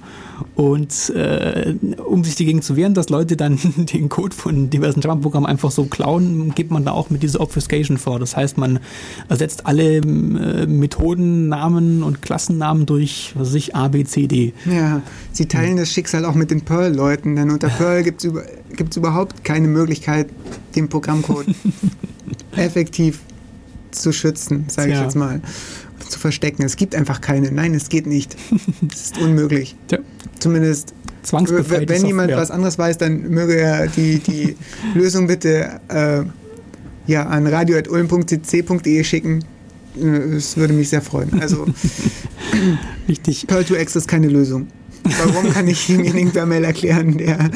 Und 0.54 1.10
äh, 1.10 1.74
um 2.04 2.24
sich 2.24 2.36
dagegen 2.36 2.62
zu 2.62 2.76
wehren, 2.76 2.94
dass 2.94 3.08
Leute 3.08 3.36
dann 3.36 3.58
den 3.76 4.08
Code 4.08 4.34
von 4.34 4.70
diversen 4.70 5.00
Java-Programmen 5.00 5.46
einfach 5.46 5.70
so 5.70 5.84
klauen, 5.84 6.54
gibt 6.54 6.70
man 6.70 6.84
da 6.84 6.92
auch 6.92 7.10
mit 7.10 7.22
dieser 7.22 7.40
Obfuscation 7.40 7.98
vor. 7.98 8.18
Das 8.18 8.36
heißt, 8.36 8.58
man 8.58 8.80
ersetzt 9.28 9.66
alle 9.66 9.96
äh, 9.96 10.66
Methodennamen 10.66 12.02
und 12.02 12.22
Klassennamen 12.22 12.86
durch, 12.86 13.32
was 13.36 13.48
weiß 13.48 13.54
ich, 13.54 13.76
A, 13.76 13.88
B, 13.88 14.04
C, 14.04 14.26
D. 14.26 14.52
Ja, 14.64 15.02
sie 15.32 15.46
teilen 15.46 15.76
das 15.76 15.90
Schicksal 15.90 16.24
auch 16.24 16.34
mit 16.34 16.50
den 16.50 16.62
Perl-Leuten, 16.62 17.36
denn 17.36 17.50
unter 17.50 17.68
Perl 17.78 18.02
gibt 18.02 18.20
es 18.20 18.24
über, 18.24 18.44
überhaupt 18.96 19.44
keine 19.44 19.68
Möglichkeit, 19.68 20.28
den 20.76 20.88
Programmcode 20.88 21.46
effektiv 22.56 23.20
zu 23.90 24.12
schützen, 24.12 24.66
sage 24.68 24.90
ich 24.90 24.94
Tja. 24.96 25.04
jetzt 25.04 25.16
mal. 25.16 25.40
Zu 26.08 26.18
verstecken. 26.18 26.62
Es 26.64 26.76
gibt 26.76 26.94
einfach 26.94 27.20
keine. 27.20 27.50
Nein, 27.52 27.74
es 27.74 27.88
geht 27.88 28.06
nicht. 28.06 28.36
Es 28.92 29.02
ist 29.06 29.18
unmöglich. 29.18 29.76
Tja, 29.88 29.98
Zumindest, 30.38 30.94
zwangsbefreite 31.22 31.88
wenn 31.88 32.06
jemand 32.06 32.28
Software. 32.30 32.42
was 32.42 32.50
anderes 32.50 32.78
weiß, 32.78 32.98
dann 32.98 33.22
möge 33.28 33.56
er 33.56 33.88
die, 33.88 34.18
die 34.18 34.56
Lösung 34.94 35.26
bitte 35.26 35.80
äh, 35.88 36.22
ja, 37.10 37.24
an 37.26 37.46
radio.ulm.cc.de 37.46 39.04
schicken. 39.04 39.44
Äh, 40.00 40.06
Es 40.36 40.56
würde 40.56 40.74
mich 40.74 40.88
sehr 40.90 41.02
freuen. 41.02 41.40
Also, 41.40 41.66
Richtig. 43.08 43.46
Perl2X 43.48 43.96
ist 43.96 44.08
keine 44.08 44.28
Lösung. 44.28 44.68
Warum 45.04 45.50
kann 45.52 45.66
ich 45.68 45.86
demjenigen 45.86 46.32
per 46.32 46.44
Mail 46.44 46.64
erklären, 46.64 47.16
der 47.16 47.50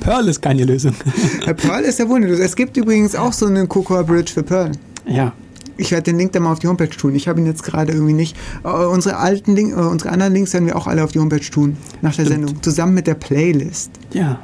Perl 0.00 0.28
ist 0.28 0.42
keine 0.42 0.64
Lösung. 0.64 0.92
Perl 1.56 1.82
ist 1.84 1.98
ja 1.98 2.06
wohl 2.08 2.16
eine 2.16 2.26
Lösung. 2.26 2.44
Es 2.44 2.56
gibt 2.56 2.76
übrigens 2.76 3.14
auch 3.14 3.32
so 3.32 3.46
eine 3.46 3.66
Cocoa 3.66 4.02
Bridge 4.02 4.32
für 4.34 4.42
Perl. 4.42 4.72
Ja, 5.06 5.32
Ich 5.76 5.90
werde 5.90 6.04
den 6.04 6.18
Link 6.18 6.32
dann 6.32 6.44
mal 6.44 6.52
auf 6.52 6.58
die 6.58 6.68
Homepage 6.68 6.88
tun. 6.88 7.14
Ich 7.14 7.28
habe 7.28 7.40
ihn 7.40 7.46
jetzt 7.46 7.62
gerade 7.62 7.92
irgendwie 7.92 8.12
nicht. 8.12 8.36
Äh, 8.64 8.68
unsere 8.68 9.16
alten 9.16 9.54
Link, 9.54 9.72
äh, 9.72 9.80
unsere 9.80 10.10
anderen 10.10 10.32
Links 10.32 10.52
werden 10.52 10.66
wir 10.66 10.76
auch 10.76 10.86
alle 10.86 11.04
auf 11.04 11.12
die 11.12 11.20
Homepage 11.20 11.40
tun. 11.40 11.76
Nach 12.02 12.14
der 12.14 12.24
Stimmt. 12.24 12.46
Sendung. 12.46 12.62
Zusammen 12.62 12.94
mit 12.94 13.06
der 13.06 13.14
Playlist. 13.14 13.90
Ja. 14.12 14.38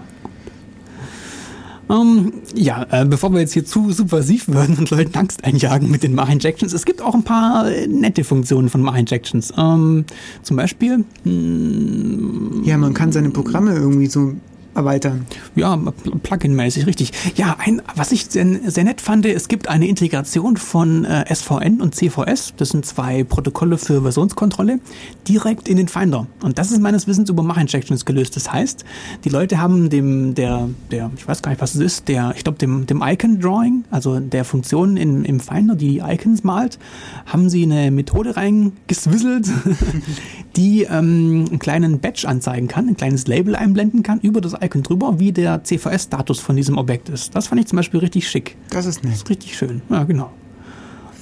Ähm, 1.90 2.32
ja, 2.54 2.86
äh, 2.90 3.04
bevor 3.04 3.32
wir 3.32 3.40
jetzt 3.40 3.52
hier 3.52 3.64
zu 3.64 3.90
subversiv 3.90 4.48
werden 4.48 4.76
und 4.78 4.90
Leuten 4.90 5.18
Angst 5.18 5.42
einjagen 5.44 5.90
mit 5.90 6.04
den 6.04 6.14
Mach-Injections, 6.14 6.72
es 6.72 6.84
gibt 6.84 7.02
auch 7.02 7.14
ein 7.14 7.24
paar 7.24 7.68
äh, 7.68 7.88
nette 7.88 8.22
Funktionen 8.22 8.68
von 8.68 8.80
Mach-Injections. 8.80 9.52
Ähm, 9.58 10.04
zum 10.42 10.56
Beispiel, 10.56 11.04
hm, 11.24 12.62
Ja, 12.64 12.78
man 12.78 12.94
kann 12.94 13.10
seine 13.10 13.30
Programme 13.30 13.74
irgendwie 13.74 14.06
so 14.06 14.34
erweitern. 14.74 15.26
ja, 15.54 15.74
Pl- 15.74 15.92
Plugin-mäßig, 16.22 16.86
richtig. 16.86 17.12
Ja, 17.36 17.56
ein, 17.58 17.82
was 17.96 18.12
ich 18.12 18.26
sehr, 18.26 18.46
sehr 18.66 18.84
nett 18.84 19.00
fand, 19.00 19.26
es 19.26 19.48
gibt 19.48 19.68
eine 19.68 19.86
Integration 19.86 20.56
von 20.56 21.04
äh, 21.04 21.32
SVN 21.34 21.80
und 21.80 21.94
CVS, 21.94 22.54
das 22.56 22.70
sind 22.70 22.86
zwei 22.86 23.24
Protokolle 23.24 23.76
für 23.78 24.00
Versionskontrolle, 24.02 24.80
direkt 25.28 25.68
in 25.68 25.76
den 25.76 25.88
Finder. 25.88 26.26
Und 26.42 26.58
das 26.58 26.70
ist 26.72 26.80
meines 26.80 27.06
Wissens 27.06 27.28
über 27.28 27.42
Mach-Injections 27.42 28.04
gelöst. 28.04 28.36
Das 28.36 28.52
heißt, 28.52 28.84
die 29.24 29.28
Leute 29.28 29.60
haben 29.60 29.90
dem, 29.90 30.34
der, 30.34 30.68
der, 30.90 31.10
ich 31.16 31.28
weiß 31.28 31.42
gar 31.42 31.50
nicht, 31.50 31.60
was 31.60 31.74
es 31.74 31.80
ist, 31.80 32.08
der, 32.08 32.32
ich 32.36 32.44
glaube, 32.44 32.58
dem, 32.58 32.86
dem 32.86 33.02
Icon-Drawing, 33.04 33.84
also 33.90 34.18
der 34.20 34.44
Funktion 34.44 34.96
in, 34.96 35.24
im 35.24 35.40
Finder, 35.40 35.74
die 35.74 35.90
die 35.90 35.98
Icons 35.98 36.44
malt, 36.44 36.78
haben 37.26 37.50
sie 37.50 37.64
eine 37.64 37.90
Methode 37.90 38.36
reingeswisselt, 38.36 39.48
die 40.56 40.82
ähm, 40.82 41.46
einen 41.48 41.58
kleinen 41.58 42.00
Badge 42.00 42.26
anzeigen 42.26 42.66
kann, 42.68 42.88
ein 42.88 42.96
kleines 42.96 43.26
Label 43.26 43.54
einblenden 43.54 44.02
kann 44.02 44.20
über 44.20 44.40
das 44.40 44.54
Icon 44.60 44.82
drüber, 44.82 45.18
wie 45.18 45.32
der 45.32 45.62
CVS-Status 45.64 46.40
von 46.40 46.56
diesem 46.56 46.76
Objekt 46.78 47.08
ist. 47.08 47.34
Das 47.36 47.46
fand 47.48 47.60
ich 47.60 47.66
zum 47.68 47.76
Beispiel 47.76 48.00
richtig 48.00 48.28
schick. 48.28 48.56
Das 48.70 48.86
ist 48.86 48.96
Das 48.98 49.04
nett. 49.04 49.14
ist 49.14 49.30
richtig 49.30 49.56
schön. 49.56 49.82
Ja, 49.88 50.04
genau. 50.04 50.30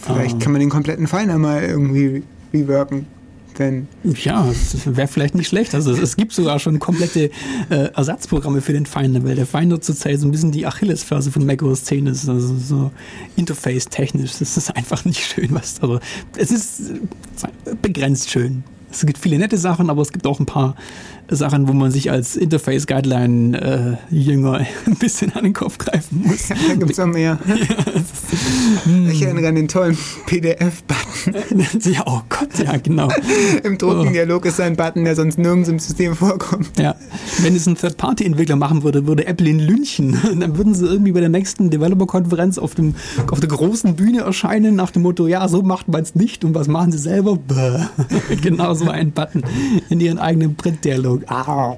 Vielleicht 0.00 0.40
kann 0.40 0.52
man 0.52 0.60
den 0.60 0.70
kompletten 0.70 1.06
Finder 1.06 1.36
mal 1.38 1.62
irgendwie 1.62 2.22
reworken. 2.55 3.05
wenn 3.56 3.88
Ja, 4.05 4.46
das 4.46 4.96
wäre 4.96 5.09
vielleicht 5.09 5.34
nicht 5.34 5.48
schlecht. 5.48 5.74
Also 5.74 5.90
es, 5.92 5.98
es 5.98 6.16
gibt 6.16 6.32
sogar 6.32 6.59
schon 6.60 6.78
komplette 6.78 7.30
äh, 7.68 7.90
Ersatzprogramme 7.94 8.60
für 8.62 8.72
den 8.72 8.86
Finder, 8.86 9.22
weil 9.24 9.34
der 9.34 9.46
Finder 9.46 9.80
zurzeit 9.80 10.20
so 10.20 10.26
ein 10.28 10.30
bisschen 10.30 10.52
die 10.52 10.64
Achillesferse 10.64 11.30
von 11.32 11.44
macOS 11.44 11.84
10 11.84 12.06
ist. 12.06 12.28
Also 12.28 12.56
so 12.56 12.90
Interface-technisch. 13.36 14.38
Das 14.38 14.56
ist 14.56 14.74
einfach 14.74 15.05
nicht 15.05 15.20
schön, 15.22 15.48
was. 15.50 15.82
Also 15.82 15.98
es 16.36 16.50
ist 16.50 16.80
äh, 16.90 17.74
begrenzt 17.82 18.30
schön. 18.30 18.62
Es 18.90 19.05
gibt 19.05 19.19
viele 19.19 19.39
nette 19.39 19.59
Sachen, 19.59 19.90
aber 19.90 20.02
es 20.02 20.12
gibt 20.12 20.27
auch 20.27 20.40
ein 20.40 20.47
paar 20.47 20.74
Sachen, 21.30 21.68
wo 21.68 21.72
man 21.72 21.90
sich 21.90 22.10
als 22.10 22.36
Interface-Guideline-Jünger 22.36 24.66
ein 24.86 24.94
bisschen 24.98 25.32
an 25.34 25.44
den 25.44 25.52
Kopf 25.52 25.78
greifen 25.78 26.22
muss. 26.24 26.48
da 26.68 26.74
gibt 26.74 26.90
es 26.90 26.98
noch 26.98 27.06
mehr. 27.12 27.38
Ich 29.10 29.22
erinnere 29.22 29.48
an 29.48 29.55
den 29.55 29.68
tollen 29.68 29.96
PDF-Button. 30.26 31.92
ja, 31.92 32.02
oh 32.06 32.20
Gott, 32.28 32.59
ja, 32.64 32.76
genau. 32.78 33.09
Im 33.62 33.78
Druckendialog 33.78 34.44
ist 34.46 34.60
ein 34.60 34.76
Button, 34.76 35.05
der 35.05 35.16
sonst 35.16 35.38
nirgends 35.38 35.68
im 35.68 35.78
System 35.78 36.14
vorkommt. 36.14 36.70
Ja, 36.78 36.94
wenn 37.42 37.55
es 37.55 37.66
ein 37.66 37.76
Third-Party-Entwickler 37.76 38.56
machen 38.56 38.82
würde, 38.82 39.06
würde 39.06 39.26
Apple 39.26 39.48
ihn 39.48 39.59
lynchen. 39.60 40.16
Dann 40.40 40.56
würden 40.56 40.74
sie 40.74 40.86
irgendwie 40.86 41.12
bei 41.12 41.20
der 41.20 41.28
nächsten 41.28 41.70
Developer-Konferenz 41.70 42.59
auf, 42.59 42.74
dem- 42.74 42.94
auf 43.30 43.40
der 43.40 43.48
großen 43.48 43.94
Bühne 43.96 44.22
erscheinen 44.22 44.74
nach 44.76 44.90
dem 44.90 45.02
Motto, 45.02 45.26
ja, 45.26 45.46
so 45.48 45.62
macht 45.62 45.88
man 45.88 46.02
es 46.02 46.14
nicht 46.14 46.44
und 46.44 46.55
was 46.55 46.68
machen 46.68 46.92
sie 46.92 46.98
selber? 46.98 47.36
Bäh. 47.36 47.80
genau 48.42 48.74
so 48.74 48.88
ein 48.88 49.12
Button 49.12 49.42
in 49.88 50.00
ihren 50.00 50.18
eigenen 50.18 50.55
Print-Dialog. 50.55 51.18
Ah. 51.27 51.77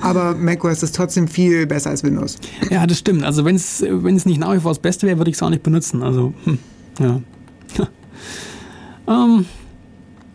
Aber 0.00 0.34
macOS 0.34 0.82
ist 0.82 0.94
trotzdem 0.96 1.28
viel 1.28 1.66
besser 1.66 1.90
als 1.90 2.02
Windows. 2.02 2.36
Ja, 2.70 2.86
das 2.86 2.98
stimmt. 2.98 3.24
Also 3.24 3.44
wenn 3.44 3.56
es 3.56 3.80
nicht 4.26 4.38
nach 4.38 4.54
wie 4.54 4.60
vor 4.60 4.70
das 4.70 4.78
Beste 4.78 5.06
wäre, 5.06 5.18
würde 5.18 5.30
ich 5.30 5.36
es 5.36 5.42
auch 5.42 5.50
nicht 5.50 5.62
benutzen. 5.62 6.02
Also, 6.02 6.32
hm, 6.44 6.58
ja. 6.98 7.20
ähm, 9.08 9.44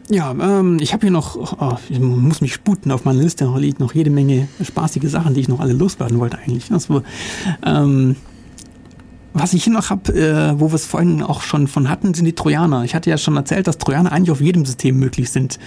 ja, 0.10 0.32
ähm, 0.32 0.78
ich 0.82 0.94
habe 0.94 1.02
hier 1.02 1.12
noch, 1.12 1.36
oh, 1.60 1.78
ich 1.90 2.00
muss 2.00 2.42
mich 2.42 2.54
sputen, 2.54 2.92
auf 2.92 3.06
meiner 3.06 3.22
Liste 3.22 3.52
liegt 3.58 3.80
noch 3.80 3.94
jede 3.94 4.10
Menge 4.10 4.48
spaßige 4.62 5.10
Sachen, 5.10 5.34
die 5.34 5.42
ich 5.42 5.48
noch 5.48 5.60
alle 5.60 5.74
loswerden 5.74 6.20
wollte 6.20 6.38
eigentlich. 6.38 6.72
Also, 6.72 7.04
ähm, 7.66 8.16
was 9.34 9.54
ich 9.54 9.64
hier 9.64 9.74
noch 9.74 9.90
habe, 9.90 10.14
äh, 10.14 10.60
wo 10.60 10.72
wir 10.72 10.76
es 10.76 10.86
vorhin 10.86 11.24
auch 11.24 11.42
schon 11.42 11.68
von 11.68 11.90
hatten, 11.90 12.14
sind 12.14 12.26
die 12.26 12.34
Trojaner. 12.34 12.84
Ich 12.84 12.96
hatte 12.96 13.10
ja 13.10 13.18
schon 13.18 13.36
erzählt, 13.36 13.68
dass 13.68 13.78
Trojaner 13.78 14.12
eigentlich 14.12 14.32
auf 14.32 14.42
jedem 14.42 14.66
System 14.66 15.00
möglich 15.00 15.32
sind. 15.32 15.60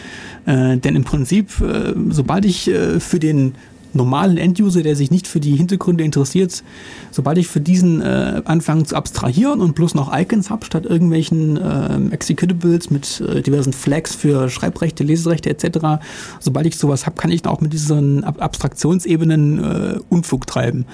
Äh, 0.46 0.76
denn 0.76 0.96
im 0.96 1.04
Prinzip, 1.04 1.60
äh, 1.60 1.94
sobald 2.10 2.44
ich 2.44 2.68
äh, 2.68 3.00
für 3.00 3.18
den 3.18 3.54
normalen 3.96 4.36
Enduser, 4.36 4.82
der 4.82 4.94
sich 4.96 5.10
nicht 5.10 5.26
für 5.26 5.40
die 5.40 5.56
Hintergründe 5.56 6.04
interessiert, 6.04 6.62
sobald 7.10 7.38
ich 7.38 7.48
für 7.48 7.60
diesen 7.60 8.00
äh, 8.02 8.42
anfange 8.44 8.84
zu 8.84 8.94
abstrahieren 8.96 9.60
und 9.60 9.74
bloß 9.74 9.94
noch 9.94 10.16
Icons 10.16 10.50
habe, 10.50 10.64
statt 10.66 10.86
irgendwelchen 10.86 11.56
äh, 11.56 12.14
Executables 12.14 12.90
mit 12.90 13.20
äh, 13.20 13.42
diversen 13.42 13.72
Flags 13.72 14.14
für 14.14 14.48
Schreibrechte, 14.50 15.02
Leserechte 15.04 15.50
etc., 15.50 16.04
sobald 16.40 16.66
ich 16.66 16.76
sowas 16.76 17.06
habe, 17.06 17.16
kann 17.16 17.30
ich 17.30 17.44
auch 17.46 17.60
mit 17.60 17.72
diesen 17.72 18.22
Ab 18.24 18.36
Abstraktionsebenen 18.40 19.58
äh, 19.64 19.98
Unfug 20.08 20.46
treiben. 20.46 20.86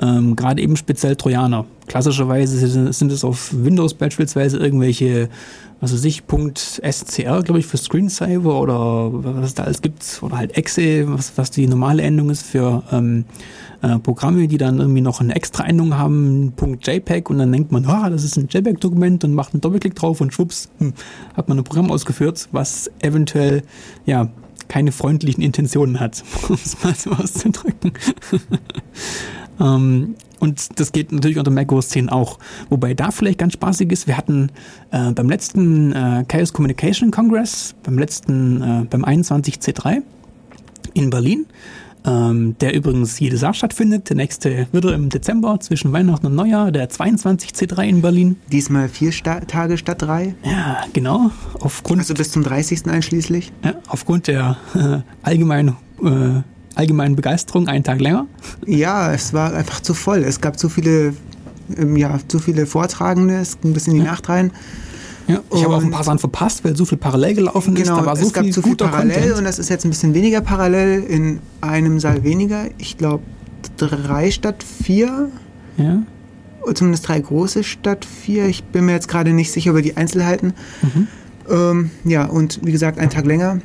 Ähm, 0.00 0.36
Gerade 0.36 0.62
eben 0.62 0.76
speziell 0.76 1.16
Trojaner. 1.16 1.66
Klassischerweise 1.86 2.56
sind- 2.66 2.94
sind 2.94 3.12
es 3.12 3.24
auf 3.24 3.52
Windows 3.52 3.94
beispielsweise 3.94 4.56
irgendwelche, 4.58 5.28
weiß 5.92 6.04
ich, 6.04 6.22
.scr, 6.24 7.42
glaube 7.42 7.58
ich, 7.58 7.66
für 7.66 7.76
Screensaver 7.76 8.60
oder 8.60 9.10
was 9.12 9.54
da 9.54 9.64
alles 9.64 9.82
gibt, 9.82 10.20
oder 10.22 10.38
halt 10.38 10.56
exe, 10.56 11.06
was, 11.12 11.36
was 11.36 11.50
die 11.50 11.66
normale 11.66 12.02
Endung 12.02 12.30
ist 12.30 12.42
für 12.42 12.82
ähm, 12.92 13.24
äh, 13.82 13.98
Programme, 13.98 14.48
die 14.48 14.58
dann 14.58 14.78
irgendwie 14.78 15.00
noch 15.00 15.20
eine 15.20 15.34
extra 15.34 15.64
Endung 15.64 15.96
haben, 15.96 16.52
.jpeg 16.56 17.30
und 17.30 17.38
dann 17.38 17.52
denkt 17.52 17.72
man, 17.72 17.84
ah, 17.86 18.10
das 18.10 18.24
ist 18.24 18.36
ein 18.36 18.48
JPEG-Dokument 18.48 19.24
und 19.24 19.34
macht 19.34 19.54
einen 19.54 19.60
Doppelklick 19.60 19.94
drauf 19.94 20.20
und 20.20 20.32
schwupps, 20.32 20.70
hm, 20.78 20.94
hat 21.36 21.48
man 21.48 21.58
ein 21.58 21.64
Programm 21.64 21.90
ausgeführt, 21.90 22.48
was 22.52 22.90
eventuell, 23.00 23.62
ja, 24.06 24.30
keine 24.68 24.92
freundlichen 24.92 25.42
Intentionen 25.42 26.00
hat, 26.00 26.24
um 26.48 26.54
es 26.54 26.82
mal 26.82 26.94
so 26.94 27.10
auszudrücken. 27.10 27.92
Ähm, 29.60 30.16
und 30.44 30.78
das 30.78 30.92
geht 30.92 31.10
natürlich 31.10 31.38
unter 31.38 31.50
macOS 31.50 31.88
10 31.88 32.10
auch. 32.10 32.38
Wobei 32.68 32.92
da 32.92 33.10
vielleicht 33.10 33.38
ganz 33.38 33.54
spaßig 33.54 33.90
ist, 33.90 34.06
wir 34.06 34.18
hatten 34.18 34.50
äh, 34.90 35.10
beim 35.12 35.30
letzten 35.30 35.92
äh, 35.92 36.24
Chaos 36.28 36.52
Communication 36.52 37.10
Congress, 37.10 37.74
beim 37.82 37.98
letzten, 37.98 38.60
äh, 38.60 38.84
beim 38.84 39.06
21C3 39.06 40.02
in 40.92 41.08
Berlin, 41.08 41.46
ähm, 42.04 42.56
der 42.60 42.74
übrigens 42.74 43.18
jedes 43.18 43.40
Jahr 43.40 43.54
stattfindet. 43.54 44.10
Der 44.10 44.16
nächste 44.16 44.66
wird 44.70 44.84
im 44.84 45.08
Dezember 45.08 45.58
zwischen 45.60 45.94
Weihnachten 45.94 46.26
und 46.26 46.34
Neujahr, 46.34 46.70
der 46.70 46.90
22C3 46.90 47.82
in 47.84 48.02
Berlin. 48.02 48.36
Diesmal 48.52 48.90
vier 48.90 49.12
Sta 49.12 49.40
Tage 49.40 49.78
statt 49.78 50.02
drei. 50.02 50.34
Ja, 50.44 50.84
genau. 50.92 51.30
Aufgrund 51.58 52.00
Also 52.00 52.12
bis 52.12 52.32
zum 52.32 52.42
30. 52.42 52.86
einschließlich. 52.86 53.50
ja, 53.64 53.76
aufgrund 53.88 54.26
der 54.26 54.58
äh, 54.74 54.98
allgemeinen, 55.22 55.76
äh, 56.02 56.42
allgemeinen 56.74 57.16
Begeisterung 57.16 57.68
einen 57.68 57.84
Tag 57.84 58.00
länger. 58.00 58.26
Ja, 58.66 59.12
es 59.12 59.32
war 59.32 59.54
einfach 59.54 59.80
zu 59.80 59.94
voll. 59.94 60.18
Es 60.18 60.40
gab 60.40 60.58
zu 60.58 60.68
viele, 60.68 61.14
ähm, 61.76 61.96
ja, 61.96 62.18
zu 62.28 62.38
viele 62.38 62.66
Vortragende. 62.66 63.36
Es 63.36 63.60
ging 63.60 63.72
bis 63.72 63.86
in 63.86 63.94
die 63.94 64.00
Nacht 64.00 64.28
rein. 64.28 64.50
Ja, 65.26 65.40
ich 65.54 65.64
habe 65.64 65.74
auch 65.76 65.82
ein 65.82 65.90
paar 65.90 66.04
Sachen 66.04 66.18
verpasst, 66.18 66.64
weil 66.64 66.76
so 66.76 66.84
viel 66.84 66.98
parallel 66.98 67.34
gelaufen 67.34 67.74
ist. 67.76 67.84
Genau, 67.84 68.00
Da 68.00 68.06
war 68.06 68.16
so 68.16 68.26
es 68.26 68.32
gab 68.34 68.44
viel 68.44 68.52
zu 68.52 68.60
viel 68.60 68.76
parallel 68.76 69.14
Content. 69.14 69.38
und 69.38 69.44
das 69.44 69.58
ist 69.58 69.70
jetzt 69.70 69.84
ein 69.86 69.90
bisschen 69.90 70.12
weniger 70.12 70.42
parallel. 70.42 71.02
In 71.04 71.38
einem 71.62 71.98
Saal 71.98 72.24
weniger. 72.24 72.66
Ich 72.78 72.98
glaube 72.98 73.22
drei 73.78 74.30
statt 74.30 74.62
vier. 74.62 75.30
Ja. 75.78 76.02
Oder 76.62 76.74
Zumindest 76.74 77.08
drei 77.08 77.20
große 77.20 77.64
statt 77.64 78.04
vier. 78.04 78.46
Ich 78.46 78.64
bin 78.64 78.84
mir 78.84 78.92
jetzt 78.92 79.08
gerade 79.08 79.32
nicht 79.32 79.50
sicher 79.50 79.70
über 79.70 79.80
die 79.82 79.96
Einzelheiten. 79.96 80.52
Mhm. 80.82 81.08
Ähm, 81.50 81.90
ja, 82.04 82.24
und 82.26 82.60
wie 82.64 82.72
gesagt, 82.72 82.98
einen 82.98 83.10
Tag 83.10 83.26
länger. 83.26 83.60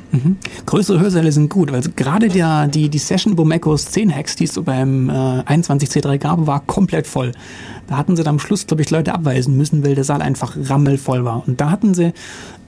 Größere 0.66 1.00
Hörsäle 1.00 1.32
sind 1.32 1.50
gut, 1.50 1.72
weil 1.72 1.82
gerade 1.96 2.28
der, 2.28 2.68
die, 2.68 2.88
die 2.88 2.98
Session, 2.98 3.38
wo 3.38 3.44
macOS 3.44 3.86
10 3.86 4.14
Hacks, 4.14 4.36
die 4.36 4.44
es 4.44 4.54
so 4.54 4.62
beim 4.62 5.08
äh, 5.08 5.12
21C3 5.12 6.18
gab, 6.18 6.46
war 6.46 6.60
komplett 6.60 7.06
voll. 7.06 7.32
Da 7.86 7.96
hatten 7.96 8.16
sie 8.16 8.22
dann 8.22 8.34
am 8.34 8.38
Schluss, 8.38 8.66
glaube 8.66 8.82
ich, 8.82 8.90
Leute 8.90 9.14
abweisen 9.14 9.56
müssen, 9.56 9.84
weil 9.84 9.94
der 9.94 10.04
Saal 10.04 10.22
einfach 10.22 10.56
rammelvoll 10.56 11.24
war. 11.24 11.42
Und 11.46 11.60
da 11.60 11.70
hatten 11.70 11.94
sie 11.94 12.12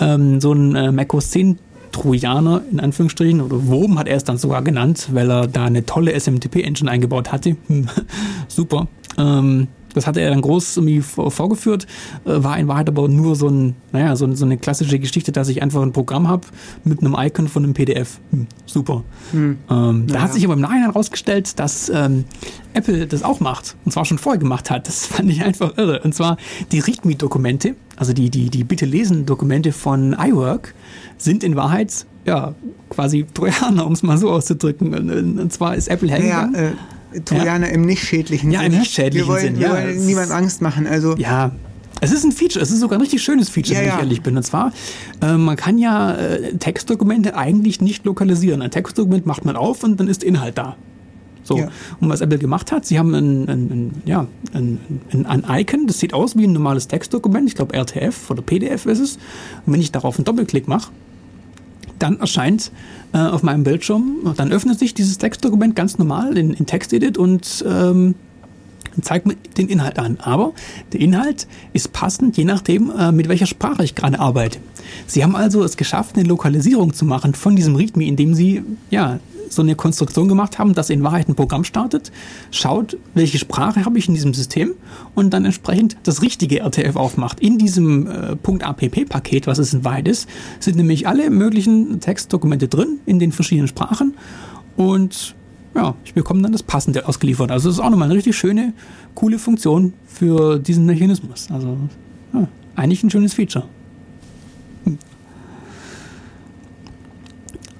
ähm, 0.01 0.41
so 0.41 0.53
einen 0.53 0.75
äh, 0.75 0.93
macOS 0.93 1.31
10 1.31 1.59
Trojaner, 1.93 2.63
in 2.73 2.81
Anführungsstrichen, 2.81 3.41
oder 3.41 3.67
Wurm 3.67 3.99
hat 3.99 4.09
er 4.09 4.17
es 4.17 4.25
dann 4.25 4.39
sogar 4.39 4.63
genannt, 4.63 5.11
weil 5.13 5.31
er 5.31 5.47
da 5.47 5.67
eine 5.67 5.85
tolle 5.85 6.19
SMTP-Engine 6.19 6.91
eingebaut 6.91 7.31
hatte. 7.31 7.57
Super. 8.49 8.89
Ähm, 9.19 9.69
das 9.95 10.07
hatte 10.07 10.21
er 10.21 10.31
dann 10.31 10.41
groß 10.41 10.77
irgendwie 10.79 11.01
vor- 11.01 11.31
vorgeführt, 11.31 11.87
äh, 12.25 12.43
war 12.43 12.59
in 12.59 12.69
Wahrheit 12.69 12.89
aber 12.89 13.09
nur 13.09 13.37
so, 13.37 13.49
ein, 13.49 13.75
naja, 13.93 14.17
so, 14.17 14.33
so 14.35 14.45
eine 14.45 14.59
klassische 14.59 14.99
Geschichte, 14.99 15.33
dass 15.33 15.49
ich 15.49 15.63
einfach 15.63 15.83
ein 15.83 15.93
Programm 15.93 16.29
habe 16.29 16.47
mit 16.85 17.01
einem 17.01 17.17
Icon 17.19 17.49
von 17.49 17.65
einem 17.65 17.75
PDF. 17.75 18.21
Hm, 18.31 18.47
super. 18.67 19.05
Ähm, 19.33 20.07
Da 20.07 20.21
hat 20.23 20.33
sich 20.35 20.45
aber 20.45 20.55
im 20.55 20.61
Nachhinein 20.61 20.85
herausgestellt, 20.85 21.59
dass 21.59 21.91
ähm, 21.95 22.25
Apple 22.75 23.07
das 23.07 23.23
auch 23.23 23.41
macht. 23.41 23.77
Und 23.85 23.93
zwar 23.93 24.05
schon 24.05 24.19
vorher 24.19 24.39
gemacht 24.39 24.71
hat. 24.71 24.87
Das 24.89 25.07
fand 25.13 25.31
ich 25.31 25.43
einfach 25.45 25.77
irre. 25.77 26.01
Und 26.03 26.15
zwar 26.15 26.37
die 26.71 26.79
README-Dokumente, 26.81 27.75
also 27.97 28.13
die, 28.13 28.31
die, 28.31 28.51
die 28.51 28.65
Bitte-Lesen-Dokumente 28.65 29.73
von 29.73 30.15
iWork, 30.19 30.75
sind 31.19 31.45
in 31.45 31.57
Wahrheit 31.57 32.07
ja 32.25 32.55
quasi 32.89 33.27
Trojaner, 33.35 33.87
um 33.87 33.93
es 33.93 34.03
mal 34.03 34.17
so 34.19 34.31
auszudrücken. 34.31 34.95
Und, 34.95 35.39
und 35.39 35.53
zwar 35.53 35.75
ist 35.75 35.89
Apple 35.89 36.09
Ja, 36.09 36.49
Trojaner 37.25 37.71
im 37.71 37.83
nicht 37.83 38.05
schädlichen 38.05 38.51
Ja, 38.51 38.61
im 38.61 38.71
Sinne. 38.71 38.81
nicht 38.83 38.93
schädlichen 38.93 39.27
wir 39.27 39.33
wollen, 39.33 39.43
Sinn, 39.43 39.59
Wir 39.59 39.69
ja, 39.69 39.73
wollen 39.75 40.07
niemandem 40.07 40.37
Angst 40.37 40.63
machen. 40.63 40.87
Also, 40.87 41.17
Ja, 41.17 41.53
es 42.01 42.11
ist 42.11 42.25
ein 42.25 42.33
Feature, 42.33 42.63
es 42.63 42.71
ist 42.71 42.81
sogar 42.81 42.99
ein 42.99 43.01
richtig 43.03 43.23
schönes 43.23 43.49
Feature, 43.49 43.75
Ja, 43.75 43.81
wenn 43.81 43.89
ja. 43.89 43.95
ich 43.95 44.01
ehrlich 44.01 44.23
bin. 44.23 44.37
Und 44.37 44.43
zwar, 44.43 44.73
äh, 45.21 45.35
man 45.37 45.57
kann 45.57 45.79
ja 45.79 46.13
äh, 46.15 46.55
Textdokumente 46.57 47.37
eigentlich 47.37 47.81
nicht 47.81 48.05
lokalisieren. 48.05 48.61
Ein 48.63 48.71
Textdokument 48.73 49.25
macht 49.27 49.45
man 49.45 49.55
auf 49.57 49.85
und 49.85 50.01
dann 50.01 50.09
ist 50.09 50.25
Inhalt 50.25 50.59
da. 50.59 50.77
So. 51.45 51.59
Ja. 51.59 51.69
Und 52.01 52.09
was 52.09 52.21
Apple 52.21 52.39
gemacht 52.39 52.73
hat, 52.73 52.87
sie 52.87 52.99
haben 52.99 53.15
ein, 53.15 53.49
ein, 53.49 53.71
ein, 53.71 54.03
ja, 54.05 54.27
ein, 54.53 54.79
ein, 55.13 55.27
ein 55.27 55.61
Icon, 55.61 55.87
das 55.87 55.99
sieht 55.99 56.15
aus 56.15 56.37
wie 56.37 56.45
ein 56.45 56.53
normales 56.53 56.89
Textdokument. 56.89 57.49
Ich 57.49 57.55
glaube 57.55 57.75
RTF 57.77 58.31
oder 58.31 58.43
PDF 58.43 58.87
ist 58.87 58.99
es. 59.01 59.17
Und 59.67 59.73
wenn 59.73 59.81
ich 59.81 59.93
darauf 59.93 60.17
einen 60.19 60.25
Doppelklick 60.25 60.69
mache, 60.69 60.91
dann 61.99 62.19
erscheint 62.19 62.73
äh, 63.13 63.19
auf 63.19 63.43
meinem 63.43 63.65
Bildschirm, 63.65 64.35
dann 64.37 64.53
öffnet 64.53 64.79
sich 64.79 64.95
dieses 64.95 65.19
Textdokument 65.19 65.77
ganz 65.77 65.99
normal 65.99 66.37
in, 66.39 66.55
in 66.55 66.67
TextEdit 66.67 67.19
und 67.19 67.65
ähm, 67.69 68.15
zeigt 69.01 69.27
mir 69.27 69.37
den 69.57 69.69
Inhalt 69.69 69.99
an. 69.99 70.19
Aber 70.21 70.53
der 70.93 71.01
Inhalt 71.01 71.47
ist 71.73 71.93
passend, 71.93 72.37
je 72.37 72.45
nachdem, 72.45 72.91
äh, 72.91 73.13
mit 73.13 73.29
welcher 73.29 73.47
Sprache 73.47 73.85
ich 73.85 73.95
gerade 73.95 74.21
arbeite. 74.21 74.59
Sie 75.07 75.23
haben 75.23 75.37
also 75.37 75.65
es 75.65 75.77
geschafft, 75.77 76.17
eine 76.17 76.29
Lokalisierung 76.29 76.93
zu 76.93 77.05
machen 77.05 77.35
von 77.35 77.57
diesem 77.57 77.77
README, 77.77 78.05
indem 78.05 78.35
Sie 78.35 78.63
ja 78.91 79.21
so 79.53 79.63
eine 79.63 79.75
Konstruktion 79.75 80.29
gemacht 80.29 80.59
haben, 80.59 80.75
dass 80.75 80.91
in 80.91 81.03
Wahrheit 81.03 81.29
ein 81.29 81.35
Programm 81.35 81.65
startet, 81.65 82.11
schaut, 82.51 82.97
welche 83.15 83.39
Sprache 83.39 83.85
habe 83.85 83.99
ich 83.99 84.09
in 84.09 84.15
diesem 84.15 84.35
System 84.35 84.73
und 85.15 85.31
dann 85.31 85.45
entsprechend 85.45 85.97
das 86.05 86.23
richtige 86.23 86.61
RTF 86.61 86.97
aufmacht. 86.97 87.41
In 87.41 87.59
diesem 87.59 88.07
äh, 88.07 88.33
.app-Paket, 88.33 89.47
was 89.47 89.59
es 89.59 89.75
in 89.75 89.85
Wahrheit 89.85 90.09
ist, 90.09 90.29
sind 90.59 90.77
nämlich 90.77 91.07
alle 91.07 91.31
möglichen 91.31 92.01
Textdokumente 92.01 92.69
drin 92.69 93.01
in 93.07 93.19
den 93.19 93.33
verschiedenen 93.33 93.69
Sprachen 93.69 94.15
und 94.77 95.35
ja, 95.75 95.95
ich 96.05 96.15
bekomme 96.15 96.43
dann 96.43 96.53
das 96.53 96.63
Passende 96.63 97.09
ausgeliefert. 97.09 97.51
Also 97.51 97.69
es 97.69 97.77
ist 97.77 97.81
auch 97.81 97.91
nochmal 97.91 98.07
eine 98.09 98.17
richtig 98.17 98.37
schöne, 98.37 98.73
coole 99.15 99.39
Funktion 99.39 99.93
für 100.07 100.59
diesen 100.59 100.87
Mechanismus. 100.87 101.49
Also 101.51 101.79
ja, 102.35 102.47
eigentlich 102.77 103.03
ein 103.03 103.11
schönes 103.11 103.35
Feature. 103.35 103.65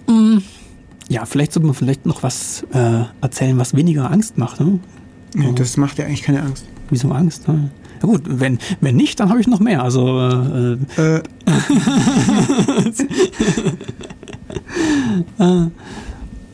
Hm. 0.07 0.43
ja, 1.09 1.25
vielleicht 1.25 1.53
sollte 1.53 1.67
man 1.67 1.75
vielleicht 1.75 2.07
noch 2.07 2.23
was 2.23 2.65
äh, 2.73 3.05
erzählen, 3.21 3.59
was 3.59 3.75
weniger 3.75 4.11
Angst 4.11 4.39
macht. 4.39 4.61
Ne? 4.61 4.79
Ja, 5.37 5.51
das 5.53 5.77
macht 5.77 5.99
ja 5.99 6.07
eigentlich 6.07 6.23
keine 6.23 6.43
Angst. 6.43 6.67
Wieso 6.91 7.11
Angst? 7.11 7.49
Ne? 7.49 7.71
Ja 8.03 8.09
gut, 8.09 8.23
wenn, 8.27 8.59
wenn 8.81 8.97
nicht, 8.97 9.21
dann 9.21 9.31
habe 9.31 9.41
ich 9.41 9.47
noch 9.47 9.61
mehr. 9.61 9.83
Also 9.83 10.21
äh, 10.21 11.23
Äh, 15.39 15.69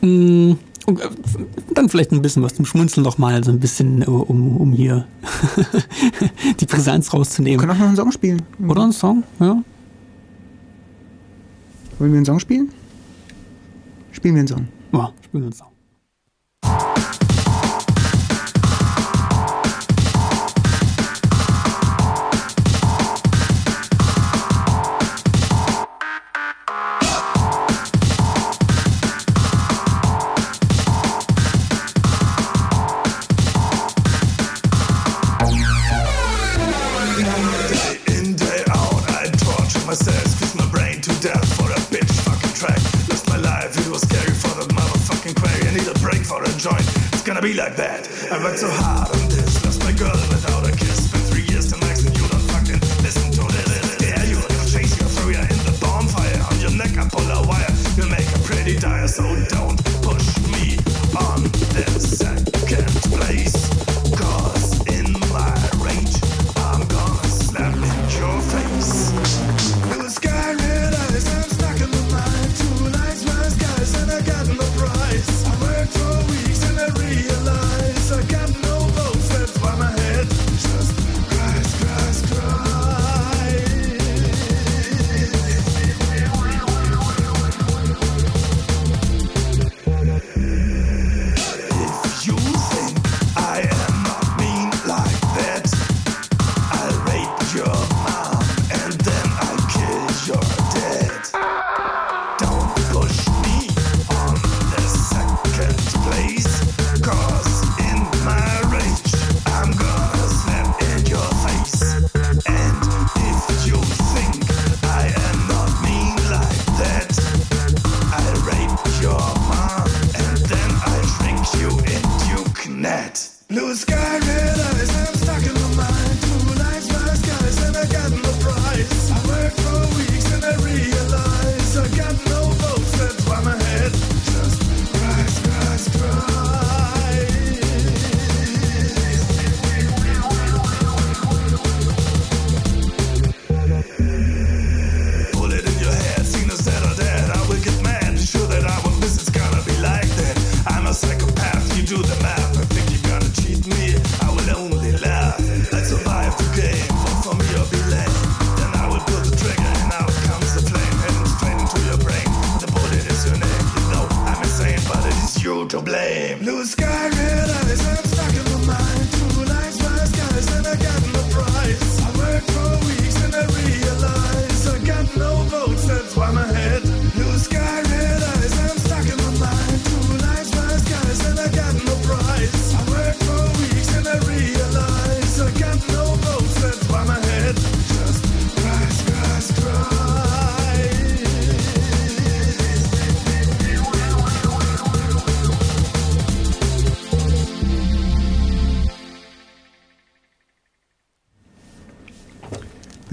mh, 0.01 0.55
und, 0.85 0.99
äh, 0.99 1.09
dann 1.73 1.89
vielleicht 1.89 2.11
ein 2.11 2.21
bisschen 2.21 2.43
was 2.43 2.55
zum 2.55 2.65
Schmunzeln 2.65 3.03
noch 3.03 3.17
mal, 3.17 3.43
so 3.43 3.51
ein 3.51 3.59
bisschen, 3.59 4.01
äh, 4.01 4.05
um, 4.05 4.57
um 4.57 4.71
hier 4.71 5.07
die 6.59 6.65
Brisanz 6.65 7.13
wir 7.13 7.19
rauszunehmen. 7.19 7.59
können 7.59 7.71
auch 7.71 7.77
noch 7.77 7.87
einen 7.87 7.95
Song 7.95 8.11
spielen. 8.11 8.41
Oder 8.67 8.83
ein 8.83 8.91
Song, 8.91 9.23
ja. 9.39 9.61
Wollen 11.97 12.11
wir 12.11 12.17
einen 12.17 12.25
Song 12.25 12.39
spielen? 12.39 12.71
Spielen 14.11 14.35
wir 14.35 14.39
einen 14.39 14.47
Song. 14.47 14.67
Ja, 14.93 15.11
spielen 15.21 15.43
wir 15.43 15.47
einen 15.47 15.53
Song. 15.53 15.69
That. 48.39 48.45
I 48.45 48.49
worked 48.49 48.59
so 48.59 48.69
hard 48.69 49.18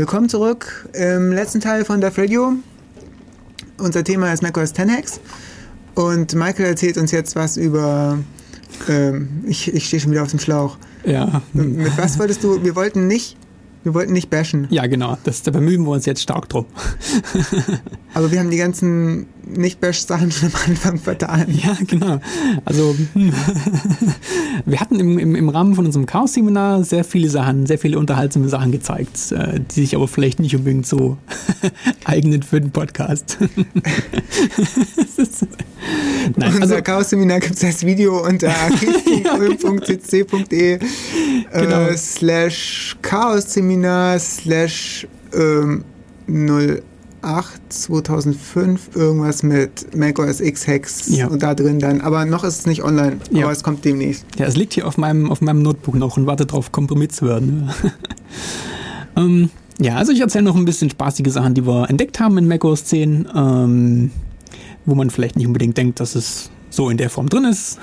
Willkommen 0.07 0.29
zurück 0.29 0.89
im 0.93 1.33
letzten 1.33 1.59
Teil 1.59 1.85
von 1.85 2.01
Def 2.01 2.17
Radio. 2.17 2.53
Unser 3.79 4.05
Thema 4.05 4.33
ist 4.33 4.41
macOS 4.41 4.73
10 4.73 4.89
Hacks. 4.89 5.19
Und 5.97 6.33
Michael 6.37 6.67
erzählt 6.67 6.97
uns 6.97 7.11
jetzt 7.11 7.35
was 7.35 7.57
über. 7.57 8.17
Ähm, 8.89 9.43
ich 9.49 9.75
ich 9.75 9.89
stehe 9.89 10.01
schon 10.01 10.13
wieder 10.13 10.23
auf 10.23 10.31
dem 10.31 10.39
Schlauch. 10.39 10.77
Ja, 11.05 11.43
Mit 11.53 11.99
was 11.99 12.21
wolltest 12.21 12.45
du? 12.45 12.63
Wir 12.63 12.77
wollten 12.77 13.09
nicht. 13.09 13.37
Wir 13.83 13.95
wollten 13.95 14.13
nicht 14.13 14.31
bashen. 14.31 14.69
ja 14.71 14.87
genau, 14.87 15.19
das, 15.25 15.43
da 15.43 15.51
bemühen 15.51 15.83
wir 15.83 15.91
uns 15.91 16.07
jetzt 16.07 16.23
stark 16.23 16.49
drum. 16.51 16.67
Aber 18.15 18.31
wir 18.31 18.39
haben 18.39 18.51
die 18.53 18.59
ganzen 18.59 19.27
Nicht-Bash-Sachen 19.57 20.31
schon 20.31 20.49
am 20.49 20.55
Anfang 20.67 20.99
vertan. 20.99 21.47
Ja, 21.63 21.77
genau. 21.87 22.21
Also 22.65 22.97
hm. 23.15 23.33
wir 24.65 24.81
hatten 24.81 25.01
im, 25.01 25.19
im, 25.19 25.35
im 25.35 25.49
Rahmen 25.49 25.75
von 25.75 25.87
unserem 25.87 26.07
Chaos-Seminar 26.07 26.85
sehr 26.85 27.05
viele 27.05 27.29
Sachen, 27.29 27.67
sehr 27.67 27.79
viele 27.79 27.99
unterhaltsame 27.99 28.49
Sachen 28.49 28.73
gezeigt, 28.73 29.33
äh, 29.33 29.61
die 29.61 29.81
sich 29.81 29.95
aber 29.95 30.09
vielleicht 30.09 30.41
nicht 30.41 30.57
unbedingt 30.57 30.87
so 30.87 31.19
eignen 32.05 32.43
für 32.43 32.61
den 32.61 32.71
Podcast. 32.71 33.39
Nein, 36.37 36.55
Unser 36.55 36.63
also 36.63 36.83
Chaos-Seminar 36.83 37.41
gibt 37.41 37.57
es 37.57 37.65
als 37.65 37.85
Video 37.85 38.25
unter 38.27 38.49
archiv.ulm.cc.de 38.49 40.79
Genau. 41.53 41.83
äh, 41.83 41.97
slash 41.97 42.97
Chaos-Seminar 43.03 44.19
slash 44.19 45.07
ähm, 45.33 45.85
08 46.29 46.83
2005 47.23 48.95
irgendwas 48.95 49.43
mit 49.43 49.97
macOS 49.97 50.41
X 50.41 50.67
Hacks 50.67 51.09
Ja. 51.09 51.27
und 51.29 51.43
da 51.43 51.55
drin 51.55 51.79
dann. 51.79 52.01
Aber 52.01 52.25
noch 52.25 52.45
ist 52.45 52.61
es 52.61 52.67
nicht 52.67 52.83
online, 52.83 53.19
Ja. 53.31 53.45
aber 53.45 53.53
es 53.53 53.63
kommt 53.63 53.85
demnächst. 53.85 54.25
Ja, 54.39 54.47
es 54.47 54.57
liegt 54.57 54.75
hier 54.75 54.87
auf 54.87 54.99
meinem, 54.99 55.31
auf 55.31 55.41
meinem 55.41 55.63
Notebook 55.63 55.95
noch 55.95 56.17
und 56.17 56.27
wartet 56.27 56.51
darauf, 56.51 56.73
komprimiert 56.73 57.13
zu 57.13 57.27
werden. 57.27 57.71
ähm, 59.17 59.51
ja, 59.79 59.97
also 59.97 60.13
ich 60.13 60.21
erzähle 60.21 60.45
noch 60.45 60.57
ein 60.57 60.65
bisschen 60.65 60.91
spaßige 60.91 61.31
Sachen, 61.33 61.55
die 61.55 61.67
wir 61.67 61.89
entdeckt 61.91 62.19
haben 62.21 62.39
in 62.39 62.49
macOS 62.49 62.85
10, 62.87 63.29
ähm, 63.35 64.11
wo 64.85 64.95
man 64.95 65.11
vielleicht 65.11 65.37
nicht 65.37 65.47
unbedingt 65.47 65.77
denkt, 65.77 66.01
dass 66.01 66.15
es 66.15 66.51
so 66.71 66.91
in 66.91 66.97
der 66.97 67.11
Form 67.11 67.29
drin 67.29 67.45
ist. 67.45 67.79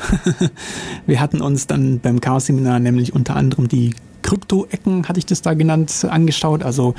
wir 1.07 1.19
hatten 1.19 1.41
uns 1.41 1.67
dann 1.67 1.99
beim 1.99 2.21
Chaos-Seminar 2.21 2.79
nämlich 2.79 3.13
unter 3.13 3.35
anderem 3.35 3.67
die 3.67 3.93
Krypto-Ecken, 4.23 5.07
hatte 5.07 5.19
ich 5.19 5.27
das 5.27 5.43
da 5.43 5.53
genannt, 5.53 6.05
angeschaut. 6.09 6.63
Also 6.63 6.95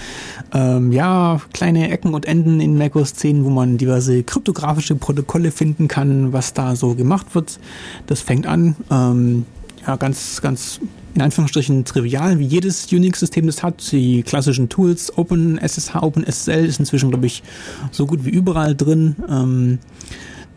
ähm, 0.53 0.93
ja, 0.93 1.41
kleine 1.53 1.91
Ecken 1.91 2.15
und 2.15 2.27
Enden 2.27 2.61
in 2.61 2.79
macOS 2.79 3.15
10, 3.15 3.45
wo 3.45 3.51
man 3.51 3.77
diverse 3.77 4.23
kryptografische 4.23 4.95
Protokolle 4.95 5.51
finden 5.51 5.89
kann, 5.89 6.33
was 6.33 6.55
da 6.55 6.77
so 6.77 6.95
gemacht 6.95 7.35
wird. 7.35 7.59
Das 8.07 8.21
fängt 8.21 8.47
an, 8.47 8.77
ähm, 8.91 9.47
ja, 9.85 9.97
ganz, 9.97 10.41
ganz 10.41 10.81
in 11.15 11.23
Anführungsstrichen 11.23 11.85
trivial, 11.85 12.39
wie 12.39 12.47
jedes 12.47 12.93
Unix-System 12.93 13.47
das 13.47 13.63
hat. 13.63 13.93
Die 13.93 14.23
klassischen 14.23 14.69
Tools, 14.69 15.17
OpenSSH, 15.17 15.95
OpenSSL 15.95 16.65
ist 16.65 16.81
inzwischen, 16.81 17.11
glaube 17.11 17.27
ich, 17.27 17.43
so 17.91 18.07
gut 18.07 18.25
wie 18.25 18.31
überall 18.31 18.75
drin. 18.75 19.17
Ähm, 19.29 19.79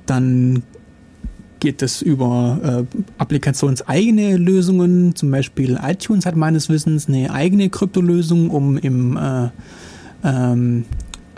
dann 0.06 0.64
geht 1.60 1.82
es 1.82 2.02
über 2.02 2.86
äh, 2.92 2.98
applikationseigene 3.18 4.38
Lösungen. 4.38 5.16
Zum 5.16 5.32
Beispiel 5.32 5.80
iTunes 5.82 6.26
hat 6.26 6.36
meines 6.36 6.70
Wissens 6.70 7.08
eine 7.08 7.32
eigene 7.32 7.70
Kryptolösung, 7.70 8.50
um 8.50 8.78
im 8.78 9.18
äh, 9.18 9.50
ähm, 10.24 10.86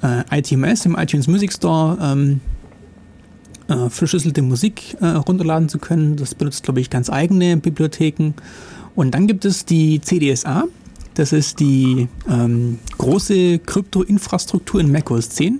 äh, 0.01 0.39
ITMS, 0.39 0.85
im 0.85 0.95
iTunes 0.95 1.27
Music 1.27 1.53
Store, 1.53 1.97
ähm, 2.01 2.41
äh, 3.67 3.89
verschlüsselte 3.89 4.41
Musik 4.41 4.97
äh, 4.99 5.07
runterladen 5.07 5.69
zu 5.69 5.77
können. 5.79 6.15
Das 6.15 6.35
benutzt, 6.35 6.63
glaube 6.63 6.81
ich, 6.81 6.89
ganz 6.89 7.09
eigene 7.09 7.57
Bibliotheken. 7.57 8.33
Und 8.95 9.11
dann 9.11 9.27
gibt 9.27 9.45
es 9.45 9.65
die 9.65 10.01
CDSA. 10.01 10.65
Das 11.13 11.33
ist 11.33 11.59
die 11.59 12.07
ähm, 12.29 12.79
große 12.97 13.59
Krypto-Infrastruktur 13.59 14.79
in 14.79 14.91
macOS 14.91 15.29
10. 15.29 15.59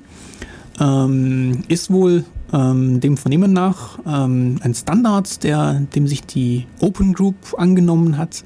Ähm, 0.79 1.63
ist 1.67 1.91
wohl 1.91 2.23
ähm, 2.53 2.99
dem 2.99 3.17
Vernehmen 3.17 3.53
nach 3.53 3.99
ähm, 4.07 4.57
ein 4.61 4.73
Standard, 4.73 5.43
der, 5.43 5.81
dem 5.95 6.07
sich 6.07 6.23
die 6.23 6.65
Open 6.79 7.13
Group 7.13 7.55
angenommen 7.57 8.17
hat. 8.17 8.43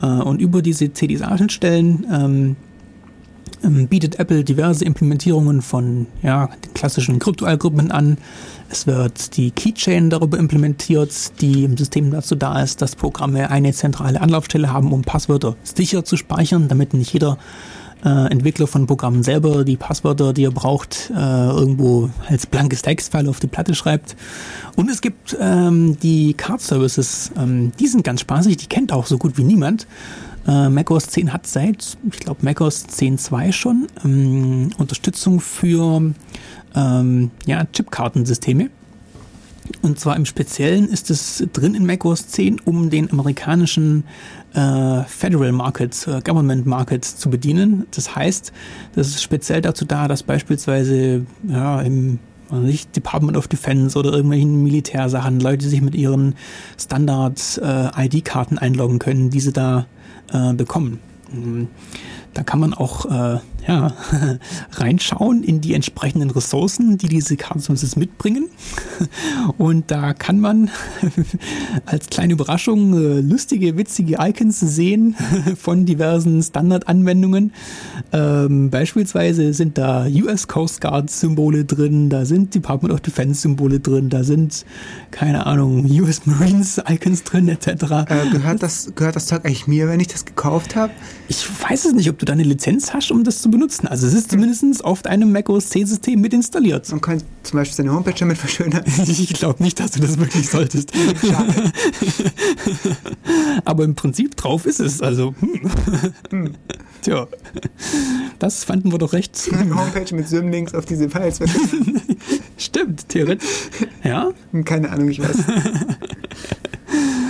Äh, 0.00 0.06
und 0.06 0.40
über 0.40 0.62
diese 0.62 0.92
CDSA-Schnittstellen 0.92 2.06
ähm, 2.12 2.56
ähm, 3.64 3.88
bietet 3.88 4.18
Apple 4.18 4.44
diverse 4.44 4.84
Implementierungen 4.84 5.62
von 5.62 6.06
ja, 6.22 6.48
den 6.64 6.74
klassischen 6.74 7.18
Kryptoalgorithmen 7.18 7.90
an. 7.90 8.18
Es 8.68 8.86
wird 8.86 9.36
die 9.36 9.50
Keychain 9.50 10.10
darüber 10.10 10.38
implementiert, 10.38 11.40
die 11.40 11.64
im 11.64 11.76
System 11.76 12.10
dazu 12.10 12.34
da 12.34 12.60
ist, 12.62 12.82
dass 12.82 12.96
Programme 12.96 13.50
eine 13.50 13.72
zentrale 13.72 14.20
Anlaufstelle 14.20 14.72
haben, 14.72 14.92
um 14.92 15.02
Passwörter 15.02 15.56
sicher 15.62 16.04
zu 16.04 16.16
speichern, 16.16 16.68
damit 16.68 16.94
nicht 16.94 17.12
jeder 17.12 17.38
äh, 18.04 18.30
Entwickler 18.30 18.66
von 18.66 18.86
Programmen 18.86 19.22
selber 19.22 19.64
die 19.64 19.76
Passwörter, 19.76 20.32
die 20.32 20.44
er 20.44 20.50
braucht, 20.50 21.10
äh, 21.10 21.48
irgendwo 21.48 22.10
als 22.28 22.46
blankes 22.46 22.82
Textfile 22.82 23.28
auf 23.28 23.40
die 23.40 23.46
Platte 23.46 23.74
schreibt. 23.74 24.16
Und 24.76 24.90
es 24.90 25.00
gibt 25.00 25.36
ähm, 25.40 25.98
die 26.00 26.34
Card 26.34 26.60
Services, 26.60 27.32
ähm, 27.36 27.72
die 27.78 27.86
sind 27.86 28.04
ganz 28.04 28.20
spaßig, 28.20 28.56
die 28.56 28.66
kennt 28.66 28.92
auch 28.92 29.06
so 29.06 29.18
gut 29.18 29.38
wie 29.38 29.44
niemand. 29.44 29.86
Äh, 30.46 30.68
macOS 30.68 31.06
10 31.06 31.32
hat 31.32 31.46
seit, 31.46 31.96
ich 32.10 32.20
glaube, 32.20 32.44
macOS 32.44 32.86
10.2 32.86 33.52
schon 33.52 33.86
ähm, 34.04 34.70
Unterstützung 34.76 35.40
für 35.40 36.12
ähm, 36.74 37.30
ja, 37.46 37.64
Chipkartensysteme. 37.72 38.68
Und 39.80 39.98
zwar 39.98 40.16
im 40.16 40.26
Speziellen 40.26 40.88
ist 40.88 41.10
es 41.10 41.42
drin 41.54 41.74
in 41.74 41.86
macOS 41.86 42.28
10, 42.28 42.60
um 42.60 42.90
den 42.90 43.10
amerikanischen 43.10 44.04
äh, 44.54 45.04
Federal 45.04 45.52
Market, 45.52 46.06
äh, 46.06 46.20
Government 46.22 46.66
Market 46.66 47.04
zu 47.04 47.30
bedienen. 47.30 47.86
Das 47.90 48.14
heißt, 48.14 48.52
das 48.94 49.08
ist 49.08 49.22
speziell 49.22 49.60
dazu 49.60 49.84
da, 49.84 50.08
dass 50.08 50.22
beispielsweise 50.22 51.26
ja, 51.48 51.80
im 51.82 52.18
also 52.50 52.66
nicht 52.66 52.94
Department 52.94 53.36
of 53.36 53.48
Defense 53.48 53.98
oder 53.98 54.12
irgendwelchen 54.12 54.62
Militärsachen 54.62 55.40
Leute 55.40 55.68
sich 55.68 55.80
mit 55.80 55.94
ihren 55.94 56.34
Standard-ID-Karten 56.78 58.58
einloggen 58.58 58.98
können, 58.98 59.30
die 59.30 59.40
sie 59.40 59.52
da 59.52 59.86
äh, 60.32 60.52
bekommen. 60.52 61.00
Mhm. 61.32 61.68
Da 62.34 62.42
kann 62.42 62.60
man 62.60 62.74
auch 62.74 63.06
äh, 63.06 63.38
ja, 63.66 63.94
reinschauen 64.72 65.42
in 65.42 65.60
die 65.60 65.74
entsprechenden 65.74 66.30
Ressourcen, 66.30 66.98
die 66.98 67.08
diese 67.08 67.36
Kartenservices 67.36 67.96
mitbringen. 67.96 68.48
Und 69.56 69.90
da 69.90 70.12
kann 70.12 70.40
man 70.40 70.70
als 71.86 72.08
kleine 72.08 72.34
Überraschung 72.34 72.94
äh, 72.94 73.20
lustige, 73.20 73.76
witzige 73.78 74.16
Icons 74.20 74.60
sehen 74.60 75.16
von 75.56 75.86
diversen 75.86 76.42
Standardanwendungen. 76.42 77.52
Ähm, 78.12 78.70
beispielsweise 78.70 79.54
sind 79.54 79.78
da 79.78 80.06
US 80.06 80.46
Coast 80.46 80.80
Guard 80.80 81.10
Symbole 81.10 81.64
drin, 81.64 82.10
da 82.10 82.24
sind 82.24 82.54
Department 82.54 82.92
of 82.92 83.00
Defense 83.00 83.40
Symbole 83.40 83.80
drin, 83.80 84.10
da 84.10 84.24
sind, 84.24 84.64
keine 85.10 85.46
Ahnung, 85.46 85.86
US 86.00 86.26
Marines 86.26 86.80
Icons 86.86 87.24
drin, 87.24 87.48
etc. 87.48 87.66
Äh, 87.66 88.30
gehört, 88.30 88.62
das, 88.62 88.92
gehört 88.94 89.16
das 89.16 89.26
Zeug 89.26 89.44
eigentlich 89.44 89.66
mir, 89.66 89.88
wenn 89.88 90.00
ich 90.00 90.08
das 90.08 90.24
gekauft 90.24 90.76
habe? 90.76 90.92
Ich 91.28 91.46
weiß 91.62 91.86
es 91.86 91.94
nicht, 91.94 92.10
ob 92.10 92.18
du 92.18 92.26
da 92.26 92.34
eine 92.34 92.42
Lizenz 92.42 92.92
hast, 92.92 93.10
um 93.10 93.24
das 93.24 93.40
zu 93.40 93.53
benutzen. 93.54 93.86
Also 93.86 94.06
es 94.06 94.14
ist 94.14 94.30
zumindest 94.30 94.84
auf 94.84 95.02
deinem 95.02 95.32
macOS 95.32 95.70
10 95.70 95.86
System 95.86 96.20
mit 96.20 96.34
installiert. 96.34 96.90
Man 96.90 97.00
kann 97.00 97.22
zum 97.42 97.58
Beispiel 97.58 97.76
seine 97.76 97.92
Homepage 97.92 98.14
damit 98.18 98.38
verschönern. 98.38 98.84
Ich 99.06 99.32
glaube 99.34 99.62
nicht, 99.62 99.78
dass 99.80 99.92
du 99.92 100.00
das 100.00 100.18
wirklich 100.18 100.48
solltest. 100.48 100.92
Schade. 101.20 101.72
Aber 103.64 103.84
im 103.84 103.94
Prinzip 103.94 104.36
drauf 104.36 104.66
ist 104.66 104.80
es. 104.80 105.00
Also, 105.02 105.34
hm. 106.30 106.54
Tja, 107.02 107.28
das 108.38 108.64
fanden 108.64 108.90
wir 108.90 108.98
doch 108.98 109.12
recht. 109.12 109.38
Eine 109.52 109.74
Homepage 109.74 110.14
mit 110.14 110.26
Symlinks 110.26 110.74
auf 110.74 110.86
diese 110.86 111.10
Files. 111.10 111.38
Stimmt, 112.56 113.08
theoretisch. 113.08 113.48
Ja, 114.02 114.30
Keine 114.64 114.90
Ahnung, 114.90 115.10
ich 115.10 115.20
weiß. 115.20 115.36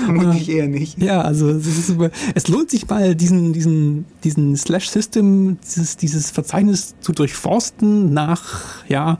Vermutlich 0.04 0.48
eher 0.48 0.68
nicht. 0.68 1.00
ja, 1.02 1.20
also 1.22 1.48
es, 1.50 1.88
über- 1.88 2.10
es 2.34 2.48
lohnt 2.48 2.70
sich 2.70 2.88
mal, 2.88 3.14
diesen, 3.14 3.52
diesen, 3.52 4.04
diesen 4.22 4.56
Slash-System, 4.56 5.58
dieses, 5.64 5.96
dieses 5.96 6.30
Verzeichnis 6.30 6.94
zu 7.00 7.12
durchforsten 7.12 8.12
nach, 8.12 8.62
ja, 8.88 9.18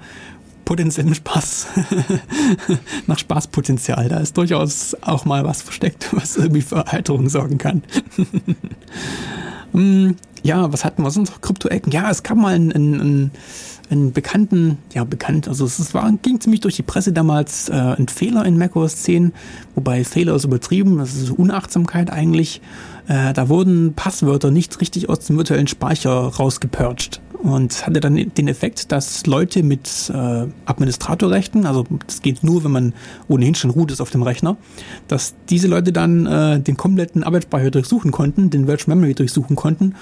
potenziellem 0.65 1.13
Spaß. 1.15 1.67
nach 3.07 3.19
Spaßpotenzial. 3.19 4.09
Da 4.09 4.19
ist 4.19 4.37
durchaus 4.39 4.97
auch 5.03 5.25
mal 5.27 5.45
was 5.45 5.61
versteckt, 5.63 6.09
was 6.13 6.37
irgendwie 6.37 6.63
für 6.63 6.77
Erheiterung 6.77 7.29
sorgen 7.29 7.59
kann. 7.59 7.83
Hm, 9.73 10.17
ja, 10.43 10.73
was 10.73 10.85
hatten 10.85 11.03
wir 11.03 11.11
sonst 11.11 11.31
noch? 11.31 11.41
Krypto-Ecken. 11.41 11.93
Ja, 11.93 12.11
es 12.11 12.23
gab 12.23 12.37
mal 12.39 12.55
einen, 12.55 12.73
einen, 12.73 13.01
einen, 13.01 13.31
einen 13.95 14.13
bekannten, 14.13 14.79
ja, 14.93 15.05
bekannt, 15.05 15.49
also 15.49 15.65
es 15.65 15.95
war, 15.95 16.11
ging 16.23 16.41
ziemlich 16.41 16.61
durch 16.61 16.77
die 16.77 16.83
Presse 16.83 17.13
damals, 17.13 17.69
äh, 17.69 17.73
ein 17.73 18.09
Fehler 18.09 18.45
in 18.45 18.59
macOS 18.59 18.97
10, 18.97 19.33
wobei 19.75 20.05
Fehler 20.05 20.35
ist 20.35 20.45
übertrieben, 20.45 20.99
das 20.99 21.15
ist 21.15 21.31
Unachtsamkeit 21.31 22.11
eigentlich. 22.11 22.61
Äh, 23.07 23.33
da 23.33 23.49
wurden 23.49 23.95
Passwörter 23.95 24.51
nicht 24.51 24.81
richtig 24.81 25.09
aus 25.09 25.21
dem 25.21 25.37
virtuellen 25.37 25.67
Speicher 25.67 26.11
rausgepurcht. 26.11 27.21
Und 27.43 27.87
hatte 27.87 28.01
dann 28.01 28.15
den 28.17 28.49
Effekt, 28.49 28.91
dass 28.91 29.27
Leute 29.27 29.63
mit 29.63 30.11
äh, 30.11 30.47
Administratorrechten, 30.65 31.67
also 31.67 31.85
das 32.07 32.23
geht 32.23 32.43
nur, 32.43 32.65
wenn 32.65 32.71
man 32.71 32.95
ohnehin 33.29 33.55
schon 33.55 33.69
root 33.69 33.93
ist 33.93 34.01
auf 34.01 34.09
dem 34.09 34.23
Rechner, 34.23 34.57
dass 35.09 35.35
diese 35.51 35.69
Leute 35.69 35.93
dann 35.93 36.25
äh, 36.25 36.59
den 36.59 36.79
kompletten 36.79 37.23
Arbeitsspeicher 37.23 37.71
durchsuchen 37.71 38.13
konnten, 38.13 38.49
den 38.49 38.67
Virtual 38.67 38.97
Memory 38.97 39.13
durchsuchen 39.13 39.57
konnten 39.57 39.95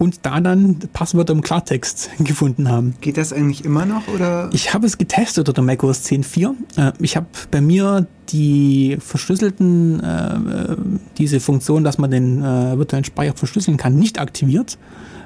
und 0.00 0.20
da 0.24 0.40
dann 0.40 0.78
Passwörter 0.94 1.34
im 1.34 1.42
Klartext 1.42 2.08
gefunden 2.20 2.70
haben. 2.70 2.94
Geht 3.02 3.18
das 3.18 3.34
eigentlich 3.34 3.66
immer 3.66 3.84
noch 3.84 4.08
oder? 4.08 4.48
Ich 4.54 4.72
habe 4.72 4.86
es 4.86 4.96
getestet 4.96 5.46
unter 5.46 5.60
macOS 5.60 6.06
10.4. 6.06 6.54
Äh, 6.78 6.92
ich 7.00 7.16
habe 7.16 7.26
bei 7.50 7.60
mir 7.60 8.06
die 8.30 8.96
verschlüsselten, 8.98 10.00
äh, 10.00 10.76
diese 11.18 11.38
Funktion, 11.38 11.84
dass 11.84 11.98
man 11.98 12.10
den 12.10 12.42
äh, 12.42 12.78
virtuellen 12.78 13.04
Speicher 13.04 13.34
verschlüsseln 13.36 13.76
kann, 13.76 13.96
nicht 13.96 14.18
aktiviert, 14.18 14.78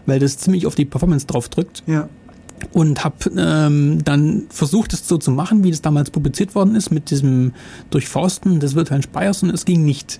weil 0.07 0.19
das 0.19 0.39
ziemlich 0.39 0.67
auf 0.67 0.75
die 0.75 0.85
Performance 0.87 1.27
drauf 1.27 1.49
drückt 1.49 1.85
Ja. 1.87 2.09
und 2.73 3.05
habe 3.05 3.17
ähm, 3.37 4.03
dann 4.05 4.45
versucht, 4.51 4.93
es 4.93 5.07
so 5.07 5.19
zu 5.19 5.31
machen, 5.31 5.63
wie 5.63 5.71
das 5.71 5.83
damals 5.83 6.11
publiziert 6.11 6.57
worden 6.57 6.75
ist, 6.75 6.91
mit 6.91 7.11
diesem 7.11 7.53
Durchforsten 7.91 8.59
des 8.59 8.75
virtuellen 8.75 9.05
Speichers 9.05 9.45
und 9.45 9.51
es 9.51 9.65
ging 9.65 9.85
nicht. 9.85 10.19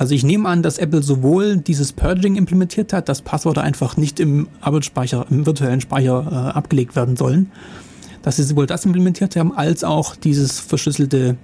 Also 0.00 0.14
ich 0.14 0.24
nehme 0.24 0.48
an, 0.48 0.62
dass 0.62 0.78
Apple 0.78 1.02
sowohl 1.02 1.58
dieses 1.58 1.92
Purging 1.92 2.36
implementiert 2.36 2.94
hat, 2.94 3.10
dass 3.10 3.20
Passwörter 3.20 3.60
einfach 3.60 3.98
nicht 3.98 4.18
im 4.18 4.48
Arbeitsspeicher, 4.62 5.26
im 5.28 5.44
virtuellen 5.44 5.82
Speicher 5.82 6.26
äh, 6.26 6.56
abgelegt 6.56 6.96
werden 6.96 7.16
sollen, 7.16 7.52
dass 8.22 8.36
sie 8.36 8.44
sowohl 8.44 8.66
das 8.66 8.86
implementiert 8.86 9.36
haben, 9.36 9.52
als 9.54 9.84
auch 9.84 10.16
dieses 10.16 10.58
verschlüsselte 10.58 11.36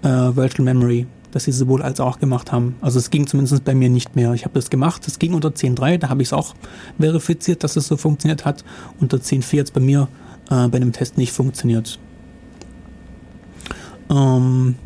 äh, 0.00 0.08
Virtual 0.08 0.64
Memory, 0.64 1.06
dass 1.32 1.44
sie 1.44 1.52
sowohl 1.52 1.82
als 1.82 2.00
auch 2.00 2.18
gemacht 2.18 2.50
haben. 2.50 2.76
Also 2.80 2.98
es 2.98 3.10
ging 3.10 3.26
zumindest 3.26 3.62
bei 3.66 3.74
mir 3.74 3.90
nicht 3.90 4.16
mehr. 4.16 4.32
Ich 4.32 4.46
habe 4.46 4.54
das 4.54 4.70
gemacht, 4.70 5.06
es 5.06 5.18
ging 5.18 5.34
unter 5.34 5.50
10.3, 5.50 5.98
da 5.98 6.08
habe 6.08 6.22
ich 6.22 6.28
es 6.28 6.32
auch 6.32 6.54
verifiziert, 6.98 7.62
dass 7.62 7.76
es 7.76 7.88
so 7.88 7.98
funktioniert 7.98 8.46
hat. 8.46 8.64
Unter 9.00 9.18
10.4 9.18 9.56
jetzt 9.56 9.74
bei 9.74 9.80
mir 9.80 10.08
äh, 10.48 10.66
bei 10.68 10.78
dem 10.78 10.92
Test 10.92 11.18
nicht 11.18 11.32
funktioniert. 11.32 11.98
Ähm, 14.08 14.76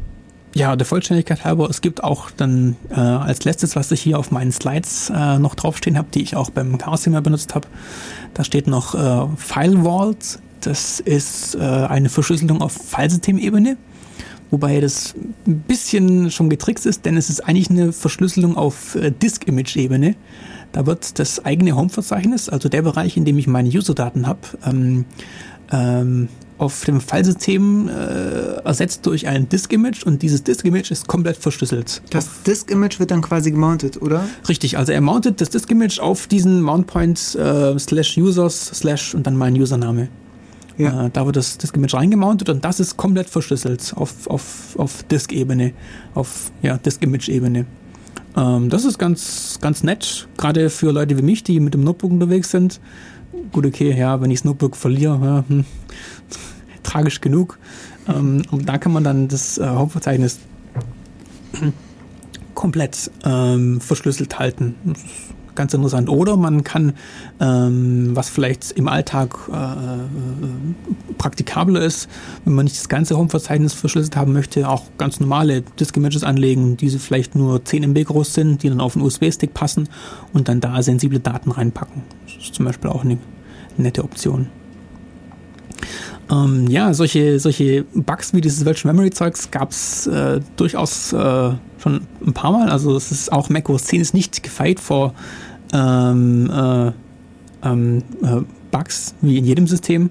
ja, 0.55 0.77
der 0.77 0.87
Vollständigkeit 0.87 1.45
halber, 1.45 1.69
es 1.71 1.81
gibt 1.81 2.05
auch 2.05 2.31
dann 2.31 2.77
äh, 2.91 2.95
als 2.95 3.45
letztes, 3.45 3.75
was 3.75 3.91
ich 3.91 4.03
hier 4.03 4.19
auf 4.19 4.31
meinen 4.31 4.53
Slides 4.53 5.11
äh, 5.15 5.39
noch 5.39 5.55
draufstehen 5.55 5.97
habe, 5.97 6.09
die 6.13 6.23
ich 6.23 6.37
auch 6.37 6.51
beim 6.51 6.77
Chaos 6.79 7.07
immer 7.07 7.23
benutzt 7.23 7.55
habe, 7.55 7.69
da 8.35 8.45
steht 8.45 8.67
noch 8.67 8.95
äh, 8.95 9.37
File 9.37 9.83
Vault. 9.83 10.41
Das 10.61 11.01
ist 11.01 11.55
äh, 11.55 11.59
eine 11.61 12.09
Verschlüsselung 12.09 12.61
auf 12.61 12.73
Filesystemebene, 12.73 13.77
wobei 14.51 14.81
das 14.81 15.15
ein 15.47 15.61
bisschen 15.61 16.31
schon 16.31 16.51
getrickst 16.51 16.87
ist, 16.87 17.05
denn 17.05 17.17
es 17.17 17.31
ist 17.31 17.41
eigentlich 17.41 17.71
eine 17.71 17.93
Verschlüsselung 17.93 18.57
auf 18.57 18.95
äh, 18.95 19.11
Disk-Image-Ebene. 19.11 20.15
Da 20.71 20.87
wird 20.87 21.19
das 21.19 21.45
eigene 21.45 21.77
Home-Verzeichnis, 21.77 22.49
also 22.49 22.69
der 22.69 22.83
Bereich, 22.83 23.17
in 23.17 23.25
dem 23.25 23.39
ich 23.39 23.47
meine 23.47 23.69
User-Daten 23.69 24.27
habe, 24.27 24.41
ähm, 24.65 25.05
ähm, 25.71 26.29
auf 26.63 26.85
dem 26.85 27.01
Filesystem 27.01 27.89
äh, 27.89 28.63
ersetzt 28.65 29.05
durch 29.05 29.27
ein 29.27 29.49
Disk-Image 29.49 30.05
und 30.05 30.23
dieses 30.23 30.45
Disk-Image 30.45 30.93
ist 30.93 31.09
komplett 31.09 31.37
verschlüsselt. 31.37 32.03
Das 32.11 32.43
Disk-Image 32.45 33.01
wird 33.01 33.11
dann 33.11 33.21
quasi 33.21 33.51
gemountet, 33.51 34.01
oder? 34.01 34.25
Richtig, 34.49 34.79
also 34.79 34.93
er 34.93 35.01
mountet 35.01 35.41
das 35.41 35.51
Disk-Image 35.51 35.99
auf 35.99 36.29
diesen 36.29 36.63
Mountpoint 36.63 37.35
äh, 37.35 37.77
slash 37.79 38.17
users 38.17 38.67
slash 38.67 39.15
und 39.15 39.27
dann 39.27 39.37
mein 39.37 39.55
Username. 39.55 40.09
Ja. 40.79 41.07
Äh, 41.07 41.11
da 41.13 41.27
wird 41.27 41.37
das 41.37 41.59
Disk-Image 41.59 41.95
reingemountet 41.95 42.49
und 42.49 42.65
das 42.65 42.79
ist 42.79 42.97
komplett 42.97 43.29
verschlüsselt 43.29 43.93
auf, 43.97 44.29
auf, 44.29 44.77
auf 44.79 45.03
Disk-Ebene, 45.03 45.73
auf 46.15 46.53
ja, 46.63 46.79
Disk-Image-Ebene. 46.79 47.67
Ähm, 48.37 48.71
das 48.71 48.85
ist 48.85 48.99
ganz, 48.99 49.59
ganz 49.61 49.83
nett, 49.83 50.29
gerade 50.37 50.71
für 50.71 50.93
Leute 50.93 51.19
wie 51.19 51.23
mich, 51.23 51.43
die 51.43 51.59
mit 51.59 51.75
dem 51.75 51.83
Notebook 51.83 52.13
unterwegs 52.13 52.53
sind. 52.53 52.81
Gut, 53.51 53.67
okay, 53.67 53.95
ja, 53.99 54.21
wenn 54.21 54.31
ich 54.31 54.41
das 54.41 54.45
Notebook 54.45 54.77
verliere, 54.77 55.19
ja, 55.23 55.45
hm, 55.49 55.65
tragisch 56.83 57.21
genug. 57.21 57.59
Ähm, 58.09 58.43
und 58.51 58.69
da 58.69 58.79
kann 58.79 58.93
man 58.93 59.05
dann 59.05 59.29
das 59.29 59.59
äh, 59.59 59.67
Hauptverzeichnis 59.67 60.39
komplett 62.55 63.11
ähm, 63.25 63.81
verschlüsselt 63.81 64.39
halten. 64.39 64.75
Ganz 65.55 65.75
interessant. 65.75 66.09
Oder 66.09 66.39
man 66.39 66.65
kann, 66.65 66.95
ähm, 67.39 68.13
was 68.15 68.31
vielleicht 68.31 68.73
im 68.73 68.89
Alltag 68.89 69.37
äh, 69.53 69.55
äh, 69.55 69.99
praktikabler 71.19 71.83
ist, 71.83 72.09
wenn 72.45 72.55
man 72.55 72.65
nicht 72.65 72.79
das 72.79 72.89
ganze 72.89 73.19
Home-Verzeichnis 73.19 73.75
verschlüsselt 73.75 74.17
haben 74.17 74.33
möchte, 74.33 74.67
auch 74.67 74.85
ganz 74.97 75.21
normale 75.21 75.61
Disk-Images 75.61 76.25
anlegen, 76.25 76.79
die 76.79 76.89
vielleicht 76.89 77.35
nur 77.35 77.63
10 77.63 77.83
MB 77.83 78.05
groß 78.05 78.33
sind, 78.33 78.63
die 78.63 78.71
dann 78.71 78.81
auf 78.81 78.97
einen 78.97 79.05
USB-Stick 79.05 79.53
passen 79.53 79.91
und 80.33 80.49
dann 80.49 80.61
da 80.61 80.83
sensible 80.83 81.21
Daten 81.21 81.51
reinpacken. 81.51 82.03
Das 82.25 82.45
ist 82.45 82.55
zum 82.55 82.65
Beispiel 82.65 82.89
auch 82.89 83.05
eine 83.05 83.19
nette 83.77 84.05
Option. 84.05 84.47
Ähm, 86.31 86.67
ja, 86.69 86.95
solche, 86.95 87.39
solche 87.41 87.85
Bugs 87.95 88.33
wie 88.33 88.41
dieses 88.41 88.65
Virtual 88.65 88.95
Memory 88.95 89.11
Zeugs 89.11 89.51
gab 89.51 89.71
es 89.71 90.07
äh, 90.07 90.41
durchaus 90.57 91.13
äh, 91.13 91.53
schon 91.79 92.07
ein 92.25 92.33
paar 92.33 92.53
Mal. 92.53 92.69
Also 92.69 92.97
es 92.97 93.11
ist 93.11 93.33
auch 93.33 93.49
Mac 93.49 93.69
OS 93.69 93.85
10 93.85 94.01
ist 94.01 94.15
nicht 94.15 94.43
gefeit 94.43 94.81
vor 94.81 95.15
ähm, 95.73 96.51
äh, 96.51 96.93
ähm, 97.65 98.03
äh, 98.23 98.41
Bugs 98.71 99.15
wie 99.21 99.39
in 99.39 99.45
jedem 99.45 99.67
System. 99.67 100.11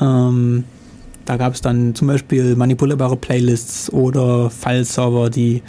Ähm, 0.00 0.64
da 1.24 1.36
gab 1.36 1.54
es 1.54 1.60
dann 1.60 1.94
zum 1.94 2.08
Beispiel 2.08 2.56
manipulierbare 2.56 3.16
Playlists 3.16 3.92
oder 3.92 4.50
File-Server, 4.50 5.30
die 5.30 5.62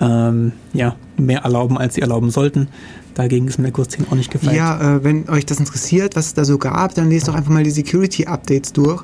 ähm, 0.00 0.52
ja, 0.74 0.96
mehr 1.16 1.40
erlauben, 1.40 1.78
als 1.78 1.94
sie 1.94 2.02
erlauben 2.02 2.30
sollten. 2.30 2.68
Dagegen 3.14 3.48
ist 3.48 3.58
Mac 3.58 3.78
OS 3.78 3.88
10 3.88 4.06
auch 4.08 4.14
nicht 4.14 4.30
gefeit. 4.30 4.54
Ja, 4.54 4.96
äh, 4.96 5.04
wenn 5.04 5.28
euch 5.28 5.46
das 5.46 5.58
interessiert, 5.58 6.14
was 6.14 6.26
es 6.26 6.34
da 6.34 6.44
so 6.44 6.58
gab, 6.58 6.94
dann 6.94 7.08
lest 7.08 7.28
doch 7.28 7.34
einfach 7.34 7.50
mal 7.50 7.64
die 7.64 7.70
Security-Updates 7.70 8.72
durch. 8.72 9.02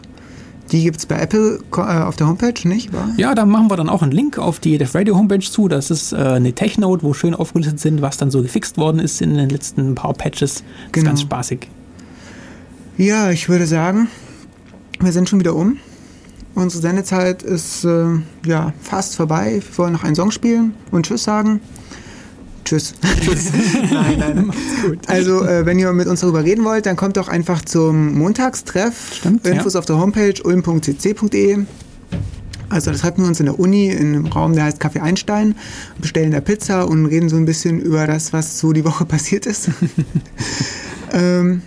Die 0.73 0.83
gibt 0.83 0.97
es 0.97 1.07
bei 1.07 1.17
Apple 1.21 1.61
äh, 1.77 1.81
auf 1.81 2.17
der 2.17 2.27
Homepage, 2.27 2.55
nicht 2.69 2.93
wahr? 2.93 3.11
Ja, 3.17 3.35
da 3.35 3.45
machen 3.45 3.71
wir 3.71 3.77
dann 3.77 3.89
auch 3.89 4.03
einen 4.03 4.13
Link 4.13 4.39
auf 4.39 4.61
die 4.61 4.79
Def 4.79 4.95
Radio 4.95 5.17
Homepage 5.17 5.39
zu. 5.41 5.69
Das 5.69 5.91
ist 5.91 6.13
äh, 6.13 6.17
eine 6.17 6.53
Tech-Note, 6.55 7.03
wo 7.03 7.13
schön 7.13 7.35
aufgelistet 7.35 7.81
sind, 7.81 8.01
was 8.03 8.17
dann 8.17 8.31
so 8.31 8.41
gefixt 8.43 8.79
worden 8.79 8.99
ist 8.99 9.21
in 9.21 9.35
den 9.35 9.51
letzten 9.51 9.95
paar 9.95 10.15
Patches. 10.15 10.55
Das 10.55 10.65
Genau. 10.93 11.03
ist 11.03 11.05
ganz 11.07 11.21
spaßig. 11.21 11.69
Ja, 12.97 13.31
ich 13.31 13.49
würde 13.49 13.67
sagen, 13.67 14.09
wir 15.01 15.13
sind 15.13 15.29
schon 15.29 15.41
wieder 15.41 15.55
um. 15.55 15.77
Unsere 16.55 16.81
Sendezeit 16.83 17.43
ist 17.43 17.85
äh, 17.85 18.05
ja 18.47 18.73
fast 18.81 19.17
vorbei. 19.17 19.61
Wir 19.69 19.79
wollen 19.79 19.93
noch 19.93 20.05
einen 20.05 20.15
Song 20.15 20.31
spielen 20.31 20.75
und 20.93 21.05
Tschüss 21.07 21.25
sagen. 21.25 21.61
Tschüss. 22.65 22.95
Tschüss. 23.21 23.51
nein, 23.93 24.19
nein. 24.19 24.53
Also, 25.07 25.45
äh, 25.45 25.67
wenn 25.67 25.79
ihr 25.79 25.93
mit 25.93 26.07
uns 26.07 26.21
darüber 26.21 26.45
reden 26.45 26.65
wollt, 26.65 26.87
dann 26.87 26.97
kommt 26.97 27.17
doch 27.17 27.29
einfach 27.29 27.63
zum 27.65 28.15
Montagstreff. 28.19 29.15
Stimmt, 29.15 29.47
Infos 29.47 29.75
ja. 29.75 29.81
auf 29.81 29.87
der 29.87 29.99
Homepage 29.99 30.35
ulm.cc.de. 30.43 31.59
Also, 32.71 32.91
das 32.91 33.01
treffen 33.03 33.23
wir 33.23 33.29
uns 33.29 33.41
in 33.41 33.47
der 33.47 33.59
Uni 33.59 33.89
in 33.89 34.15
einem 34.15 34.27
Raum, 34.27 34.55
der 34.55 34.65
heißt 34.65 34.83
Café 34.83 35.01
Einstein, 35.01 35.55
bestellen 36.01 36.33
da 36.33 36.41
Pizza 36.41 36.89
und 36.89 37.07
reden 37.07 37.29
so 37.29 37.37
ein 37.37 37.45
bisschen 37.45 37.81
über 37.81 38.07
das, 38.07 38.33
was 38.33 38.59
so 38.59 38.73
die 38.73 38.85
Woche 38.85 39.05
passiert 39.07 39.47
ist. 39.47 39.69
ähm, 41.13 41.63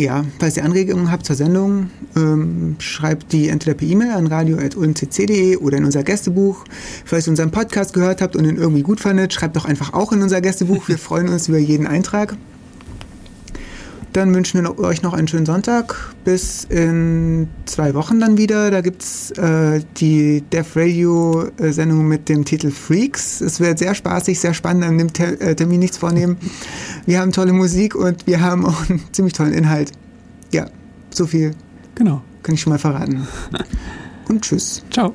ja, 0.00 0.24
falls 0.38 0.56
ihr 0.56 0.64
Anregungen 0.64 1.10
habt 1.10 1.26
zur 1.26 1.36
Sendung, 1.36 1.90
ähm, 2.16 2.76
schreibt 2.78 3.32
die 3.32 3.48
entweder 3.48 3.74
per 3.74 3.86
E-Mail 3.86 4.10
an 4.10 4.26
radio.ulmcc.de 4.26 5.56
oder 5.56 5.78
in 5.78 5.84
unser 5.84 6.02
Gästebuch. 6.02 6.64
Falls 7.04 7.26
ihr 7.26 7.30
unseren 7.30 7.50
Podcast 7.50 7.92
gehört 7.92 8.22
habt 8.22 8.36
und 8.36 8.44
ihn 8.44 8.56
irgendwie 8.56 8.82
gut 8.82 9.00
fandet, 9.00 9.32
schreibt 9.32 9.56
doch 9.56 9.64
einfach 9.64 9.92
auch 9.92 10.12
in 10.12 10.22
unser 10.22 10.40
Gästebuch. 10.40 10.88
Wir 10.88 10.98
freuen 10.98 11.28
uns 11.28 11.48
über 11.48 11.58
jeden 11.58 11.86
Eintrag. 11.86 12.36
Dann 14.12 14.34
wünschen 14.34 14.62
wir 14.62 14.78
euch 14.80 15.02
noch 15.02 15.12
einen 15.12 15.28
schönen 15.28 15.46
Sonntag. 15.46 16.14
Bis 16.24 16.64
in 16.64 17.48
zwei 17.64 17.94
Wochen 17.94 18.18
dann 18.18 18.36
wieder. 18.36 18.70
Da 18.70 18.80
gibt 18.80 19.02
es 19.02 19.30
äh, 19.32 19.82
die 19.98 20.42
Def 20.52 20.74
Radio 20.76 21.44
äh, 21.58 21.70
Sendung 21.70 22.08
mit 22.08 22.28
dem 22.28 22.44
Titel 22.44 22.70
Freaks. 22.70 23.40
Es 23.40 23.60
wird 23.60 23.78
sehr 23.78 23.94
spaßig, 23.94 24.40
sehr 24.40 24.52
spannend, 24.54 24.84
an 24.84 24.98
dem 24.98 25.08
äh, 25.18 25.54
Termin 25.54 25.78
nichts 25.78 25.96
vornehmen. 25.96 26.38
Wir 27.06 27.20
haben 27.20 27.32
tolle 27.32 27.52
Musik 27.52 27.94
und 27.94 28.26
wir 28.26 28.40
haben 28.40 28.66
auch 28.66 28.88
einen 28.88 29.00
ziemlich 29.12 29.34
tollen 29.34 29.52
Inhalt. 29.52 29.92
Ja, 30.52 30.66
so 31.10 31.26
viel 31.26 31.54
Genau. 31.94 32.22
kann 32.42 32.54
ich 32.54 32.60
schon 32.60 32.72
mal 32.72 32.78
verraten. 32.78 33.26
Und 34.28 34.42
tschüss. 34.42 34.84
Ciao. 34.90 35.12